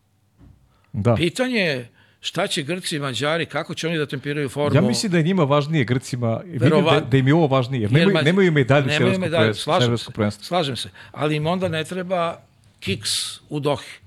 Da. 0.94 1.16
Pitanje 1.16 1.60
je 1.60 1.90
šta 2.20 2.48
će 2.48 2.64
Grci 2.64 2.96
i 2.96 3.00
Mađari, 3.00 3.46
kako 3.46 3.74
će 3.74 3.88
oni 3.88 3.98
da 3.98 4.06
tempiraju 4.06 4.50
formu. 4.50 4.76
Ja 4.76 4.82
mislim 4.82 5.12
da 5.12 5.18
je 5.18 5.24
njima 5.24 5.44
važnije 5.44 5.86
Grcima, 5.86 6.42
vidim 6.46 6.86
da, 6.86 7.00
da 7.00 7.18
im 7.18 7.28
je 7.28 7.34
ovo 7.34 7.48
važnije, 7.48 7.82
jer, 7.82 7.92
Jer 7.92 8.08
nemaju, 8.08 8.26
nemaju 8.26 9.20
medalju 9.20 9.54
slažem 9.54 9.86
Severskog 9.86 10.16
se, 10.34 10.44
slažem 10.44 10.76
se, 10.76 10.90
ali 11.12 11.36
im 11.36 11.48
onda 11.48 11.68
ne 11.68 11.84
treba 11.84 12.42
kiks 12.80 13.12
u 13.50 13.60
Dohi. 13.60 14.00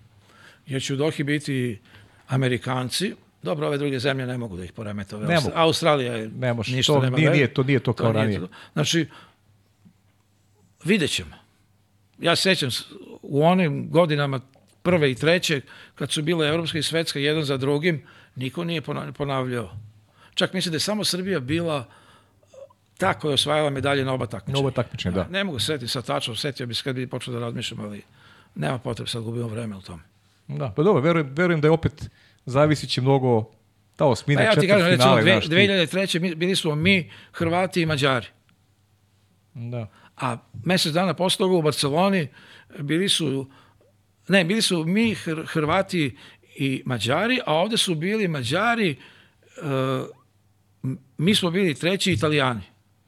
Jer 0.66 0.82
će 0.82 0.94
u 0.94 0.96
Dohi 0.96 1.24
biti 1.24 1.78
Amerikanci, 2.28 3.14
dobro, 3.42 3.66
ove 3.66 3.78
druge 3.78 3.98
zemlje 3.98 4.26
ne 4.26 4.38
mogu 4.38 4.56
da 4.56 4.64
ih 4.64 4.72
poremete. 4.72 5.16
Ove 5.16 5.26
Ne 5.26 5.34
mogu. 5.34 5.50
Australija 5.54 6.14
je 6.14 6.28
Ne 6.28 6.54
može, 6.54 6.76
ništa 6.76 6.92
to 6.92 7.00
nema 7.00 7.16
nije- 7.16 7.30
nije 7.30 7.54
to- 7.54 7.62
nije 7.62 7.80
to 7.80 7.92
kao 7.92 8.12
nije 8.12 8.22
ranije. 8.22 8.40
to. 8.40 8.48
Znači, 8.72 9.08
vidjet 10.84 11.10
ćemo. 11.10 11.36
Ja 12.18 12.36
se 12.36 12.42
sećam 12.42 12.70
u 13.22 13.44
onim 13.44 13.90
godinama 13.90 14.40
prve 14.82 15.10
i 15.10 15.14
treće, 15.14 15.60
kad 15.94 16.10
su 16.10 16.22
bile 16.22 16.48
evropska 16.48 16.78
i 16.78 16.82
svetska 16.82 17.18
jedan 17.18 17.44
za 17.44 17.56
drugim, 17.56 18.02
niko 18.36 18.64
nije 18.64 18.82
pona- 18.82 19.12
ponavljao. 19.12 19.70
Čak 20.34 20.52
mislim 20.52 20.72
da 20.72 20.76
je 20.76 20.80
samo 20.80 21.04
Srbija 21.04 21.40
bila 21.40 21.84
ta 22.98 23.14
koja 23.14 23.30
je 23.30 23.34
osvajala 23.34 23.70
medalje 23.70 24.04
na 24.04 24.12
oba 24.12 24.26
takmičenja. 24.26 24.54
Novo 24.54 24.70
takmičenje, 24.70 25.14
da. 25.14 25.26
Ne 25.28 25.44
mogu 25.44 25.58
se 25.58 25.66
setiti 25.66 25.88
sad 25.88 26.06
tačno, 26.06 26.34
setio 26.36 26.66
bi 26.66 26.74
se 26.74 26.82
kad 26.82 26.96
bi 26.96 27.06
počeo 27.06 27.34
da 27.34 27.40
razmišljam, 27.40 27.80
ali 27.80 28.02
nema 28.54 28.78
potrebe, 28.78 29.08
sad 29.08 29.22
gubimo 29.22 29.48
vreme 29.48 29.76
u 29.76 29.82
tom. 29.82 30.00
Da, 30.48 30.72
pa 30.76 30.82
dobro, 30.82 31.02
verujem, 31.02 31.28
verujem 31.30 31.60
da 31.60 31.68
je 31.68 31.72
opet 31.72 32.10
zavisit 32.50 32.90
će 32.90 33.00
mnogo 33.00 33.50
ta 33.96 34.04
osmina, 34.06 34.40
Pa 34.40 34.44
ja 34.44 34.54
ti 34.54 34.68
kažem, 34.68 34.86
recimo, 34.86 35.02
finale, 35.04 35.22
dve, 35.22 35.32
znaš, 35.32 35.44
ti- 35.44 35.50
2003. 35.50 36.20
mi- 36.20 36.34
bili 36.34 36.56
smo 36.56 36.74
mi, 36.74 37.10
Hrvati 37.32 37.82
i 37.82 37.86
Mađari. 37.86 38.26
Da. 39.54 39.86
A 40.16 40.36
mesec 40.64 40.92
dana 40.92 41.14
posle 41.14 41.46
u 41.46 41.62
Barceloni 41.62 42.28
bili 42.78 43.08
su, 43.08 43.50
ne, 44.28 44.44
bili 44.44 44.62
su 44.62 44.84
mi 44.84 45.14
Hr- 45.16 45.46
Hrvati 45.46 46.16
i 46.56 46.82
Mađari, 46.86 47.40
a 47.46 47.54
ovde 47.54 47.76
su 47.76 47.94
bili 47.94 48.28
Mađari, 48.28 48.90
e, 48.90 48.96
mi 51.18 51.34
smo 51.34 51.50
bili 51.50 51.74
treći 51.74 52.12
Italijani. 52.12 52.60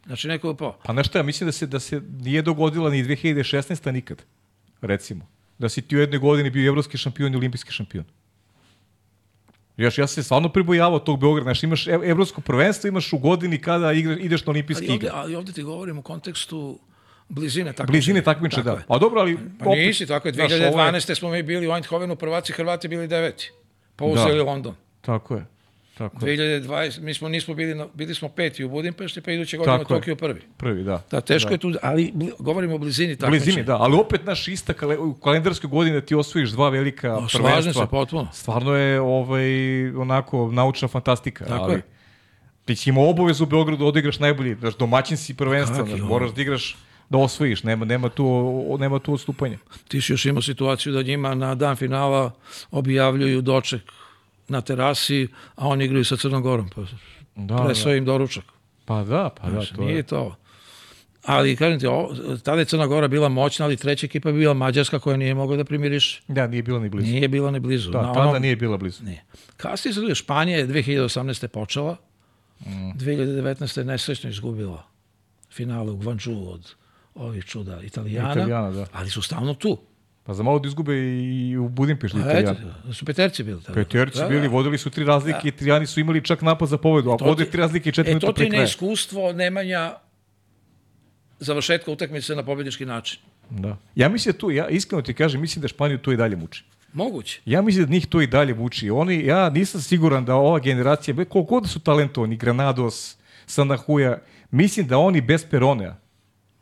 Znači 0.06 0.28
neko 0.28 0.48
je 0.48 0.56
po. 0.56 0.72
Pa 0.84 0.92
nešto, 0.92 1.18
ja 1.18 1.22
mislim 1.22 1.48
da 1.48 1.52
se, 1.52 1.66
da 1.66 1.80
se 1.80 2.00
nije 2.10 2.42
dogodila 2.42 2.90
ni 2.90 3.04
2016. 3.04 3.92
nikad, 3.92 4.22
recimo. 4.80 5.26
Da 5.58 5.68
si 5.68 5.82
ti 5.82 5.96
u 5.96 6.00
jednoj 6.00 6.18
godini 6.18 6.50
bio 6.50 6.68
evropski 6.68 6.98
šampion 6.98 7.32
i 7.32 7.36
olimpijski 7.36 7.72
šampion. 7.72 8.04
Još 9.76 9.98
ja 9.98 10.06
se 10.06 10.22
stvarno 10.22 10.48
pribojavao 10.48 10.98
tog 10.98 11.20
Beograda. 11.20 11.44
Znaš, 11.44 11.62
imaš 11.62 11.86
ev- 11.86 12.04
evropsko 12.04 12.40
prvenstvo, 12.40 12.88
imaš 12.88 13.12
u 13.12 13.18
godini 13.18 13.58
kada 13.58 13.92
igra, 13.92 14.12
ideš 14.14 14.46
na 14.46 14.50
olimpijski 14.50 14.84
Ali 14.84 14.92
ovde, 14.92 15.06
igre. 15.06 15.10
ali 15.14 15.34
ovde 15.36 15.52
ti 15.52 15.62
govorim 15.62 15.98
u 15.98 16.02
kontekstu 16.02 16.78
blizine 17.28 17.64
takmičenja. 17.66 17.92
Blizine 17.92 18.22
takmiče, 18.22 18.56
Tako 18.56 18.68
da. 18.70 18.82
Pa 18.88 18.98
dobro, 18.98 19.20
ali... 19.20 19.38
Pa 19.58 19.64
nisi, 19.66 20.06
tako 20.06 20.28
je. 20.28 20.34
znaš, 20.34 20.52
ovo 20.52 20.60
je- 20.60 20.70
2012. 20.72 21.14
smo 21.14 21.30
mi 21.30 21.42
bili 21.42 21.68
u 21.68 21.72
Eindhovenu, 21.72 22.16
prvaci 22.16 22.52
Hrvati 22.52 22.88
bili 22.88 23.08
deveti. 23.08 23.50
Pa 23.96 24.04
uzeli 24.04 24.40
London. 24.40 24.74
Tako 25.00 25.34
je. 25.34 25.46
Tako 25.98 26.26
je. 26.26 26.36
2020, 26.62 27.00
mi 27.00 27.14
smo 27.14 27.28
nismo 27.28 27.54
bili, 27.54 27.74
na, 27.74 27.86
bili 27.94 28.14
smo 28.14 28.28
peti 28.28 28.64
u 28.64 28.68
Budimpešti, 28.68 29.20
pa 29.20 29.32
iduće 29.32 29.56
godine 29.56 29.76
u 29.76 29.78
Tako 29.78 29.94
je. 29.94 30.00
Tokiju 30.00 30.16
prvi. 30.16 30.40
Prvi, 30.56 30.84
da. 30.84 31.02
Da, 31.10 31.20
teško 31.20 31.50
je 31.52 31.58
tu, 31.58 31.72
ali 31.82 32.12
govorimo 32.38 32.74
o 32.74 32.78
blizini 32.78 33.16
takmičenja. 33.16 33.44
Blizini, 33.44 33.64
da, 33.64 33.76
ali 33.76 33.96
opet 33.96 34.24
naš 34.24 34.48
ista 34.48 34.72
kale, 34.72 34.98
u 34.98 35.14
kalendarskoj 35.14 35.70
godini 35.70 36.00
da 36.00 36.06
ti 36.06 36.14
osvojiš 36.14 36.50
dva 36.50 36.68
velika 36.68 37.16
O, 37.16 37.26
prvenstva. 37.32 37.72
se 37.72 37.90
potpuno. 37.90 38.28
Stvarno 38.32 38.74
je 38.74 39.00
ovaj, 39.00 39.88
onako 39.96 40.50
naučna 40.52 40.88
fantastika. 40.88 41.44
Tako 41.44 41.64
ali, 41.64 41.74
je. 41.74 41.82
Ti 42.64 42.76
si 42.76 42.90
imao 42.90 43.10
obavezu 43.10 43.44
u 43.44 43.46
Beogradu 43.46 43.84
da 43.84 43.88
odigraš 43.88 44.18
najbolji, 44.18 44.56
znaš, 44.60 44.76
domaćin 44.76 45.16
si 45.16 45.34
prvenstva, 45.34 45.84
znaš, 45.84 46.00
ono. 46.00 46.08
moraš 46.08 46.30
da 46.30 46.42
igraš 46.42 46.76
da 47.10 47.18
osvojiš, 47.18 47.62
nema, 47.62 47.84
nema, 47.84 48.08
tu, 48.08 48.76
nema 48.80 48.98
tu 48.98 49.12
odstupanja. 49.12 49.58
Ti 49.88 50.00
si 50.00 50.12
još 50.12 50.26
imao 50.26 50.42
situaciju 50.42 50.92
da 50.92 51.02
njima 51.02 51.34
na 51.34 51.54
dan 51.54 51.76
finala 51.76 52.30
objavljuju 52.70 53.42
doček 53.42 53.82
na 54.52 54.60
terasi, 54.62 55.28
a 55.54 55.68
oni 55.68 55.84
igraju 55.84 56.04
sa 56.04 56.16
Crnom 56.16 56.42
Gorom. 56.42 56.68
Pa 56.68 56.82
Da, 57.36 57.56
presao 57.56 57.94
im 57.94 58.04
doručak. 58.04 58.44
Pa 58.84 59.04
da, 59.04 59.30
pa 59.32 59.44
da, 59.44 59.50
Znaš, 59.52 59.70
to 59.70 59.80
nije 59.80 59.96
je. 59.96 60.02
to. 60.04 60.36
Ali, 61.24 61.56
kažem 61.56 61.80
ti, 61.80 61.86
o, 61.86 62.10
tada 62.38 62.58
je 62.58 62.64
Crna 62.64 62.86
Gora 62.86 63.08
bila 63.08 63.28
moćna, 63.30 63.64
ali 63.64 63.76
treća 63.76 64.06
ekipa 64.06 64.28
je 64.28 64.32
bila 64.34 64.54
Mađarska 64.54 64.98
koja 64.98 65.16
nije 65.16 65.34
mogla 65.34 65.56
da 65.56 65.64
primiriš. 65.64 66.22
Da, 66.28 66.46
nije 66.46 66.62
bilo 66.62 66.80
ni 66.80 66.88
blizu. 66.88 67.06
Nije 67.08 67.28
bila 67.28 67.50
ni 67.50 67.60
blizu. 67.60 67.90
Da, 67.90 68.02
Na 68.02 68.12
tada 68.12 68.28
onom- 68.28 68.42
nije 68.42 68.56
bila 68.56 68.76
blizu. 68.76 69.04
Nije. 69.04 69.22
Kasnije 69.56 69.94
se 69.94 70.14
Španija 70.14 70.58
je 70.58 70.66
2018. 70.66 71.48
počela, 71.48 71.96
Mm. 72.60 72.92
2019. 72.94 73.78
je 73.78 73.84
nesrećno 73.84 74.30
izgubila 74.30 74.82
finale 75.50 75.90
u 75.90 75.96
Gvanđu 75.96 76.32
od 76.44 76.74
ovih 77.14 77.44
čuda 77.44 77.80
Italijana, 77.80 78.32
Italijana, 78.32 78.70
da. 78.70 78.86
ali 78.92 79.10
su 79.10 79.22
stalno 79.22 79.54
tu. 79.54 79.78
Pa 80.24 80.34
za 80.34 80.42
malo 80.42 80.58
da 80.58 80.68
izgube 80.68 80.94
i 81.22 81.56
u 81.56 81.68
Budimpešti 81.68 82.18
Italijani. 82.18 82.58
eto, 82.58 82.68
da 82.84 82.92
su 82.94 83.04
peterci 83.04 83.42
bili 83.42 83.62
tada. 83.62 83.74
Peterci 83.74 84.18
Da, 84.18 84.28
bili, 84.28 84.40
da. 84.40 84.48
vodili 84.48 84.78
su 84.78 84.90
tri 84.90 85.04
razlike, 85.04 85.48
Italijani 85.48 85.86
su 85.86 86.00
imali 86.00 86.24
čak 86.24 86.42
napad 86.42 86.68
za 86.68 86.78
pobedu, 86.78 87.10
a 87.10 87.16
To 87.16 87.24
vode 87.24 87.44
tri 87.44 87.60
razlike 87.60 87.88
i 87.88 87.92
četiri 87.92 88.10
E, 88.10 88.14
minuta 88.14 88.26
to 88.26 88.32
pre 88.32 88.44
ti 88.44 88.50
kraja. 88.50 88.60
neiskustvo 88.60 89.32
Nemanja 89.32 89.94
završetka 91.38 91.90
utakmice 91.90 92.34
na 92.34 92.42
pobednički 92.42 92.86
način. 92.86 93.20
Da. 93.50 93.76
Ja 93.94 94.08
mislim 94.08 94.32
da 94.32 94.38
tu, 94.38 94.50
ja 94.50 94.68
iskreno 94.68 95.02
ti 95.02 95.14
kažem, 95.14 95.40
mislim 95.40 95.62
da 95.62 95.68
Španiju 95.68 95.98
to 95.98 96.12
i 96.12 96.16
dalje 96.16 96.36
muči. 96.36 96.64
Moguće. 96.92 97.40
Ja 97.44 97.62
mislim 97.62 97.84
da 97.86 97.92
njih 97.92 98.06
to 98.06 98.20
i 98.20 98.26
dalje 98.26 98.54
muči. 98.54 98.90
Oni, 98.90 99.24
ja 99.24 99.50
nisam 99.50 99.80
siguran 99.80 100.24
da 100.24 100.34
ova 100.34 100.58
generacija, 100.58 101.14
koliko 101.14 101.42
god 101.42 101.68
su 101.68 101.80
talentovani, 101.80 102.36
Granados, 102.36 103.16
Sanahuja, 103.46 104.18
mislim 104.50 104.86
da 104.86 104.98
oni 104.98 105.20
bez 105.20 105.44
Peronea, 105.50 105.94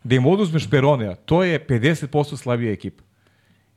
da 0.05 0.15
im 0.15 0.27
oduzmeš 0.27 0.71
Peronea, 0.71 1.15
to 1.15 1.45
je 1.45 1.67
50% 1.67 2.37
slabija 2.37 2.73
ekipa. 2.73 3.03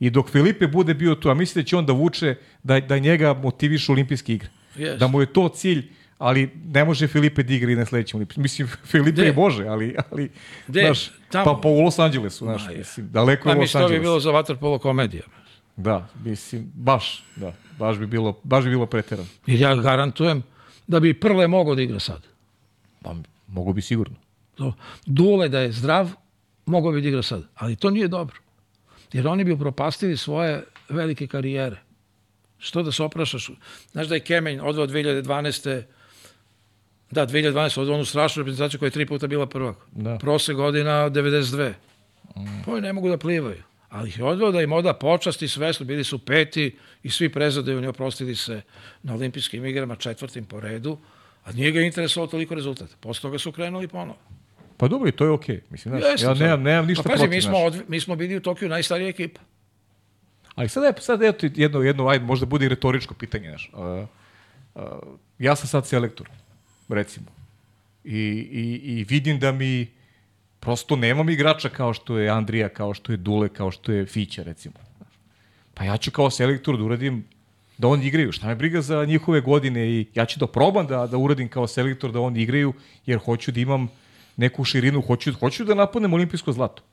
I 0.03 0.09
dok 0.09 0.29
Filipe 0.29 0.67
bude 0.67 0.93
bio 0.93 1.15
tu, 1.15 1.29
a 1.29 1.33
mislim 1.33 1.63
da 1.63 1.67
će 1.67 1.77
on 1.77 1.85
da 1.85 1.93
vuče, 1.93 2.35
da, 2.63 2.79
da 2.79 2.97
njega 2.99 3.33
motivišu 3.33 3.91
olimpijske 3.91 4.33
igre. 4.33 4.49
Yes. 4.77 4.97
Da 4.97 5.07
mu 5.07 5.21
je 5.21 5.25
to 5.25 5.49
cilj, 5.49 5.87
ali 6.17 6.49
ne 6.65 6.85
može 6.85 7.07
Filipe 7.07 7.43
da 7.43 7.53
igra 7.53 7.71
i 7.71 7.75
na 7.75 7.85
sledećem 7.85 8.17
olimpijskom. 8.17 8.41
Mislim, 8.43 8.67
Filipe 8.85 9.11
Gde? 9.21 9.29
i 9.29 9.33
može, 9.33 9.67
ali, 9.67 9.95
ali 10.11 10.29
Gde? 10.67 10.81
znaš, 10.81 11.11
Tamo? 11.31 11.45
pa, 11.45 11.61
pa 11.61 11.69
u 11.69 11.79
Los 11.79 11.99
Angelesu, 11.99 12.45
znaš, 12.45 12.65
Ma 12.65 12.71
je. 12.71 12.77
mislim, 12.77 13.09
daleko 13.11 13.43
Pa 13.43 13.49
je 13.49 13.55
Los 13.55 13.61
mislim, 13.63 13.83
to 13.83 13.89
bi 13.89 13.99
bilo 13.99 14.19
za 14.19 14.31
vaterpolo 14.31 14.79
komedija. 14.79 15.23
Da, 15.75 16.07
mislim, 16.25 16.71
baš, 16.73 17.23
da, 17.35 17.53
baš 17.79 17.97
bi 17.97 18.07
bilo, 18.07 18.39
baš 18.43 18.63
bi 18.63 18.69
bilo 18.69 18.85
preterano. 18.85 19.27
Jer 19.47 19.61
ja 19.61 19.75
garantujem 19.75 20.43
da 20.87 20.99
bi 20.99 21.13
Prle 21.13 21.47
mogao 21.47 21.75
da 21.75 21.81
igra 21.81 21.99
sad. 21.99 22.21
Pa, 23.01 23.15
mogu 23.47 23.73
bi 23.73 23.81
sigurno. 23.81 24.15
To, 24.55 24.73
Dule 25.05 25.49
da 25.49 25.59
je 25.59 25.71
zdrav, 25.71 26.09
mogao 26.65 26.91
bi 26.91 27.01
da 27.01 27.07
igra 27.07 27.21
sad. 27.23 27.43
Ali 27.55 27.75
to 27.75 27.89
nije 27.89 28.07
dobro. 28.07 28.42
Jer 29.13 29.27
oni 29.27 29.43
bi 29.43 29.51
upropastili 29.51 30.17
svoje 30.17 30.63
velike 30.89 31.27
karijere. 31.27 31.77
Što 32.57 32.83
da 32.83 32.91
se 32.91 33.03
oprašaš? 33.03 33.49
Znaš 33.91 34.07
da 34.07 34.15
je 34.15 34.21
Kemenj 34.21 34.59
odveo 34.61 34.87
2012. 34.87 35.83
Da, 37.11 37.27
2012. 37.27 37.79
odveo 37.79 37.95
onu 37.95 38.05
strašnu 38.05 38.41
reprezentaciju 38.41 38.79
koja 38.79 38.87
je 38.87 38.91
tri 38.91 39.05
puta 39.05 39.27
bila 39.27 39.45
prvak. 39.45 39.77
Da. 39.91 40.17
Prose 40.17 40.53
godina 40.53 41.09
92. 41.09 41.73
Mm. 42.35 42.69
Oni 42.71 42.81
ne 42.81 42.93
mogu 42.93 43.09
da 43.09 43.17
plivaju. 43.17 43.63
Ali 43.89 44.09
ih 44.09 44.17
je 44.17 44.23
odveo 44.23 44.51
da 44.51 44.61
im 44.61 44.71
oda 44.71 44.93
počast 44.93 45.41
i 45.41 45.47
svesno. 45.47 45.85
Bili 45.85 46.03
su 46.03 46.19
peti 46.19 46.77
i 47.03 47.09
svi 47.09 47.29
prezadaju, 47.29 47.77
oni 47.77 47.87
oprostili 47.87 48.35
se 48.35 48.61
na 49.03 49.13
olimpijskim 49.13 49.65
igrama 49.65 49.95
četvrtim 49.95 50.45
po 50.45 50.59
redu. 50.59 50.97
A 51.43 51.51
nije 51.51 51.71
ga 51.71 51.81
interesovao 51.81 52.27
toliko 52.27 52.55
rezultata. 52.55 52.95
Posle 52.99 53.21
toga 53.21 53.39
su 53.39 53.51
krenuli 53.51 53.87
ponovo. 53.87 54.17
Pa 54.77 54.87
dobro, 54.87 55.09
i 55.09 55.11
to 55.11 55.25
je 55.25 55.31
okej. 55.31 55.61
Mislim, 55.69 55.99
znaš, 55.99 56.11
Jeste, 56.11 56.25
ja 56.25 56.33
nemam, 56.33 56.63
nemam 56.63 56.85
ništa 56.85 57.03
pa, 57.03 57.09
pazi, 57.09 57.19
protiv, 57.19 57.35
mi 57.35 57.41
smo, 57.41 57.57
od, 57.57 57.83
mi 57.87 57.99
smo 57.99 58.15
bili 58.15 58.37
u 58.37 58.41
Tokiju 58.41 58.69
najstarija 58.69 59.09
ekipa. 59.09 59.41
Ali 60.55 60.69
sad, 60.69 60.83
je, 60.83 60.93
sad 61.01 61.23
eto 61.23 61.47
jedno, 61.55 61.81
jedno, 61.81 62.07
ajde, 62.07 62.25
možda 62.25 62.45
bude 62.45 62.65
i 62.65 62.69
retoričko 62.69 63.13
pitanje, 63.13 63.49
znaš. 63.49 63.71
Uh, 63.73 64.07
uh, 64.75 64.83
ja 65.39 65.55
sam 65.55 65.67
sad 65.67 65.87
selektor, 65.87 66.29
recimo. 66.89 67.25
I, 68.03 68.17
i, 68.51 68.81
I 68.83 69.03
vidim 69.03 69.39
da 69.39 69.51
mi 69.51 69.87
prosto 70.59 70.95
nemam 70.95 71.29
igrača 71.29 71.69
kao 71.69 71.93
što 71.93 72.17
je 72.17 72.29
Andrija, 72.29 72.69
kao 72.69 72.93
što 72.93 73.11
je 73.11 73.17
Dule, 73.17 73.49
kao 73.49 73.71
što 73.71 73.91
je 73.91 74.05
Fića, 74.05 74.43
recimo. 74.43 74.75
Pa 75.73 75.83
ja 75.83 75.97
ću 75.97 76.11
kao 76.11 76.29
selektor 76.29 76.77
da 76.77 76.83
uradim 76.83 77.25
da 77.77 77.87
oni 77.87 78.07
igraju. 78.07 78.31
Šta 78.31 78.47
me 78.47 78.55
briga 78.55 78.81
za 78.81 79.05
njihove 79.05 79.41
godine 79.41 79.89
i 79.89 80.05
ja 80.15 80.25
ću 80.25 80.39
da 80.39 80.47
probam 80.47 80.87
da, 80.87 81.07
da 81.07 81.17
uradim 81.17 81.49
kao 81.49 81.67
selektor 81.67 82.11
da 82.11 82.19
oni 82.19 82.41
igraju, 82.41 82.73
jer 83.05 83.19
hoću 83.19 83.51
da 83.51 83.59
imam 83.59 83.89
neku 84.37 84.63
širinu, 84.63 85.01
hoću, 85.01 85.33
hoću 85.39 85.65
da 85.65 85.75
napunem 85.75 86.13
olimpijsko 86.13 86.51
zlato. 86.51 86.83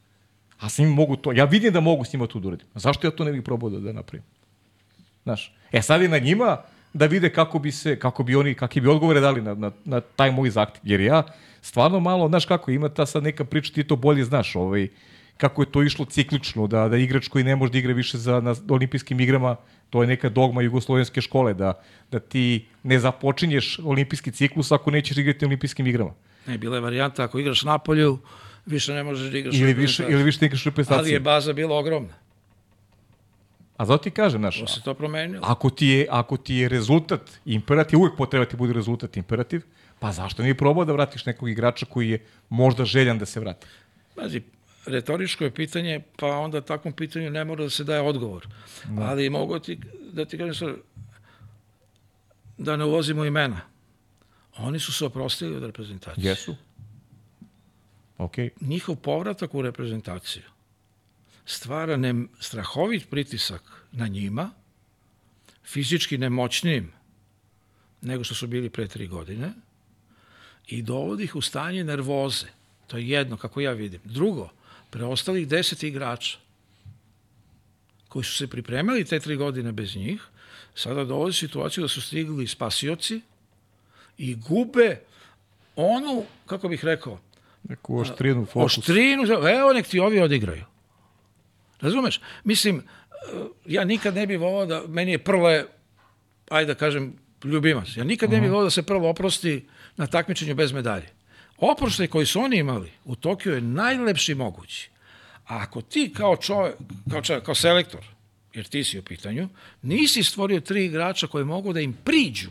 A 0.61 0.69
s 0.69 0.79
njim 0.79 0.89
mogu 0.89 1.17
to, 1.17 1.33
ja 1.33 1.45
vidim 1.45 1.73
da 1.73 1.81
mogu 1.81 2.05
s 2.05 2.13
njima 2.13 2.27
to 2.27 2.41
da 2.41 2.49
uradim. 2.49 2.67
A 2.75 2.79
zašto 2.79 3.07
ja 3.07 3.11
to 3.11 3.25
ne 3.25 3.33
bih 3.33 3.43
probao 3.43 3.71
da, 3.71 3.81
da 3.81 3.93
napravim? 3.93 4.25
Znaš, 5.23 5.55
e 5.73 5.83
sad 5.83 6.03
je 6.03 6.09
na 6.09 6.19
njima 6.19 6.59
da 6.93 7.07
vide 7.07 7.31
kako 7.31 7.59
bi 7.59 7.73
se, 7.73 7.99
kako 7.99 8.23
bi 8.23 8.37
oni, 8.37 8.55
kakve 8.55 8.83
bi 8.83 8.89
odgovore 8.89 9.21
dali 9.21 9.43
na, 9.43 9.55
na, 9.55 9.71
na 9.85 10.01
taj 10.01 10.33
moj 10.33 10.51
zahtev. 10.51 10.81
Jer 10.85 11.01
ja 11.01 11.23
stvarno 11.63 12.01
malo, 12.01 12.29
znaš 12.29 12.45
kako, 12.47 12.71
ima 12.71 12.89
ta 12.89 13.07
sad 13.07 13.23
neka 13.23 13.45
priča, 13.45 13.73
ti 13.73 13.85
to 13.85 13.97
bolje 13.97 14.25
znaš, 14.25 14.57
ovaj, 14.57 14.89
kako 15.37 15.63
je 15.63 15.73
to 15.73 15.83
išlo 15.83 16.05
ciklično, 16.05 16.67
da, 16.67 16.89
da 16.89 16.97
igrač 16.97 17.29
koji 17.29 17.45
ne 17.45 17.57
može 17.57 17.73
da 17.73 17.79
igra 17.79 17.93
više 17.93 18.19
za, 18.19 18.41
na 18.41 18.55
olimpijskim 18.69 19.21
igrama, 19.21 19.57
to 19.91 20.03
je 20.03 20.09
neka 20.09 20.29
dogma 20.29 20.63
jugoslovenske 20.63 21.21
škole, 21.21 21.55
da, 21.55 21.73
da 22.11 22.21
ti 22.21 22.67
ne 22.83 22.99
započinješ 22.99 23.79
olimpijski 23.79 24.33
ciklus 24.33 24.73
ako 24.73 24.91
nećeš 24.91 25.17
igrati 25.17 25.45
na 25.45 25.49
olimpijskim 25.49 25.87
igrama. 25.87 26.11
Ne, 26.47 26.59
bila 26.59 26.77
je 26.77 26.81
varijanta, 26.81 27.25
ako 27.25 27.39
igraš 27.39 27.63
na 27.63 27.79
polju, 27.79 28.19
više 28.67 28.93
ne 28.95 29.03
možeš 29.03 29.31
da 29.33 29.39
igraš 29.39 29.55
ili 29.55 29.75
više, 29.75 30.05
ili 30.09 30.23
više 30.23 30.39
ne 30.41 30.47
igraš 30.47 30.65
reprezentaciju. 30.65 31.03
Ali 31.05 31.13
je 31.13 31.21
baza 31.21 31.53
bila 31.53 31.77
ogromna. 31.77 32.15
A 33.77 33.85
zato 33.85 34.03
ti 34.03 34.11
kažem, 34.11 34.41
znaš, 34.41 34.59
To 34.61 34.67
se 34.67 34.83
to 34.83 34.95
promenilo. 34.95 35.41
ako 35.45 35.71
ti 35.71 35.87
je, 35.87 36.07
ako 36.11 36.37
ti 36.37 36.55
je 36.55 36.69
rezultat 36.69 37.21
imperativ, 37.45 37.99
uvek 37.99 38.17
potreba 38.17 38.45
ti 38.45 38.57
bude 38.57 38.73
rezultat 38.73 39.17
imperativ, 39.17 39.63
pa 39.99 40.13
zašto 40.13 40.43
nije 40.43 40.55
probao 40.55 40.85
da 40.85 40.93
vratiš 40.93 41.27
nekog 41.27 41.49
igrača 41.49 41.87
koji 41.87 42.11
je 42.11 42.25
možda 42.49 42.85
željan 42.85 43.19
da 43.19 43.27
se 43.27 43.41
vrati? 43.41 43.67
Pazi, 44.15 44.43
retoričko 44.87 45.45
je 45.45 45.51
pitanje, 45.51 46.01
pa 46.17 46.27
onda 46.27 46.61
takvom 46.61 46.93
pitanju 46.93 47.31
ne 47.31 47.45
mora 47.45 47.65
da 47.65 47.71
se 47.71 47.85
daje 47.85 48.01
odgovor. 48.01 48.47
Da. 48.85 49.03
Ali 49.03 49.31
mogu 49.31 49.59
ti, 49.59 49.79
da 50.13 50.25
ti 50.25 50.39
kažem 50.39 50.77
da 52.59 52.77
ne 52.77 52.85
uvozimo 52.85 53.25
imena. 53.25 53.61
Oni 54.57 54.81
su 54.81 54.93
se 54.93 55.05
oprostili 55.05 55.57
od 55.57 55.63
reprezentacije. 55.63 56.31
Jesu. 56.31 56.57
Ok. 58.19 58.35
Njihov 58.61 58.97
povratak 58.97 59.55
u 59.55 59.63
reprezentaciju 59.63 60.43
stvara 61.51 61.97
ne, 61.97 62.15
strahovit 62.41 63.11
pritisak 63.11 63.63
na 63.93 64.09
njima, 64.09 64.51
fizički 65.65 66.19
nemoćnijim 66.19 66.93
nego 68.03 68.25
što 68.25 68.35
su 68.35 68.47
bili 68.47 68.71
pre 68.71 68.89
tri 68.89 69.07
godine 69.07 69.53
i 70.67 70.83
dovodi 70.83 71.25
ih 71.25 71.37
u 71.37 71.41
stanje 71.41 71.85
nervoze. 71.85 72.47
To 72.87 72.97
je 72.97 73.09
jedno, 73.09 73.37
kako 73.37 73.61
ja 73.61 73.73
vidim. 73.73 74.01
Drugo, 74.05 74.49
preostalih 74.91 75.49
deset 75.49 75.83
igrača 75.83 76.39
koji 78.09 78.25
su 78.25 78.37
se 78.37 78.47
pripremali 78.47 79.05
te 79.05 79.21
tri 79.21 79.37
godine 79.37 79.73
bez 79.73 79.97
njih, 79.97 80.23
sada 80.75 81.05
dovodi 81.05 81.33
situaciju 81.33 81.83
da 81.83 81.89
su 81.89 82.01
stigli 82.01 82.47
spasioci 82.47 83.21
i 84.21 84.35
gube 84.35 85.01
onu, 85.77 86.25
kako 86.47 86.69
bih 86.69 86.85
rekao, 86.85 87.19
Neku 87.63 87.99
oštrinu, 87.99 88.45
fokus. 88.45 88.79
oštrinu, 88.79 89.23
evo 89.49 89.73
nek 89.73 89.87
ti 89.87 90.01
ovi 90.01 90.21
odigraju. 90.21 90.65
Razumeš? 91.81 92.21
Mislim, 92.45 92.77
e, 92.77 92.83
ja 93.67 93.85
nikad 93.85 94.15
ne 94.15 94.27
bih 94.27 94.41
volao 94.41 94.67
da, 94.67 94.83
meni 94.89 95.13
je 95.13 95.19
prle, 95.19 95.65
ajde 96.51 96.75
da 96.75 96.79
kažem, 96.79 97.15
ljubimac. 97.45 97.97
Ja 97.97 98.05
nikad 98.05 98.31
ne 98.31 98.41
bih 98.41 98.51
volao 98.51 98.65
da 98.65 98.71
se 98.71 98.83
prvo 98.83 99.11
oprosti 99.11 99.67
na 99.97 100.07
takmičenju 100.07 100.55
bez 100.55 100.73
medalje. 100.73 101.09
Oproštaj 101.59 102.07
koji 102.07 102.27
su 102.27 102.41
oni 102.41 102.57
imali 102.57 102.93
u 103.05 103.17
Tokiju 103.17 103.55
je 103.55 103.61
najlepši 103.61 104.35
mogući. 104.35 104.91
A 105.47 105.57
ako 105.63 105.83
ti 105.83 106.13
kao 106.17 106.37
čovjek, 106.37 106.75
kao, 107.11 107.23
čovjek, 107.23 107.45
kao 107.45 107.55
selektor, 107.55 108.05
jer 108.55 108.69
ti 108.69 108.85
si 108.85 108.99
u 108.99 109.03
pitanju, 109.03 109.49
nisi 109.83 110.23
stvorio 110.23 110.61
tri 110.61 110.85
igrača 110.85 111.27
koji 111.27 111.45
mogu 111.45 111.73
da 111.73 111.81
im 111.81 111.93
priđu, 112.05 112.51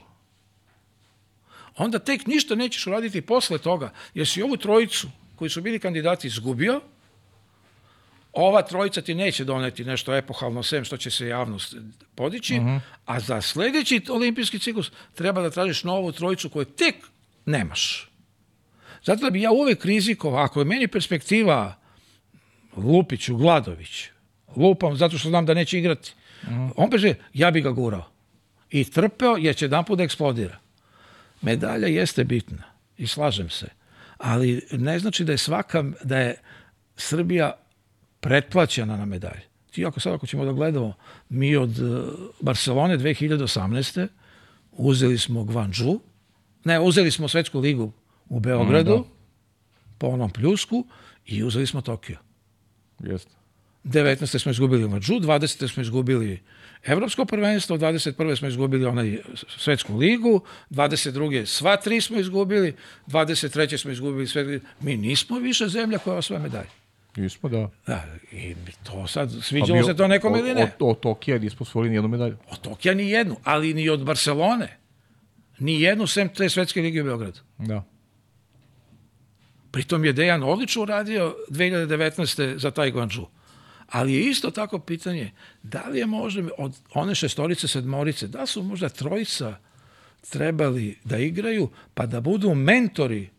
onda 1.80 1.99
tek 1.99 2.27
ništa 2.27 2.56
nećeš 2.56 2.88
uraditi 2.88 3.22
posle 3.22 3.57
toga, 3.57 3.91
jer 4.14 4.27
si 4.27 4.41
ovu 4.41 4.57
trojicu 4.57 5.07
koji 5.35 5.49
su 5.49 5.61
bili 5.61 5.80
kandidati 5.80 6.27
izgubio, 6.27 6.81
ova 8.34 8.61
trojica 8.61 9.01
ti 9.01 9.15
neće 9.15 9.45
doneti 9.45 9.85
nešto 9.85 10.15
epohalno, 10.15 10.64
sem 10.64 10.84
što 10.84 10.97
će 10.97 11.11
se 11.11 11.27
javnost 11.27 11.76
podići, 12.15 12.53
uh 12.53 12.65
-huh. 12.65 12.80
a 13.06 13.19
za 13.19 13.41
sledeći 13.41 14.01
olimpijski 14.10 14.60
ciklus 14.60 14.91
treba 15.15 15.41
da 15.41 15.49
tražiš 15.49 15.84
novu 15.84 16.11
trojicu 16.11 16.49
koju 16.49 16.65
tek 16.65 16.95
nemaš. 17.45 18.10
Zato 19.03 19.23
da 19.23 19.30
bi 19.30 19.41
ja 19.41 19.51
uvek 19.51 19.85
rizikovao, 19.85 20.43
ako 20.43 20.61
je 20.61 20.65
meni 20.65 20.88
perspektiva 20.88 21.76
Lupiću, 22.76 23.38
Gladović, 23.38 24.06
lupam 24.56 24.95
zato 24.95 25.18
što 25.18 25.30
znam 25.30 25.45
da 25.45 25.53
neće 25.53 25.80
igrati, 25.80 26.14
uh 26.43 26.49
-huh. 26.49 26.72
on 26.76 26.89
beže, 26.89 27.14
ja 27.34 27.51
bi 27.51 27.61
ga 27.61 27.72
gurao. 27.72 28.11
I 28.69 28.84
trpeo 28.84 29.38
jer 29.38 29.56
će 29.56 29.65
jedan 29.65 29.85
put 29.85 29.97
da 29.97 30.03
eksplodira. 30.03 30.60
Medalja 31.41 31.88
jeste 31.88 32.24
bitna 32.24 32.64
i 32.98 33.07
slažem 33.07 33.49
se, 33.49 33.68
ali 34.18 34.61
ne 34.72 34.99
znači 34.99 35.24
da 35.24 35.32
je 35.32 35.38
svaka, 35.38 35.84
da 36.03 36.18
je 36.18 36.36
Srbija 36.95 37.52
pretplaćena 38.20 38.98
na 38.98 39.06
medalje. 39.06 39.41
Ti 39.72 39.86
ako 39.86 39.99
sad 39.99 40.14
ako 40.14 40.28
ćemo 40.28 40.45
da 40.45 40.52
gledamo, 40.52 40.94
mi 41.30 41.56
od 41.56 41.80
uh, 41.80 42.14
Barcelone 42.40 42.98
2018. 42.98 44.07
uzeli 44.72 45.18
smo 45.18 45.44
Gvanđu, 45.44 45.99
ne, 46.64 46.80
uzeli 46.80 47.11
smo 47.11 47.28
Svetsku 47.28 47.60
ligu 47.60 47.91
u 48.30 48.40
Beogradu, 48.40 48.98
mm, 48.98 49.02
da. 49.02 49.07
po 49.98 50.07
onom 50.07 50.30
pljusku, 50.30 50.86
i 51.26 51.44
uzeli 51.44 51.68
smo 51.68 51.82
Tokio. 51.82 52.18
Jeste. 52.99 53.32
19. 53.84 54.40
smo 54.40 54.52
izgubili 54.52 54.90
Mađu, 54.90 55.14
20. 55.14 55.74
smo 55.74 55.82
izgubili 55.82 56.41
Evropsko 56.84 57.26
prvenstvo, 57.26 57.77
21. 57.77 58.38
smo 58.38 58.47
izgubili 58.47 58.85
onaj 58.85 59.18
svetsku 59.57 59.97
ligu, 59.97 60.41
22. 60.69 61.45
sva 61.45 61.77
tri 61.77 62.01
smo 62.01 62.19
izgubili, 62.19 62.76
23. 63.07 63.77
smo 63.77 63.91
izgubili 63.91 64.27
sve. 64.27 64.60
Mi 64.81 64.97
nismo 64.97 65.39
više 65.39 65.68
zemlja 65.68 65.97
koja 65.97 66.18
osvaja 66.18 66.41
medalje. 66.41 66.69
Nismo, 67.15 67.49
da. 67.49 67.69
Da, 67.88 68.06
i 68.31 68.56
to 68.84 69.07
sad, 69.07 69.31
sviđalo 69.41 69.84
se 69.84 69.95
to 69.95 70.07
nekom 70.07 70.35
ili 70.35 70.53
ne? 70.53 70.64
Od, 70.64 70.69
od 70.80 70.99
Tokija 70.99 71.38
nismo 71.38 71.64
osvojili 71.64 71.89
nijednu 71.89 72.10
medalju. 72.10 72.38
Od 72.51 72.61
Tokija 72.61 72.93
ni 72.93 73.10
jednu, 73.10 73.35
ali 73.43 73.73
ni 73.73 73.89
od 73.89 74.03
Barcelone. 74.03 74.77
Ni 75.60 75.81
jednu, 75.81 76.07
sem 76.07 76.30
te 76.30 76.49
svetske 76.49 76.81
lige 76.81 77.01
u 77.01 77.06
Beogradu. 77.06 77.39
Da. 77.57 77.84
Pritom 79.72 80.06
je 80.06 80.14
Dejan 80.14 80.43
odlično 80.43 80.81
uradio 80.81 81.35
2019. 81.49 82.57
za 82.57 82.72
taj 82.72 82.91
Guangzhou. 82.91 83.27
Ali 83.91 84.14
je 84.14 84.22
isto 84.22 84.52
tako 84.52 84.80
pitanje, 84.80 85.32
da 85.64 85.84
li 85.88 85.99
je 85.99 86.06
možda 86.06 86.44
od 86.57 86.76
one 86.94 87.16
šestorice, 87.16 87.68
sedmorice, 87.68 88.28
da 88.28 88.45
su 88.45 88.64
možda 88.64 88.90
trojica 88.90 89.57
trebali 90.30 90.98
da 91.03 91.18
igraju, 91.18 91.70
pa 91.94 92.06
da 92.06 92.22
budu 92.22 92.56
mentori 92.56 93.30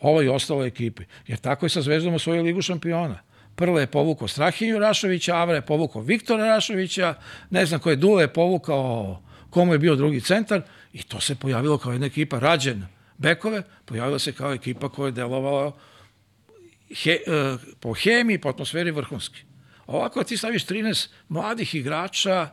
ovoj 0.00 0.28
ostaloj 0.28 0.66
ekipi. 0.66 1.04
Jer 1.26 1.38
tako 1.38 1.66
je 1.66 1.70
sa 1.70 1.82
Zvezdom 1.82 2.14
u 2.14 2.18
svojoj 2.18 2.42
ligu 2.42 2.62
šampiona. 2.62 3.18
Prle 3.54 3.82
je 3.82 3.86
povukao 3.86 4.28
Strahinju 4.28 4.78
Rašovića, 4.78 5.36
Avra 5.36 5.54
je 5.54 5.66
povukao 5.66 6.02
Viktora 6.02 6.44
Rašovića, 6.44 7.14
ne 7.50 7.66
znam 7.66 7.80
ko 7.80 7.90
je 7.90 7.96
Dule 7.96 8.22
je 8.22 8.32
povukao 8.32 9.22
komu 9.50 9.72
je 9.72 9.78
bio 9.78 9.96
drugi 9.96 10.20
centar 10.20 10.62
i 10.92 11.02
to 11.02 11.20
se 11.20 11.34
pojavilo 11.34 11.78
kao 11.78 11.92
jedna 11.92 12.06
ekipa 12.06 12.38
rađen 12.38 12.86
bekove, 13.18 13.62
pojavila 13.84 14.18
se 14.18 14.32
kao 14.32 14.52
ekipa 14.52 14.88
koja 14.88 15.06
je 15.06 15.12
delovala 15.12 15.72
he, 16.94 17.18
uh, 17.26 17.60
po 17.80 17.94
hemiji, 17.94 18.38
po 18.38 18.48
atmosferi 18.48 18.90
vrhunski. 18.90 19.44
Ovako 19.86 20.24
ti 20.24 20.36
staviš 20.36 20.66
13 20.66 21.08
mladih 21.28 21.74
igrača, 21.74 22.48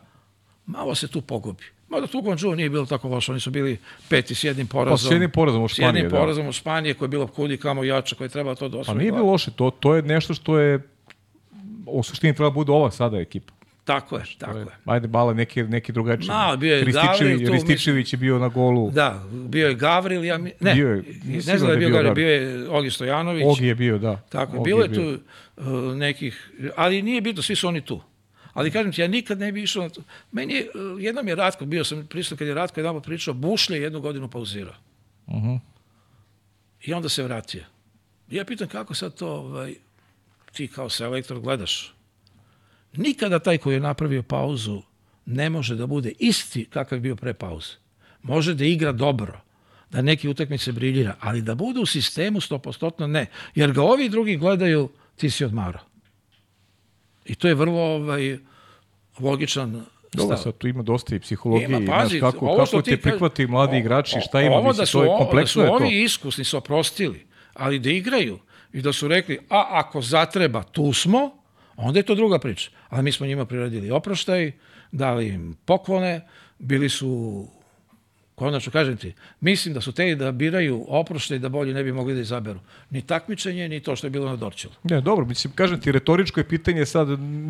malo 0.65 0.95
se 0.95 1.07
tu 1.07 1.21
pogubi. 1.21 1.63
Mada 1.89 2.07
tu 2.07 2.21
Guangzhou 2.21 2.55
nije 2.55 2.69
bilo 2.69 2.85
tako 2.85 3.07
loše, 3.07 3.31
oni 3.31 3.41
su 3.41 3.51
bili 3.51 3.77
peti 4.09 4.35
s 4.35 4.43
jednim 4.43 4.67
porazom. 4.67 4.97
Pa 4.97 5.09
s 5.09 5.11
jednim 5.11 5.31
porazom 5.31 5.63
u 5.63 5.67
Španiji, 5.67 5.91
S 5.91 5.95
jednim 5.95 6.11
da. 6.11 6.17
porazom 6.17 6.47
u 6.47 6.51
Španiji 6.51 6.93
koji 6.93 7.07
je 7.07 7.09
bilo 7.09 7.27
kudi 7.27 7.57
kamo 7.57 7.83
jače, 7.83 8.15
koji 8.15 8.29
treba 8.29 8.55
to 8.55 8.69
da 8.69 8.83
Pa 8.83 8.93
nije 8.93 9.11
bilo 9.11 9.25
loše, 9.25 9.51
to, 9.51 9.69
to 9.69 9.95
je 9.95 10.01
nešto 10.01 10.33
što 10.33 10.59
je 10.59 10.89
u 11.85 12.03
suštini 12.03 12.35
treba 12.35 12.49
da 12.49 12.53
bude 12.53 12.71
ova 12.71 12.91
sada 12.91 13.17
ekipa. 13.17 13.53
Tako 13.91 14.17
je, 14.17 14.23
tako 14.37 14.57
je. 14.57 14.65
Ajde, 14.85 15.07
bala 15.07 15.33
neki, 15.33 15.63
neki 15.63 15.91
drugačiji. 15.91 16.27
Ma, 16.27 16.55
bio 16.55 16.75
je 16.75 16.83
Rističević, 16.83 17.47
tu, 17.47 17.51
Rističević 17.51 18.13
je 18.13 18.17
bio 18.17 18.39
na 18.39 18.47
golu. 18.47 18.91
Da, 18.91 19.23
bio 19.31 19.67
je 19.67 19.75
Gavril, 19.75 20.25
ja 20.25 20.37
mi, 20.37 20.51
ne, 20.59 20.73
Bio 20.73 20.89
je, 20.89 21.03
ne 21.23 21.57
znam 21.57 21.67
da 21.67 21.71
je 21.73 21.77
bio 21.77 21.89
Gavril, 21.89 22.03
Gavril. 22.03 22.13
bio 22.13 22.27
je 22.27 22.69
Ogi 22.69 22.91
Stojanović. 22.91 23.43
Ogi 23.47 23.65
je 23.65 23.75
bio, 23.75 23.97
da. 23.97 24.21
Tako, 24.29 24.57
Ogi 24.57 24.63
bilo 24.63 24.81
je 24.81 24.87
bio. 24.87 25.17
tu 25.17 25.23
uh, 25.57 25.95
nekih, 25.95 26.51
ali 26.75 27.01
nije 27.01 27.21
bitno, 27.21 27.41
svi 27.41 27.55
su 27.55 27.67
oni 27.67 27.81
tu. 27.81 28.01
Ali 28.53 28.71
kažem 28.71 28.91
ti, 28.91 29.01
ja 29.01 29.07
nikad 29.07 29.39
ne 29.39 29.51
bi 29.51 29.63
išao 29.63 29.83
na 29.83 29.89
to. 29.89 30.01
Meni 30.31 30.53
je, 30.53 30.69
uh, 30.75 31.03
jednom 31.03 31.27
je 31.27 31.35
Ratko, 31.35 31.65
bio 31.65 31.83
sam 31.83 32.07
prisutan 32.07 32.37
kad 32.37 32.47
je 32.47 32.53
Ratko 32.53 32.79
jedan 32.79 33.01
pričao, 33.01 33.33
Bušlje 33.33 33.75
je 33.75 33.81
jednu 33.83 34.01
godinu 34.01 34.27
pauzirao. 34.27 34.75
Uh 35.27 35.35
-huh. 35.35 35.59
I 36.81 36.93
onda 36.93 37.09
se 37.09 37.23
vratio. 37.23 37.63
Ja 38.29 38.45
pitam 38.45 38.67
kako 38.67 38.93
sad 38.93 39.15
to 39.15 39.27
ovaj, 39.27 39.73
ti 40.51 40.67
kao 40.67 40.89
selektor 40.89 41.39
gledaš. 41.39 41.93
Nikada 42.95 43.39
taj 43.39 43.57
koji 43.57 43.73
je 43.73 43.79
napravio 43.79 44.23
pauzu 44.23 44.81
ne 45.25 45.49
može 45.49 45.75
da 45.75 45.85
bude 45.87 46.11
isti 46.19 46.65
kakav 46.65 46.97
je 46.97 47.01
bio 47.01 47.15
pre 47.15 47.33
pauze. 47.33 47.73
Može 48.23 48.53
da 48.53 48.65
igra 48.65 48.91
dobro, 48.91 49.41
da 49.89 50.01
neki 50.01 50.29
utakmice 50.29 50.71
briljira, 50.71 51.15
ali 51.19 51.41
da 51.41 51.55
bude 51.55 51.79
u 51.79 51.85
sistemu 51.85 52.39
100% 52.39 53.07
ne. 53.07 53.25
Jer 53.55 53.71
ga 53.71 53.81
ovi 53.83 54.09
drugi 54.09 54.37
gledaju, 54.37 54.89
ti 55.15 55.29
si 55.29 55.45
odmarao. 55.45 55.81
I 57.25 57.35
to 57.35 57.47
je 57.47 57.55
vrlo 57.55 57.81
ovaj, 57.81 58.37
logičan 59.19 59.85
Dobro, 60.13 60.37
sad 60.37 60.57
tu 60.57 60.67
ima 60.67 60.83
dosta 60.83 61.15
i 61.15 61.19
psihologije, 61.19 61.65
Ima, 61.65 61.77
i, 61.77 61.85
pazi, 61.85 62.19
znaš, 62.19 62.31
kako, 62.33 62.55
kako 62.57 62.81
ti 62.81 62.89
te 62.91 62.97
prihvati 62.97 63.47
mladi 63.47 63.75
o- 63.75 63.79
igrači, 63.79 64.17
o- 64.17 64.21
šta 64.21 64.41
ima, 64.41 64.55
ovo 64.55 64.73
da 64.73 64.85
su, 64.85 64.91
to 64.91 65.03
je 65.03 65.09
ovo- 65.09 65.19
da 65.19 65.25
kompleksno 65.25 65.53
su 65.53 65.61
je 65.61 65.67
to. 65.67 65.73
ovi 65.73 66.03
iskusni 66.03 66.43
su 66.43 66.57
oprostili, 66.57 67.25
ali 67.53 67.79
da 67.79 67.89
igraju 67.89 68.39
i 68.73 68.81
da 68.81 68.93
su 68.93 69.07
rekli, 69.07 69.39
a 69.49 69.67
ako 69.69 70.01
zatreba, 70.01 70.63
tu 70.63 70.93
smo, 70.93 71.31
onda 71.75 71.99
je 71.99 72.03
to 72.03 72.15
druga 72.15 72.39
priča. 72.39 72.71
Ali 72.89 73.03
mi 73.03 73.11
smo 73.11 73.25
njima 73.25 73.45
priredili 73.45 73.91
oproštaj, 73.91 74.51
dali 74.91 75.27
im 75.27 75.57
poklone, 75.65 76.27
bili 76.59 76.89
su 76.89 77.47
Konačno, 78.41 78.71
kažem 78.71 78.97
ti, 78.97 79.13
mislim 79.41 79.73
da 79.73 79.81
su 79.81 79.91
te 79.91 80.15
da 80.15 80.31
biraju 80.31 80.85
oprošte 80.87 81.35
i 81.35 81.39
da 81.39 81.49
bolje 81.49 81.73
ne 81.73 81.83
bi 81.83 81.91
mogli 81.91 82.13
da 82.13 82.21
izaberu. 82.21 82.59
Ni 82.89 83.01
takmičenje, 83.01 83.69
ni 83.69 83.79
to 83.79 83.95
što 83.95 84.07
je 84.07 84.11
bilo 84.11 84.29
na 84.29 84.35
Dorčelu. 84.35 84.73
Ne, 84.83 85.01
dobro, 85.01 85.25
mislim, 85.25 85.53
kažem 85.53 85.81
ti, 85.81 85.91
retoričko 85.91 86.39
je 86.39 86.43
pitanje 86.43 86.85
sad, 86.85 87.07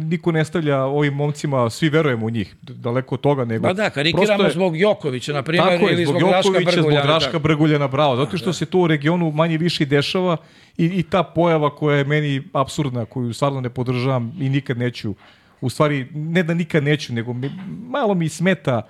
niko 0.10 0.32
ne 0.32 0.46
stavlja 0.46 0.84
ovim 0.84 1.14
momcima, 1.14 1.70
svi 1.70 1.90
verujemo 1.90 2.26
u 2.26 2.30
njih, 2.30 2.56
daleko 2.62 3.16
od 3.16 3.22
toga, 3.22 3.46
nego... 3.46 3.68
Pa 3.68 3.74
da, 3.74 3.90
karikiramo 3.90 4.44
je, 4.44 4.52
zbog 4.52 4.78
Jokovića, 4.78 5.34
na 5.34 5.44
primjer, 5.44 5.68
tako 5.68 5.88
je, 5.88 5.94
ili 5.94 6.06
zbog, 6.06 6.20
zbog 6.20 6.30
Draška 6.30 6.48
Jokovića, 6.48 6.72
Brguljana. 6.72 7.02
zbog 7.02 7.08
Draška 7.08 7.32
tako. 7.32 7.44
Brguljana, 7.44 7.88
bravo, 7.88 8.16
zato 8.16 8.38
što 8.38 8.46
da. 8.46 8.54
se 8.54 8.66
to 8.66 8.80
u 8.80 8.88
regionu 8.88 9.32
manje 9.32 9.58
više 9.58 9.86
dešava 9.86 10.38
i, 10.78 10.86
i 10.86 11.04
ta 11.04 11.24
pojava 11.24 11.76
koja 11.76 11.98
je 11.98 12.04
meni 12.04 12.44
absurdna, 12.54 13.06
koju 13.06 13.34
stvarno 13.34 13.62
ne 13.62 13.70
podržavam 13.70 14.34
i 14.40 14.50
nikad 14.50 14.78
neću, 14.78 15.16
u 15.62 15.70
stvari, 15.70 16.08
ne 16.14 16.44
da 16.44 16.54
nikad 16.54 16.84
neću, 16.84 17.14
nego 17.14 17.34
mi, 17.34 17.52
malo 17.88 18.14
mi 18.14 18.30
smeta, 18.30 18.82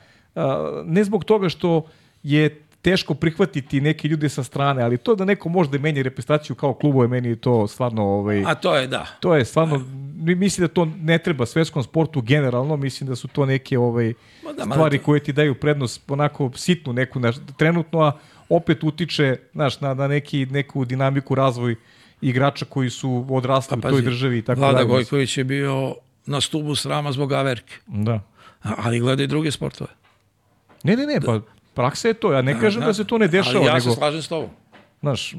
ne 0.85 1.03
zbog 1.03 1.23
toga 1.23 1.49
što 1.49 1.85
je 2.23 2.49
teško 2.81 3.13
prihvatiti 3.13 3.81
neke 3.81 4.07
ljude 4.07 4.29
sa 4.29 4.43
strane, 4.43 4.83
ali 4.83 4.97
to 4.97 5.15
da 5.15 5.25
neko 5.25 5.49
može 5.49 5.69
da 5.69 5.77
menja 5.77 6.01
reprezentaciju 6.01 6.55
kao 6.55 6.73
klubove, 6.73 7.07
meni 7.07 7.29
je 7.29 7.35
to 7.35 7.67
stvarno... 7.67 8.03
Ovaj, 8.03 8.43
A 8.45 8.55
to 8.55 8.75
je, 8.75 8.87
da. 8.87 9.05
to 9.19 9.35
je 9.35 9.45
stvarno, 9.45 9.85
mi- 10.15 10.35
mislim 10.35 10.67
da 10.67 10.73
to 10.73 10.87
ne 10.97 11.17
treba 11.17 11.45
svetskom 11.45 11.83
sportu 11.83 12.21
generalno, 12.21 12.77
mislim 12.77 13.09
da 13.09 13.15
su 13.15 13.27
to 13.27 13.45
neke 13.45 13.77
ovaj, 13.77 14.13
Ma 14.45 14.53
da, 14.53 14.65
ma 14.65 14.73
stvari 14.73 14.97
da. 14.97 15.03
koje 15.03 15.19
ti 15.19 15.33
daju 15.33 15.55
prednost 15.55 16.11
onako 16.11 16.51
sitnu 16.55 16.93
neku 16.93 17.19
naš, 17.19 17.35
trenutno, 17.57 17.99
a 17.99 18.11
opet 18.49 18.83
utiče 18.83 19.37
znaš, 19.53 19.81
na, 19.81 19.93
na 19.93 20.07
neki, 20.07 20.45
neku 20.45 20.85
dinamiku 20.85 21.35
razvoj 21.35 21.75
igrača 22.21 22.65
koji 22.65 22.89
su 22.89 23.25
odrasli 23.29 23.77
u 23.77 23.81
toj 23.81 24.01
državi 24.01 24.37
i 24.37 24.41
tako 24.41 24.55
Pa 24.55 24.61
Vlada 24.61 24.77
dalje. 24.77 24.87
Gojković 24.87 25.37
je 25.37 25.43
bio 25.43 25.95
na 26.25 26.41
stubu 26.41 26.75
srama 26.75 27.11
zbog 27.11 27.31
Averke. 27.33 27.73
Da. 27.87 28.13
A- 28.63 28.73
Ali 28.77 28.99
gleda 28.99 29.23
i 29.23 29.27
druge 29.27 29.51
sportove. 29.51 29.89
Ne, 30.83 30.95
ne, 30.95 31.05
ne, 31.05 31.21
pa 31.21 31.39
praksa 31.73 32.07
je 32.07 32.13
to. 32.13 32.33
Ja 32.33 32.41
ne 32.41 32.59
kažem 32.59 32.81
da, 32.81 32.93
se 32.93 33.03
to 33.03 33.17
ne 33.17 33.27
dešava, 33.27 33.57
Ali 33.57 33.65
ja 33.65 33.73
nego, 33.73 33.89
se 33.89 33.95
slažem 33.95 34.21
s 34.21 34.27
tobom. 34.27 34.49
znaš, 35.01 35.35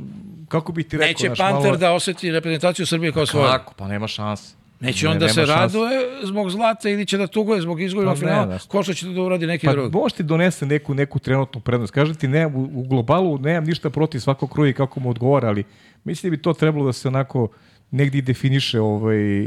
kako 0.48 0.73
bih 0.73 0.86
ti 0.86 0.97
rekao, 0.97 1.09
Neće 1.09 1.27
znaš, 1.27 1.39
Panter 1.39 1.64
malo... 1.64 1.77
da 1.77 1.93
oseti 1.93 2.31
reprezentaciju 2.32 2.86
Srbije 2.86 3.12
kao 3.12 3.27
svoju. 3.27 3.47
Kako? 3.47 3.74
Pa 3.74 3.89
nema 3.89 4.09
šanse. 4.09 4.55
Neće 4.81 5.06
Ne, 5.06 5.12
on 5.12 5.19
da 5.19 5.28
se 5.28 5.35
šanse. 5.35 5.52
raduje 5.52 5.90
zbog 6.23 6.51
zlata 6.51 6.89
ili 6.89 7.06
će 7.06 7.19
da 7.19 7.27
tuguje 7.27 7.60
zbog 7.60 7.81
izgubnog 7.82 8.14
Pa 8.14 8.20
ne, 8.20 8.20
finala, 8.20 8.47
znaš. 8.47 8.66
ko 8.66 8.82
što 8.82 8.94
će 8.94 9.06
to 9.06 9.12
da 9.12 9.23
uradi 9.23 9.47
neki 9.47 9.66
Pa 9.66 9.73
drugi. 9.73 9.93
može 9.93 10.14
ti 10.14 10.23
donese 10.23 10.66
neku, 10.66 10.94
neku 10.94 11.19
trenutnu 11.19 11.60
prednost. 11.60 11.93
Kažem 11.93 12.14
ti, 12.14 12.28
ne, 12.28 12.47
u, 12.47 12.70
u 12.74 12.82
globalu 12.82 13.39
nemam 13.39 13.64
ništa 13.64 13.90
protiv 13.90 14.19
svakog 14.19 14.51
kruja 14.51 14.70
i 14.70 14.74
kako 14.74 15.01
mu 15.01 15.10
odgovara, 15.10 15.48
ali 15.48 15.64
mislim 16.05 16.31
da 16.31 16.36
bi 16.36 16.43
to 16.43 16.52
trebalo 16.52 16.86
da 16.86 16.93
se 16.93 17.09
onako 17.09 17.48
negdje 17.90 18.23
definiše, 18.23 18.81
ovaj, 18.81 19.47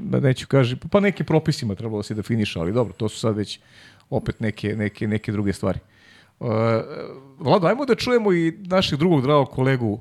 da 0.00 0.20
neću 0.20 0.46
kaži, 0.46 0.76
pa 0.90 1.00
nekim 1.00 1.26
propisima 1.26 1.74
trebalo 1.74 1.98
da 1.98 2.02
se 2.02 2.14
definiše, 2.14 2.58
ali 2.58 2.72
dobro, 2.72 2.94
to 2.94 3.08
su 3.08 3.18
sad 3.18 3.36
već 3.36 3.60
opet 4.10 4.40
neke, 4.40 4.76
neke, 4.76 5.08
neke 5.08 5.32
druge 5.32 5.52
stvari. 5.52 5.78
Uh, 6.40 6.48
Vlado, 7.38 7.66
ajmo 7.66 7.84
da 7.84 7.94
čujemo 7.94 8.32
i 8.32 8.52
našeg 8.58 8.98
drugog 8.98 9.22
dragog 9.22 9.50
kolegu 9.50 10.00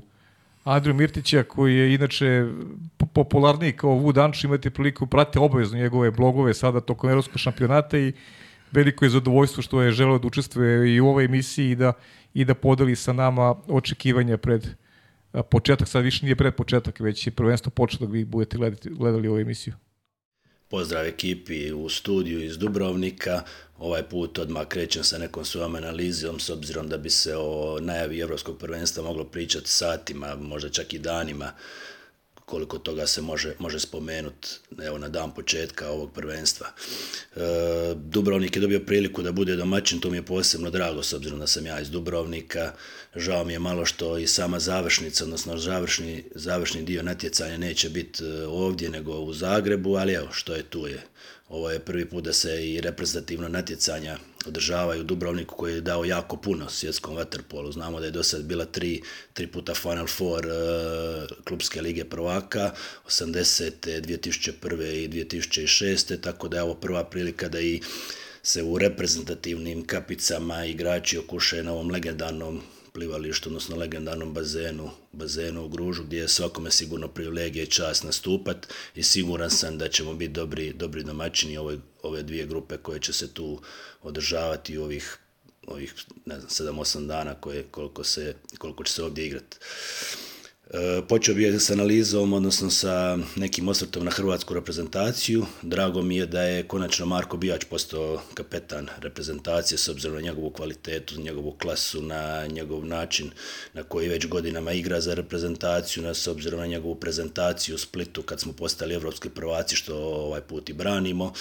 Andriju 0.63 0.93
Mirtića, 0.93 1.43
koji 1.43 1.75
je 1.75 1.93
inače 1.93 2.47
po- 2.97 3.05
popularniji 3.05 3.71
kao 3.71 3.91
Vud 3.91 4.17
Anč, 4.17 4.43
imate 4.43 4.69
priliku 4.69 5.07
prate 5.07 5.39
obavezno 5.39 5.77
njegove 5.77 6.11
blogove 6.11 6.53
sada 6.53 6.81
tokom 6.81 7.09
evropskog 7.09 7.39
šampionata 7.39 7.97
i 7.97 8.13
veliko 8.71 9.05
je 9.05 9.09
zadovoljstvo 9.09 9.63
što 9.63 9.81
je 9.81 9.91
želeo 9.91 10.19
da 10.19 10.27
učestvuje 10.27 10.95
i 10.95 10.99
u 10.99 11.07
ovoj 11.07 11.25
emisiji 11.25 11.71
i 11.71 11.75
da, 11.75 11.93
i 12.33 12.45
da 12.45 12.53
podeli 12.53 12.95
sa 12.95 13.13
nama 13.13 13.55
očekivanja 13.67 14.37
pred 14.37 14.67
početak, 15.43 15.87
sad 15.87 16.03
više 16.03 16.25
nije 16.25 16.35
pred 16.35 16.55
početak, 16.55 16.99
već 16.99 17.27
je 17.27 17.31
prvenstvo 17.31 17.69
početak, 17.69 18.09
vi 18.11 18.25
budete 18.25 18.57
gledati, 18.57 18.89
gledali 18.89 19.27
ovu 19.27 19.39
emisiju. 19.39 19.73
Pozdrav 20.67 21.05
ekipi 21.05 21.73
u 21.73 21.89
studiju 21.89 22.43
iz 22.43 22.57
Dubrovnika. 22.57 23.43
Ovaj 23.77 24.03
put 24.03 24.39
odmah 24.39 24.67
krećem 24.67 25.03
sa 25.03 25.17
nekom 25.17 25.45
svojom 25.45 25.75
analizom 25.75 26.39
s 26.39 26.49
obzirom 26.49 26.89
da 26.89 26.97
bi 26.97 27.09
se 27.09 27.35
o 27.37 27.79
najavi 27.81 28.19
Evropskog 28.19 28.57
prvenstva 28.57 29.03
moglo 29.03 29.23
pričati 29.23 29.69
satima, 29.69 30.35
možda 30.35 30.69
čak 30.69 30.93
i 30.93 30.99
danima 30.99 31.51
koliko 32.45 32.77
toga 32.77 33.07
se 33.07 33.21
može, 33.21 33.53
može 33.59 33.79
spomenuti 33.79 34.49
evo, 34.83 34.97
na 34.97 35.09
dan 35.09 35.31
početka 35.33 35.89
ovog 35.89 36.11
prvenstva. 36.13 36.67
E, 37.35 37.39
Dubrovnik 37.95 38.55
je 38.55 38.61
dobio 38.61 38.79
priliku 38.79 39.21
da 39.21 39.31
bude 39.31 39.55
domaćin, 39.55 39.99
to 39.99 40.09
mi 40.09 40.17
je 40.17 40.25
posebno 40.25 40.69
drago 40.69 41.03
s 41.03 41.13
obzirom 41.13 41.39
da 41.39 41.47
sam 41.47 41.65
ja 41.65 41.79
iz 41.79 41.89
Dubrovnika. 41.89 42.73
Žao 43.15 43.43
mi 43.43 43.53
je 43.53 43.59
malo 43.59 43.85
što 43.85 44.17
i 44.17 44.27
sama 44.27 44.59
završnica, 44.59 45.23
odnosno 45.23 45.57
završni, 45.57 46.23
završni 46.35 46.83
dio 46.83 47.03
natjecanja 47.03 47.57
neće 47.57 47.89
biti 47.89 48.23
e, 48.23 48.45
ovdje 48.47 48.89
nego 48.89 49.19
u 49.19 49.33
Zagrebu, 49.33 49.95
ali 49.95 50.13
evo 50.13 50.27
što 50.31 50.55
je 50.55 50.63
tu 50.63 50.87
je. 50.87 51.01
Ovo 51.49 51.71
je 51.71 51.79
prvi 51.79 52.05
put 52.05 52.23
da 52.23 52.33
se 52.33 52.67
i 52.67 52.81
reprezentativno 52.81 53.47
natjecanja 53.47 54.17
održavaju 54.45 55.01
u 55.01 55.03
Dubrovniku 55.03 55.55
koji 55.55 55.73
je 55.73 55.81
dao 55.81 56.05
jako 56.05 56.37
puno 56.37 56.69
svjetskom 56.69 57.15
vaterpolu. 57.15 57.71
Znamo 57.71 57.99
da 57.99 58.05
je 58.05 58.11
do 58.11 58.23
sad 58.23 58.43
bila 58.43 58.65
tri, 58.65 59.01
tri 59.33 59.47
puta 59.47 59.73
Final 59.73 60.07
Four 60.07 60.45
uh, 60.45 61.37
klubske 61.43 61.81
lige 61.81 62.05
prvaka, 62.05 62.71
80. 63.07 63.71
2001. 63.83 65.03
i 65.03 65.09
2006. 65.09 66.21
Tako 66.21 66.47
da 66.47 66.57
je 66.57 66.63
ovo 66.63 66.75
prva 66.75 67.03
prilika 67.03 67.49
da 67.49 67.59
i 67.59 67.81
se 68.43 68.63
u 68.63 68.77
reprezentativnim 68.77 69.85
kapicama 69.85 70.65
igrači 70.65 71.17
okušaju 71.17 71.63
na 71.63 71.71
ovom 71.71 71.91
legendarnom 71.91 72.61
plivalištu, 72.95 73.49
odnosno 73.49 73.75
legendarnom 73.75 74.33
bazenu, 74.33 74.89
bazenu 75.11 75.65
u 75.65 75.69
Gružu, 75.69 76.03
gdje 76.03 76.17
je 76.17 76.27
svakome 76.27 76.71
sigurno 76.71 77.07
privilegija 77.07 77.63
i 77.63 77.71
čast 77.77 78.03
nastupat 78.03 78.67
i 78.95 79.03
siguran 79.03 79.49
sam 79.49 79.77
da 79.77 79.89
ćemo 79.89 80.13
biti 80.13 80.33
dobri, 80.33 80.73
dobri 80.73 81.03
domaćini 81.03 81.57
ove, 81.57 81.77
ove 82.03 82.23
dvije 82.23 82.45
grupe 82.45 82.77
koje 82.77 82.99
će 82.99 83.13
se 83.13 83.33
tu 83.33 83.61
održavati 84.01 84.77
u 84.77 84.83
ovih 84.83 85.17
ovih, 85.67 85.93
ne 86.25 86.39
znam, 86.39 86.75
7-8 86.75 87.07
dana 87.07 87.35
koje, 87.35 87.63
koliko, 87.71 88.03
se, 88.03 88.35
koliko 88.57 88.83
će 88.83 88.93
se 88.93 89.03
ovdje 89.03 89.25
igrati. 89.25 89.57
E, 90.73 91.01
počeo 91.07 91.35
bih 91.35 91.55
s 91.55 91.69
analizom, 91.69 92.33
odnosno 92.33 92.69
sa 92.69 93.17
nekim 93.35 93.67
osvrtom 93.67 94.05
na 94.05 94.11
hrvatsku 94.11 94.53
reprezentaciju. 94.53 95.45
Drago 95.61 96.01
mi 96.01 96.17
je 96.17 96.25
da 96.25 96.41
je 96.41 96.63
konačno 96.63 97.05
Marko 97.05 97.37
Bijač 97.37 97.65
postao 97.69 98.21
kapetan 98.33 98.87
reprezentacije 99.01 99.77
s 99.77 99.89
obzirom 99.89 100.15
na 100.15 100.21
njegovu 100.21 100.49
kvalitetu, 100.49 101.21
njegovu 101.21 101.51
klasu, 101.51 102.01
na 102.01 102.47
njegov 102.47 102.85
način 102.85 103.31
na 103.73 103.83
koji 103.83 104.09
već 104.09 104.27
godinama 104.27 104.71
igra 104.71 105.01
za 105.01 105.13
reprezentaciju, 105.13 106.03
na, 106.03 106.13
s 106.13 106.27
obzirom 106.27 106.59
na 106.59 106.67
njegovu 106.67 106.95
prezentaciju 106.95 107.75
u 107.75 107.77
Splitu 107.77 108.23
kad 108.23 108.39
smo 108.39 108.53
postali 108.53 108.95
evropski 108.95 109.29
prvaci, 109.29 109.75
što 109.75 109.95
ovaj 109.97 110.41
put 110.41 110.69
i 110.69 110.73
branimo, 110.73 111.33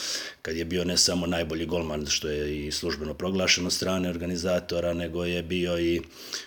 kad 0.42 0.56
je 0.56 0.64
bio 0.64 0.84
ne 0.84 0.96
samo 0.96 1.26
najbolji 1.26 1.66
golman, 1.66 2.06
što 2.06 2.28
je 2.28 2.66
i 2.66 2.72
službeno 2.72 3.14
proglašeno 3.14 3.70
strane 3.70 4.10
organizatora, 4.10 4.92
nego 4.92 5.24
je 5.24 5.42
bio 5.42 5.78
i 5.78 6.00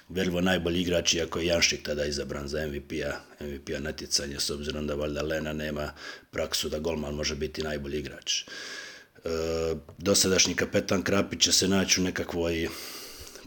vervo 0.09 0.41
najbolji 0.41 0.81
igrač, 0.81 1.13
iako 1.13 1.39
je 1.39 1.45
Janšik 1.45 1.83
tada 1.83 2.05
izabran 2.05 2.47
za 2.47 2.66
MVP-a 2.69 3.19
MVP 3.39 3.69
natjecanja, 3.79 4.39
s 4.39 4.49
obzirom 4.49 4.87
da 4.87 4.95
valjda 4.95 5.21
Lena 5.21 5.53
nema 5.53 5.91
praksu 6.31 6.69
da 6.69 6.79
golman 6.79 7.13
može 7.13 7.35
biti 7.35 7.63
najbolji 7.63 7.99
igrač. 7.99 8.41
E, 8.41 8.45
dosadašnji 9.97 10.55
kapetan 10.55 11.03
Krapić 11.03 11.41
će 11.41 11.51
se 11.51 11.67
naći 11.67 12.01
u 12.01 12.03
nekakvoj 12.03 12.67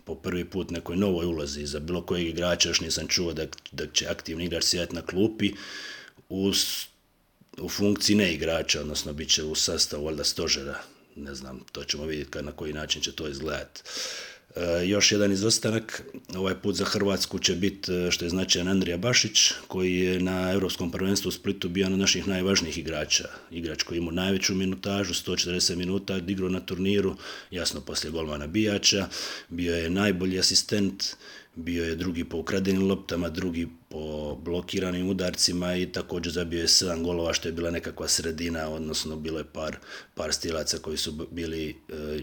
po 0.04 0.14
prvi 0.14 0.44
put 0.44 0.70
nekoj 0.70 0.96
novoj 0.96 1.26
ulozi 1.26 1.66
za 1.66 1.80
bilo 1.80 2.02
kojeg 2.02 2.28
igrača, 2.28 2.68
još 2.68 2.80
nisam 2.80 3.08
čuo 3.08 3.32
da, 3.32 3.46
da 3.72 3.86
će 3.86 4.06
aktivni 4.06 4.44
igrač 4.44 4.64
sjedati 4.64 4.94
na 4.94 5.02
klupi 5.02 5.52
u, 6.28 6.52
u 7.58 7.68
funkciji 7.68 8.16
ne 8.16 8.34
igrača, 8.34 8.80
odnosno 8.80 9.12
bit 9.12 9.30
će 9.30 9.44
u 9.44 9.54
sastavu 9.54 10.04
valjda 10.04 10.24
stožera, 10.24 10.78
ne 11.16 11.34
znam, 11.34 11.60
to 11.72 11.84
ćemo 11.84 12.04
vidjeti 12.04 12.42
na 12.42 12.52
koji 12.52 12.72
način 12.72 13.02
će 13.02 13.12
to 13.12 13.28
izgledati. 13.28 13.82
E, 14.56 14.86
još 14.86 15.12
jedan 15.12 15.32
izostanak, 15.32 16.02
ovaj 16.36 16.54
put 16.54 16.76
za 16.76 16.84
Hrvatsku 16.84 17.38
će 17.38 17.54
biti, 17.54 17.92
što 18.10 18.24
je 18.24 18.28
značajan 18.28 18.68
Andrija 18.68 18.96
Bašić, 18.96 19.52
koji 19.68 19.98
je 19.98 20.20
na 20.20 20.52
Europskom 20.52 20.90
prvenstvu 20.90 21.28
u 21.28 21.32
Splitu 21.32 21.68
bio 21.68 21.82
jedan 21.82 21.92
od 21.92 21.98
naših 21.98 22.28
najvažnijih 22.28 22.78
igrača. 22.78 23.28
Igrač 23.50 23.82
koji 23.82 23.98
ima 23.98 24.12
najveću 24.12 24.54
minutažu, 24.54 25.14
140 25.14 25.76
minuta, 25.76 26.16
igrao 26.16 26.48
na 26.48 26.60
turniru, 26.60 27.16
jasno 27.50 27.80
poslije 27.80 28.10
golmana 28.10 28.46
Bijača, 28.46 29.08
bio 29.48 29.76
je 29.76 29.90
najbolji 29.90 30.38
asistent, 30.38 31.04
bio 31.54 31.84
je 31.84 31.94
drugi 31.94 32.24
po 32.24 32.36
ukradenim 32.36 32.88
loptama, 32.88 33.28
drugi 33.28 33.68
po 33.90 34.36
blokiranim 34.36 35.08
udarcima 35.08 35.74
i 35.74 35.92
također 35.92 36.32
zabio 36.32 36.60
je 36.60 36.66
7 36.66 37.02
golova 37.02 37.32
što 37.34 37.48
je 37.48 37.52
bila 37.52 37.70
nekakva 37.70 38.08
sredina, 38.08 38.68
odnosno 38.68 39.16
bilo 39.16 39.38
je 39.38 39.44
par, 39.44 39.76
par 40.14 40.32
stilaca 40.32 40.78
koji 40.78 40.96
su 40.96 41.28
bili 41.30 41.68
e, 41.68 41.74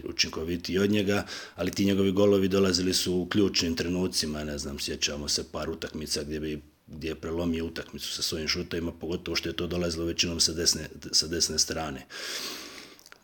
učinkoviti 0.04 0.78
od 0.78 0.90
njega, 0.90 1.26
ali 1.56 1.70
ti 1.70 1.84
njegovi 1.84 2.12
golovi 2.12 2.48
dolazili 2.48 2.94
su 2.94 3.14
u 3.14 3.26
ključnim 3.26 3.76
trenucima, 3.76 4.44
ne 4.44 4.58
znam, 4.58 4.78
sjećamo 4.78 5.28
se 5.28 5.44
par 5.52 5.70
utakmica 5.70 6.22
gdje 6.22 6.40
bi 6.40 6.62
gdje 6.90 7.08
je 7.08 7.14
prelomio 7.14 7.66
utakmicu 7.66 8.12
sa 8.12 8.22
svojim 8.22 8.48
šutovima, 8.48 8.92
pogotovo 8.92 9.36
što 9.36 9.48
je 9.48 9.56
to 9.56 9.66
dolazilo 9.66 10.04
većinom 10.04 10.40
sa 10.40 10.52
desne, 10.52 10.88
sa 11.12 11.26
desne 11.26 11.58
strane. 11.58 12.06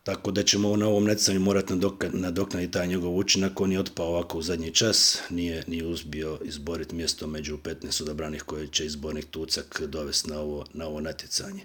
Tako 0.05 0.31
da 0.31 0.43
ćemo 0.43 0.76
na 0.76 0.89
ovom 0.89 1.05
necanju 1.05 1.40
morati 1.40 1.74
nadoknaditi 2.12 2.72
taj 2.72 2.86
njegov 2.86 3.16
učinak. 3.16 3.60
On 3.60 3.72
je 3.72 3.81
otpao 3.81 4.06
ovako 4.06 4.39
u 4.39 4.43
zadnji 4.43 4.70
čas, 4.70 5.18
nije, 5.31 5.64
nije 5.66 5.86
uzbio 5.86 6.39
izboriti 6.44 6.94
mjesto 6.94 7.26
među 7.26 7.56
15 7.56 8.02
odabranih 8.02 8.43
koje 8.43 8.66
će 8.66 8.86
izbornik 8.86 9.26
Tucak 9.31 9.82
dovesti 9.86 10.31
na 10.31 10.40
ovo, 10.40 10.64
na 10.72 10.86
ovo 10.86 11.01
natjecanje. 11.01 11.64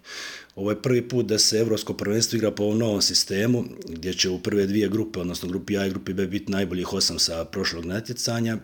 Ovo 0.56 0.70
je 0.70 0.82
prvi 0.82 1.08
put 1.08 1.26
da 1.26 1.40
se 1.40 1.58
Evropsko 1.58 1.94
prvenstvo 1.94 2.38
igra 2.38 2.52
po 2.52 2.64
ovom 2.64 2.78
novom 2.78 3.02
sistemu, 3.02 3.66
gdje 3.90 4.14
će 4.14 4.30
u 4.30 4.40
prve 4.40 4.66
dvije 4.66 4.90
grupe, 4.90 5.20
odnosno 5.20 5.50
grupi 5.50 5.78
A 5.78 5.86
i 5.86 5.90
grupi 5.90 6.14
B 6.14 6.28
biti 6.28 6.52
najboljih 6.52 6.94
osam 6.94 7.20
sa 7.20 7.46
prošlog 7.46 7.86
natjecanja, 7.86 8.58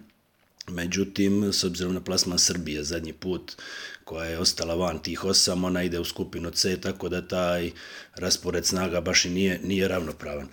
Međutim, 0.67 1.53
s 1.53 1.63
obzirom 1.63 1.93
na 1.93 2.01
plasman 2.01 2.39
Srbije 2.39 2.83
zadnji 2.83 3.13
put 3.13 3.55
koja 4.03 4.29
je 4.29 4.39
ostala 4.39 4.75
van 4.75 4.99
tih 4.99 5.23
osam, 5.23 5.63
ona 5.63 5.83
ide 5.83 5.99
u 5.99 6.05
skupinu 6.05 6.51
C, 6.51 6.81
tako 6.81 7.09
da 7.09 7.27
taj 7.27 7.71
raspored 8.15 8.65
snaga 8.65 9.01
baš 9.01 9.25
i 9.25 9.29
nije, 9.29 9.59
nije 9.63 9.87
ravnopravan. 9.87 10.47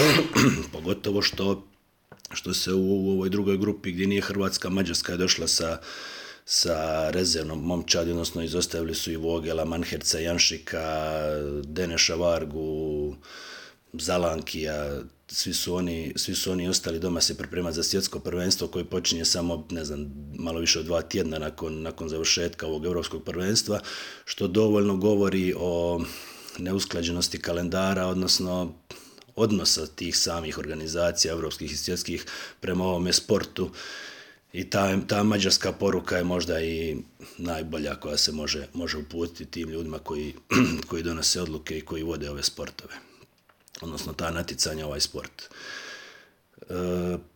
Pogotovo 0.72 1.22
što, 1.22 1.66
što 2.32 2.54
se 2.54 2.72
u, 2.72 3.06
u 3.06 3.10
ovoj 3.10 3.28
drugoj 3.28 3.56
grupi 3.58 3.92
gdje 3.92 4.06
nije 4.06 4.22
Hrvatska, 4.22 4.68
Mađarska 4.68 5.12
je 5.12 5.18
došla 5.18 5.48
sa, 5.48 5.80
sa 6.44 7.10
rezervnom 7.10 7.64
momčadi, 7.64 8.10
odnosno 8.10 8.42
izostavili 8.42 8.94
su 8.94 9.12
i 9.12 9.16
Vogela, 9.16 9.64
Manherca, 9.64 10.18
Janšika, 10.18 11.20
Deneša 11.64 12.14
Vargu, 12.14 13.16
Zalankija, 13.98 15.00
svi 15.28 15.54
su 15.54 15.74
oni, 15.74 16.12
svi 16.16 16.34
su 16.34 16.52
oni 16.52 16.68
ostali 16.68 16.98
doma 16.98 17.20
se 17.20 17.38
pripremati 17.38 17.76
za 17.76 17.82
svjetsko 17.82 18.18
prvenstvo 18.18 18.68
koje 18.68 18.84
počinje 18.84 19.24
samo, 19.24 19.66
ne 19.70 19.84
znam, 19.84 20.12
malo 20.38 20.60
više 20.60 20.78
od 20.78 20.84
dva 20.84 21.02
tjedna 21.02 21.38
nakon, 21.38 21.82
nakon 21.82 22.08
završetka 22.08 22.66
ovog 22.66 22.84
europskog 22.84 23.24
prvenstva, 23.24 23.80
što 24.24 24.48
dovoljno 24.48 24.96
govori 24.96 25.54
o 25.56 26.00
neusklađenosti 26.58 27.38
kalendara, 27.38 28.06
odnosno 28.06 28.74
odnosa 29.36 29.86
tih 29.86 30.18
samih 30.18 30.58
organizacija 30.58 31.32
evropskih 31.32 31.72
i 31.72 31.76
svjetskih 31.76 32.26
prema 32.60 32.84
ovome 32.84 33.12
sportu. 33.12 33.70
I 34.52 34.70
ta, 34.70 34.98
ta 35.06 35.22
mađarska 35.22 35.72
poruka 35.72 36.16
je 36.16 36.24
možda 36.24 36.60
i 36.60 36.96
najbolja 37.38 37.94
koja 37.94 38.16
se 38.16 38.32
može, 38.32 38.66
može 38.72 38.98
uputiti 38.98 39.44
tim 39.44 39.68
ljudima 39.68 39.98
koji, 39.98 40.34
koji 40.88 41.02
donose 41.02 41.42
odluke 41.42 41.78
i 41.78 41.80
koji 41.80 42.02
vode 42.02 42.30
ove 42.30 42.42
sportove 42.42 42.94
odnosno 43.80 44.12
ta 44.12 44.30
naticanja 44.30 44.86
ovaj 44.86 45.00
sport. 45.00 45.42
E, 45.42 46.64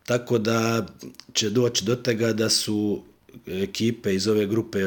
tako 0.05 0.37
da 0.37 0.85
će 1.33 1.49
doći 1.49 1.85
do 1.85 1.95
tega 1.95 2.33
da 2.33 2.49
su 2.49 3.03
ekipe 3.45 4.15
iz 4.15 4.27
ove 4.27 4.45
grupe 4.45 4.79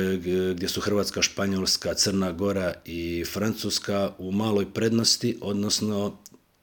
gdje 0.54 0.68
su 0.68 0.80
Hrvatska, 0.80 1.22
Španjolska, 1.22 1.94
Crna 1.94 2.32
Gora 2.32 2.74
i 2.84 3.24
Francuska 3.32 4.12
u 4.18 4.32
maloj 4.32 4.72
prednosti, 4.72 5.38
odnosno 5.40 6.16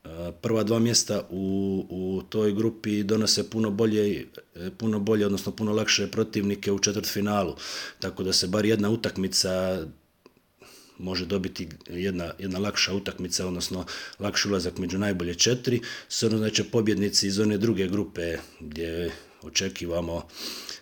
e, 0.04 0.32
prva 0.42 0.64
dva 0.64 0.80
mjesta 0.80 1.28
u, 1.30 1.86
u 1.90 2.22
toj 2.30 2.54
grupi 2.54 3.04
donose 3.04 3.50
puno 3.50 3.70
bolje, 3.70 4.28
puno 4.78 5.00
bolje, 5.00 5.26
odnosno 5.26 5.52
puno 5.52 5.74
lakše 5.74 6.12
protivnike 6.12 6.72
u 6.72 6.80
četvrtfinalu. 6.80 7.56
Tako 8.00 8.24
da 8.24 8.34
se 8.34 8.48
bar 8.48 8.66
jedna 8.66 8.90
utakmica 8.90 9.86
može 11.00 11.26
dobiti 11.26 11.70
jedna, 11.90 12.32
jedna 12.40 12.60
lakša 12.60 12.94
utakmica, 12.94 13.48
odnosno 13.48 13.86
lakši 14.20 14.48
ulazak 14.48 14.78
među 14.78 14.98
najbolje 14.98 15.36
četiri, 15.36 15.82
s 16.10 16.24
će 16.54 16.64
pobjednici 16.64 17.28
iz 17.28 17.40
one 17.40 17.58
druge 17.58 17.88
grupe 17.88 18.38
gdje 18.60 19.12
očekivamo 19.42 20.28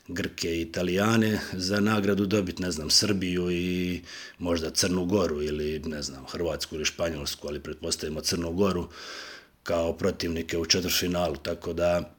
Grke 0.07 0.56
i 0.57 0.61
Italijane 0.61 1.39
za 1.53 1.80
nagradu 1.80 2.26
dobiti, 2.26 2.61
ne 2.61 2.72
znam, 2.72 2.89
Srbiju 2.89 3.52
i 3.52 4.02
možda 4.39 4.69
Crnu 4.69 5.06
Goru 5.06 5.41
ili, 5.41 5.80
ne 5.80 6.02
znam, 6.02 6.26
Hrvatsku 6.26 6.76
ili 6.76 6.85
Španjolsku, 6.85 7.48
ali 7.48 7.60
pretpostavimo 7.60 8.22
Crnu 8.22 8.52
Goru 8.52 8.89
kao 9.64 9.94
protivnike 9.94 10.57
u 10.57 10.65
četvrtfinalu, 10.65 11.35
tako 11.35 11.73
da 11.73 12.18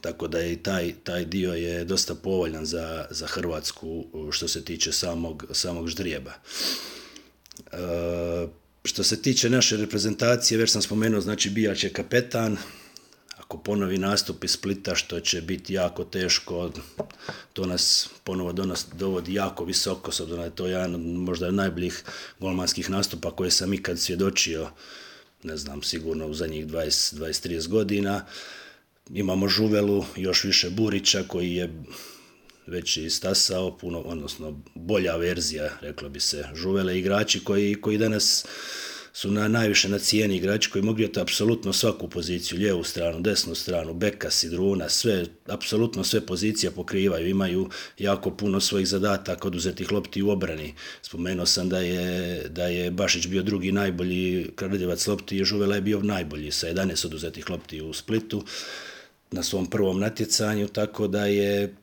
tako 0.00 0.28
da 0.28 0.42
i 0.42 0.56
taj, 0.56 0.94
taj 1.04 1.24
dio 1.24 1.54
je 1.54 1.84
dosta 1.84 2.14
povoljan 2.14 2.66
za, 2.66 3.06
za 3.10 3.26
Hrvatsku 3.26 4.04
što 4.30 4.48
se 4.48 4.64
tiče 4.64 4.92
samog, 4.92 5.44
samog 5.52 5.88
ždrijeba. 5.88 6.32
Što 8.84 9.04
se 9.04 9.22
tiče 9.22 9.50
naše 9.50 9.76
reprezentacije, 9.76 10.58
već 10.58 10.70
sam 10.70 10.82
spomenuo, 10.82 11.20
znači 11.20 11.50
Bijač 11.50 11.84
je 11.84 11.92
kapetan, 11.92 12.56
ako 13.36 13.58
ponovi 13.58 13.98
nastup 13.98 14.44
iz 14.44 14.50
Splita, 14.50 14.94
što 14.94 15.20
će 15.20 15.40
biti 15.40 15.74
jako 15.74 16.04
teško, 16.04 16.70
to 17.52 17.66
nas 17.66 18.08
ponovo 18.24 18.52
donos, 18.52 18.86
dovodi 18.94 19.34
jako 19.34 19.64
visoko, 19.64 20.12
s 20.12 20.20
obzirom 20.20 20.40
da 20.40 20.44
je 20.44 20.54
to 20.54 20.66
jedan 20.66 20.94
od 20.94 21.00
možda 21.00 21.50
najboljih 21.50 22.04
golmanskih 22.38 22.90
nastupa 22.90 23.30
koje 23.30 23.50
sam 23.50 23.74
ikad 23.74 23.98
svjedočio, 23.98 24.70
ne 25.42 25.56
znam, 25.56 25.82
sigurno 25.82 26.26
u 26.26 26.34
zadnjih 26.34 26.66
20-30 26.66 27.68
godina. 27.68 28.26
Imamo 29.10 29.48
Žuvelu, 29.48 30.04
još 30.16 30.44
više 30.44 30.70
Burića, 30.70 31.24
koji 31.28 31.54
je 31.54 31.82
već 32.66 32.96
istasao, 32.96 33.78
puno, 33.78 33.98
odnosno 33.98 34.62
bolja 34.74 35.16
verzija, 35.16 35.70
reklo 35.80 36.08
bi 36.08 36.20
se, 36.20 36.44
žuvele 36.54 36.98
igrači 36.98 37.44
koji, 37.44 37.74
koji 37.74 37.98
danas 37.98 38.44
su 39.12 39.30
na 39.30 39.48
najviše 39.48 39.88
na 39.88 39.98
cijeni 39.98 40.36
igrači 40.36 40.70
koji 40.70 40.82
mogu 40.82 41.00
imati 41.00 41.20
apsolutno 41.20 41.72
svaku 41.72 42.08
poziciju, 42.08 42.58
lijevu 42.58 42.84
stranu, 42.84 43.20
desnu 43.20 43.54
stranu, 43.54 43.94
beka, 43.94 44.30
sidruna, 44.30 44.88
sve, 44.88 45.26
apsolutno 45.46 46.04
sve 46.04 46.26
pozicije 46.26 46.70
pokrivaju, 46.70 47.28
imaju 47.28 47.68
jako 47.98 48.30
puno 48.30 48.60
svojih 48.60 48.88
zadataka 48.88 49.48
oduzetih 49.48 49.92
lopti 49.92 50.22
u 50.22 50.30
obrani. 50.30 50.74
Spomenuo 51.02 51.46
sam 51.46 51.68
da 51.68 51.78
je, 51.78 52.48
da 52.48 52.64
je 52.64 52.90
Bašić 52.90 53.26
bio 53.26 53.42
drugi 53.42 53.72
najbolji 53.72 54.50
kradljivac 54.56 55.06
lopti 55.06 55.36
i 55.36 55.44
Žuvela 55.44 55.74
je 55.74 55.80
bio 55.80 56.02
najbolji 56.02 56.50
sa 56.50 56.68
11 56.68 57.06
oduzetih 57.06 57.50
lopti 57.50 57.80
u 57.80 57.92
Splitu 57.92 58.44
na 59.30 59.42
svom 59.42 59.66
prvom 59.70 60.00
natjecanju, 60.00 60.68
tako 60.68 61.08
da 61.08 61.26
je 61.26 61.74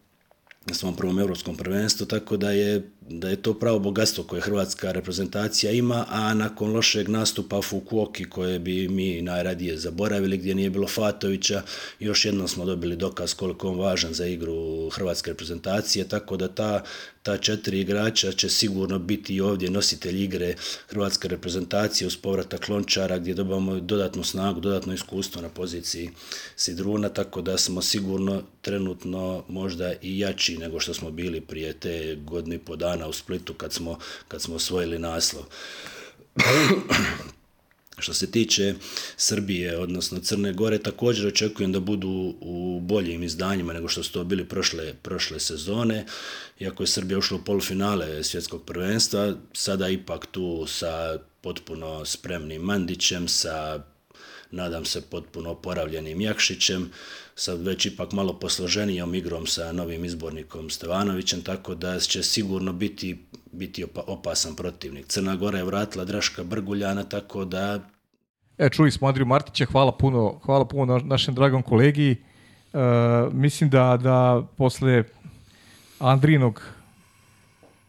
na 0.68 0.74
svom 0.74 0.96
prvom 0.96 1.20
evropskom 1.20 1.56
prvenstvu, 1.56 2.06
tako 2.06 2.38
da 2.38 2.52
je, 2.52 2.90
da 3.10 3.30
je 3.30 3.42
to 3.42 3.54
pravo 3.54 3.80
bogatstvo 3.80 4.24
koje 4.24 4.42
hrvatska 4.42 4.92
reprezentacija 4.92 5.72
ima, 5.72 6.06
a 6.10 6.34
nakon 6.34 6.74
lošeg 6.74 7.10
nastupa 7.10 7.62
Fukuoki 7.62 8.30
koje 8.30 8.60
bi 8.60 8.88
mi 8.88 9.22
najradije 9.22 9.78
zaboravili, 9.78 10.38
gdje 10.38 10.56
nije 10.56 10.70
bilo 10.70 10.88
Fatovića, 10.88 11.62
još 12.00 12.26
jednom 12.26 12.48
smo 12.48 12.66
dobili 12.66 12.96
dokaz 12.96 13.34
koliko 13.34 13.70
on 13.70 13.80
važan 13.80 14.14
za 14.14 14.26
igru 14.26 14.90
hrvatske 14.90 15.32
reprezentacije, 15.32 16.08
tako 16.08 16.38
da 16.38 16.48
ta 16.48 16.84
ta 17.28 17.38
četiri 17.38 17.80
igrača 17.80 18.32
će 18.32 18.50
sigurno 18.50 19.00
biti 19.00 19.42
ovdje 19.42 19.72
nositelj 19.72 20.24
igre 20.24 20.56
hrvatske 20.88 21.28
reprezentacije 21.28 22.08
uz 22.08 22.18
povratak 22.18 22.70
Lončara 22.70 23.18
gdje 23.18 23.34
dobamo 23.34 23.80
dodatnu 23.80 24.24
snagu, 24.24 24.60
dodatno 24.60 24.94
iskustvo 24.94 25.42
na 25.42 25.50
poziciji 25.50 26.10
Sidruna, 26.56 27.10
tako 27.10 27.42
da 27.42 27.58
smo 27.58 27.82
sigurno 27.82 28.44
trenutno 28.62 29.44
možda 29.48 29.94
i 30.02 30.20
jači 30.20 30.58
nego 30.58 30.80
što 30.80 30.94
smo 30.94 31.12
bili 31.12 31.42
prije 31.42 31.74
te 31.74 32.16
godine 32.16 32.56
i 32.56 32.60
po 32.60 32.76
dana 32.76 32.97
u 33.06 33.14
Splitu 33.14 33.54
kad 33.54 33.74
smo, 33.74 34.00
kad 34.28 34.42
smo 34.42 34.56
osvojili 34.56 35.00
naslov. 35.00 35.44
Što 38.00 38.14
se 38.14 38.32
tiče 38.32 38.76
Srbije, 39.18 39.78
odnosno 39.78 40.20
Crne 40.20 40.54
Gore, 40.54 40.78
također 40.78 41.28
očekujem 41.28 41.72
da 41.72 41.80
budu 41.80 42.36
u 42.42 42.80
boljim 42.84 43.24
izdanjima 43.24 43.74
nego 43.74 43.88
što 43.88 44.04
su 44.04 44.12
to 44.12 44.24
bili 44.24 44.46
prošle, 44.46 44.94
prošle 44.94 45.40
sezone. 45.40 46.06
Iako 46.60 46.84
je 46.84 46.88
Srbija 46.88 47.18
ušla 47.18 47.38
u 47.38 47.44
polufinale 47.44 48.24
svjetskog 48.24 48.64
prvenstva, 48.66 49.34
sada 49.54 49.90
ipak 49.90 50.26
tu 50.26 50.66
sa 50.68 51.20
potpuno 51.42 52.06
spremnim 52.06 52.62
Mandićem, 52.62 53.28
sa 53.28 53.84
nadam 54.52 54.86
se 54.86 55.02
potpuno 55.02 55.50
oporavljenim 55.50 56.22
Jakšićem, 56.22 56.92
sa 57.36 57.54
već 57.54 57.86
ipak 57.86 58.12
malo 58.12 58.40
posloženijom 58.40 59.16
igrom 59.16 59.46
sa 59.48 59.72
novim 59.72 60.06
izbornikom 60.06 60.70
Stevanovićem, 60.70 61.42
tako 61.42 61.76
da 61.76 62.00
će 62.00 62.24
sigurno 62.24 62.74
biti, 62.74 63.26
biti 63.52 63.86
opasan 64.08 64.56
protivnik. 64.56 65.08
Crna 65.08 65.36
Gora 65.36 65.58
je 65.58 65.64
vratila 65.64 66.06
Draška 66.06 66.44
Brguljana, 66.44 67.04
tako 67.04 67.46
da... 67.46 67.80
E, 68.58 68.70
čuli 68.70 68.92
smo 68.92 69.08
Andriju 69.08 69.26
Martića, 69.26 69.66
hvala 69.66 69.92
puno, 69.92 70.40
hvala 70.46 70.66
puno 70.66 70.98
našem 70.98 71.36
dragom 71.36 71.64
kolegi. 71.64 72.12
E, 72.12 72.18
mislim 73.32 73.70
da, 73.70 73.98
da 74.04 74.48
posle 74.58 75.04
Andrinog, 76.00 76.62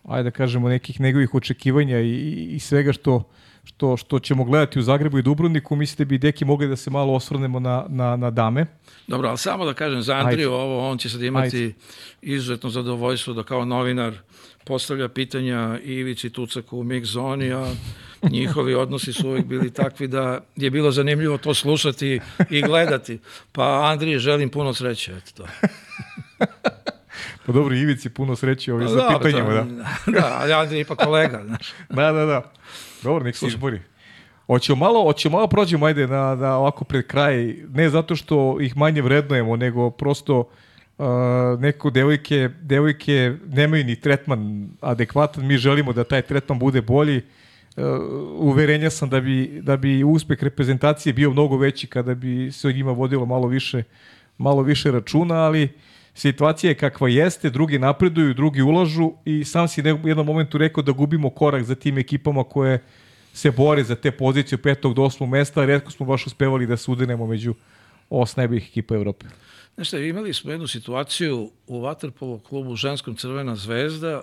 ajde 0.04 0.30
da 0.30 0.36
kažemo, 0.36 0.68
nekih 0.68 1.00
njegovih 1.00 1.34
očekivanja 1.34 2.00
i, 2.00 2.48
i 2.50 2.60
svega 2.60 2.92
što 2.92 3.22
što, 3.68 3.96
što 3.96 4.18
ćemo 4.18 4.44
gledati 4.44 4.78
u 4.78 4.82
Zagrebu 4.82 5.18
i 5.18 5.22
Dubrovniku, 5.22 5.76
mislite 5.76 6.04
bi 6.04 6.18
deki 6.18 6.44
mogli 6.44 6.68
da 6.68 6.76
se 6.76 6.90
malo 6.90 7.14
osvrnemo 7.14 7.60
na, 7.60 7.84
na, 7.88 8.16
na 8.16 8.30
dame? 8.30 8.66
Dobro, 9.06 9.28
ali 9.28 9.38
samo 9.38 9.64
da 9.64 9.74
kažem 9.74 10.02
za 10.02 10.14
Andriju 10.14 10.48
Ajde. 10.48 10.62
ovo, 10.62 10.90
on 10.90 10.98
će 10.98 11.08
sad 11.08 11.22
imati 11.22 11.56
Ajde. 11.56 11.74
izuzetno 12.22 12.70
zadovoljstvo 12.70 13.34
da 13.34 13.42
kao 13.42 13.64
novinar 13.64 14.14
postavlja 14.64 15.08
pitanja 15.08 15.78
Ivici 15.84 16.30
Tucaku 16.30 16.78
u 16.78 16.84
mix 16.84 17.04
zoni, 17.04 17.52
a 17.52 17.66
njihovi 18.30 18.74
odnosi 18.74 19.12
su 19.12 19.28
uvijek 19.28 19.46
bili 19.46 19.70
takvi 19.70 20.08
da 20.08 20.40
je 20.56 20.70
bilo 20.70 20.90
zanimljivo 20.90 21.38
to 21.38 21.54
slušati 21.54 22.20
i 22.50 22.62
gledati. 22.62 23.18
Pa 23.52 23.90
Andriji 23.92 24.18
želim 24.18 24.48
puno 24.48 24.74
sreće, 24.74 25.12
eto 25.12 25.30
to. 25.36 25.46
Pa 27.46 27.52
dobro, 27.52 27.74
Ivici 27.74 28.10
puno 28.10 28.36
sreće 28.36 28.72
ovim 28.72 28.86
pa, 28.86 28.92
za 28.92 29.18
pitanjima, 29.18 29.54
da. 29.54 29.64
Da, 30.12 30.38
ali 30.40 30.52
Andrij 30.52 30.78
je 30.78 30.80
ipak 30.80 30.98
kolega, 31.04 31.42
znaš. 31.46 31.72
da, 31.96 32.12
da, 32.12 32.24
da. 32.24 32.52
Dobro, 33.02 33.24
nek 33.24 33.36
se 33.36 33.46
izbori. 33.46 33.80
Hoćemo 34.46 34.76
malo, 34.76 35.02
hoćemo 35.02 35.36
malo 35.36 35.46
prođemo, 35.46 35.86
ajde, 35.86 36.06
na, 36.06 36.34
na 36.34 36.56
ovako 36.56 36.84
pred 36.84 37.06
kraj, 37.06 37.54
ne 37.74 37.90
zato 37.90 38.16
što 38.16 38.60
ih 38.60 38.76
manje 38.76 39.02
vrednujemo, 39.02 39.56
nego 39.56 39.90
prosto 39.90 40.38
uh, 40.98 41.06
neko 41.60 41.90
devojke, 41.90 42.50
devojke 42.62 43.34
nemaju 43.46 43.84
ni 43.84 43.96
tretman 43.96 44.68
adekvatan, 44.80 45.46
mi 45.46 45.56
želimo 45.56 45.92
da 45.92 46.04
taj 46.04 46.22
tretman 46.22 46.58
bude 46.58 46.82
bolji, 46.82 47.22
uh, 47.76 47.84
uverenja 48.38 48.90
sam 48.90 49.08
da 49.08 49.20
bi, 49.20 49.60
da 49.62 49.76
bi 49.76 50.04
uspeh 50.04 50.42
reprezentacije 50.42 51.12
bio 51.12 51.30
mnogo 51.30 51.56
veći 51.56 51.86
kada 51.86 52.14
bi 52.14 52.52
se 52.52 52.68
o 52.68 52.72
njima 52.72 52.92
vodilo 52.92 53.26
malo 53.26 53.46
više, 53.46 53.82
malo 54.38 54.62
više 54.62 54.90
računa, 54.90 55.34
ali 55.34 55.68
situacija 56.14 56.70
je 56.70 56.74
kakva 56.74 57.08
jeste, 57.08 57.50
drugi 57.50 57.78
napreduju, 57.78 58.34
drugi 58.34 58.62
ulažu 58.62 59.12
i 59.24 59.44
sam 59.44 59.68
si 59.68 59.82
u 60.04 60.08
jednom 60.08 60.26
momentu 60.26 60.58
rekao 60.58 60.82
da 60.82 60.92
gubimo 60.92 61.30
korak 61.30 61.64
za 61.64 61.74
tim 61.74 61.98
ekipama 61.98 62.44
koje 62.44 62.82
se 63.32 63.50
bore 63.50 63.84
za 63.84 63.94
te 63.94 64.10
pozicije 64.10 64.56
od 64.56 64.62
petog 64.62 64.94
do 64.94 65.02
osmog 65.02 65.28
mesta, 65.28 65.64
redko 65.64 65.90
smo 65.90 66.06
baš 66.06 66.26
uspevali 66.26 66.66
da 66.66 66.76
se 66.76 66.90
udenemo 66.90 67.26
među 67.26 67.54
os 68.10 68.36
najboljih 68.36 68.68
ekipa 68.68 68.94
Evrope. 68.94 69.26
Znaš 69.74 69.88
šta, 69.88 69.98
imali 69.98 70.34
smo 70.34 70.50
jednu 70.50 70.66
situaciju 70.66 71.50
u 71.66 71.80
Waterpolo 71.80 72.42
klubu 72.42 72.76
ženskom 72.76 73.16
Crvena 73.16 73.56
zvezda, 73.56 74.22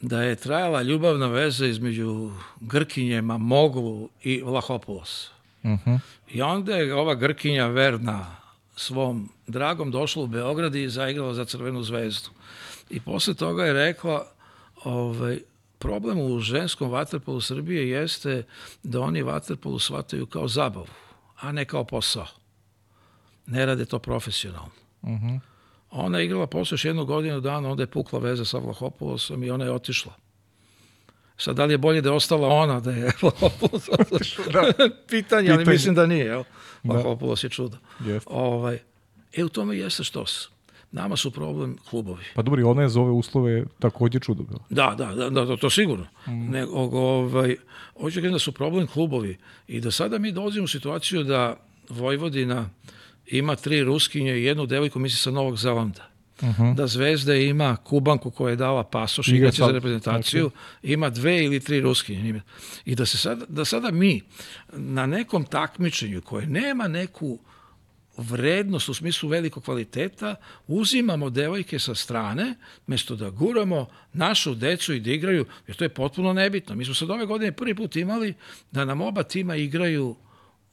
da 0.00 0.22
je 0.22 0.36
trajala 0.36 0.82
ljubavna 0.82 1.26
veza 1.26 1.66
između 1.66 2.30
Grkinje, 2.60 3.22
Mamoglu 3.22 4.08
i 4.22 4.42
Vlahopolos. 4.42 5.28
Uh 5.28 5.34
Mhm. 5.64 5.90
-huh. 5.90 5.98
I 6.32 6.42
onda 6.42 6.76
je 6.76 6.94
ova 6.94 7.14
Grkinja 7.14 7.66
verna 7.66 8.36
svom 8.76 9.28
dragom 9.46 9.90
došla 9.90 10.22
u 10.22 10.26
Beograd 10.26 10.74
i 10.74 10.88
zaigrala 10.88 11.34
za 11.34 11.44
Crvenu 11.44 11.82
zvezdu. 11.82 12.30
I 12.90 13.00
posle 13.00 13.34
toga 13.34 13.64
je 13.64 13.72
rekla, 13.72 14.26
ovaj, 14.84 15.40
problem 15.78 16.20
u 16.20 16.38
ženskom 16.38 16.90
vaterpolu 16.90 17.40
Srbije 17.40 17.88
jeste 17.88 18.46
da 18.82 19.00
oni 19.00 19.22
vaterpolu 19.22 19.78
shvataju 19.78 20.26
kao 20.26 20.48
zabavu, 20.48 20.86
a 21.40 21.52
ne 21.52 21.64
kao 21.64 21.84
posao. 21.84 22.26
Ne 23.46 23.66
rade 23.66 23.84
to 23.84 23.98
profesionalno. 23.98 24.70
Uh 25.02 25.10
-huh. 25.10 25.40
Ona 25.90 26.18
je 26.18 26.24
igrala 26.24 26.46
posle 26.46 26.74
još 26.74 26.84
jednu 26.84 27.04
godinu 27.04 27.40
dana, 27.40 27.70
onda 27.70 27.82
je 27.82 27.86
pukla 27.86 28.18
veza 28.18 28.44
sa 28.44 28.58
Vlahopolosom 28.58 29.44
i 29.44 29.50
ona 29.50 29.64
je 29.64 29.70
otišla. 29.70 30.12
Sad, 31.36 31.56
da 31.56 31.64
li 31.64 31.74
je 31.74 31.78
bolje 31.78 32.00
da 32.00 32.08
je 32.08 32.14
ostala 32.14 32.48
ona, 32.48 32.80
da 32.80 32.90
je 32.90 33.12
Vlahopolos 33.22 33.88
otišla? 33.88 34.44
da. 34.44 34.60
Pitanje, 34.62 34.92
Pitanje, 35.08 35.52
ali 35.52 35.64
mislim 35.64 35.94
da 35.94 36.06
nije, 36.06 36.24
jel? 36.24 36.44
Da. 36.84 37.36
je 37.42 37.50
čudo. 37.50 37.76
Yes. 38.00 38.20
Ovaj, 38.26 38.78
e, 39.32 39.44
u 39.44 39.48
tome 39.48 39.76
jeste 39.76 40.04
što 40.04 40.26
se. 40.26 40.48
Nama 40.92 41.16
su 41.16 41.30
problem 41.30 41.76
klubovi. 41.90 42.24
Pa 42.34 42.42
dobro, 42.42 42.60
i 42.60 42.64
ona 42.64 42.82
je 42.82 42.88
za 42.88 43.00
ove 43.00 43.10
uslove 43.10 43.64
takođe 43.78 44.20
čudo. 44.20 44.44
Da, 44.70 44.94
da, 44.98 45.14
da, 45.14 45.30
da 45.30 45.46
to, 45.46 45.56
to 45.56 45.70
sigurno. 45.70 46.06
Mm. 46.26 46.50
Ne, 46.50 46.66
ovaj, 46.66 47.56
hoću 48.00 48.20
da 48.20 48.38
su 48.38 48.52
problem 48.52 48.86
klubovi 48.86 49.36
i 49.68 49.80
da 49.80 49.90
sada 49.90 50.18
mi 50.18 50.32
dolazimo 50.32 50.64
u 50.64 50.68
situaciju 50.68 51.24
da 51.24 51.56
Vojvodina 51.88 52.70
ima 53.26 53.56
tri 53.56 53.82
ruskinje 53.82 54.36
i 54.36 54.44
jednu 54.44 54.66
devojku, 54.66 54.98
misli 54.98 55.18
sa 55.18 55.30
Novog 55.30 55.56
Zelanda. 55.56 56.13
Uh 56.44 56.58
-huh. 56.58 56.74
Da 56.74 56.86
Zvezda 56.86 57.34
ima 57.34 57.76
Kubanku 57.76 58.30
koja 58.30 58.50
je 58.50 58.56
dala 58.56 58.84
pasoš 58.84 59.28
i 59.28 59.36
igraće 59.36 59.62
za 59.62 59.70
reprezentaciju, 59.70 60.50
znači. 60.50 60.92
ima 60.92 61.10
dve 61.10 61.44
ili 61.44 61.60
tri 61.60 61.80
ruskinje. 61.80 62.40
I 62.84 62.94
da, 62.94 63.06
se 63.06 63.18
sada, 63.18 63.44
da 63.48 63.64
sada 63.64 63.90
mi 63.90 64.22
na 64.72 65.06
nekom 65.06 65.44
takmičenju 65.44 66.20
koje 66.20 66.46
nema 66.46 66.88
neku 66.88 67.38
vrednost 68.16 68.88
u 68.88 68.94
smislu 68.94 69.28
velikog 69.28 69.64
kvaliteta, 69.64 70.34
uzimamo 70.66 71.30
devojke 71.30 71.78
sa 71.78 71.94
strane, 71.94 72.54
mesto 72.86 73.16
da 73.16 73.30
guramo 73.30 73.86
našu 74.12 74.54
decu 74.54 74.94
i 74.94 75.00
da 75.00 75.10
igraju, 75.10 75.46
jer 75.66 75.76
to 75.76 75.84
je 75.84 75.88
potpuno 75.88 76.32
nebitno. 76.32 76.74
Mi 76.74 76.84
smo 76.84 76.94
sad 76.94 77.10
ove 77.10 77.26
godine 77.26 77.52
prvi 77.52 77.74
put 77.74 77.96
imali 77.96 78.34
da 78.70 78.84
nam 78.84 79.00
oba 79.00 79.22
tima 79.22 79.56
igraju 79.56 80.16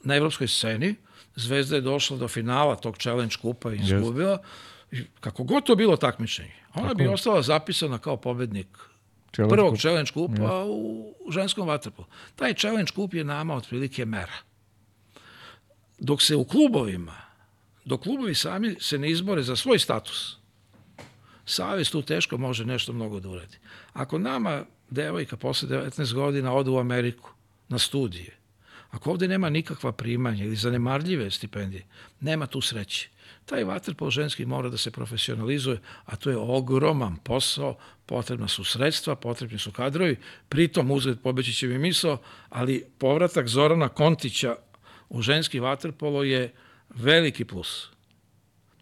na 0.04 0.16
evropskoj 0.16 0.48
sceni, 0.48 0.96
Zvezda 1.36 1.76
je 1.76 1.82
došla 1.82 2.18
do 2.18 2.28
finala 2.28 2.76
tog 2.76 2.98
challenge 2.98 3.36
kupa 3.42 3.74
i 3.74 3.78
izgubila. 3.78 4.38
Yes. 4.38 4.71
Kako 5.20 5.44
god 5.44 5.66
to 5.66 5.76
bilo 5.76 5.98
takmičenje, 5.98 6.54
ona 6.74 6.88
Tako 6.88 6.98
bi 6.98 7.08
ostala 7.08 7.42
zapisana 7.42 7.98
kao 7.98 8.18
pobednik 8.18 8.68
challenge 9.36 9.56
prvog 9.56 9.74
kup. 9.74 9.82
challenge 9.82 10.12
kupa 10.12 10.42
yes. 10.42 10.66
u 10.68 11.32
ženskom 11.32 11.68
vaterpolu. 11.68 12.08
Taj 12.36 12.54
challenge 12.54 12.92
kup 12.96 13.14
je 13.14 13.24
nama 13.24 13.56
otprilike 13.56 14.06
mera. 14.06 14.38
Dok 16.00 16.22
se 16.22 16.36
u 16.36 16.46
klubovima, 16.46 17.16
dok 17.86 18.02
klubovi 18.02 18.36
sami 18.36 18.76
se 18.80 18.98
ne 18.98 19.12
izbore 19.12 19.44
za 19.44 19.56
svoj 19.56 19.80
status, 19.80 20.42
Savez 21.46 21.92
tu 21.92 22.02
teško 22.02 22.38
može 22.38 22.66
nešto 22.66 22.94
mnogo 22.94 23.20
da 23.20 23.30
uradi. 23.30 23.58
Ako 23.94 24.20
nama 24.20 24.66
devojka 24.90 25.38
posle 25.38 25.70
19 25.70 26.14
godina 26.14 26.54
ode 26.54 26.70
u 26.70 26.78
Ameriku 26.78 27.30
na 27.70 27.80
studije, 27.80 28.38
Ako 28.92 29.12
ovde 29.12 29.28
nema 29.28 29.50
nikakva 29.50 29.92
primanja 29.92 30.44
ili 30.44 30.56
zanemarljive 30.56 31.32
stipendije, 31.32 31.86
nema 32.20 32.48
tu 32.48 32.62
sreće. 32.62 33.10
Taj 33.46 33.64
vaterpol 33.64 34.10
ženski 34.10 34.46
mora 34.46 34.70
da 34.70 34.78
se 34.78 34.92
profesionalizuje, 34.92 35.80
a 36.06 36.16
to 36.16 36.30
je 36.30 36.38
ogroman 36.38 37.18
posao, 37.24 37.78
potrebna 38.06 38.48
su 38.48 38.64
sredstva, 38.64 39.16
potrebni 39.16 39.60
su 39.60 39.72
kadrovi, 39.72 40.16
pritom 40.50 40.92
uzgled 40.92 41.20
pobeći 41.20 41.54
će 41.54 41.68
mi 41.68 41.78
misao, 41.78 42.18
ali 42.50 42.86
povratak 42.98 43.48
Zorana 43.48 43.90
Kontića 43.90 44.56
u 45.10 45.22
ženski 45.22 45.60
vaterpolo 45.60 46.24
je 46.24 46.54
veliki 46.90 47.46
plus. 47.46 47.90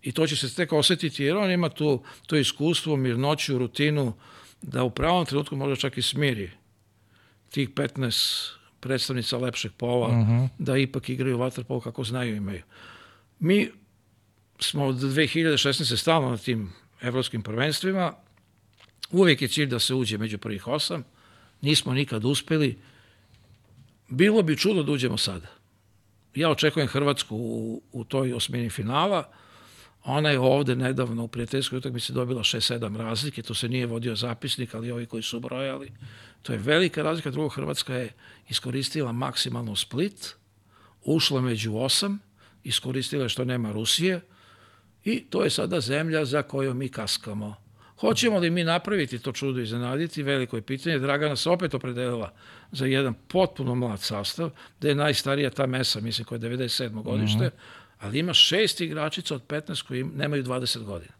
I 0.01 0.11
to 0.11 0.27
će 0.27 0.35
se 0.35 0.55
tek 0.55 0.73
osetiti, 0.73 1.23
jer 1.23 1.37
on 1.37 1.51
ima 1.51 1.69
tu 1.69 2.03
to 2.27 2.35
iskustvo, 2.35 2.95
mirnoću, 2.95 3.57
rutinu, 3.57 4.13
da 4.61 4.83
u 4.83 4.89
pravom 4.89 5.25
trenutku 5.25 5.55
može 5.55 5.75
čak 5.75 5.97
i 5.97 6.01
smiri 6.01 6.51
tih 7.49 7.69
15 7.69 8.51
predstavnica 8.79 9.37
lepšeg 9.37 9.71
pola, 9.77 10.07
uh 10.07 10.13
-huh. 10.13 10.47
da 10.57 10.77
ipak 10.77 11.09
igraju 11.09 11.37
vaterpolo 11.37 11.79
kako 11.79 12.03
znaju 12.03 12.35
imaju. 12.35 12.61
Mi 13.39 13.71
smo 14.59 14.85
od 14.85 14.95
2016. 14.95 15.97
stalno 15.97 16.29
na 16.29 16.37
tim 16.37 16.73
evropskim 17.01 17.41
prvenstvima, 17.41 18.13
uvijek 19.11 19.41
je 19.41 19.47
cilj 19.47 19.65
da 19.65 19.79
se 19.79 19.93
uđe 19.93 20.17
među 20.17 20.37
prvih 20.37 20.67
osam, 20.67 21.03
nismo 21.61 21.93
nikad 21.93 22.25
uspeli, 22.25 22.79
bilo 24.07 24.41
bi 24.41 24.57
čudo 24.57 24.83
da 24.83 24.91
uđemo 24.91 25.17
sada. 25.17 25.47
Ja 26.35 26.49
očekujem 26.49 26.87
Hrvatsku 26.87 27.35
u, 27.37 27.81
u 27.91 28.03
toj 28.03 28.33
osmini 28.33 28.69
finala, 28.69 29.31
Ona 30.03 30.29
je 30.29 30.39
ovde 30.39 30.75
nedavno 30.75 31.23
u 31.23 31.27
prijateljskoj 31.27 31.77
utakmici 31.77 32.13
dobila 32.13 32.43
6-7 32.43 32.97
razlike, 32.97 33.41
to 33.41 33.53
se 33.53 33.69
nije 33.69 33.85
vodio 33.85 34.15
zapisnik, 34.15 34.75
ali 34.75 34.91
ovi 34.91 35.05
koji 35.05 35.23
su 35.23 35.39
brojali. 35.39 35.91
To 36.41 36.53
je 36.53 36.59
velika 36.59 37.03
razlika. 37.03 37.31
Drugo, 37.31 37.49
Hrvatska 37.49 37.95
je 37.95 38.13
iskoristila 38.49 39.11
maksimalno 39.11 39.75
split, 39.75 40.35
ušla 41.03 41.41
među 41.41 41.75
osam, 41.75 42.19
iskoristila 42.63 43.29
što 43.29 43.45
nema 43.45 43.71
Rusije 43.71 44.21
i 45.03 45.23
to 45.29 45.43
je 45.43 45.49
sada 45.49 45.81
zemlja 45.81 46.25
za 46.25 46.41
koju 46.41 46.73
mi 46.73 46.89
kaskamo. 46.89 47.55
Hoćemo 47.99 48.39
li 48.39 48.49
mi 48.49 48.63
napraviti 48.63 49.19
to 49.19 49.31
čudo 49.31 49.61
i 49.61 49.65
zanaditi? 49.65 50.23
Veliko 50.23 50.55
je 50.55 50.61
pitanje. 50.61 50.99
Dragana 50.99 51.35
se 51.35 51.49
opet 51.49 51.73
opredelila 51.73 52.33
za 52.71 52.85
jedan 52.85 53.13
potpuno 53.27 53.75
mlad 53.75 54.01
sastav, 54.01 54.49
da 54.81 54.87
je 54.87 54.95
najstarija 54.95 55.49
ta 55.49 55.65
mesa, 55.65 55.99
mislim, 55.99 56.25
koja 56.25 56.37
je 56.37 56.41
97. 56.41 57.03
godište, 57.03 57.43
mm 57.43 57.47
-hmm 57.47 57.79
ali 57.99 58.19
ima 58.19 58.33
šest 58.33 58.81
igračica 58.81 59.35
od 59.35 59.47
15 59.47 59.87
koji 59.87 60.03
nemaju 60.03 60.43
20 60.43 60.83
godina. 60.83 61.13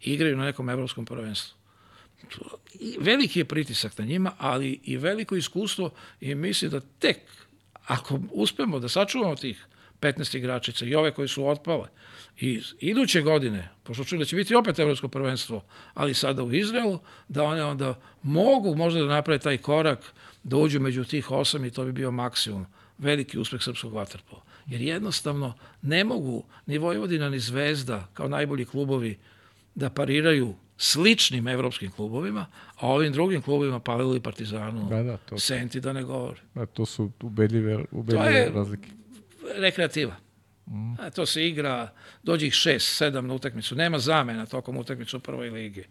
Igraju 0.00 0.36
na 0.36 0.44
nekom 0.44 0.68
evropskom 0.68 1.04
prvenstvu. 1.04 1.56
Veliki 2.98 3.38
je 3.38 3.44
pritisak 3.44 3.98
na 3.98 4.04
njima, 4.04 4.32
ali 4.38 4.80
i 4.84 4.96
veliko 4.96 5.36
iskustvo 5.36 5.90
i 6.20 6.34
misli 6.34 6.68
da 6.68 6.80
tek 6.80 7.18
ako 7.86 8.20
uspemo 8.30 8.78
da 8.78 8.88
sačuvamo 8.88 9.36
tih 9.36 9.66
15 10.04 10.36
igračica 10.36 10.84
i 10.84 10.94
ove 10.94 11.10
koji 11.10 11.28
su 11.28 11.46
otpale 11.48 11.88
i 12.40 12.62
iduće 12.80 13.20
godine, 13.22 13.68
pošto 13.82 14.04
čuli 14.04 14.18
da 14.18 14.24
će 14.24 14.36
biti 14.36 14.54
opet 14.54 14.78
evropsko 14.78 15.08
prvenstvo, 15.08 15.64
ali 15.94 16.14
sada 16.14 16.42
u 16.42 16.52
Izraelu, 16.52 16.98
da 17.28 17.44
one 17.44 17.64
onda 17.64 18.00
mogu 18.22 18.74
možda 18.74 19.00
da 19.00 19.06
naprave 19.06 19.38
taj 19.38 19.58
korak 19.58 20.14
da 20.42 20.56
uđu 20.56 20.80
među 20.80 21.04
tih 21.04 21.30
osam 21.30 21.64
i 21.64 21.70
to 21.70 21.84
bi 21.84 21.92
bio 21.92 22.10
maksimum. 22.10 22.66
Veliki 22.98 23.38
uspeh 23.38 23.62
srpskog 23.62 23.92
vaterpola 23.92 24.42
jer 24.66 24.80
jednostavno 24.80 25.54
ne 25.82 26.04
mogu 26.04 26.44
ni 26.66 26.78
Vojvodina 26.78 27.28
ni 27.28 27.38
Zvezda 27.38 28.08
kao 28.14 28.28
najbolji 28.28 28.64
klubovi 28.64 29.18
da 29.74 29.90
pariraju 29.90 30.54
sličnim 30.76 31.48
evropskim 31.48 31.90
klubovima, 31.90 32.46
a 32.76 32.88
ovim 32.88 33.12
drugim 33.12 33.42
klubovima 33.42 33.80
Palilu 33.80 34.16
i 34.16 34.20
Partizanu, 34.20 34.88
da, 34.88 35.02
da, 35.02 35.16
to, 35.16 35.38
Senti 35.38 35.80
da 35.80 35.92
ne 35.92 36.02
govori. 36.02 36.40
Da, 36.54 36.66
to 36.66 36.86
su 36.86 37.10
ubedljive, 37.22 37.84
ubedljive 37.90 38.24
to 38.24 38.30
je 38.30 38.50
razlike. 38.50 38.88
Rekreativa. 39.56 40.16
Mm. 40.66 40.94
A, 41.00 41.10
to 41.10 41.26
se 41.26 41.48
igra, 41.48 41.90
dođe 42.22 42.46
ih 42.46 42.52
šest, 42.52 42.96
sedam 42.96 43.26
na 43.26 43.34
utakmicu. 43.34 43.74
Nema 43.74 43.98
zamena 43.98 44.46
tokom 44.46 44.76
utakmicu 44.76 45.16
u 45.16 45.20
prvoj 45.20 45.50
ligi. 45.50 45.84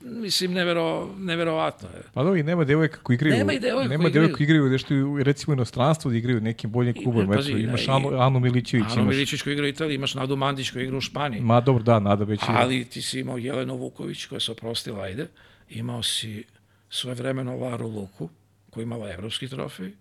Mislim, 0.00 0.52
nevero, 0.52 1.14
neverovatno 1.18 1.88
je. 1.88 2.02
Pa 2.14 2.22
da, 2.24 2.36
i 2.36 2.42
nema 2.42 2.64
devojka 2.64 2.98
koji 3.02 3.14
igraju. 3.14 3.36
Nema 3.36 3.52
i 3.52 3.60
devojka 3.60 3.88
nema 3.88 4.04
koji 4.10 4.44
igraju 4.44 4.70
nešto, 4.70 4.94
recimo, 5.22 5.54
inostranstvo 5.54 6.10
da 6.10 6.16
igraju 6.16 6.40
nekim 6.40 6.70
boljim 6.70 6.94
klubom. 7.02 7.32
Eto, 7.32 7.48
imaš 7.48 7.86
da, 7.86 7.92
Anu, 7.92 8.20
Anu 8.20 8.40
Milićević. 8.40 8.86
Anu. 8.92 9.04
Milićević 9.04 9.42
koji 9.42 9.52
igra 9.52 9.64
u 9.64 9.68
Italiji, 9.68 9.94
imaš 9.94 10.14
Nadu 10.14 10.36
Mandić 10.36 10.70
koji 10.70 10.84
igra 10.84 10.96
u 10.96 11.00
Španiji. 11.00 11.40
Ma 11.40 11.60
dobro, 11.60 11.82
da, 11.82 11.98
Nada 11.98 12.24
već 12.24 12.42
igra. 12.42 12.56
Ali 12.58 12.84
ti 12.84 13.02
si 13.02 13.20
imao 13.20 13.38
Jelenu 13.38 13.76
Vuković 13.76 14.26
koja 14.26 14.40
se 14.40 14.52
oprostila, 14.52 15.02
ajde. 15.02 15.26
Imao 15.70 16.02
si 16.02 16.44
svoje 16.90 17.14
vremeno 17.14 17.56
Laru 17.56 17.88
Luku 17.88 18.28
koja 18.70 18.82
imala 18.82 19.10
evropski 19.10 19.48
trofej 19.48 19.92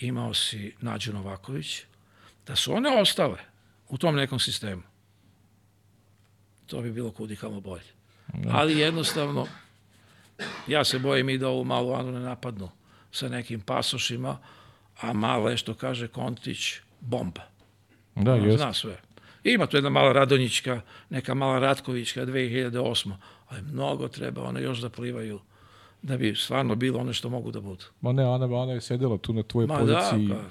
imao 0.00 0.34
si 0.34 0.72
Nađu 0.80 1.12
Novaković, 1.12 1.82
da 2.46 2.56
su 2.56 2.74
one 2.74 3.00
ostale 3.00 3.38
u 3.88 3.98
tom 3.98 4.16
nekom 4.16 4.38
sistemu, 4.38 4.82
to 6.66 6.80
bi 6.80 6.92
bilo 6.92 7.10
kudikamo 7.10 7.60
bolje. 7.60 7.92
Da. 8.34 8.50
Ali 8.52 8.78
jednostavno, 8.78 9.46
ja 10.66 10.84
se 10.84 10.98
bojim 10.98 11.28
i 11.28 11.38
da 11.38 11.48
ovu 11.48 11.64
malu 11.64 11.94
Anu 11.94 12.12
ne 12.12 12.20
napadnu 12.20 12.68
sa 13.10 13.28
nekim 13.28 13.60
pasošima, 13.60 14.38
a 15.00 15.12
malo 15.12 15.50
je 15.50 15.56
što 15.56 15.74
kaže 15.74 16.08
Kontić, 16.08 16.74
bomba. 17.00 17.42
Da, 18.14 18.34
jest. 18.34 18.58
Zna 18.58 18.72
sve. 18.72 19.00
Ima 19.44 19.66
tu 19.66 19.76
jedna 19.76 19.90
mala 19.90 20.12
Radonjićka, 20.12 20.80
neka 21.10 21.34
mala 21.34 21.58
Ratkovićka 21.58 22.26
2008. 22.26 23.12
Ali 23.48 23.62
mnogo 23.62 24.08
treba 24.08 24.42
one 24.42 24.62
još 24.62 24.78
da 24.78 24.88
plivaju 24.88 25.40
da 26.02 26.16
bi 26.16 26.34
stvarno 26.34 26.74
bilo 26.74 26.98
ono 27.00 27.12
što 27.12 27.28
mogu 27.28 27.50
da 27.50 27.60
budu. 27.60 27.84
Ma 28.00 28.12
ne, 28.12 28.24
Ana, 28.24 28.62
Ana 28.62 28.72
je 28.72 28.80
sedela 28.80 29.18
tu 29.18 29.32
na 29.32 29.42
tvojoj 29.42 29.66
Ma 29.66 29.82
da, 29.82 29.96
poziciji. 29.96 30.28
Da, 30.28 30.44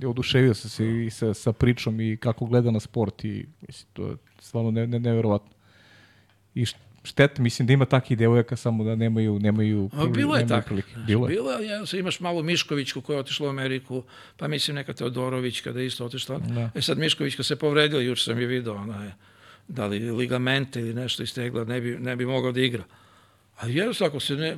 pa... 0.00 0.08
Oduševio 0.08 0.54
sam 0.54 0.70
se 0.70 1.04
i 1.06 1.10
sa, 1.10 1.34
sa 1.34 1.52
pričom 1.52 2.00
i 2.00 2.16
kako 2.16 2.46
gleda 2.46 2.70
na 2.70 2.80
sport 2.80 3.24
i 3.24 3.46
mislim, 3.68 3.88
to 3.92 4.06
je 4.06 4.16
stvarno 4.38 4.70
ne, 4.70 4.86
ne, 4.86 4.98
neverovatno. 4.98 5.50
I 6.54 6.64
šteta, 7.02 7.42
mislim 7.42 7.66
da 7.66 7.72
ima 7.72 7.84
takih 7.84 8.18
devojaka 8.18 8.56
samo 8.56 8.84
da 8.84 8.96
nemaju 8.96 9.38
nemaju 9.38 9.90
A, 9.92 10.06
bilo 10.06 10.36
je 10.36 10.46
tako. 10.46 10.74
Bilo 11.06 11.26
je. 11.26 11.34
Bilo 11.34 11.52
je, 11.52 11.66
ja, 11.68 11.82
imaš 11.98 12.20
malo 12.20 12.42
Miškovićku 12.42 13.00
koja 13.00 13.16
je 13.16 13.20
otišla 13.20 13.46
u 13.46 13.50
Ameriku, 13.50 14.02
pa 14.36 14.48
mislim 14.48 14.74
neka 14.74 14.92
Teodorović 14.92 15.60
kada 15.60 15.80
je 15.80 15.86
isto 15.86 16.04
otišla. 16.04 16.38
Da. 16.38 16.70
E 16.74 16.82
sad 16.82 16.98
Miškovićka 16.98 17.42
se 17.42 17.56
povredila, 17.56 18.02
juče 18.02 18.24
sam 18.24 18.40
je 18.40 18.46
video, 18.46 18.74
ona 18.74 19.04
je 19.04 19.14
da 19.68 19.86
li 19.86 20.10
ligamente 20.10 20.80
ili 20.80 20.94
nešto 20.94 21.22
istegla, 21.22 21.64
ne 21.64 21.80
bi, 21.80 21.98
ne 21.98 22.16
bi 22.16 22.26
mogao 22.26 22.52
da 22.52 22.60
igra. 22.60 22.84
Ali 23.56 23.76
jednostavno, 23.76 24.08
ako 24.08 24.20
se 24.20 24.34
ne, 24.34 24.56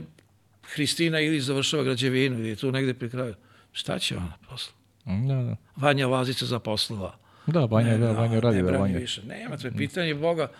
Hristina 0.62 1.20
ili 1.20 1.40
završava 1.40 1.82
građevinu 1.82 2.38
ili 2.38 2.56
tu 2.56 2.72
negde 2.72 2.94
pri 2.94 3.10
kraju, 3.10 3.34
šta 3.72 3.98
će 3.98 4.16
ona 4.16 4.32
posle? 4.50 4.72
Da, 5.04 5.42
da. 5.42 5.56
Vanja 5.76 6.08
Lazica 6.08 6.46
zaposlila. 6.46 7.18
Da, 7.46 7.64
Vanja, 7.64 7.90
ne, 7.90 7.98
da, 7.98 8.12
Vanja 8.12 8.40
radi. 8.40 8.62
Ne 8.62 8.78
Vanja. 8.78 8.98
više. 8.98 9.22
Nema, 9.22 9.56
to 9.56 9.66
je 9.66 9.72
pitanje 9.72 10.14
Boga. 10.14 10.50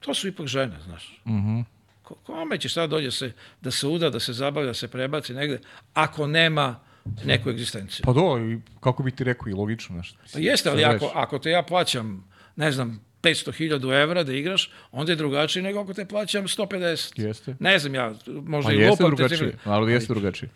To 0.00 0.14
su 0.14 0.28
ipak 0.28 0.46
žene, 0.46 0.76
znaš. 0.84 1.20
Uh 1.24 1.32
mhm. 1.32 1.48
-huh. 1.48 1.64
Ko, 2.02 2.14
kome 2.14 2.58
će 2.58 2.68
sad 2.68 2.90
dođe 2.90 3.10
se, 3.10 3.32
da 3.60 3.70
se 3.70 3.86
uda, 3.86 4.10
da 4.10 4.20
se 4.20 4.32
zabavlja, 4.32 4.66
da 4.66 4.74
se 4.74 4.88
prebaci 4.88 5.34
negde, 5.34 5.60
ako 5.94 6.26
nema 6.26 6.80
neku 7.24 7.50
egzistenciju. 7.50 8.04
Pa 8.04 8.12
do, 8.12 8.40
kako 8.80 9.02
bi 9.02 9.10
ti 9.10 9.24
rekao 9.24 9.48
i 9.48 9.52
logično 9.52 9.96
nešto. 9.96 10.18
Pa 10.32 10.38
jeste, 10.38 10.70
ali 10.70 10.84
ako, 10.84 11.12
ako 11.14 11.38
te 11.38 11.50
ja 11.50 11.62
plaćam, 11.62 12.28
ne 12.56 12.72
znam, 12.72 13.00
500.000 13.28 14.02
evra 14.02 14.22
da 14.22 14.32
igraš, 14.32 14.70
onda 14.92 15.12
je 15.12 15.16
drugačije 15.16 15.62
nego 15.62 15.80
ako 15.80 15.94
te 15.94 16.04
plaćam 16.04 16.44
150. 16.44 17.20
Jeste. 17.26 17.56
Ne 17.60 17.78
znam 17.78 17.94
ja, 17.94 18.14
možda 18.26 18.68
pa 18.68 18.74
i 18.74 18.88
lupam. 18.88 19.06
Drugačije, 19.06 19.50
te... 19.50 19.58
ali 19.64 19.92
jeste 19.92 20.12
drugačije. 20.12 20.50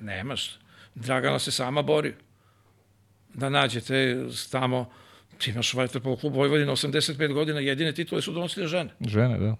Ne, 0.00 0.16
nemaš. 0.16 0.58
Dragana 0.94 1.38
se 1.38 1.50
sama 1.50 1.82
bori. 1.82 2.14
Da 3.34 3.48
nađete 3.48 4.24
tamo, 4.50 4.90
ti 5.38 5.50
imaš 5.50 5.74
Vajtrpol 5.74 6.16
klub 6.16 6.34
Vojvodina 6.34 6.72
85 6.72 7.32
godina, 7.32 7.60
jedine 7.60 7.92
titule 7.92 8.22
su 8.22 8.32
donosile 8.32 8.66
žene. 8.66 8.90
Žene, 9.00 9.38
da. 9.38 9.56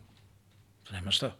Nema 0.93 1.11
šta. 1.11 1.37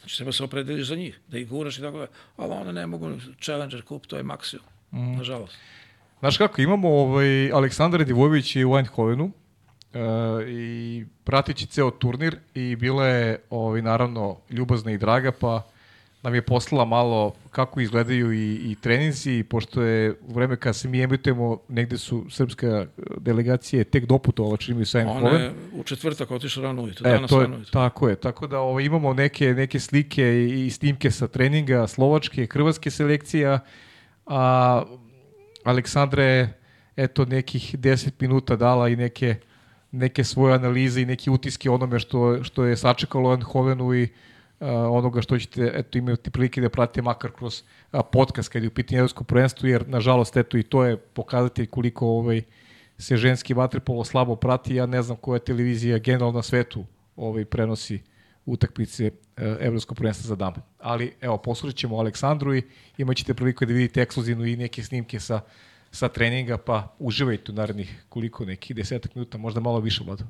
Znači, 0.00 0.16
treba 0.16 0.32
se 0.32 0.44
opredeliš 0.44 0.86
za 0.86 0.96
njih, 0.96 1.20
da 1.28 1.38
ih 1.38 1.48
guraš 1.48 1.78
i 1.78 1.80
tako 1.80 1.98
da. 1.98 2.06
Ali 2.36 2.52
one 2.52 2.72
ne 2.72 2.86
mogu, 2.86 3.12
Challenger 3.40 3.82
kup, 3.82 4.06
to 4.06 4.16
je 4.16 4.22
maksimum, 4.22 4.66
mm. 4.92 5.16
nažalost. 5.16 5.56
Znaš 6.20 6.36
kako, 6.36 6.60
imamo 6.60 6.88
ovaj, 6.88 7.52
Aleksandra 7.52 8.04
Divojević 8.04 8.56
i 8.56 8.64
u 8.64 8.76
Eindhovenu, 8.76 9.32
Uh, 9.94 10.48
i 10.48 11.04
pratići 11.24 11.66
ceo 11.66 11.90
turnir 11.90 12.36
i 12.54 12.76
bila 12.76 13.06
je 13.06 13.38
ovaj, 13.50 13.82
naravno 13.82 14.36
ljubazna 14.50 14.92
i 14.92 14.98
draga 14.98 15.32
pa 15.32 15.62
nam 16.22 16.34
je 16.34 16.42
poslala 16.42 16.84
malo 16.84 17.34
kako 17.50 17.80
izgledaju 17.80 18.32
i, 18.32 18.54
i 18.54 18.76
treninzi, 18.80 19.44
pošto 19.48 19.82
je 19.82 20.14
vreme 20.28 20.56
kada 20.56 20.72
se 20.72 20.88
mi 20.88 21.02
emitujemo, 21.02 21.58
negde 21.68 21.98
su 21.98 22.26
srpska 22.30 22.86
delegacije 23.16 23.84
tek 23.84 24.06
doputovala 24.06 24.56
čini 24.56 24.78
mi 24.78 24.84
Eindhoven. 25.00 25.26
Ona 25.26 25.38
je 25.38 25.52
u 25.72 25.82
četvrtak 25.82 26.30
otišla 26.30 26.62
rano 26.62 26.82
ujutro, 26.82 27.08
e, 27.08 27.12
danas 27.12 27.30
to 27.30 27.40
je, 27.40 27.44
rano 27.44 27.56
ujutro. 27.56 27.72
Tako 27.72 28.08
je, 28.08 28.16
tako 28.16 28.46
da 28.46 28.58
ovaj, 28.58 28.84
imamo 28.84 29.14
neke, 29.14 29.54
neke 29.54 29.80
slike 29.80 30.46
i 30.48 30.70
snimke 30.70 31.10
sa 31.10 31.28
treninga 31.28 31.86
slovačke, 31.86 32.46
hrvatske 32.52 32.90
selekcija, 32.90 33.58
a 34.26 34.82
Aleksandra 35.64 36.24
je 36.24 36.58
eto 36.96 37.24
nekih 37.24 37.78
10 37.78 38.10
minuta 38.20 38.56
dala 38.56 38.88
i 38.88 38.96
neke 38.96 39.36
neke 39.92 40.24
svoje 40.24 40.54
analize 40.54 41.02
i 41.02 41.06
neki 41.06 41.30
utiske 41.30 41.70
onome 41.70 41.98
što, 41.98 42.44
što 42.44 42.64
je 42.64 42.76
sačekalo 42.76 43.32
Eindhovenu 43.32 43.94
i 43.94 44.02
uh, 44.02 44.68
onoga 44.68 45.22
što 45.22 45.38
ćete 45.38 45.72
eto, 45.74 45.98
imati 45.98 46.30
prilike 46.30 46.60
da 46.60 46.68
pratite 46.68 47.02
makar 47.02 47.30
kroz 47.30 47.62
uh, 47.92 48.00
podcast 48.12 48.48
kad 48.48 48.62
je 48.62 48.68
u 48.68 48.72
pitanju 48.72 48.98
evropsko 48.98 49.24
prvenstvo, 49.24 49.68
jer 49.68 49.88
nažalost 49.88 50.36
eto 50.36 50.58
i 50.58 50.62
to 50.62 50.84
je 50.84 50.96
pokazatelj 50.96 51.66
koliko 51.66 52.06
ovaj, 52.06 52.42
se 52.98 53.16
ženski 53.16 53.54
vaterpolo 53.54 54.04
slabo 54.04 54.36
prati. 54.36 54.74
Ja 54.74 54.86
ne 54.86 55.02
znam 55.02 55.16
koja 55.16 55.38
televizija 55.38 55.98
generalno 55.98 56.38
na 56.38 56.42
svetu 56.42 56.84
ovaj, 57.16 57.44
prenosi 57.44 58.00
utakmice 58.46 59.06
uh, 59.06 59.42
evropskog 59.60 59.96
prvenstva 59.96 60.28
za 60.28 60.36
dame. 60.36 60.56
Ali 60.78 61.12
evo, 61.20 61.38
poslušat 61.38 61.76
ćemo 61.76 61.98
Aleksandru 61.98 62.54
i 62.54 62.62
imaćete 62.98 63.34
priliku 63.34 63.64
da 63.64 63.72
vidite 63.72 64.02
ekskluzivno 64.02 64.44
i 64.44 64.56
neke 64.56 64.82
snimke 64.82 65.20
sa 65.20 65.40
sa 65.90 66.08
treninga, 66.08 66.58
pa 66.58 66.96
uživajte 66.98 67.52
u 67.52 67.54
narednih 67.54 68.04
koliko 68.08 68.44
nekih 68.44 68.76
desetak 68.76 69.14
minuta, 69.14 69.38
možda 69.38 69.60
malo 69.60 69.80
više, 69.80 70.04
Vlado. 70.04 70.24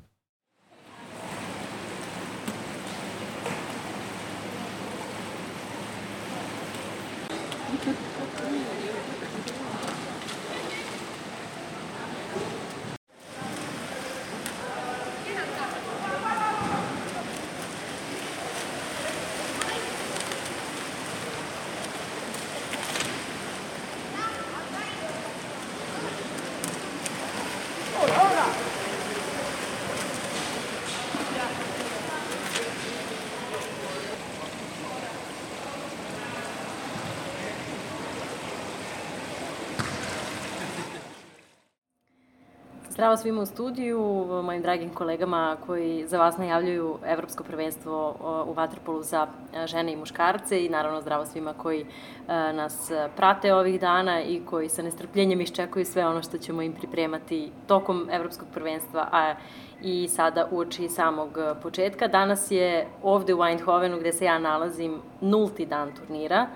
Zdravo 43.01 43.17
svima 43.17 43.41
u 43.41 43.45
studiju, 43.45 44.25
mojim 44.43 44.61
dragim 44.61 44.89
kolegama 44.89 45.57
koji 45.65 46.07
za 46.07 46.17
vas 46.17 46.37
najavljuju 46.37 46.97
Evropsko 47.05 47.43
prvenstvo 47.43 48.15
u 48.47 48.53
Vatrpolu 48.53 49.03
za 49.03 49.27
žene 49.65 49.93
i 49.93 49.95
muškarce 49.95 50.65
i 50.65 50.69
naravno 50.69 51.01
zdravo 51.01 51.25
svima 51.25 51.53
koji 51.53 51.85
nas 52.27 52.91
prate 53.15 53.53
ovih 53.53 53.81
dana 53.81 54.21
i 54.21 54.41
koji 54.45 54.69
sa 54.69 54.81
nestrpljenjem 54.81 55.41
iščekuju 55.41 55.85
sve 55.85 56.07
ono 56.07 56.23
što 56.23 56.37
ćemo 56.37 56.61
im 56.61 56.73
pripremati 56.73 57.51
tokom 57.67 58.07
Evropskog 58.11 58.47
prvenstva, 58.53 59.07
a 59.11 59.33
i 59.81 60.07
sada 60.07 60.47
uoči 60.51 60.89
samog 60.89 61.37
početka. 61.63 62.07
Danas 62.07 62.51
je 62.51 62.87
ovde 63.03 63.33
u 63.33 63.43
Eindhovenu 63.45 63.99
gde 63.99 64.13
se 64.13 64.25
ja 64.25 64.39
nalazim 64.39 65.01
nulti 65.21 65.65
dan 65.65 65.91
turnira. 65.95 66.47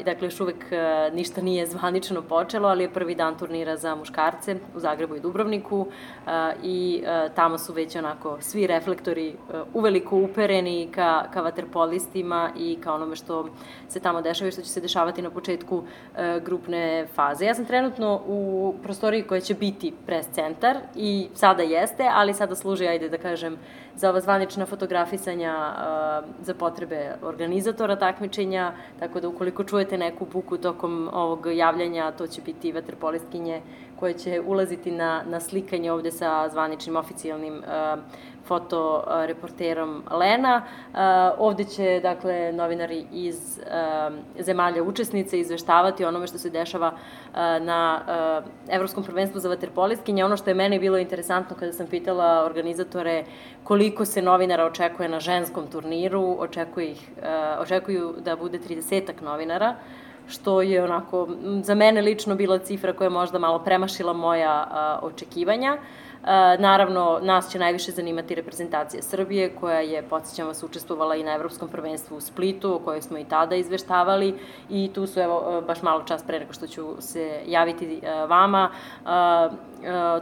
I 0.00 0.04
dakle, 0.04 0.26
još 0.26 0.40
uvek 0.40 0.56
uh, 0.56 1.14
ništa 1.14 1.40
nije 1.40 1.66
zvanično 1.66 2.22
počelo, 2.22 2.68
ali 2.68 2.84
je 2.84 2.92
prvi 2.92 3.14
dan 3.14 3.38
turnira 3.38 3.76
za 3.76 3.94
muškarce 3.94 4.56
u 4.76 4.80
Zagrebu 4.80 5.16
i 5.16 5.20
Dubrovniku 5.20 5.80
uh, 5.80 6.32
i 6.62 7.02
uh, 7.02 7.34
tamo 7.34 7.58
su 7.58 7.72
već 7.72 7.96
onako 7.96 8.36
svi 8.40 8.66
reflektori 8.66 9.34
uveliko 9.74 10.16
upereni 10.16 10.88
ka, 10.94 11.24
ka 11.32 11.40
vaterpolistima 11.40 12.50
i 12.56 12.78
ka 12.80 12.94
onome 12.94 13.16
što 13.16 13.48
se 13.88 14.00
tamo 14.00 14.22
dešava 14.22 14.48
i 14.48 14.52
što 14.52 14.62
će 14.62 14.68
se 14.68 14.80
dešavati 14.80 15.22
na 15.22 15.30
početku 15.30 15.82
grupne 16.44 17.06
faze. 17.14 17.44
Ja 17.44 17.54
sam 17.54 17.64
trenutno 17.64 18.20
u 18.26 18.74
prostoriji 18.82 19.22
koja 19.22 19.40
će 19.40 19.54
biti 19.54 19.94
pres 20.06 20.26
centar 20.32 20.76
i 20.96 21.28
sada 21.34 21.62
jeste, 21.62 22.10
ali 22.12 22.34
sada 22.34 22.54
služi, 22.54 22.86
ajde 22.86 23.08
da 23.08 23.18
kažem, 23.18 23.58
za 23.94 24.10
ova 24.10 24.20
zvanična 24.20 24.66
fotografisanja 24.66 25.54
za 26.40 26.54
potrebe 26.54 27.14
organizatora 27.22 27.96
takmičenja, 27.96 28.72
tako 28.98 29.20
da 29.20 29.28
ukoliko 29.38 29.64
čujete 29.64 29.98
neku 29.98 30.26
buku 30.32 30.58
tokom 30.58 31.10
ovog 31.12 31.46
javljanja, 31.54 32.12
to 32.12 32.26
će 32.26 32.42
biti 32.42 32.72
vaterpolistkinje 32.72 33.60
koje 33.96 34.14
će 34.14 34.40
ulaziti 34.46 34.90
na, 34.90 35.22
na 35.26 35.40
slikanje 35.40 35.92
ovde 35.92 36.10
sa 36.10 36.48
zvaničnim 36.48 36.96
oficijalnim 36.96 37.54
uh, 37.54 38.00
fotoreporterom 38.48 40.02
Lena. 40.10 40.62
Uh, 40.92 40.98
ovde 41.38 41.64
će, 41.64 42.00
dakle, 42.02 42.52
novinari 42.52 43.04
iz 43.12 43.60
uh, 43.60 44.44
zemalja 44.44 44.82
učesnice 44.82 45.40
izveštavati 45.40 46.04
onome 46.04 46.26
što 46.26 46.38
se 46.38 46.50
dešava 46.50 46.88
uh, 46.88 47.38
na 47.60 48.00
uh, 48.00 48.74
Evropskom 48.74 49.04
prvenstvu 49.04 49.40
za 49.40 49.48
vaterpolistkinje. 49.48 50.24
Ono 50.24 50.36
što 50.36 50.50
je 50.50 50.54
meni 50.54 50.78
bilo 50.78 50.98
interesantno 50.98 51.56
kada 51.56 51.72
sam 51.72 51.86
pitala 51.86 52.44
organizatore 52.44 53.24
koliko 53.64 54.04
se 54.04 54.22
novinara 54.22 54.64
očekuje 54.64 55.08
na 55.08 55.20
ženskom 55.20 55.66
turniru, 55.66 56.36
očekuje 56.38 56.90
ih, 56.90 57.08
uh, 57.16 57.62
očekuju 57.62 58.14
da 58.24 58.36
bude 58.36 58.58
30 58.58 59.22
novinara, 59.22 59.74
što 60.28 60.62
je 60.62 60.84
onako 60.84 61.28
za 61.62 61.74
mene 61.74 62.02
lično 62.02 62.34
bila 62.34 62.58
cifra 62.58 62.92
koja 62.92 63.06
je 63.06 63.10
možda 63.10 63.38
malo 63.38 63.58
premašila 63.58 64.12
moja 64.12 64.66
a, 64.70 64.98
očekivanja. 65.02 65.72
A, 65.72 66.07
naravno, 66.58 67.18
nas 67.22 67.50
će 67.52 67.58
najviše 67.58 67.92
zanimati 67.92 68.34
reprezentacija 68.34 69.02
Srbije, 69.02 69.50
koja 69.60 69.80
je, 69.80 70.02
podsjećam 70.02 70.46
vas, 70.46 70.62
učestvovala 70.62 71.16
i 71.16 71.22
na 71.22 71.34
Evropskom 71.34 71.68
prvenstvu 71.68 72.16
u 72.16 72.20
Splitu, 72.20 72.74
o 72.74 72.78
kojoj 72.78 73.02
smo 73.02 73.18
i 73.18 73.24
tada 73.24 73.56
izveštavali 73.56 74.34
i 74.70 74.90
tu 74.94 75.06
su, 75.06 75.20
evo, 75.20 75.62
baš 75.66 75.82
malo 75.82 76.02
čas 76.02 76.22
pre 76.22 76.38
nego 76.40 76.52
što 76.52 76.66
ću 76.66 76.86
se 76.98 77.40
javiti 77.46 78.00
a, 78.06 78.24
vama, 78.24 78.70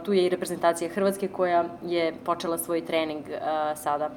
tu 0.05 0.13
je 0.13 0.25
i 0.25 0.29
reprezentacija 0.29 0.89
Hrvatske 0.89 1.27
koja 1.27 1.65
je 1.83 2.13
počela 2.25 2.57
svoj 2.57 2.85
trening 2.85 3.25
sada. 3.75 4.09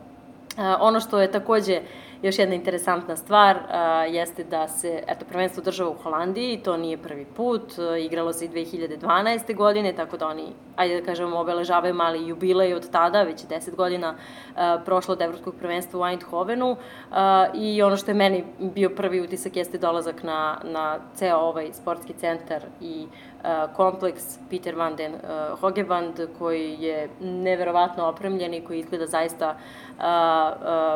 Ono 0.80 1.00
što 1.00 1.20
je 1.20 1.30
takođe 1.30 1.80
Još 2.22 2.38
jedna 2.38 2.54
interesantna 2.54 3.16
stvar 3.16 3.58
a, 3.68 4.04
jeste 4.04 4.44
da 4.44 4.68
se, 4.68 5.02
eto, 5.06 5.24
prvenstvo 5.28 5.62
država 5.62 5.90
u 5.90 6.02
Holandiji, 6.02 6.60
to 6.62 6.76
nije 6.76 6.98
prvi 6.98 7.24
put, 7.24 7.78
a, 7.78 7.96
igralo 7.96 8.32
se 8.32 8.44
i 8.44 8.48
2012. 8.48 9.54
godine, 9.54 9.92
tako 9.92 10.16
da 10.16 10.26
oni, 10.26 10.46
ajde 10.76 11.00
da 11.00 11.06
kažemo, 11.06 11.38
obeležavaju 11.38 11.94
mali 11.94 12.26
jubilej 12.28 12.74
od 12.74 12.90
tada, 12.90 13.22
već 13.22 13.42
je 13.42 13.48
10 13.48 13.74
godina 13.76 14.14
a, 14.56 14.78
prošlo 14.84 15.12
od 15.12 15.22
evropskog 15.22 15.54
prvenstva 15.58 16.00
u 16.00 16.06
Eindhovenu 16.06 16.76
a, 17.10 17.46
i 17.54 17.82
ono 17.82 17.96
što 17.96 18.10
je 18.10 18.14
meni 18.14 18.44
bio 18.58 18.90
prvi 18.90 19.20
utisak 19.20 19.56
jeste 19.56 19.78
dolazak 19.78 20.22
na, 20.22 20.60
na 20.64 20.98
ceo 21.14 21.38
ovaj 21.38 21.72
sportski 21.72 22.12
centar 22.12 22.62
i 22.80 23.06
kompleks 23.76 24.38
Peter 24.50 24.74
van 24.74 24.96
den 24.96 25.14
uh, 25.14 25.60
Hogeband 25.60 26.20
koji 26.38 26.76
je 26.80 27.08
neverovatno 27.20 28.06
opremljen 28.06 28.54
i 28.54 28.64
koji 28.64 28.78
izgleda 28.78 29.06
zaista 29.06 29.56
uh, 29.98 30.04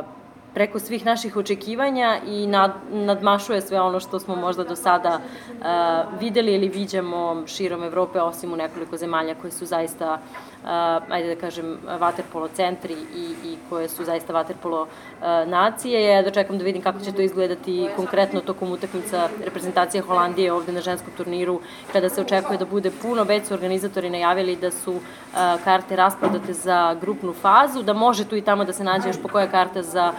uh, 0.02 0.23
preko 0.54 0.78
svih 0.78 1.06
naših 1.06 1.36
očekivanja 1.36 2.20
i 2.26 2.46
nad, 2.46 2.72
nadmašuje 2.90 3.60
sve 3.60 3.80
ono 3.80 4.00
što 4.00 4.20
smo 4.20 4.36
možda 4.36 4.64
do 4.64 4.76
sada 4.76 5.18
uh, 5.18 6.20
videli 6.20 6.54
ili 6.54 6.68
viđamo 6.68 7.42
širom 7.46 7.82
Evrope, 7.82 8.20
osim 8.20 8.52
u 8.52 8.56
nekoliko 8.56 8.96
zemalja 8.96 9.34
koje 9.34 9.50
su 9.50 9.66
zaista 9.66 10.14
uh, 10.14 10.53
ajde 11.08 11.34
da 11.34 11.40
kažem, 11.40 11.78
vaterpolo 11.98 12.48
centri 12.48 12.94
i, 13.16 13.34
i 13.44 13.56
koje 13.68 13.88
su 13.88 14.04
zaista 14.04 14.32
vaterpolo 14.32 14.86
nacije. 15.46 16.02
Ja 16.04 16.22
da 16.22 16.30
čekam 16.30 16.58
da 16.58 16.64
vidim 16.64 16.82
kako 16.82 17.00
će 17.00 17.12
to 17.12 17.22
izgledati 17.22 17.88
konkretno 17.96 18.40
tokom 18.40 18.72
utakmica 18.72 19.28
reprezentacije 19.44 20.02
Holandije 20.02 20.52
ovde 20.52 20.72
na 20.72 20.80
ženskom 20.80 21.12
turniru, 21.16 21.60
kada 21.92 22.08
se 22.08 22.20
očekuje 22.20 22.58
da 22.58 22.64
bude 22.64 22.90
puno, 23.02 23.24
već 23.24 23.46
su 23.46 23.54
organizatori 23.54 24.10
najavili 24.10 24.56
da 24.56 24.70
su 24.70 25.00
karte 25.64 25.96
rasprodate 25.96 26.52
za 26.52 26.96
grupnu 27.00 27.32
fazu, 27.32 27.82
da 27.82 27.92
može 27.92 28.24
tu 28.24 28.36
i 28.36 28.42
tamo 28.42 28.64
da 28.64 28.72
se 28.72 28.84
nađe 28.84 29.08
još 29.08 29.22
po 29.22 29.28
koja 29.28 29.46
karta 29.46 29.82
za 29.82 30.12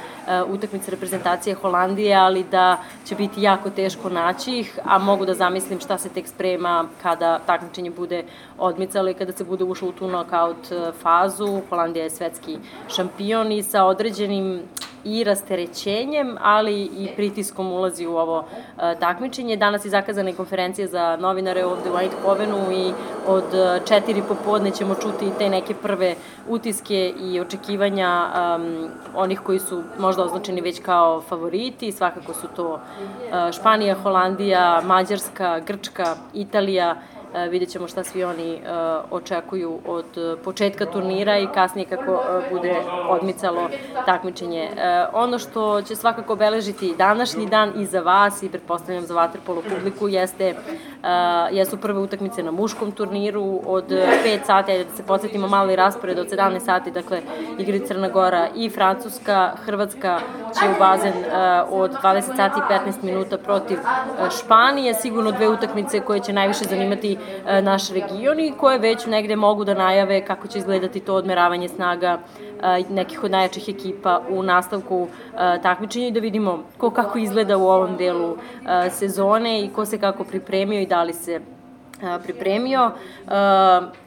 utakmice 0.48 0.92
reprezentacije 0.92 1.56
Holandije, 1.56 2.16
ali 2.16 2.44
da 2.44 2.78
će 3.06 3.16
biti 3.16 3.42
jako 3.42 3.70
teško 3.70 4.10
naći 4.10 4.60
ih, 4.60 4.80
a 4.84 4.98
mogu 4.98 5.26
da 5.26 5.34
zamislim 5.34 5.80
šta 5.80 5.98
se 5.98 6.10
tek 6.10 6.28
sprema 6.28 6.86
kada 7.04 7.40
takmičenje 7.40 7.92
bude 7.92 8.24
odmicalo 8.58 9.10
i 9.10 9.14
kada 9.14 9.32
se 9.32 9.44
bude 9.44 9.64
ušlo 9.64 9.90
u 9.90 9.92
tu 9.92 10.08
knockout 10.08 10.35
e, 10.44 10.92
fazu. 11.02 11.62
Holandija 11.70 12.04
je 12.04 12.10
svetski 12.10 12.58
šampion 12.96 13.52
i 13.52 13.64
sa 13.64 13.86
određenim 13.86 14.62
i 15.06 15.24
rasterećenjem, 15.24 16.38
ali 16.42 16.82
i 16.84 17.10
pritiskom 17.16 17.72
ulazi 17.72 18.08
u 18.08 18.18
ovo 18.18 18.46
e, 18.82 18.96
takmičenje. 19.00 19.56
Danas 19.58 19.86
je 19.86 19.90
zakazana 19.90 20.30
i 20.30 20.34
konferencija 20.34 20.88
za 20.88 21.18
novinare 21.20 21.66
ovde 21.66 21.92
u 21.92 22.00
Eindhovenu 22.00 22.72
i 22.72 22.92
od 23.28 23.54
e, 23.54 23.80
četiri 23.88 24.24
popodne 24.28 24.72
ćemo 24.72 24.96
čuti 24.96 25.32
te 25.38 25.50
neke 25.50 25.74
prve 25.74 26.16
utiske 26.50 27.14
i 27.22 27.40
očekivanja 27.40 28.28
um, 28.58 28.90
onih 29.16 29.40
koji 29.40 29.60
su 29.60 29.84
možda 30.00 30.24
označeni 30.24 30.62
već 30.62 30.80
kao 30.80 31.22
favoriti. 31.22 31.92
Svakako 31.92 32.34
su 32.34 32.48
to 32.56 32.74
uh, 32.74 32.80
Španija, 33.52 33.96
Holandija, 34.04 34.82
Mađarska, 34.86 35.60
Grčka, 35.60 36.16
Italija, 36.34 36.96
vidjet 37.50 37.70
ćemo 37.70 37.88
šta 37.88 38.04
svi 38.04 38.24
oni 38.24 38.54
e, 38.54 38.60
očekuju 39.12 39.80
od 39.86 40.06
početka 40.44 40.86
turnira 40.86 41.38
i 41.40 41.48
kasnije 41.54 41.86
kako 41.86 42.12
e, 42.12 42.50
bude 42.52 42.76
odmicalo 43.10 43.70
takmičenje. 44.06 44.70
Ono 45.14 45.40
što 45.40 45.82
će 45.82 45.96
svakako 45.96 46.34
obeležiti 46.34 46.96
današnji 46.98 47.46
dan 47.46 47.72
i 47.76 47.86
za 47.86 48.00
vas 48.00 48.44
i 48.44 48.50
pretpostavljam 48.50 49.06
za 49.06 49.14
vaterpolo 49.14 49.62
publiku 49.62 50.08
jeste 50.08 50.56
jesu 51.52 51.78
prve 51.78 52.00
utakmice 52.00 52.44
na 52.44 52.52
muškom 52.52 52.92
turniru. 52.92 53.62
Od 53.66 53.90
5 53.90 54.46
sati, 54.46 54.72
ajde 54.72 54.84
da 54.84 54.96
se 54.96 55.04
podsjetimo 55.04 55.48
mali 55.48 55.76
raspored 55.76 56.20
od 56.20 56.30
17 56.30 56.60
sati, 56.60 56.92
dakle 56.92 57.22
igri 57.60 57.88
Crna 57.88 58.10
Gora 58.10 58.48
i 58.56 58.70
Francuska, 58.70 59.52
Hrvatska 59.66 60.20
će 60.60 60.70
u 60.76 60.80
bazen 60.80 61.14
od 61.70 61.92
20 62.04 62.22
sati 62.36 62.60
i 62.60 62.74
15 62.74 63.04
minuta 63.04 63.38
protiv 63.38 63.78
Španije, 64.40 64.94
sigurno 64.94 65.32
dve 65.32 65.50
utakmice 65.50 66.00
koje 66.00 66.20
će 66.20 66.34
najviše 66.34 66.64
zanimati 66.64 67.18
E, 67.25 67.25
naš 67.62 67.90
region 67.90 68.40
i 68.40 68.54
koje 68.58 68.80
već 68.80 69.06
negde 69.06 69.36
mogu 69.36 69.64
da 69.64 69.74
najave 69.74 70.26
kako 70.26 70.48
će 70.48 70.58
izgledati 70.58 71.00
to 71.00 71.16
odmeravanje 71.16 71.70
snaga 71.70 72.20
e, 72.64 72.84
nekih 72.90 73.24
od 73.24 73.32
najjačih 73.32 73.70
ekipa 73.70 74.22
u 74.30 74.44
nastavku 74.44 75.08
e, 75.08 75.62
takmičenja 75.62 76.08
i 76.08 76.12
da 76.12 76.20
vidimo 76.20 76.64
ko 76.78 76.90
kako 76.90 77.20
izgleda 77.20 77.58
u 77.58 77.68
ovom 77.68 77.98
delu 77.98 78.38
sezone 78.92 79.62
i 79.62 79.70
ko 79.70 79.86
se 79.86 80.00
kako 80.00 80.24
pripremio 80.24 80.82
i 80.82 80.86
da 80.86 81.04
li 81.04 81.14
se 81.14 81.40
pripremio. 82.24 82.92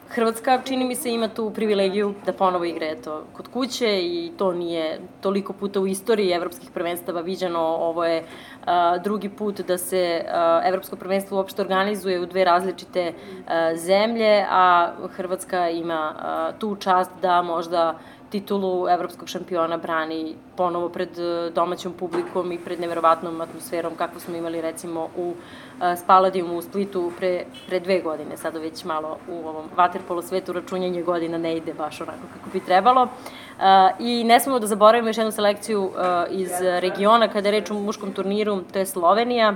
Hrvatska, 0.09 0.61
čini 0.65 0.85
mi 0.85 0.95
se, 0.95 1.11
ima 1.11 1.27
tu 1.27 1.51
privilegiju 1.53 2.13
da 2.25 2.33
ponovo 2.33 2.65
igra 2.65 2.87
eto, 2.87 3.23
kod 3.33 3.47
kuće 3.47 3.99
i 4.01 4.31
to 4.37 4.51
nije 4.53 4.99
toliko 5.21 5.53
puta 5.53 5.79
u 5.79 5.87
istoriji 5.87 6.31
evropskih 6.31 6.71
prvenstava 6.73 7.21
viđeno. 7.21 7.59
Ovo 7.59 8.05
je 8.05 8.23
a, 8.65 8.97
drugi 8.97 9.29
put 9.29 9.61
da 9.61 9.77
se 9.77 10.25
a, 10.27 10.61
evropsko 10.65 10.95
prvenstvo 10.95 11.37
uopšte 11.37 11.61
organizuje 11.61 12.19
u 12.19 12.25
dve 12.25 12.43
različite 12.43 13.13
a, 13.47 13.75
zemlje, 13.75 14.45
a 14.49 14.91
Hrvatska 15.15 15.69
ima 15.69 16.15
a, 16.19 16.51
tu 16.59 16.75
čast 16.75 17.11
da 17.21 17.41
možda 17.41 17.99
titulu 18.29 18.87
evropskog 18.89 19.27
šampiona 19.27 19.77
brani 19.77 20.35
ponovo 20.57 20.89
pred 20.89 21.09
domaćom 21.55 21.93
publikom 21.93 22.51
i 22.51 22.57
pred 22.57 22.79
neverovatnom 22.79 23.41
atmosferom 23.41 23.95
kakvu 23.95 24.19
smo 24.19 24.37
imali 24.37 24.61
recimo 24.61 25.09
u 25.17 25.33
Spaladiumu 26.03 26.57
u 26.57 26.61
Splitu 26.61 27.11
pre, 27.17 27.45
pre 27.67 27.79
dve 27.79 27.99
godine, 28.01 28.37
sada 28.37 28.59
već 28.59 28.83
malo 28.85 29.17
u 29.29 29.47
ovom 29.47 29.65
vaterpolo 29.75 30.21
svetu 30.21 30.53
računjanje 30.53 31.03
godina 31.03 31.37
ne 31.37 31.57
ide 31.57 31.73
baš 31.73 32.01
onako 32.01 32.27
kako 32.33 32.49
bi 32.53 32.59
trebalo. 32.59 33.07
I 33.99 34.23
ne 34.23 34.39
smemo 34.39 34.59
da 34.59 34.67
zaboravimo 34.67 35.09
još 35.09 35.17
jednu 35.17 35.31
selekciju 35.31 35.91
iz 36.29 36.51
regiona 36.61 37.27
kada 37.27 37.47
je 37.47 37.51
reč 37.51 37.71
o 37.71 37.73
muškom 37.73 38.13
turniru, 38.13 38.61
to 38.73 38.79
je 38.79 38.85
Slovenija, 38.85 39.55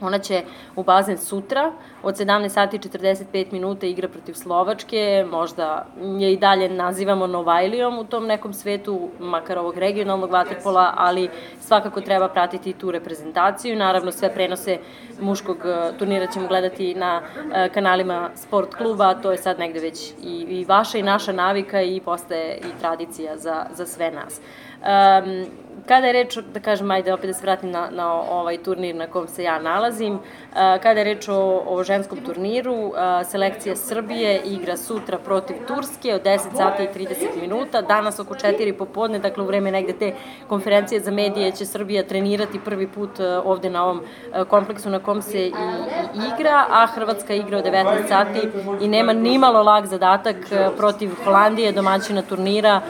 Ona 0.00 0.18
će 0.18 0.42
u 0.76 0.82
bazen 0.82 1.18
sutra 1.18 1.72
od 2.02 2.16
17 2.16 2.48
sati 2.48 2.78
45 2.78 3.52
minuta 3.52 3.86
igra 3.86 4.08
protiv 4.08 4.32
Slovačke, 4.32 5.26
možda 5.30 5.86
je 6.18 6.32
i 6.32 6.36
dalje 6.36 6.68
nazivamo 6.68 7.26
Novajlijom 7.26 7.98
u 7.98 8.04
tom 8.04 8.26
nekom 8.26 8.52
svetu, 8.52 9.08
makar 9.18 9.58
ovog 9.58 9.78
regionalnog 9.78 10.30
vaterpola, 10.30 10.92
ali 10.96 11.28
svakako 11.60 12.00
treba 12.00 12.28
pratiti 12.28 12.72
tu 12.72 12.90
reprezentaciju. 12.90 13.76
Naravno 13.76 14.12
sve 14.12 14.34
prenose 14.34 14.78
muškog 15.20 15.56
e, 15.64 15.98
turnira 15.98 16.26
ćemo 16.26 16.48
gledati 16.48 16.94
na 16.94 17.22
e, 17.54 17.68
kanalima 17.68 18.30
sport 18.34 18.74
kluba, 18.74 19.14
to 19.14 19.32
je 19.32 19.38
sad 19.38 19.58
negde 19.58 19.80
već 19.80 20.10
i, 20.22 20.46
i 20.48 20.64
vaša 20.64 20.98
i 20.98 21.02
naša 21.02 21.32
navika 21.32 21.82
i 21.82 22.00
postaje 22.00 22.58
i 22.58 22.80
tradicija 22.80 23.36
za, 23.36 23.66
za 23.74 23.86
sve 23.86 24.10
nas. 24.10 24.40
Um, 24.84 25.46
kada 25.86 26.06
je 26.06 26.12
reč, 26.12 26.36
da 26.54 26.60
kažem, 26.60 26.90
ajde 26.90 27.12
opet 27.12 27.26
da 27.26 27.34
se 27.34 27.42
vratim 27.42 27.70
na, 27.70 27.88
na 27.90 28.12
ovaj 28.12 28.58
turnir 28.62 28.94
na 28.96 29.06
kom 29.06 29.28
se 29.28 29.42
ja 29.44 29.58
nalazim, 29.58 30.18
kada 30.54 31.00
je 31.00 31.04
reč 31.04 31.28
o, 31.28 31.62
o 31.66 31.82
ženskom 31.84 32.18
turniru, 32.24 32.92
selekcija 33.30 33.76
Srbije 33.76 34.40
igra 34.44 34.76
sutra 34.76 35.18
protiv 35.18 35.56
Turske 35.68 36.14
od 36.14 36.22
10 36.22 36.38
sata 36.56 36.82
i 36.82 36.88
30 36.94 37.40
minuta, 37.40 37.82
danas 37.82 38.18
oko 38.18 38.34
4 38.34 38.72
popodne, 38.78 39.18
dakle 39.18 39.44
u 39.44 39.46
vreme 39.46 39.70
negde 39.70 39.92
te 39.92 40.12
konferencije 40.48 41.00
za 41.00 41.10
medije 41.10 41.52
će 41.52 41.66
Srbija 41.66 42.02
trenirati 42.02 42.60
prvi 42.64 42.88
put 42.88 43.20
ovde 43.44 43.70
na 43.70 43.84
ovom 43.84 44.02
kompleksu 44.48 44.90
na 44.90 44.98
kom 44.98 45.22
se 45.22 45.38
i, 45.38 45.52
i 46.14 46.20
igra, 46.34 46.64
a 46.70 46.86
Hrvatska 46.86 47.34
igra 47.34 47.58
od 47.58 47.64
19 47.64 48.08
sati 48.08 48.48
i 48.80 48.88
nema 48.88 49.12
nimalo 49.12 49.62
lag 49.62 49.86
zadatak 49.86 50.36
protiv 50.76 51.10
Holandije, 51.24 51.72
domaćina 51.72 52.22
turnira, 52.22 52.80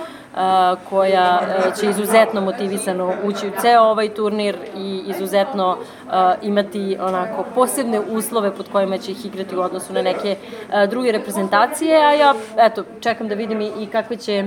koja 0.90 1.40
će 1.80 1.86
izuzetno 1.86 2.40
motivisano 2.40 3.12
ući 3.24 3.48
u 3.48 3.52
ceo 3.60 3.82
ovaj 3.82 4.14
turnir 4.14 4.56
i 4.76 5.02
izuzetno 5.06 5.78
imati 6.42 6.96
onako 7.00 7.44
posebne 7.54 8.00
uslove 8.00 8.54
pod 8.54 8.68
kojima 8.72 8.98
će 8.98 9.10
ih 9.10 9.26
igrati 9.26 9.56
u 9.56 9.60
odnosu 9.60 9.92
na 9.92 10.02
neke 10.02 10.36
druge 10.90 11.12
reprezentacije, 11.12 12.04
a 12.06 12.12
ja 12.12 12.34
eto 12.58 12.84
čekam 13.00 13.28
da 13.28 13.34
vidim 13.34 13.60
i 13.60 13.86
kakve 13.92 14.16
će 14.16 14.44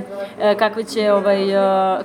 kakve 0.60 0.84
će 0.84 1.12
ovaj 1.12 1.38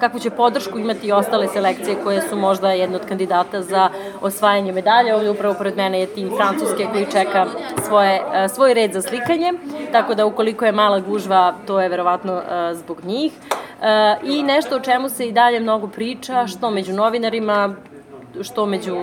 kakvu 0.00 0.20
će 0.20 0.30
podršku 0.30 0.78
imati 0.78 1.06
i 1.06 1.12
ostale 1.12 1.48
selekcije 1.48 1.96
koje 2.04 2.22
su 2.22 2.36
možda 2.36 2.72
jedna 2.72 2.96
od 2.96 3.06
kandidata 3.06 3.62
za 3.62 3.90
osvajanje 4.20 4.72
medalje. 4.72 5.14
Ovde 5.14 5.30
upravo 5.30 5.54
pored 5.54 5.76
mene 5.76 6.00
je 6.00 6.06
tim 6.06 6.30
Francuske 6.36 6.86
koji 6.92 7.06
čeka 7.12 7.46
svoje 7.86 8.20
svoj 8.54 8.74
red 8.74 8.92
za 8.92 9.02
slikanje, 9.02 9.52
tako 9.92 10.14
da 10.14 10.26
ukoliko 10.26 10.64
je 10.64 10.72
mala 10.72 11.00
gužva, 11.00 11.54
to 11.66 11.80
je 11.80 11.88
verovatno 11.88 12.42
zbog 12.72 13.04
njih. 13.04 13.32
I 14.24 14.42
nešto 14.42 14.76
o 14.76 14.80
čemu 14.80 15.08
se 15.08 15.26
i 15.28 15.32
dalje 15.32 15.60
mnogo 15.60 15.86
priča, 15.86 16.46
što 16.46 16.70
među 16.70 16.92
novinarima, 16.92 17.74
što 18.40 18.66
među 18.66 18.96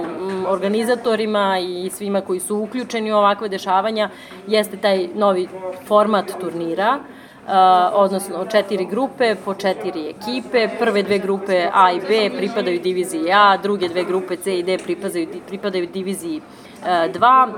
organizatorima 0.48 1.60
i 1.60 1.90
svima 1.90 2.22
koji 2.22 2.40
su 2.40 2.58
uključeni 2.58 3.14
u 3.14 3.18
ovakve 3.18 3.50
dešavanja, 3.50 4.10
jeste 4.48 4.78
taj 4.78 5.08
novi 5.16 5.48
format 5.88 6.32
turnira, 6.42 7.00
Uh, 7.50 7.56
odnosno 7.94 8.46
četiri 8.46 8.86
grupe 8.86 9.36
po 9.46 9.54
četiri 9.54 10.10
ekipe. 10.10 10.68
Prve 10.80 11.04
dve 11.04 11.20
grupe 11.20 11.70
A 11.74 11.92
i 11.92 12.00
B 12.00 12.38
pripadaju 12.38 12.80
diviziji 12.80 13.32
A, 13.32 13.58
druge 13.58 13.88
dve 13.88 14.04
grupe 14.04 14.36
C 14.36 14.60
i 14.60 14.64
D 14.64 14.78
pripadaju, 14.78 15.28
pripadaju 15.48 15.88
diviziji 15.88 16.42
2 16.86 17.48
uh, 17.48 17.54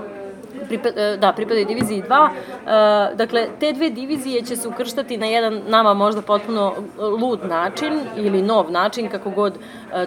pripada, 0.67 1.17
da, 1.17 1.33
pripadaju 1.33 1.65
diviziji 1.65 2.03
2. 2.09 2.29
Uh, 2.29 3.17
dakle, 3.17 3.47
te 3.59 3.73
dve 3.73 3.89
divizije 3.89 4.41
će 4.41 4.55
se 4.55 4.67
ukrštati 4.67 5.17
na 5.17 5.25
jedan 5.25 5.61
nama 5.67 5.93
možda 5.93 6.21
potpuno 6.21 6.73
lud 6.97 7.39
način 7.45 7.99
ili 8.17 8.41
nov 8.41 8.71
način, 8.71 9.09
kako 9.09 9.29
god 9.29 9.53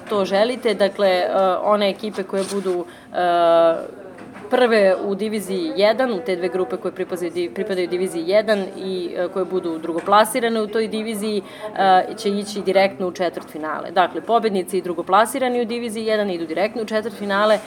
to 0.09 0.25
želite. 0.25 0.75
Dakle, 0.75 1.25
one 1.63 1.91
ekipe 1.91 2.23
koje 2.23 2.45
budu 2.53 2.85
prve 4.51 4.97
u 5.05 5.15
diviziji 5.15 5.73
1, 5.77 6.17
u 6.17 6.25
te 6.27 6.37
dve 6.37 6.49
grupe 6.49 6.77
koje 6.77 6.93
pripadaju, 6.93 7.51
pripadaju 7.55 7.89
diviziji 7.89 8.25
1 8.25 8.65
i 8.77 9.17
koje 9.33 9.45
budu 9.45 9.79
drugoplasirane 9.79 10.63
u 10.63 10.67
toj 10.67 10.89
diviziji, 10.89 11.43
će 12.17 12.31
ići 12.31 12.63
direktno 12.63 13.09
u 13.09 13.13
četvrt 13.13 13.51
finale. 13.51 13.91
Dakle, 13.91 14.21
pobednici 14.21 14.79
i 14.79 14.83
drugoplasirani 14.83 15.63
u 15.63 15.65
diviziji 15.65 16.07
1 16.07 16.35
idu 16.35 16.47
direktno 16.47 16.83
u 16.83 16.85
četvrt 16.85 17.15
finale, 17.15 17.59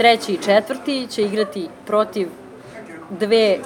treći 0.00 0.32
i 0.32 0.42
četvrti 0.44 1.06
će 1.10 1.22
igrati 1.22 1.68
protiv 1.86 2.28
dve 3.10 3.58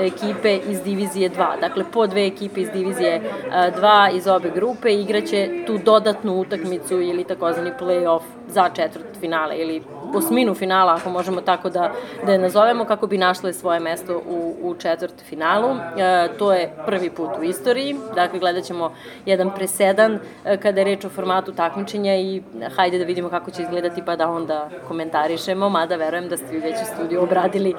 ekipe 0.00 0.56
iz 0.68 0.82
divizije 0.82 1.30
2. 1.30 1.60
Dakle, 1.60 1.84
po 1.92 2.06
dve 2.06 2.26
ekipe 2.26 2.60
iz 2.60 2.68
divizije 2.70 3.22
2 3.52 4.16
iz 4.16 4.26
obe 4.26 4.50
grupe 4.54 4.94
igraće 4.94 5.64
tu 5.66 5.78
dodatnu 5.78 6.40
utakmicu 6.40 7.00
ili 7.00 7.24
takozvani 7.24 7.70
play-off 7.80 8.22
za 8.48 8.70
četvrt 8.76 9.06
finale 9.20 9.56
ili 9.56 9.82
osminu 10.14 10.54
finala, 10.54 10.94
ako 10.94 11.10
možemo 11.10 11.40
tako 11.40 11.70
da, 11.70 11.92
da 12.26 12.32
je 12.32 12.38
nazovemo, 12.38 12.84
kako 12.84 13.06
bi 13.06 13.18
našle 13.18 13.52
svoje 13.52 13.80
mesto 13.80 14.22
u, 14.28 14.54
u 14.62 14.74
četvrt 14.74 15.14
finalu. 15.24 15.70
E, 15.70 16.28
to 16.38 16.52
je 16.52 16.72
prvi 16.86 17.10
put 17.10 17.30
u 17.40 17.42
istoriji, 17.42 17.96
dakle 18.14 18.38
gledat 18.38 18.64
ćemo 18.64 18.92
jedan 19.26 19.50
presedan 19.54 20.18
e, 20.44 20.56
kada 20.56 20.80
je 20.80 20.84
reč 20.84 21.04
o 21.04 21.08
formatu 21.08 21.52
takmičenja 21.52 22.16
i 22.16 22.42
hajde 22.76 22.98
da 22.98 23.04
vidimo 23.04 23.28
kako 23.28 23.50
će 23.50 23.62
izgledati 23.62 24.02
pa 24.06 24.16
da 24.16 24.30
onda 24.30 24.68
komentarišemo, 24.88 25.68
mada 25.68 25.96
verujem 25.96 26.28
da 26.28 26.36
ste 26.36 26.46
vi 26.50 26.58
već 26.58 26.74
u 26.82 26.94
studiju 26.94 27.22
obradili 27.22 27.74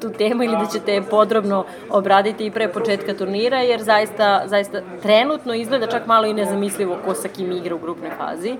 tu 0.00 0.10
temu 0.10 0.42
ili 0.42 0.56
da 0.56 0.66
ćete 0.66 1.02
podrobno 1.10 1.64
obraditi 1.90 2.46
i 2.46 2.50
pre 2.50 2.68
početka 2.68 3.14
turnira, 3.14 3.60
jer 3.60 3.82
zaista, 3.82 4.42
zaista 4.46 4.80
trenutno 5.02 5.54
izgleda 5.54 5.86
čak 5.86 6.06
malo 6.06 6.26
i 6.26 6.34
nezamislivo 6.34 6.96
ko 7.04 7.14
sa 7.14 7.28
kim 7.28 7.52
igra 7.52 7.74
u 7.74 7.78
grupnoj 7.78 8.10
fazi 8.18 8.56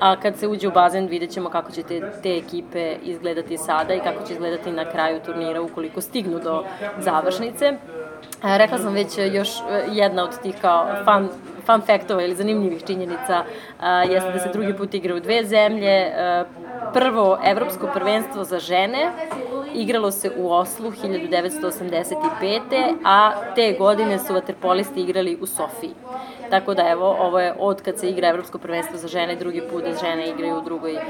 a 0.00 0.20
kad 0.20 0.36
se 0.36 0.48
uđe 0.48 0.68
u 0.68 0.72
bazen 0.72 1.06
vidjet 1.06 1.30
ćemo 1.30 1.50
kako 1.50 1.72
će 1.72 1.82
te, 1.82 2.12
te 2.22 2.36
ekipe 2.36 2.96
izgledati 3.02 3.58
sada 3.58 3.94
i 3.94 4.00
kako 4.00 4.26
će 4.26 4.32
izgledati 4.32 4.72
na 4.72 4.84
kraju 4.84 5.20
turnira 5.20 5.62
ukoliko 5.62 6.00
stignu 6.00 6.38
do 6.38 6.64
završnice. 6.98 7.72
Rekla 8.42 8.78
sam 8.78 8.94
već 8.94 9.18
još 9.32 9.48
e, 9.48 9.84
jedna 9.92 10.24
od 10.24 10.42
tih 10.42 10.54
kao 10.60 10.86
fun, 11.04 11.28
fun 11.66 11.82
faktova 11.86 12.22
ili 12.22 12.34
zanimljivih 12.34 12.84
činjenica 12.86 13.44
jeste 14.10 14.32
da 14.32 14.38
se 14.38 14.48
drugi 14.52 14.76
put 14.76 14.94
igra 14.94 15.14
u 15.14 15.20
dve 15.20 15.44
zemlje. 15.44 15.90
E, 15.90 16.44
prvo 16.92 17.38
evropsko 17.44 17.88
prvenstvo 17.94 18.44
za 18.44 18.58
žene 18.58 19.10
igralo 19.74 20.10
se 20.10 20.30
u 20.36 20.52
Oslu 20.52 20.90
1985. 20.90 22.94
a 23.04 23.32
te 23.54 23.76
godine 23.78 24.18
su 24.18 24.34
vaterpolisti 24.34 25.00
igrali 25.00 25.38
u 25.40 25.46
Sofiji. 25.46 25.94
Tako 26.50 26.74
da 26.74 26.88
evo, 26.88 27.16
ovo 27.20 27.40
je 27.40 27.54
od 27.58 27.82
kad 27.82 27.98
se 27.98 28.08
igra 28.08 28.28
Evropsko 28.28 28.58
prvenstvo 28.58 28.98
za 28.98 29.08
žene, 29.08 29.36
drugi 29.36 29.62
put 29.70 29.84
da 29.84 30.06
žene 30.06 30.28
igraju 30.28 30.58
u 30.58 30.64
drugoj 30.64 30.94
uh, 30.94 31.00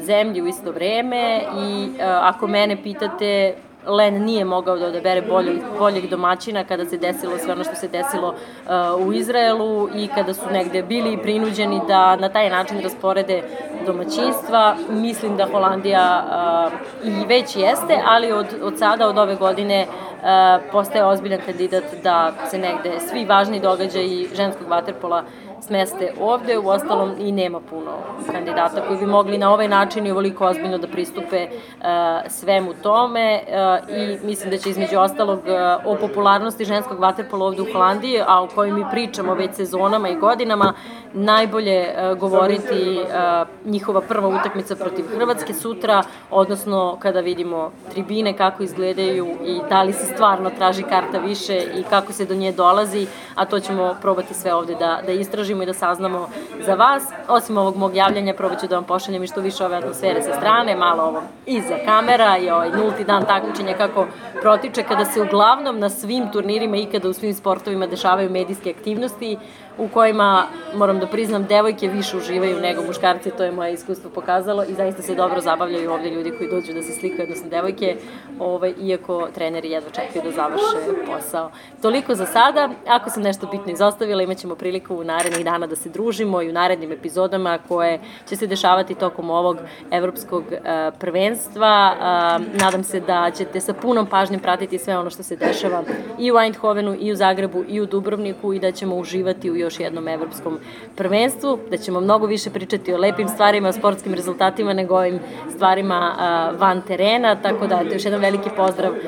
zemlji 0.00 0.42
u 0.42 0.46
isto 0.46 0.72
vreme 0.72 1.40
i 1.40 1.88
uh, 1.88 1.96
ako 2.00 2.46
mene 2.46 2.82
pitate, 2.82 3.54
Len 3.86 4.24
nije 4.24 4.44
mogao 4.44 4.78
da 4.78 4.86
odabere 4.86 5.22
boljeg, 5.22 5.56
boljeg 5.78 6.10
domaćina 6.10 6.64
kada 6.64 6.84
se 6.84 6.96
desilo 6.96 7.38
sve 7.38 7.52
ono 7.52 7.64
što 7.64 7.74
se 7.74 7.88
desilo 7.88 8.28
uh, 8.28 9.06
u 9.06 9.12
Izraelu 9.12 9.88
i 9.94 10.08
kada 10.14 10.34
su 10.34 10.50
negde 10.52 10.82
bili 10.82 11.18
prinuđeni 11.22 11.80
da 11.88 12.16
na 12.16 12.28
taj 12.28 12.50
način 12.50 12.80
rasporede 12.80 13.42
domaćinstva. 13.86 14.76
Mislim 14.90 15.36
da 15.36 15.46
Holandija 15.46 16.24
uh, 16.26 17.08
i 17.08 17.26
već 17.26 17.56
jeste, 17.56 18.02
ali 18.06 18.32
od, 18.32 18.46
od 18.62 18.78
sada, 18.78 19.08
od 19.08 19.18
ove 19.18 19.34
godine, 19.34 19.86
uh, 19.88 20.26
postaje 20.72 21.04
ozbiljan 21.04 21.40
kandidat 21.46 21.84
da 22.02 22.32
se 22.50 22.58
negde 22.58 23.00
svi 23.10 23.24
važni 23.24 23.60
događaji 23.60 24.28
ženskog 24.34 24.68
vaterpola 24.68 25.22
smeste 25.66 26.12
ovde, 26.20 26.58
u 26.58 26.68
ostalom 26.68 27.12
i 27.18 27.32
nema 27.32 27.60
puno 27.60 27.92
kandidata 28.32 28.86
koji 28.86 28.98
bi 28.98 29.06
mogli 29.06 29.38
na 29.38 29.52
ovaj 29.52 29.68
način 29.68 30.06
i 30.06 30.10
ovoliko 30.10 30.46
ozbiljno 30.46 30.78
da 30.78 30.86
pristupe 30.86 31.46
uh, 31.46 31.86
svemu 32.28 32.74
tome 32.82 33.40
uh, 33.42 33.96
i 33.96 34.26
mislim 34.26 34.50
da 34.50 34.58
će 34.58 34.70
između 34.70 34.98
ostalog 34.98 35.38
uh, 35.38 35.92
o 35.92 35.96
popularnosti 36.00 36.64
ženskog 36.64 37.00
vaterpola 37.00 37.46
ovde 37.46 37.62
u 37.62 37.72
Holandiji, 37.72 38.20
a 38.26 38.42
o 38.42 38.48
kojoj 38.54 38.72
mi 38.72 38.84
pričamo 38.90 39.34
već 39.34 39.54
sezonama 39.54 40.08
i 40.08 40.16
godinama, 40.16 40.74
najbolje 41.16 41.88
uh, 41.88 42.18
govoriti 42.18 42.98
uh, 43.00 43.70
njihova 43.70 44.00
prva 44.00 44.28
utakmica 44.28 44.76
protiv 44.76 45.04
Hrvatske 45.16 45.54
sutra, 45.54 46.02
odnosno 46.30 46.96
kada 47.00 47.20
vidimo 47.20 47.70
tribine 47.92 48.36
kako 48.36 48.62
izgledaju 48.62 49.26
i 49.44 49.60
da 49.68 49.82
li 49.82 49.92
se 49.92 50.06
stvarno 50.06 50.50
traži 50.50 50.82
karta 50.82 51.18
više 51.18 51.56
i 51.56 51.82
kako 51.90 52.12
se 52.12 52.24
do 52.24 52.34
nje 52.34 52.52
dolazi, 52.52 53.06
a 53.34 53.44
to 53.44 53.60
ćemo 53.60 53.96
probati 54.02 54.34
sve 54.34 54.54
ovde 54.54 54.74
da, 54.74 55.00
da 55.06 55.12
istražimo 55.12 55.62
i 55.62 55.66
da 55.66 55.74
saznamo 55.74 56.28
za 56.66 56.74
vas. 56.74 57.04
Osim 57.28 57.58
ovog 57.58 57.76
mog 57.76 57.96
javljanja, 57.96 58.34
probat 58.34 58.60
ću 58.60 58.66
da 58.66 58.74
vam 58.74 58.84
pošaljem 58.84 59.22
i 59.22 59.26
što 59.26 59.40
više 59.40 59.64
ove 59.64 59.76
atmosfere 59.76 60.22
sa 60.22 60.36
strane, 60.36 60.76
malo 60.76 61.02
ovo 61.02 61.22
iza 61.46 61.76
kamera 61.84 62.38
i 62.38 62.50
ovaj 62.50 62.70
nulti 62.70 63.04
dan 63.04 63.24
takmičenja 63.24 63.76
kako 63.76 64.06
protiče 64.40 64.82
kada 64.82 65.04
se 65.04 65.20
uglavnom 65.20 65.78
na 65.78 65.88
svim 65.88 66.32
turnirima 66.32 66.76
i 66.76 66.86
kada 66.86 67.08
u 67.08 67.12
svim 67.12 67.34
sportovima 67.34 67.86
dešavaju 67.86 68.30
medijske 68.30 68.70
aktivnosti 68.70 69.38
u 69.78 69.88
kojima, 69.88 70.46
moram 70.74 70.98
da 70.98 71.06
priznam, 71.06 71.44
devojke 71.44 71.88
više 71.88 72.16
uživaju 72.16 72.60
nego 72.60 72.82
muškarci, 72.82 73.30
to 73.30 73.44
je 73.44 73.52
moje 73.52 73.72
iskustvo 73.72 74.10
pokazalo 74.10 74.64
i 74.64 74.74
zaista 74.74 75.02
se 75.02 75.14
dobro 75.14 75.40
zabavljaju 75.40 75.92
ovde 75.92 76.10
ljudi 76.10 76.32
koji 76.38 76.50
dođu 76.50 76.72
da 76.72 76.82
se 76.82 76.92
slikaju, 76.92 77.22
odnosno 77.22 77.48
devojke, 77.48 77.96
ovaj, 78.38 78.74
iako 78.80 79.28
treneri 79.34 79.70
jedva 79.70 79.90
čekaju 79.90 80.24
da 80.24 80.30
završe 80.30 81.02
posao. 81.06 81.50
Toliko 81.82 82.14
za 82.14 82.26
sada, 82.26 82.70
ako 82.86 83.10
sam 83.10 83.22
nešto 83.22 83.46
bitno 83.46 83.72
izostavila, 83.72 84.22
imat 84.22 84.38
ćemo 84.38 84.54
priliku 84.54 84.96
u 84.96 85.04
narednih 85.04 85.44
dana 85.44 85.66
da 85.66 85.76
se 85.76 85.88
družimo 85.88 86.42
i 86.42 86.48
u 86.48 86.52
narednim 86.52 86.92
epizodama 86.92 87.58
koje 87.68 88.00
će 88.28 88.36
se 88.36 88.46
dešavati 88.46 88.94
tokom 88.94 89.30
ovog 89.30 89.56
evropskog 89.90 90.44
uh, 90.50 90.58
prvenstva. 90.98 91.92
Uh, 91.96 92.60
nadam 92.60 92.84
se 92.84 93.00
da 93.00 93.30
ćete 93.36 93.60
sa 93.60 93.72
punom 93.72 94.06
pažnjom 94.06 94.40
pratiti 94.40 94.78
sve 94.78 94.98
ono 94.98 95.10
što 95.10 95.22
se 95.22 95.36
dešava 95.36 95.82
i 96.18 96.32
u 96.32 96.38
Eindhovenu, 96.38 96.96
i 97.00 97.12
u 97.12 97.16
Zagrebu, 97.16 97.64
i 97.68 97.80
u 97.80 97.86
Dubrovniku 97.86 98.52
i 98.52 98.58
da 98.58 98.72
ćemo 98.72 98.96
uživati 98.96 99.50
u 99.50 99.56
još 99.66 99.80
jednom 99.80 100.08
evropskom 100.08 100.58
prvenstvu, 100.96 101.58
da 101.70 101.76
ćemo 101.76 102.00
mnogo 102.00 102.26
više 102.26 102.50
pričati 102.50 102.92
o 102.94 102.98
lepim 102.98 103.28
stvarima, 103.28 103.68
o 103.68 103.72
sportskim 103.72 104.14
rezultatima 104.14 104.72
nego 104.72 104.96
ovim 104.96 105.18
stvarima 105.54 106.14
uh, 106.14 106.60
van 106.60 106.82
terena, 106.82 107.42
tako 107.42 107.66
da 107.66 107.80
još 107.80 108.04
jedan 108.04 108.20
veliki 108.20 108.50
pozdrav 108.56 108.92
uh, 108.92 108.98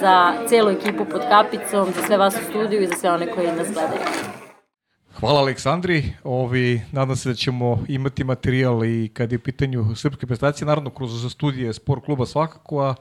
za 0.00 0.32
celu 0.48 0.70
ekipu 0.70 1.04
pod 1.04 1.20
kapicom, 1.28 1.86
za 1.96 2.02
sve 2.06 2.16
vas 2.16 2.34
u 2.34 2.44
studiju 2.50 2.82
i 2.82 2.86
za 2.86 2.94
sve 2.94 3.10
one 3.10 3.26
koji 3.30 3.46
nas 3.46 3.72
gledaju. 3.72 4.00
Hvala 5.20 5.40
Aleksandri, 5.40 6.12
Ovi, 6.24 6.82
nadam 6.92 7.16
se 7.16 7.28
da 7.28 7.34
ćemo 7.34 7.84
imati 7.88 8.24
materijal 8.24 8.84
i 8.84 9.10
kad 9.14 9.32
je 9.32 9.38
u 9.38 9.40
pitanju 9.40 9.94
srpske 9.94 10.26
prestacije, 10.26 10.66
naravno 10.66 10.90
kroz 10.90 11.32
studije 11.32 11.72
sport 11.72 12.04
kluba 12.04 12.26
svakako, 12.26 12.82
a 12.82 12.94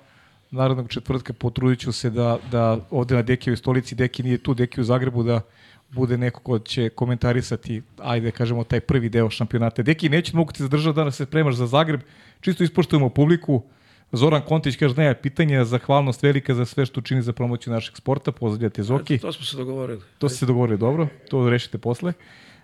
narodnog 0.52 0.90
četvrtka 0.90 1.34
potrudit 1.34 1.80
ću 1.80 1.92
se 1.92 2.10
da, 2.10 2.38
da 2.52 2.78
ovde 2.90 3.16
na 3.16 3.22
Dekijevoj 3.22 3.58
stolici, 3.58 3.96
Deki 3.96 4.24
nije 4.24 4.38
tu, 4.38 4.54
Deki 4.54 4.82
u 4.82 4.84
Zagrebu, 4.84 5.24
da 5.24 5.42
bude 5.90 6.18
neko 6.18 6.40
ko 6.40 6.60
će 6.60 6.90
komentarisati, 6.90 7.82
ajde 7.98 8.32
kažemo, 8.32 8.64
taj 8.64 8.80
prvi 8.80 9.10
deo 9.10 9.30
šampionata. 9.30 9.84
Deki, 9.84 10.10
neće 10.10 10.36
mogu 10.36 10.52
ti 10.52 10.64
zadržati 10.64 10.96
danas 10.96 11.16
se 11.16 11.26
spremaš 11.26 11.56
za 11.56 11.68
Zagreb, 11.68 12.02
čisto 12.42 12.64
ispoštujemo 12.64 13.10
publiku. 13.10 13.64
Zoran 14.12 14.42
Kontić 14.42 14.76
kaže, 14.76 14.96
nema 14.96 15.14
pitanja, 15.14 15.66
zahvalnost 15.66 16.24
velika 16.24 16.54
za 16.54 16.66
sve 16.66 16.86
što 16.86 17.02
čini 17.02 17.22
za 17.22 17.34
promociju 17.34 17.74
našeg 17.74 17.98
sporta, 17.98 18.32
pozdravljate 18.32 18.84
Zoki. 18.84 19.18
To 19.18 19.34
smo 19.34 19.46
se 19.46 19.58
dogovorili. 19.58 20.02
To 20.18 20.30
ste 20.30 20.38
se 20.38 20.46
dogovorili, 20.46 20.78
dobro, 20.78 21.08
to 21.30 21.50
rešite 21.50 21.78
posle. 21.78 22.14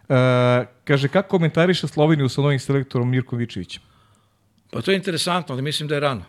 Uh, 0.09 0.15
kaže, 0.83 1.07
kako 1.07 1.29
komentariše 1.29 1.87
Sloveniju 1.87 2.29
sa 2.29 2.41
novim 2.41 2.59
selektorom 2.59 3.09
Mirkom 3.09 3.39
Vičevićem? 3.39 3.81
Pa 4.71 4.81
to 4.81 4.91
je 4.91 4.97
interesantno, 4.97 5.53
ali 5.53 5.61
mislim 5.61 5.89
da 5.89 5.95
je 5.95 5.99
rano. 5.99 6.23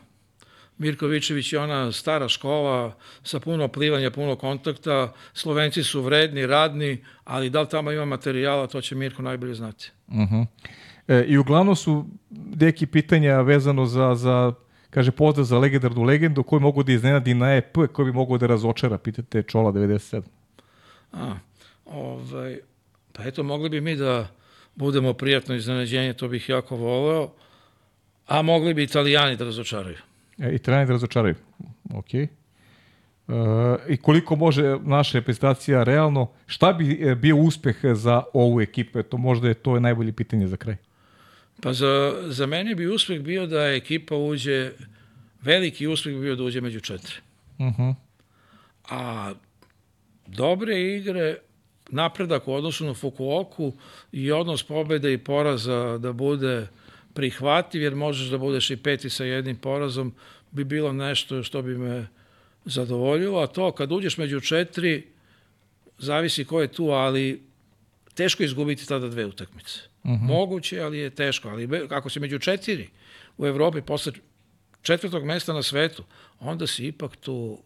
Mirko 0.83 1.07
Vičević 1.07 1.53
je 1.53 1.59
ona 1.59 1.93
stara 1.93 2.29
škola 2.29 2.95
sa 3.23 3.41
puno 3.41 3.69
plivanja, 3.69 4.11
puno 4.11 4.37
kontakta. 4.37 5.13
Slovenci 5.33 5.83
su 5.83 6.03
vredni, 6.03 6.47
radni, 6.47 7.05
ali 7.25 7.51
da 7.51 7.61
li 7.61 7.69
tamo 7.69 7.93
ima 7.93 8.05
materijala, 8.05 8.67
to 8.67 8.81
će 8.81 8.95
Mirko 8.95 9.23
najbolje 9.23 9.55
znati. 9.55 9.91
Uh 10.09 10.15
mhm. 10.15 10.35
-huh. 10.35 10.47
e, 11.09 11.25
I 11.29 11.39
uglavnom 11.39 11.77
su 11.77 12.07
neki 12.57 12.87
pitanja 12.87 13.41
vezano 13.41 13.87
za, 13.87 14.15
za 14.15 14.53
kaže 14.91 15.11
pozdrav 15.11 15.45
za 15.45 15.59
legendarnu 15.59 16.03
legendu 16.03 16.43
koji 16.43 16.61
mogu 16.61 16.83
da 16.83 16.93
iznenadi 16.93 17.35
na 17.35 17.55
EP, 17.57 17.77
koji 17.93 18.07
bi 18.07 18.13
mogu 18.13 18.39
da 18.39 18.47
razočara, 18.47 18.99
pitate 18.99 19.43
Čola 19.43 19.73
97. 19.73 20.23
A, 21.13 21.35
ovaj, 21.87 22.59
pa 23.13 23.25
eto, 23.25 23.43
mogli 23.43 23.69
bi 23.69 23.81
mi 23.81 23.97
da 23.97 24.29
budemo 24.75 25.13
prijatno 25.13 25.55
iznenađenje, 25.55 26.13
to 26.13 26.29
bih 26.29 26.49
jako 26.49 26.77
voleo 26.77 27.31
A 28.27 28.43
mogli 28.43 28.75
bi 28.75 28.83
italijani 28.83 29.37
da 29.37 29.45
razočaraju. 29.45 29.97
E, 30.39 30.55
Italijani 30.55 30.87
da 30.87 30.93
razočaraju. 30.93 31.35
Ok. 31.95 32.15
E, 32.15 32.29
I 33.89 33.97
koliko 33.97 34.37
može 34.37 34.79
naša 34.83 35.19
reprezentacija 35.19 35.83
realno, 35.83 36.31
šta 36.47 36.73
bi 36.73 36.99
e, 37.03 37.15
bio 37.15 37.37
uspeh 37.37 37.77
za 37.83 38.23
ovu 38.33 38.61
ekipu? 38.61 39.03
To 39.03 39.17
možda 39.17 39.49
je 39.49 39.55
to 39.55 39.75
je 39.75 39.81
najbolje 39.81 40.13
pitanje 40.13 40.49
za 40.49 40.57
kraj. 40.57 40.77
Pa 41.63 41.73
za, 41.73 42.23
za 42.27 42.47
mene 42.47 42.75
bi 42.75 42.87
uspeh 42.87 43.21
bio 43.21 43.47
da 43.47 43.67
ekipa 43.67 44.17
uđe, 44.17 44.73
veliki 45.43 45.87
uspeh 45.87 46.15
bi 46.15 46.21
bio 46.21 46.37
da 46.37 46.43
uđe 46.43 46.61
među 46.61 46.81
četiri. 46.81 47.15
Uh 47.59 47.67
-huh. 47.67 47.95
A 48.91 49.33
dobre 50.27 50.81
igre, 50.81 51.37
napredak 51.91 52.49
u 52.49 52.53
odnosu 52.53 52.87
na 52.87 52.95
Fukuoku 52.95 53.73
i 54.13 54.33
odnos 54.33 54.63
pobede 54.63 55.13
i 55.13 55.19
poraza 55.19 55.99
da 55.99 56.13
bude 56.13 56.67
prihvativ, 57.15 57.83
jer 57.83 57.95
možeš 57.95 58.29
da 58.29 58.39
budeš 58.39 58.71
i 58.71 58.77
peti 58.77 59.11
sa 59.11 59.25
jednim 59.25 59.57
porazom, 59.57 60.15
bi 60.51 60.65
bilo 60.65 60.93
nešto 60.93 61.43
što 61.43 61.63
bi 61.63 61.79
me 61.79 62.07
zadovoljilo, 62.65 63.41
a 63.41 63.47
to 63.47 63.73
kad 63.73 63.93
uđeš 63.93 64.19
među 64.19 64.41
četiri, 64.41 65.07
zavisi 65.99 66.45
ko 66.45 66.61
je 66.61 66.69
tu, 66.69 66.89
ali 66.91 67.43
teško 68.15 68.43
izgubiti 68.43 68.89
tada 68.89 69.09
dve 69.09 69.27
utakmice. 69.27 69.81
Uh 70.05 70.11
-huh. 70.11 70.21
Moguće, 70.21 70.81
ali 70.81 70.99
je 70.99 71.11
teško. 71.11 71.49
Ali 71.49 71.69
ako 71.91 72.11
si 72.11 72.21
među 72.21 72.39
četiri 72.39 72.89
u 73.39 73.47
Evropi 73.47 73.81
posle 73.81 74.13
četvrtog 74.83 75.25
mesta 75.25 75.53
na 75.53 75.63
svetu, 75.63 76.05
onda 76.41 76.67
si 76.67 76.87
ipak 76.87 77.17
tu 77.17 77.59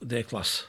D 0.00 0.22
klasa. 0.22 0.64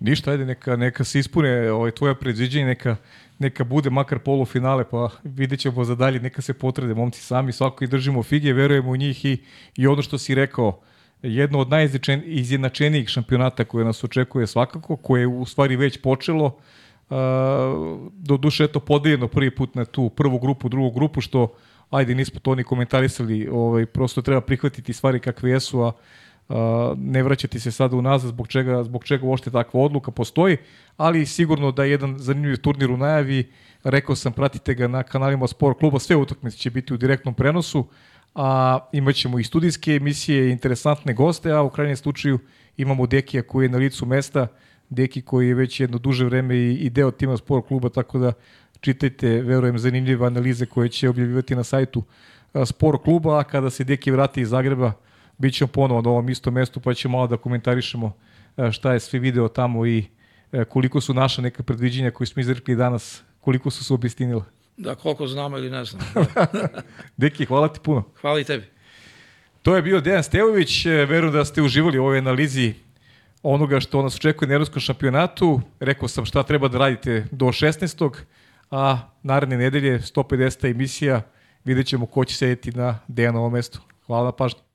Ništa, 0.00 0.30
ajde, 0.30 0.44
neka, 0.44 0.76
neka 0.76 1.04
se 1.04 1.18
ispune 1.18 1.70
ovaj, 1.70 1.90
tvoja 1.90 2.14
predviđenja, 2.14 2.66
neka, 2.66 2.96
neka 3.42 3.64
bude 3.64 3.90
makar 3.90 4.18
polufinale, 4.18 4.84
pa 4.84 5.10
vidjet 5.24 5.60
ćemo 5.60 5.84
za 5.84 5.94
dalje, 5.94 6.20
neka 6.20 6.42
se 6.42 6.54
potrede 6.54 6.94
momci 6.94 7.20
sami, 7.20 7.52
svako 7.52 7.84
i 7.84 7.88
držimo 7.88 8.22
fige, 8.22 8.52
verujemo 8.52 8.90
u 8.90 8.96
njih 8.96 9.24
i, 9.24 9.38
i 9.76 9.86
ono 9.86 10.02
što 10.02 10.18
si 10.18 10.34
rekao, 10.34 10.80
jedno 11.22 11.58
od 11.58 11.70
najizjednačenijih 11.70 13.08
šampionata 13.08 13.64
koje 13.64 13.84
nas 13.84 14.04
očekuje 14.04 14.46
svakako, 14.46 14.96
koje 14.96 15.20
je 15.20 15.26
u 15.26 15.46
stvari 15.46 15.76
već 15.76 16.00
počelo, 16.02 16.46
uh, 16.46 17.16
do 18.12 18.36
duše 18.36 18.64
eto 18.64 18.80
podeljeno 18.80 19.28
prvi 19.28 19.50
put 19.50 19.74
na 19.74 19.84
tu 19.84 20.08
prvu 20.10 20.38
grupu, 20.38 20.68
drugu 20.68 20.90
grupu, 20.90 21.20
što 21.20 21.54
ajde 21.90 22.14
nismo 22.14 22.40
to 22.40 22.54
ni 22.54 22.64
komentarisali, 22.64 23.48
ovaj, 23.52 23.86
prosto 23.86 24.22
treba 24.22 24.40
prihvatiti 24.40 24.92
stvari 24.92 25.20
kakve 25.20 25.50
jesu, 25.50 25.80
a 25.80 25.92
ne 26.96 27.22
vraćati 27.22 27.60
se 27.60 27.70
sada 27.70 27.96
unazad 27.96 28.28
zbog 28.28 28.48
čega, 28.48 28.84
zbog 28.84 29.04
čega 29.04 29.26
uopšte 29.26 29.50
takva 29.50 29.80
odluka 29.80 30.10
postoji, 30.10 30.56
ali 30.96 31.26
sigurno 31.26 31.72
da 31.72 31.84
je 31.84 31.90
jedan 31.90 32.18
zanimljiv 32.18 32.56
turnir 32.56 32.90
u 32.90 32.96
najavi, 32.96 33.50
rekao 33.84 34.16
sam 34.16 34.32
pratite 34.32 34.74
ga 34.74 34.88
na 34.88 35.02
kanalima 35.02 35.46
Sport 35.46 35.78
kluba, 35.78 35.98
sve 35.98 36.16
utakmice 36.16 36.56
će 36.56 36.70
biti 36.70 36.94
u 36.94 36.96
direktnom 36.96 37.34
prenosu, 37.34 37.86
a 38.34 38.78
imaćemo 38.92 39.38
i 39.38 39.44
studijske 39.44 39.92
emisije, 39.92 40.50
interesantne 40.50 41.14
goste, 41.14 41.52
a 41.52 41.62
u 41.62 41.70
krajnjem 41.70 41.96
slučaju 41.96 42.38
imamo 42.76 43.06
Dekija 43.06 43.42
koji 43.42 43.64
je 43.64 43.68
na 43.68 43.78
licu 43.78 44.06
mesta, 44.06 44.46
Deki 44.90 45.22
koji 45.22 45.48
je 45.48 45.54
već 45.54 45.80
jedno 45.80 45.98
duže 45.98 46.24
vreme 46.24 46.56
i, 46.56 46.74
i 46.74 46.90
deo 46.90 47.10
tima 47.10 47.36
Sport 47.36 47.66
kluba, 47.68 47.88
tako 47.88 48.18
da 48.18 48.32
čitajte, 48.80 49.28
verujem, 49.28 49.78
zanimljive 49.78 50.26
analize 50.26 50.66
koje 50.66 50.88
će 50.88 51.08
objavljivati 51.08 51.54
na 51.54 51.64
sajtu 51.64 52.02
Sport 52.64 53.02
kluba, 53.02 53.38
a 53.38 53.44
kada 53.44 53.70
se 53.70 53.84
Deki 53.84 54.10
vrati 54.10 54.40
iz 54.40 54.48
Zagreba, 54.48 54.92
bit 55.42 55.54
ćemo 55.54 55.68
ponovo 55.68 56.02
na 56.02 56.10
ovom 56.10 56.28
istom 56.28 56.54
mestu, 56.54 56.80
pa 56.80 56.94
ćemo 56.94 57.18
malo 57.18 57.26
da 57.26 57.36
komentarišemo 57.36 58.12
šta 58.72 58.92
je 58.92 59.00
sve 59.00 59.18
video 59.18 59.48
tamo 59.48 59.86
i 59.86 60.04
koliko 60.68 61.00
su 61.00 61.14
naša 61.14 61.42
neka 61.42 61.62
predviđenja 61.62 62.10
koje 62.10 62.26
smo 62.26 62.40
izrekli 62.40 62.76
danas, 62.76 63.22
koliko 63.40 63.70
su 63.70 63.84
se 63.84 63.94
obistinile. 63.94 64.42
Da, 64.76 64.94
koliko 64.94 65.26
znamo 65.26 65.58
ili 65.58 65.70
ne 65.70 65.84
znamo. 65.84 66.06
Deki, 67.20 67.44
hvala 67.44 67.68
ti 67.68 67.80
puno. 67.82 68.04
Hvala 68.20 68.40
i 68.40 68.44
tebi. 68.44 68.64
To 69.62 69.76
je 69.76 69.82
bio 69.82 70.00
Dejan 70.00 70.22
Stevović, 70.22 70.84
verujem 70.86 71.32
da 71.32 71.44
ste 71.44 71.62
uživali 71.62 71.98
u 71.98 72.02
ovoj 72.02 72.18
analizi 72.18 72.74
onoga 73.42 73.80
što 73.80 74.02
nas 74.02 74.16
očekuje 74.16 74.48
na 74.48 74.54
Evropskom 74.54 74.80
šampionatu. 74.80 75.60
Rekao 75.80 76.08
sam 76.08 76.24
šta 76.24 76.42
treba 76.42 76.68
da 76.68 76.78
radite 76.78 77.26
do 77.30 77.46
16. 77.46 78.12
A 78.70 78.98
naredne 79.22 79.56
nedelje 79.56 79.98
150. 79.98 80.70
emisija 80.70 81.22
vidjet 81.64 81.86
ćemo 81.86 82.06
ko 82.06 82.24
će 82.24 82.34
sedeti 82.34 82.72
na 82.72 82.98
Dejanovom 83.08 83.52
mestu. 83.52 83.80
Hvala 84.06 84.24
na 84.24 84.32
pažnju. 84.32 84.71